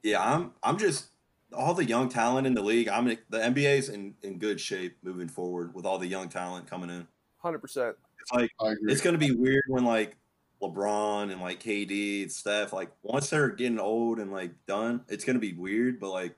Yeah, 0.04 0.22
I'm. 0.24 0.52
I'm 0.64 0.78
just 0.78 1.08
all 1.54 1.74
the 1.74 1.86
young 1.86 2.10
talent 2.10 2.48
in 2.48 2.54
the 2.54 2.62
league. 2.62 2.90
I'm 2.90 3.06
the 3.06 3.18
NBA's 3.32 3.90
in 3.90 4.16
in 4.24 4.38
good 4.38 4.60
shape 4.60 4.98
moving 5.04 5.28
forward 5.28 5.74
with 5.74 5.86
all 5.86 5.98
the 5.98 6.08
young 6.08 6.30
talent 6.30 6.70
coming 6.70 6.90
in. 6.90 7.08
Hundred 7.38 7.60
percent. 7.60 7.96
It's 8.22 8.32
like 8.34 8.52
I 8.62 8.72
agree. 8.72 8.92
it's 8.92 9.02
gonna 9.02 9.18
be 9.18 9.32
weird 9.32 9.64
when 9.68 9.86
like 9.86 10.18
LeBron 10.62 11.32
and 11.32 11.42
like 11.42 11.62
KD 11.62 12.24
and 12.24 12.32
Steph 12.32 12.74
like 12.74 12.92
once 13.04 13.30
they're 13.30 13.50
getting 13.50 13.80
old 13.80 14.20
and 14.20 14.32
like 14.32 14.52
done, 14.66 15.02
it's 15.08 15.24
gonna 15.24 15.40
be 15.40 15.54
weird. 15.54 16.00
But 16.00 16.12
like 16.12 16.36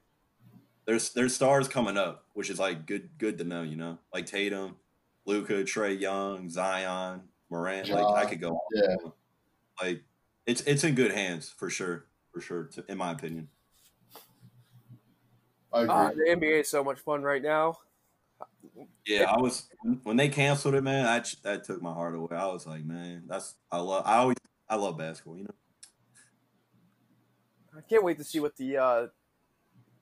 there's 0.85 1.11
there's 1.13 1.35
stars 1.35 1.67
coming 1.67 1.97
up, 1.97 2.25
which 2.33 2.49
is 2.49 2.59
like 2.59 2.85
good 2.85 3.09
good 3.17 3.37
to 3.39 3.43
know. 3.43 3.63
You 3.63 3.75
know, 3.75 3.97
like 4.13 4.25
Tatum, 4.25 4.75
Luka, 5.25 5.63
Trae 5.63 5.99
Young, 5.99 6.49
Zion, 6.49 7.21
Morant. 7.49 7.89
Like 7.89 8.05
I 8.05 8.25
could 8.25 8.41
go. 8.41 8.49
on. 8.51 8.59
yeah. 8.73 8.95
Like 9.81 10.03
it's 10.45 10.61
it's 10.61 10.83
in 10.83 10.95
good 10.95 11.11
hands 11.11 11.49
for 11.49 11.69
sure, 11.69 12.05
for 12.39 12.45
sure. 12.45 12.63
To, 12.63 12.91
in 12.91 12.97
my 12.97 13.11
opinion. 13.11 13.47
I 15.71 15.81
agree. 15.81 15.93
Ah, 15.93 16.09
the 16.09 16.35
NBA 16.35 16.61
is 16.61 16.69
so 16.69 16.83
much 16.83 16.99
fun 16.99 17.21
right 17.21 17.41
now. 17.43 17.77
Yeah, 19.05 19.25
I 19.29 19.37
was 19.39 19.67
when 20.03 20.17
they 20.17 20.29
canceled 20.29 20.75
it, 20.75 20.83
man. 20.83 21.03
That 21.03 21.33
that 21.43 21.63
took 21.65 21.81
my 21.81 21.93
heart 21.93 22.15
away. 22.15 22.35
I 22.35 22.45
was 22.47 22.65
like, 22.65 22.85
man, 22.85 23.23
that's 23.27 23.55
I 23.71 23.79
love. 23.79 24.03
I 24.05 24.17
always 24.17 24.37
I 24.69 24.75
love 24.75 24.97
basketball. 24.97 25.37
You 25.37 25.43
know. 25.43 25.55
I 27.77 27.81
can't 27.81 28.03
wait 28.03 28.17
to 28.17 28.23
see 28.23 28.39
what 28.39 28.55
the 28.55 28.77
uh, 28.77 29.07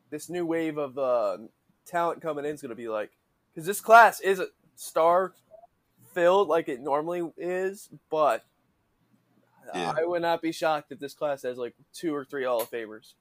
this 0.09 0.29
new 0.29 0.45
wave 0.45 0.77
of 0.77 0.97
uh, 0.97 1.37
talent 1.85 2.21
coming 2.21 2.45
in 2.45 2.53
is 2.53 2.61
going 2.61 2.69
to 2.69 2.75
be 2.75 2.87
like. 2.87 3.11
Because 3.53 3.65
this 3.65 3.81
class 3.81 4.19
isn't 4.19 4.49
star 4.75 5.33
filled 6.13 6.47
like 6.47 6.69
it 6.69 6.79
normally 6.79 7.31
is, 7.37 7.89
but 8.11 8.45
Yeah. 9.73 9.93
I 9.97 10.05
would 10.05 10.21
not 10.21 10.41
be 10.41 10.51
shocked 10.51 10.91
if 10.91 10.99
this 10.99 11.13
class 11.13 11.43
has 11.43 11.57
like 11.57 11.73
two 11.93 12.15
or 12.15 12.25
three 12.25 12.45
Hall 12.45 12.61
of 12.61 12.71
Famers. 12.71 13.13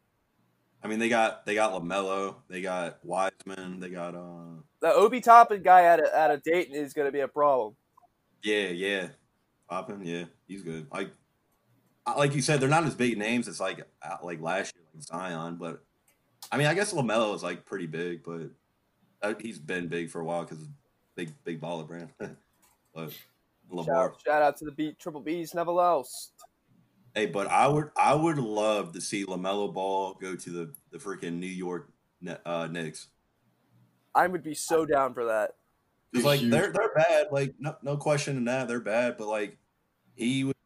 I 0.82 0.88
mean, 0.88 0.98
they 0.98 1.08
got 1.08 1.46
they 1.46 1.54
got 1.54 1.72
LaMelo, 1.72 2.36
they 2.48 2.60
got 2.60 3.04
Wiseman, 3.04 3.80
they 3.80 3.88
got 3.88 4.14
uh, 4.14 4.60
The 4.80 4.92
Obi 4.92 5.20
Toppin 5.20 5.62
guy 5.62 5.86
out 5.86 6.00
of, 6.00 6.12
out 6.12 6.30
of 6.30 6.42
Dayton 6.42 6.74
is 6.74 6.92
going 6.92 7.06
to 7.06 7.12
be 7.12 7.20
a 7.20 7.28
problem. 7.28 7.74
yeah, 8.42 8.68
yeah, 8.68 9.08
Poppin, 9.68 10.04
yeah, 10.04 10.24
he's 10.46 10.62
good. 10.62 10.86
Like, 10.92 11.10
like 12.16 12.34
you 12.34 12.42
said, 12.42 12.60
they're 12.60 12.68
not 12.68 12.84
as 12.84 12.94
big 12.94 13.18
names 13.18 13.48
as 13.48 13.58
like 13.58 13.86
like 14.22 14.40
last 14.40 14.74
year, 14.76 14.84
like 14.94 15.02
Zion. 15.02 15.56
But 15.56 15.82
I 16.52 16.56
mean, 16.56 16.66
I 16.66 16.74
guess 16.74 16.92
LaMelo 16.92 17.34
is 17.34 17.42
like 17.42 17.64
pretty 17.64 17.86
big, 17.86 18.22
but 18.22 18.50
uh, 19.22 19.34
he's 19.40 19.58
been 19.58 19.88
big 19.88 20.10
for 20.10 20.20
a 20.20 20.24
while 20.24 20.44
because 20.44 20.64
big 21.16 21.32
big 21.42 21.60
baller 21.60 21.86
brand. 21.86 22.10
but 22.94 23.12
Lamar, 23.70 24.10
Shout, 24.10 24.22
shout 24.24 24.42
out 24.42 24.56
to 24.58 24.64
the 24.64 24.72
beat 24.72 24.98
Triple 24.98 25.20
B's 25.20 25.54
never 25.54 25.72
lost. 25.72 26.32
Hey, 27.14 27.26
but 27.26 27.46
I 27.48 27.66
would 27.66 27.90
I 27.96 28.14
would 28.14 28.38
love 28.38 28.92
to 28.92 29.00
see 29.00 29.24
LaMelo 29.24 29.72
Ball 29.72 30.14
go 30.20 30.36
to 30.36 30.50
the 30.50 30.74
the 30.90 30.98
freaking 30.98 31.38
New 31.38 31.46
York 31.46 31.90
Ne- 32.20 32.36
uh, 32.44 32.68
Knicks. 32.70 33.08
I 34.14 34.26
would 34.26 34.42
be 34.42 34.54
so 34.54 34.84
down 34.84 35.14
for 35.14 35.24
that. 35.26 35.52
Because 36.12 36.24
like 36.24 36.40
huge. 36.40 36.50
they're 36.50 36.72
they're 36.72 36.94
bad, 36.94 37.26
like 37.32 37.54
no 37.58 37.76
no 37.82 37.96
question 37.96 38.36
in 38.36 38.44
that 38.44 38.68
they're 38.68 38.80
bad, 38.80 39.16
but 39.18 39.28
like 39.28 39.58
he 40.14 40.44
would. 40.44 40.56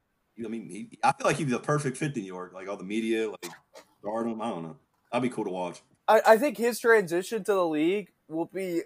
I 0.44 0.48
mean, 0.48 0.68
he, 0.68 0.98
I 1.04 1.12
feel 1.12 1.26
like 1.26 1.36
he'd 1.36 1.44
be 1.44 1.52
the 1.52 1.58
perfect 1.58 1.96
fit 1.96 2.16
in 2.16 2.22
New 2.22 2.26
York. 2.26 2.52
Like 2.54 2.68
all 2.68 2.76
the 2.76 2.84
media, 2.84 3.28
like 3.30 3.46
guard 4.02 4.26
him. 4.26 4.40
I 4.40 4.50
don't 4.50 4.62
know. 4.62 4.76
That'd 5.12 5.28
be 5.28 5.34
cool 5.34 5.44
to 5.44 5.50
watch. 5.50 5.82
I, 6.08 6.22
I 6.26 6.36
think 6.38 6.56
his 6.56 6.78
transition 6.78 7.44
to 7.44 7.52
the 7.52 7.66
league 7.66 8.10
will 8.28 8.46
be 8.46 8.82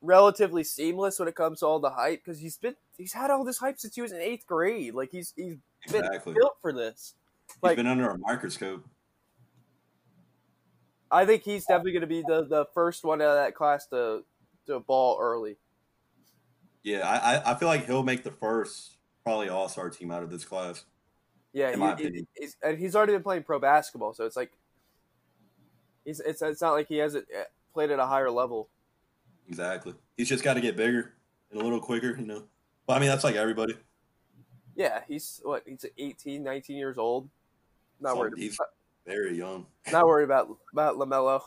relatively 0.00 0.64
seamless 0.64 1.18
when 1.18 1.28
it 1.28 1.34
comes 1.34 1.60
to 1.60 1.66
all 1.66 1.78
the 1.78 1.90
hype 1.90 2.24
because 2.24 2.40
he's 2.40 2.58
been 2.58 2.74
he's 3.02 3.12
had 3.12 3.30
all 3.30 3.44
this 3.44 3.58
hype 3.58 3.78
since 3.80 3.94
he 3.96 4.00
was 4.00 4.12
in 4.12 4.20
eighth 4.20 4.46
grade. 4.46 4.94
Like 4.94 5.10
he's 5.10 5.32
he's 5.36 5.56
been 5.90 6.04
Exactly. 6.04 6.34
built 6.34 6.54
for 6.62 6.72
this. 6.72 7.14
He's 7.48 7.56
Like 7.62 7.76
been 7.76 7.86
under 7.88 8.08
a 8.08 8.16
microscope. 8.18 8.84
I 11.10 11.26
think 11.26 11.42
he's 11.42 11.66
definitely 11.66 11.92
going 11.92 12.00
to 12.02 12.06
be 12.06 12.22
the, 12.22 12.46
the 12.46 12.66
first 12.72 13.04
one 13.04 13.20
out 13.20 13.28
of 13.28 13.34
that 13.44 13.54
class 13.54 13.86
to 13.88 14.24
to 14.66 14.80
ball 14.80 15.18
early. 15.20 15.56
Yeah, 16.82 17.00
I 17.06 17.52
I- 17.52 17.54
feel 17.56 17.68
like 17.68 17.86
he'll 17.86 18.02
make 18.02 18.22
the 18.24 18.30
first 18.30 18.96
probably 19.24 19.48
All 19.48 19.68
Star 19.68 19.90
team 19.90 20.10
out 20.10 20.22
of 20.22 20.30
this 20.30 20.44
class. 20.44 20.84
Yeah, 21.52 21.68
In 21.68 21.74
he- 21.74 21.80
my 21.80 21.86
he- 21.88 21.92
opinion. 22.04 22.26
he's, 22.36 22.56
and 22.62 22.78
he's 22.78 22.96
already 22.96 23.12
been 23.12 23.22
playing 23.22 23.42
pro 23.42 23.58
basketball, 23.58 24.14
so 24.14 24.24
it's 24.24 24.36
like 24.36 24.52
he's 26.04 26.20
it's 26.20 26.40
it's 26.42 26.62
not 26.62 26.72
like 26.72 26.88
he 26.88 26.96
hasn't 26.98 27.26
eh, 27.34 27.44
played 27.74 27.90
at 27.90 27.98
a 27.98 28.06
higher 28.06 28.30
level. 28.30 28.68
Exactly. 29.48 29.94
He's 30.16 30.28
just 30.28 30.44
got 30.44 30.54
to 30.54 30.60
get 30.60 30.76
bigger 30.76 31.14
and 31.50 31.60
a 31.60 31.64
little 31.64 31.80
quicker, 31.80 32.16
you 32.18 32.24
know. 32.24 32.44
But 32.86 32.94
I 32.94 32.98
mean, 33.00 33.08
that's 33.08 33.24
like 33.24 33.36
everybody. 33.36 33.74
Yeah, 34.74 35.00
he's 35.06 35.40
what 35.44 35.62
he's 35.66 35.84
18, 35.98 36.42
19 36.42 36.76
years 36.76 36.98
old. 36.98 37.28
Not 38.00 38.14
So 38.14 38.18
worried. 38.20 38.34
he's 38.36 38.58
very 39.06 39.36
young. 39.36 39.66
Not 39.92 40.06
worried 40.06 40.24
about 40.24 40.48
about 40.72 40.96
LaMelo. 40.96 41.42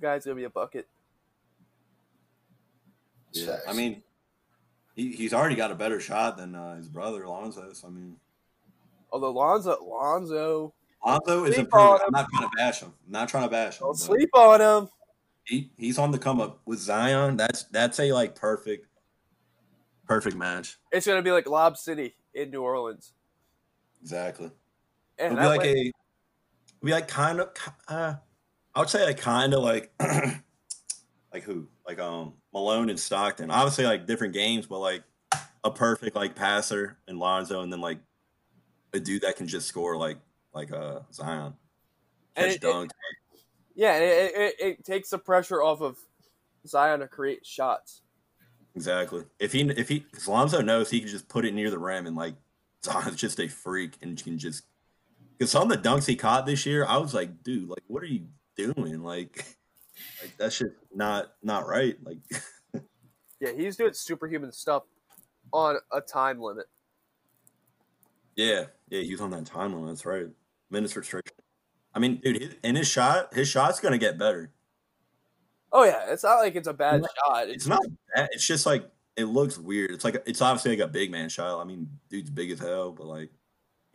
Guy's 0.00 0.24
gonna 0.24 0.36
be 0.36 0.44
a 0.44 0.50
bucket. 0.50 0.88
Yeah, 3.32 3.46
Facts. 3.46 3.64
I 3.68 3.72
mean, 3.72 4.02
he, 4.94 5.12
he's 5.12 5.34
already 5.34 5.56
got 5.56 5.70
a 5.72 5.74
better 5.74 6.00
shot 6.00 6.36
than 6.36 6.54
uh, 6.54 6.76
his 6.76 6.88
brother 6.88 7.24
Alonzo. 7.24 7.72
So, 7.72 7.88
I 7.88 7.90
mean, 7.90 8.16
Although 9.12 9.32
Lonzo, 9.32 9.76
Lonzo, 9.84 10.74
Alonzo 11.04 11.44
is 11.44 11.54
Sleep 11.54 11.66
improving. 11.66 11.98
I'm 12.06 12.12
not 12.12 12.28
trying 12.30 12.48
to 12.48 12.56
bash 12.56 12.80
him. 12.80 12.92
I'm 13.06 13.12
not 13.12 13.28
trying 13.28 13.44
to 13.44 13.48
bash 13.50 13.78
him. 13.80 13.86
don't 13.86 13.98
sleep 13.98 14.30
on 14.34 14.60
him. 14.60 14.88
He, 15.44 15.70
he's 15.76 15.98
on 15.98 16.10
the 16.10 16.18
come 16.18 16.40
up 16.40 16.60
with 16.64 16.78
Zion. 16.78 17.36
That's 17.36 17.64
that's 17.64 18.00
a 18.00 18.12
like 18.12 18.34
perfect, 18.34 18.86
perfect 20.06 20.36
match. 20.36 20.78
It's 20.92 21.06
gonna 21.06 21.22
be 21.22 21.30
like 21.32 21.48
Lob 21.48 21.76
City 21.76 22.14
in 22.34 22.50
New 22.50 22.62
Orleans, 22.62 23.12
Exactly. 24.02 24.50
and 25.18 25.32
It'll 25.32 25.42
be 25.42 25.48
like 25.48 25.60
way- 25.60 25.68
a, 25.72 25.80
it'll 25.86 26.84
be 26.86 26.92
like 26.92 27.08
kind 27.08 27.40
of. 27.40 27.48
Uh, 27.88 28.14
I 28.74 28.80
would 28.80 28.88
say 28.90 29.04
like 29.04 29.18
kind 29.18 29.54
of 29.54 29.62
like, 29.62 29.92
like 31.32 31.42
who? 31.44 31.68
Like 31.86 31.98
um 31.98 32.34
Malone 32.52 32.90
and 32.90 32.98
Stockton. 32.98 33.50
Obviously 33.50 33.84
like 33.84 34.06
different 34.06 34.34
games, 34.34 34.66
but 34.66 34.78
like 34.80 35.02
a 35.62 35.70
perfect 35.70 36.16
like 36.16 36.34
passer 36.34 36.98
and 37.08 37.18
Lonzo, 37.18 37.62
and 37.62 37.72
then 37.72 37.80
like 37.80 37.98
a 38.92 39.00
dude 39.00 39.22
that 39.22 39.36
can 39.36 39.46
just 39.46 39.66
score 39.68 39.96
like 39.96 40.18
like 40.52 40.72
uh 40.72 41.00
Zion. 41.12 41.54
And 42.36 42.46
Catch 42.46 42.56
it- 42.56 42.64
it- 42.64 42.92
yeah, 43.76 43.96
it, 43.98 44.02
it, 44.02 44.34
it, 44.36 44.54
it 44.60 44.84
takes 44.84 45.10
the 45.10 45.18
pressure 45.18 45.60
off 45.60 45.80
of 45.80 45.98
Zion 46.64 47.00
to 47.00 47.08
create 47.08 47.44
shots. 47.44 48.02
Exactly. 48.74 49.24
If 49.38 49.52
he 49.52 49.62
if 49.62 49.88
he 49.88 50.00
because 50.00 50.26
Lonzo 50.26 50.60
knows 50.60 50.90
he 50.90 51.00
can 51.00 51.08
just 51.08 51.28
put 51.28 51.44
it 51.44 51.54
near 51.54 51.70
the 51.70 51.78
rim 51.78 52.06
and 52.06 52.16
like 52.16 52.34
Zion's 52.84 53.16
just 53.16 53.38
a 53.40 53.48
freak 53.48 53.94
and 54.02 54.22
can 54.22 54.38
just 54.38 54.64
because 55.38 55.50
some 55.50 55.70
of 55.70 55.82
the 55.82 55.88
dunks 55.88 56.06
he 56.06 56.16
caught 56.16 56.46
this 56.46 56.66
year, 56.66 56.84
I 56.86 56.96
was 56.98 57.14
like, 57.14 57.42
dude, 57.42 57.68
like 57.68 57.82
what 57.86 58.02
are 58.02 58.06
you 58.06 58.26
doing? 58.56 59.02
Like, 59.02 59.44
like 60.22 60.36
that's 60.38 60.58
just 60.58 60.72
not 60.94 61.32
not 61.42 61.66
right. 61.66 61.96
Like, 62.04 62.18
Yeah, 63.40 63.52
he's 63.56 63.76
doing 63.76 63.92
superhuman 63.92 64.52
stuff 64.52 64.84
on 65.52 65.76
a 65.92 66.00
time 66.00 66.40
limit. 66.40 66.66
yeah, 68.36 68.64
yeah, 68.88 69.02
he 69.02 69.10
was 69.12 69.20
on 69.20 69.30
that 69.30 69.44
time 69.44 69.74
limit. 69.74 69.88
That's 69.88 70.06
right, 70.06 70.26
minutes 70.70 70.96
restriction. 70.96 71.36
I 71.92 71.98
mean, 71.98 72.20
dude, 72.24 72.40
his, 72.40 72.54
and 72.64 72.76
his 72.76 72.88
shot, 72.88 73.34
his 73.34 73.48
shot's 73.48 73.80
gonna 73.80 73.98
get 73.98 74.18
better. 74.18 74.50
Oh 75.76 75.82
yeah, 75.84 76.04
it's 76.12 76.22
not 76.22 76.36
like 76.36 76.54
it's 76.54 76.68
a 76.68 76.72
bad 76.72 77.00
It's 77.00 77.08
shot. 77.26 77.48
It's 77.48 77.66
not 77.66 77.82
bad. 78.14 78.28
It's 78.32 78.46
just 78.46 78.64
like 78.64 78.88
it 79.16 79.24
looks 79.24 79.58
weird. 79.58 79.90
It's 79.90 80.04
like 80.04 80.22
it's 80.24 80.40
obviously 80.40 80.70
like 80.76 80.88
a 80.88 80.90
big 80.90 81.10
man 81.10 81.28
shot. 81.28 81.60
I 81.60 81.64
mean, 81.64 81.88
dude's 82.08 82.30
big 82.30 82.50
as 82.52 82.60
hell, 82.60 82.92
but 82.92 83.06
like 83.06 83.30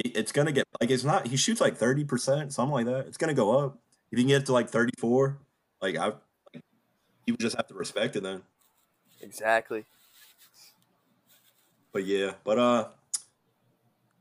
it- 0.04 0.16
it's 0.18 0.32
gonna 0.34 0.52
get 0.52 0.68
like 0.82 0.92
it's 0.92 1.06
not. 1.06 1.28
He 1.28 1.38
shoots 1.38 1.62
like 1.62 1.78
thirty 1.78 2.04
percent, 2.04 2.52
something 2.54 2.74
like 2.74 2.86
that. 2.86 3.08
It's 3.08 3.18
gonna 3.18 3.34
go 3.34 3.58
up 3.58 3.80
if 4.12 4.20
you 4.20 4.26
can 4.26 4.28
get 4.30 4.46
to 4.48 4.54
like 4.54 4.70
thirty 4.70 4.92
four. 5.00 5.40
Like 5.82 5.96
I, 5.96 6.08
like, 6.54 6.64
you 7.26 7.34
would 7.34 7.40
just 7.40 7.56
have 7.56 7.68
to 7.68 7.74
respect 7.74 8.18
it 8.18 8.24
then. 8.24 8.42
exactly. 9.22 9.86
But 11.92 12.04
yeah, 12.06 12.34
but 12.44 12.60
uh, 12.60 12.88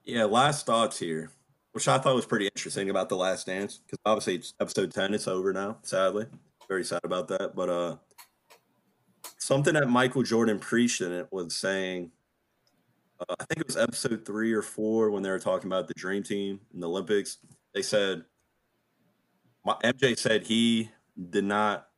yeah. 0.05 0.25
Last 0.25 0.65
thoughts 0.65 0.99
here, 0.99 1.31
which 1.73 1.87
I 1.89 1.99
thought 1.99 2.15
was 2.15 2.25
pretty 2.27 2.47
interesting 2.47 2.89
about 2.89 3.09
the 3.09 3.17
Last 3.17 3.47
Dance 3.47 3.79
because 3.79 3.99
obviously 4.07 4.37
it's 4.37 4.55
episode 4.61 4.93
ten. 4.93 5.13
It's 5.13 5.29
over 5.29 5.53
now. 5.53 5.79
Sadly, 5.83 6.27
very 6.69 6.85
sad 6.85 7.01
about 7.05 7.29
that. 7.29 7.57
But 7.57 7.69
uh, 7.69 7.97
something 9.39 9.75
that 9.75 9.89
Michael 9.89 10.23
Jordan 10.23 10.59
preached 10.59 11.01
in 11.01 11.12
it 11.12 11.29
was 11.31 11.55
saying. 11.55 12.11
Uh, 13.21 13.35
I 13.41 13.45
think 13.47 13.61
it 13.61 13.66
was 13.66 13.77
episode 13.77 14.25
three 14.25 14.53
or 14.53 14.62
four 14.62 15.11
when 15.11 15.25
they 15.25 15.31
were 15.31 15.41
talking 15.41 15.66
about 15.69 15.89
the 15.89 15.95
Dream 15.95 16.23
Team 16.23 16.61
in 16.73 16.81
the 16.81 16.89
Olympics. 16.89 17.39
They 17.75 17.83
said, 17.83 18.25
my, 19.64 19.75
MJ 19.83 20.16
said 20.16 20.45
he 20.45 20.91
did 21.31 21.45
not. 21.45 21.89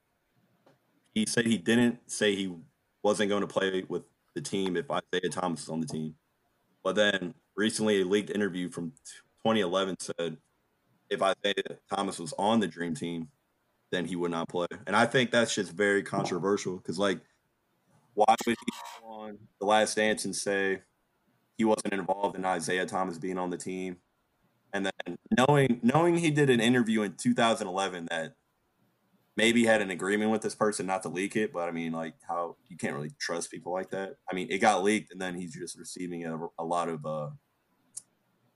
He 1.13 1.27
said 1.27 1.45
he 1.45 1.59
didn't 1.59 1.99
say 2.11 2.35
he 2.35 2.55
wasn't 3.03 3.29
going 3.29 3.43
to 3.43 3.47
play 3.47 3.85
with 3.89 4.03
the 4.35 4.41
team 4.41 4.77
if 4.77 4.87
Isiah 4.87 5.31
Thomas 5.31 5.63
was 5.63 5.69
on 5.69 5.81
the 5.81 5.87
team. 5.87 6.15
But 6.83 6.95
then 6.95 7.35
recently, 7.57 8.01
a 8.01 8.05
leaked 8.05 8.31
interview 8.31 8.71
from 8.71 8.93
2011 9.45 9.97
said 10.01 10.37
if 11.11 11.21
Isiah 11.21 11.77
Thomas 11.95 12.19
was 12.19 12.33
on 12.39 12.61
the 12.61 12.69
Dream 12.69 12.95
Team, 12.95 13.29
then 13.91 14.05
he 14.05 14.17
would 14.17 14.31
not 14.31 14.49
play. 14.49 14.67
And 14.87 14.95
I 14.95 15.07
think 15.07 15.31
that's 15.31 15.55
just 15.55 15.73
very 15.73 16.03
controversial 16.03 16.77
because, 16.77 16.99
like, 16.99 17.21
why 18.15 18.35
would 18.47 18.57
he 18.59 19.07
on 19.07 19.39
The 19.61 19.67
Last 19.67 19.97
Dance 19.97 20.25
and 20.25 20.35
say 20.35 20.83
he 21.57 21.65
wasn't 21.65 21.95
involved 21.95 22.37
in 22.37 22.45
Isiah 22.45 22.87
Thomas 22.87 23.19
being 23.19 23.39
on 23.39 23.51
the 23.51 23.57
team? 23.57 23.97
And 24.73 24.87
then 24.87 25.17
knowing 25.37 25.81
knowing 25.83 26.17
he 26.17 26.31
did 26.31 26.49
an 26.49 26.61
interview 26.61 27.03
in 27.03 27.15
2011 27.15 28.07
that 28.11 28.35
maybe 29.37 29.65
had 29.65 29.81
an 29.81 29.91
agreement 29.91 30.31
with 30.31 30.43
this 30.43 30.55
person 30.55 30.87
not 30.87 31.03
to 31.03 31.09
leak 31.09 31.35
it, 31.35 31.53
but 31.53 31.69
I 31.69 31.73
mean, 31.73 31.93
like 31.93 32.15
how 32.29 32.57
you 32.69 32.77
can't 32.77 32.95
really 32.95 33.11
trust 33.19 33.51
people 33.51 33.73
like 33.73 33.91
that. 33.91 34.17
I 34.31 34.35
mean, 34.35 34.49
it 34.51 34.59
got 34.59 34.85
leaked, 34.85 35.13
and 35.13 35.21
then 35.21 35.35
he's 35.35 35.55
just 35.55 35.79
receiving 35.79 36.25
a, 36.27 36.39
a 36.59 36.65
lot 36.65 36.89
of 36.89 37.05
uh, 37.05 37.31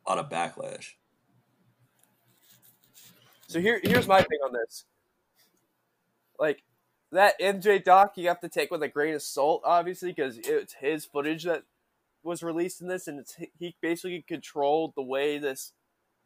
a 0.07 0.09
lot 0.09 0.19
of 0.19 0.29
backlash. 0.29 0.91
So 3.49 3.61
here, 3.61 3.81
here's 3.83 4.09
my 4.09 4.21
thing 4.21 4.39
on 4.45 4.53
this. 4.53 4.85
Like 6.39 6.63
that 7.13 7.39
MJ 7.41 7.83
doc, 7.83 8.13
you 8.17 8.29
have 8.29 8.41
to 8.41 8.49
take 8.49 8.71
with 8.71 8.83
a 8.83 8.89
grain 8.89 9.15
of 9.15 9.23
salt, 9.23 9.63
obviously, 9.65 10.13
because 10.13 10.39
it's 10.39 10.75
his 10.75 11.05
footage 11.05 11.45
that 11.45 11.65
was 12.23 12.43
released 12.43 12.81
in 12.81 12.89
this, 12.89 13.07
and 13.07 13.21
it's 13.21 13.37
he 13.59 13.77
basically 13.81 14.25
controlled 14.27 14.95
the 14.97 15.03
way 15.03 15.39
this 15.39 15.73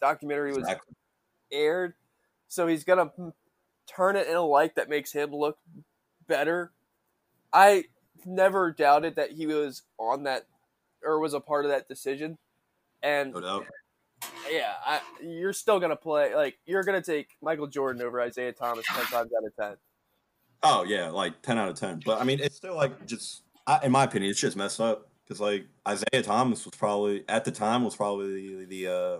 documentary 0.01 0.51
was 0.51 0.59
Exactly. 0.59 0.95
aired. 1.53 1.95
So 2.47 2.67
he's 2.67 2.85
gonna 2.85 3.13
turn 3.87 4.17
it 4.17 4.29
in 4.29 4.37
a 4.37 4.43
light 4.43 4.77
that 4.77 4.89
makes 4.89 5.13
him 5.13 5.33
look 5.33 5.59
better. 6.27 6.73
I 7.53 7.85
never 8.25 8.73
doubted 8.73 9.17
that 9.17 9.33
he 9.33 9.47
was 9.47 9.83
on 9.99 10.25
that 10.25 10.47
or 11.03 11.19
was 11.19 11.35
a 11.35 11.41
part 11.41 11.65
of 11.65 11.71
that 11.71 11.89
decision, 11.89 12.39
and 13.03 13.33
No 13.33 13.65
yeah, 14.51 14.75
I, 14.85 15.01
you're 15.23 15.53
still 15.53 15.81
gonna 15.81 15.97
play 15.97 16.35
like 16.35 16.59
you're 16.67 16.83
gonna 16.83 17.03
take 17.03 17.37
Michael 17.43 17.67
Jordan 17.67 18.03
over 18.03 18.21
Isiah 18.21 18.53
Thomas 18.53 18.85
ten 18.87 19.05
times 19.07 19.31
out 19.37 19.47
of 19.47 19.57
ten. 19.57 19.77
Oh 20.63 20.85
yeah, 20.85 21.11
like 21.11 21.41
ten 21.43 21.59
out 21.59 21.69
of 21.69 21.77
ten. 21.77 22.01
But 22.05 22.21
I 22.21 22.25
mean, 22.25 22.41
it's 22.41 22.57
still 22.57 22.75
like 22.75 23.07
just, 23.07 23.43
I, 23.67 23.81
in 23.85 23.93
my 23.93 24.05
opinion, 24.05 24.31
it's 24.31 24.41
just 24.41 24.57
messed 24.57 24.81
up 24.81 25.09
because 25.25 25.41
like 25.41 25.67
Isiah 25.89 26.23
Thomas 26.23 26.65
was 26.65 26.75
probably 26.75 27.25
at 27.29 27.45
the 27.45 27.53
time 27.53 27.85
was 27.85 27.95
probably 27.95 28.65
the, 28.65 28.65
the 28.65 28.93
uh, 28.93 29.19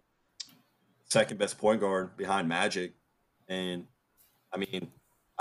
second 1.09 1.39
best 1.39 1.59
point 1.59 1.81
guard 1.81 2.17
behind 2.17 2.49
Magic, 2.49 2.95
and 3.49 3.87
I 4.53 4.59
mean 4.59 4.91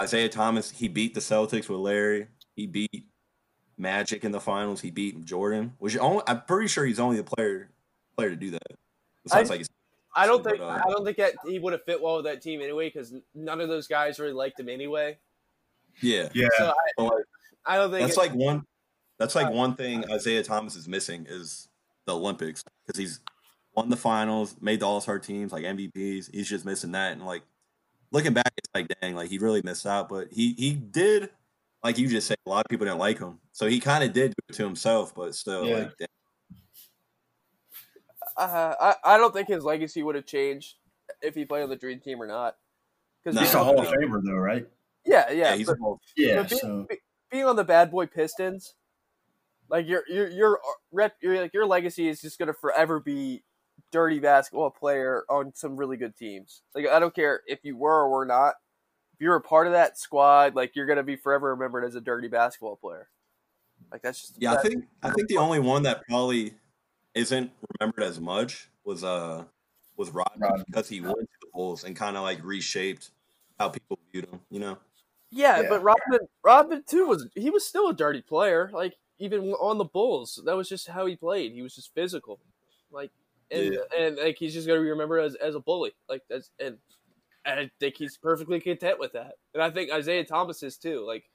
Isiah 0.01 0.29
Thomas 0.29 0.69
he 0.69 0.87
beat 0.87 1.13
the 1.13 1.19
Celtics 1.19 1.69
with 1.69 1.79
Larry. 1.79 2.27
He 2.55 2.67
beat 2.67 3.07
Magic 3.77 4.23
in 4.23 4.31
the 4.31 4.39
finals. 4.39 4.81
He 4.81 4.91
beat 4.91 5.23
Jordan, 5.25 5.73
which 5.79 5.97
only, 5.97 6.23
I'm 6.27 6.41
pretty 6.41 6.67
sure 6.67 6.85
he's 6.85 6.99
only 6.99 7.17
the 7.17 7.23
player 7.23 7.69
player 8.15 8.29
to 8.31 8.35
do 8.35 8.51
that. 8.51 8.61
I- 9.31 9.41
like 9.43 9.65
I 10.15 10.25
don't 10.25 10.43
But, 10.43 10.53
think 10.53 10.63
uh, 10.63 10.81
I 10.83 10.89
don't 10.89 11.05
think 11.05 11.17
that 11.17 11.33
he 11.45 11.59
would 11.59 11.73
have 11.73 11.83
fit 11.83 12.01
well 12.01 12.15
with 12.15 12.25
that 12.25 12.41
team 12.41 12.61
anyway 12.61 12.89
because 12.89 13.13
none 13.35 13.61
of 13.61 13.69
those 13.69 13.87
guys 13.87 14.19
really 14.19 14.33
liked 14.33 14.59
him 14.59 14.67
anyway. 14.67 15.19
Yeah, 16.01 16.29
Yeah, 16.33 16.47
So 16.57 16.73
I, 16.97 17.01
like 17.03 17.23
I 17.65 17.75
don't 17.77 17.91
think 17.91 18.07
That's 18.07 18.17
like 18.17 18.33
one. 18.33 18.63
That's 19.19 19.35
like 19.35 19.51
one 19.51 19.75
thing 19.75 20.03
Isiah 20.11 20.43
Thomas 20.43 20.75
is 20.75 20.87
missing 20.87 21.25
is 21.27 21.67
the 22.05 22.15
Olympics 22.15 22.63
because 22.85 22.99
he's 22.99 23.19
won 23.75 23.89
the 23.89 23.97
finals, 23.97 24.55
made 24.61 24.79
the 24.79 24.85
All 24.85 25.01
Star 25.01 25.19
teams, 25.19 25.51
like 25.51 25.63
MVPs. 25.63 26.29
He's 26.33 26.47
just 26.47 26.65
missing 26.65 26.91
that, 26.91 27.13
and 27.13 27.25
like 27.25 27.43
looking 28.11 28.33
back, 28.33 28.51
it's 28.57 28.69
like 28.75 28.87
dang, 29.01 29.15
like 29.15 29.29
he 29.29 29.39
really 29.39 29.61
missed 29.63 29.87
out. 29.87 30.07
But 30.09 30.27
he 30.31 30.53
he 30.53 30.73
did, 30.73 31.31
like 31.83 31.97
you 31.97 32.07
just 32.07 32.27
said, 32.27 32.37
a 32.45 32.49
lot 32.49 32.65
of 32.65 32.69
people 32.69 32.85
didn't 32.85 32.99
like 32.99 33.17
him, 33.19 33.39
so 33.51 33.67
he 33.67 33.79
kind 33.79 34.03
of 34.03 34.13
did 34.13 34.31
do 34.31 34.35
it 34.49 34.53
to 34.55 34.63
himself. 34.63 35.15
But 35.15 35.33
still, 35.35 35.65
Yeah. 35.65 35.77
like 35.77 35.97
dang, 35.97 36.07
uh, 38.37 38.75
I 38.79 39.15
I 39.15 39.17
don't 39.17 39.33
think 39.33 39.47
his 39.47 39.63
legacy 39.63 40.03
would 40.03 40.15
have 40.15 40.25
changed 40.27 40.75
if 41.21 41.33
he 41.33 41.45
played 41.45 41.63
on 41.63 41.69
the 41.69 41.75
Dream 41.75 41.99
Team 41.99 42.21
or 42.21 42.27
not. 42.27 42.55
Because 43.23 43.35
No. 43.35 43.41
he's 43.41 43.53
a 43.53 43.63
Hall 43.63 43.79
of 43.79 43.87
Famer 43.87 44.21
though, 44.23 44.33
right? 44.33 44.67
Yeah, 45.07 45.29
yeah, 45.31 45.35
yeah, 45.51 45.55
he's 45.55 45.67
but- 45.67 45.77
a 45.77 45.79
Hall- 45.81 46.01
Yeah. 46.15 46.35
But 46.41 46.49
being, 46.49 46.59
So 46.61 46.85
be- 46.89 46.99
being 47.31 47.45
on 47.45 47.55
the 47.55 47.63
bad 47.63 47.89
boy 47.91 48.05
Pistons, 48.05 48.75
like 49.69 49.87
your 49.87 50.03
your 50.07 50.27
your 50.29 50.59
rep, 50.91 51.15
your 51.21 51.41
like 51.41 51.53
your 51.53 51.65
legacy 51.65 52.07
is 52.07 52.21
just 52.21 52.37
gonna 52.39 52.53
forever 52.53 52.99
be 52.99 53.43
dirty 53.91 54.19
basketball 54.19 54.69
player 54.71 55.23
on 55.29 55.53
some 55.55 55.75
really 55.77 55.97
good 55.97 56.15
teams. 56.15 56.61
Like 56.75 56.87
I 56.87 56.99
don't 56.99 57.13
care 57.15 57.41
if 57.47 57.59
you 57.63 57.75
were 57.77 58.03
or 58.03 58.09
were 58.09 58.25
not. 58.25 58.55
If 59.13 59.21
you're 59.21 59.35
a 59.35 59.41
part 59.41 59.65
of 59.67 59.73
that 59.73 59.97
squad, 59.97 60.55
like 60.55 60.75
you're 60.75 60.85
gonna 60.85 61.03
be 61.03 61.15
forever 61.15 61.49
remembered 61.51 61.83
as 61.83 61.95
a 61.95 62.01
dirty 62.01 62.27
basketball 62.27 62.75
player. 62.77 63.09
Like 63.91 64.01
that's 64.01 64.21
just 64.21 64.35
yeah. 64.41 64.53
I 64.53 64.57
think 64.61 64.85
I 65.03 65.09
think 65.11 65.27
the 65.27 65.37
only 65.37 65.59
one 65.59 65.83
that 65.83 66.03
probably 66.07 66.53
isn't 67.13 67.51
remembered 67.79 68.03
as 68.03 68.19
much 68.19 68.69
was 68.83 69.03
uh 69.03 69.43
was 69.97 70.11
Rodman 70.11 70.39
Rodman. 70.41 70.63
because 70.67 70.87
he 70.87 71.01
went 71.01 71.17
to 71.19 71.27
the 71.41 71.47
Bulls 71.53 71.83
and 71.83 71.95
kind 71.95 72.15
of 72.15 72.23
like 72.23 72.43
reshaped 72.43 73.09
how 73.59 73.69
people 73.69 73.97
viewed 74.11 74.25
him. 74.25 74.39
You 74.49 74.59
know. 74.59 74.77
Yeah, 75.37 75.61
Yeah. 75.61 75.69
but 75.69 75.83
Rodman, 75.83 76.27
Rodman 76.43 76.83
too 76.87 77.05
was 77.05 77.27
he 77.35 77.51
was 77.51 77.65
still 77.65 77.89
a 77.89 77.93
dirty 77.93 78.21
player. 78.23 78.71
Like 78.73 78.95
even 79.19 79.51
on 79.53 79.77
the 79.77 79.85
Bulls, 79.85 80.41
that 80.45 80.55
was 80.55 80.67
just 80.67 80.87
how 80.87 81.05
he 81.05 81.15
played. 81.15 81.53
He 81.53 81.61
was 81.61 81.75
just 81.75 81.93
physical, 81.93 82.39
like 82.91 83.11
and 83.51 83.77
and 83.97 84.17
like 84.17 84.37
he's 84.37 84.53
just 84.53 84.67
gonna 84.67 84.81
be 84.81 84.89
remembered 84.89 85.23
as, 85.23 85.35
as 85.35 85.53
a 85.53 85.59
bully. 85.59 85.91
Like 86.09 86.23
that's 86.27 86.49
and, 86.59 86.77
and 87.45 87.59
I 87.59 87.71
think 87.79 87.95
he's 87.97 88.17
perfectly 88.17 88.59
content 88.59 88.99
with 88.99 89.13
that. 89.13 89.33
And 89.53 89.61
I 89.61 89.69
think 89.69 89.93
Isiah 89.93 90.25
Thomas 90.25 90.63
is 90.63 90.75
too. 90.75 91.05
Like 91.05 91.29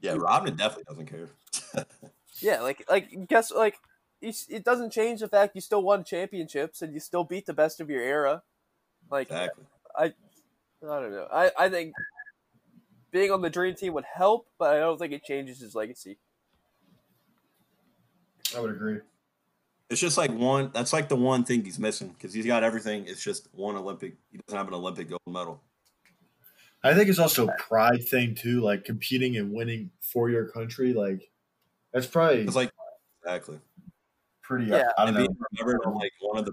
Yeah, 0.00 0.14
Rodman 0.14 0.56
definitely 0.56 0.84
doesn't 0.88 1.06
care. 1.06 1.28
yeah, 2.40 2.60
like 2.62 2.82
like 2.88 3.28
guess 3.28 3.50
like 3.52 3.76
it 4.22 4.64
doesn't 4.64 4.90
change 4.90 5.20
the 5.20 5.28
fact 5.28 5.54
you 5.54 5.60
still 5.60 5.82
won 5.82 6.02
championships 6.02 6.80
and 6.80 6.94
you 6.94 7.00
still 7.00 7.24
beat 7.24 7.44
the 7.44 7.52
best 7.52 7.78
of 7.80 7.90
your 7.90 8.00
era. 8.02 8.42
Like 9.10 9.28
exactly. 9.28 9.64
I 9.94 10.14
don't 11.00 11.10
know. 11.12 11.28
I, 11.32 11.50
I 11.58 11.68
think 11.68 11.94
being 13.10 13.30
on 13.32 13.40
the 13.40 13.50
dream 13.50 13.74
team 13.74 13.94
would 13.94 14.04
help, 14.04 14.48
but 14.58 14.76
I 14.76 14.78
don't 14.78 14.98
think 14.98 15.12
it 15.12 15.24
changes 15.24 15.58
his 15.60 15.74
legacy. 15.74 16.18
I 18.56 18.60
would 18.60 18.70
agree. 18.70 19.00
It's 19.90 20.00
just 20.00 20.18
like 20.18 20.32
one. 20.32 20.70
That's 20.72 20.92
like 20.92 21.08
the 21.08 21.16
one 21.16 21.44
thing 21.44 21.64
he's 21.64 21.78
missing 21.78 22.08
because 22.10 22.34
he's 22.34 22.46
got 22.46 22.64
everything. 22.64 23.06
It's 23.06 23.22
just 23.22 23.48
one 23.54 23.76
Olympic. 23.76 24.16
He 24.30 24.38
doesn't 24.38 24.56
have 24.58 24.68
an 24.68 24.74
Olympic 24.74 25.08
gold 25.08 25.20
medal. 25.28 25.62
I 26.82 26.94
think 26.94 27.08
it's 27.08 27.18
also 27.18 27.48
a 27.48 27.56
pride 27.56 28.06
thing 28.06 28.34
too, 28.34 28.60
like 28.60 28.84
competing 28.84 29.36
and 29.36 29.52
winning 29.52 29.90
for 30.00 30.30
your 30.30 30.46
country. 30.48 30.92
Like 30.92 31.30
that's 31.92 32.06
probably 32.06 32.42
It's 32.42 32.56
like 32.56 32.70
exactly. 33.22 33.60
pretty. 34.42 34.66
Yeah. 34.66 34.92
I 34.98 35.06
don't 35.06 35.16
And 35.16 35.16
know. 35.16 35.26
being 35.28 35.38
remembered 35.52 35.86
on 35.86 35.94
like 35.94 36.12
one 36.20 36.38
of 36.38 36.46
the. 36.46 36.52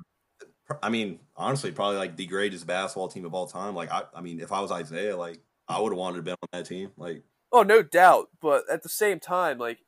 I 0.81 0.89
mean, 0.89 1.19
honestly, 1.35 1.71
probably 1.71 1.97
like 1.97 2.15
the 2.15 2.25
greatest 2.25 2.65
basketball 2.67 3.07
team 3.07 3.25
of 3.25 3.33
all 3.33 3.47
time. 3.47 3.75
Like 3.75 3.91
I, 3.91 4.03
I 4.13 4.21
mean, 4.21 4.39
if 4.39 4.51
I 4.51 4.61
was 4.61 4.71
Isiah, 4.71 5.15
like 5.17 5.39
I 5.67 5.79
would 5.79 5.91
have 5.91 5.97
wanted 5.99 6.17
to 6.17 6.23
be 6.23 6.31
on 6.31 6.37
that 6.51 6.65
team. 6.65 6.91
Like 6.97 7.23
Oh, 7.51 7.63
no 7.63 7.83
doubt. 7.83 8.29
But 8.41 8.63
at 8.69 8.83
the 8.83 8.89
same 8.89 9.19
time, 9.19 9.57
like 9.57 9.79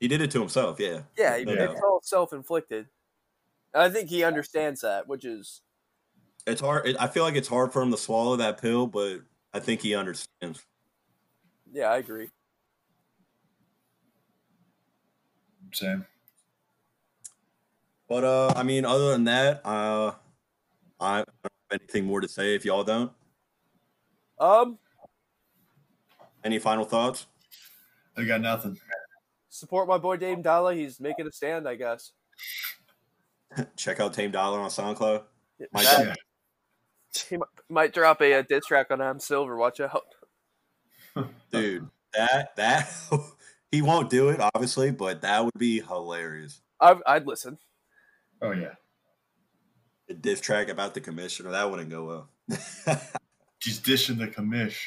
He 0.00 0.08
did 0.08 0.20
it 0.20 0.30
to 0.32 0.40
himself. 0.40 0.78
Yeah. 0.80 1.02
Yeah, 1.16 1.38
No 1.44 1.52
it's 1.52 1.74
doubt. 1.74 1.82
all 1.84 2.00
self 2.02 2.32
inflicted. 2.32 2.86
I 3.74 3.90
think 3.90 4.08
he 4.08 4.24
understands 4.24 4.80
that, 4.80 5.08
which 5.08 5.24
is 5.24 5.62
It's 6.46 6.60
hard. 6.60 6.86
It, 6.86 6.96
I 6.98 7.06
feel 7.08 7.24
like 7.24 7.34
it's 7.36 7.48
hard 7.48 7.72
for 7.72 7.82
him 7.82 7.90
to 7.90 7.96
swallow 7.98 8.36
that 8.36 8.60
pill, 8.60 8.86
but 8.86 9.20
I 9.52 9.60
think 9.60 9.80
he 9.82 9.94
understands. 9.94 10.64
yeah, 11.72 11.90
I 11.90 11.98
agree. 11.98 12.30
Same. 15.72 16.06
But 18.08 18.24
uh, 18.24 18.52
I 18.56 18.62
mean, 18.62 18.84
other 18.84 19.10
than 19.12 19.24
that, 19.24 19.60
uh, 19.66 20.12
I 21.00 21.18
don't 21.18 21.28
have 21.42 21.52
anything 21.80 22.04
more 22.06 22.20
to 22.20 22.28
say. 22.28 22.54
If 22.54 22.64
y'all 22.64 22.84
don't, 22.84 23.12
Um, 24.38 24.78
any 26.44 26.58
final 26.58 26.84
thoughts? 26.84 27.26
I 28.16 28.24
got 28.24 28.40
nothing. 28.40 28.78
support 29.50 29.88
my 29.88 29.98
boy 29.98 30.16
Dame 30.16 30.40
Dolla. 30.42 30.74
He's 30.74 30.98
making 31.00 31.26
a 31.26 31.32
stand, 31.32 31.68
I 31.68 31.74
guess. 31.74 32.12
Check 33.76 34.00
out 34.00 34.12
Dame 34.14 34.30
Dolla 34.30 34.58
on 34.60 34.70
SoundCloud. 34.70 35.24
Mike 35.72 35.84
That- 35.84 36.06
Yeah. 36.06 36.14
he 37.28 37.36
might, 37.36 37.48
might 37.68 37.92
drop 37.92 38.20
a, 38.22 38.34
uh 38.34 38.42
diss 38.42 38.64
track 38.66 38.90
on 38.90 39.00
Adam 39.00 39.20
Silver. 39.20 39.56
Watch 39.56 39.80
out. 39.80 40.04
Dude, 41.50 41.88
that 42.14 42.54
that 42.56 42.88
he 43.72 43.82
won't 43.82 44.08
do 44.08 44.28
it, 44.30 44.40
obviously, 44.40 44.90
but 44.92 45.20
that 45.22 45.44
would 45.44 45.58
be 45.58 45.80
hilarious. 45.80 46.60
I, 46.80 46.96
I'd 47.06 47.26
listen. 47.26 47.58
Oh 48.40 48.52
yeah. 48.52 48.74
A 50.08 50.14
diss 50.14 50.40
track 50.40 50.68
about 50.68 50.94
the 50.94 51.00
commissioner 51.00 51.50
that 51.50 51.70
wouldn't 51.70 51.90
go 51.90 52.04
well. 52.04 52.30
She's 53.58 53.78
dishing 53.78 54.18
the 54.18 54.28
commish. 54.28 54.78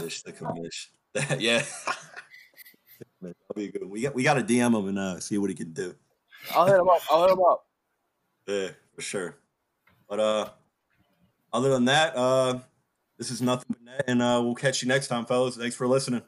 Dish 0.00 0.22
the 0.22 0.32
commish. 0.32 0.88
yeah. 1.38 1.62
Man, 3.20 3.34
that'll 3.48 3.54
be 3.54 3.68
good. 3.68 3.88
We 3.88 4.02
got 4.02 4.14
we 4.14 4.22
got 4.22 4.34
to 4.34 4.42
DM 4.42 4.76
him 4.76 4.88
and 4.88 4.98
uh, 4.98 5.20
see 5.20 5.38
what 5.38 5.50
he 5.50 5.56
can 5.56 5.72
do. 5.72 5.94
I'll 6.54 6.66
hit 6.66 6.80
him 6.80 6.88
up. 6.88 7.00
I'll 7.10 7.22
hit 7.22 7.32
him 7.32 7.44
up. 7.44 7.66
Yeah, 8.46 8.68
for 8.94 9.02
sure. 9.02 9.36
But 10.08 10.20
uh, 10.20 10.48
other 11.52 11.70
than 11.70 11.84
that, 11.84 12.16
uh, 12.16 12.58
this 13.18 13.30
is 13.30 13.42
nothing 13.42 13.66
but 13.68 13.82
net, 13.82 14.04
and 14.08 14.22
uh, 14.22 14.40
we'll 14.42 14.54
catch 14.54 14.82
you 14.82 14.88
next 14.88 15.08
time, 15.08 15.26
fellas. 15.26 15.56
Thanks 15.56 15.76
for 15.76 15.86
listening. 15.86 16.22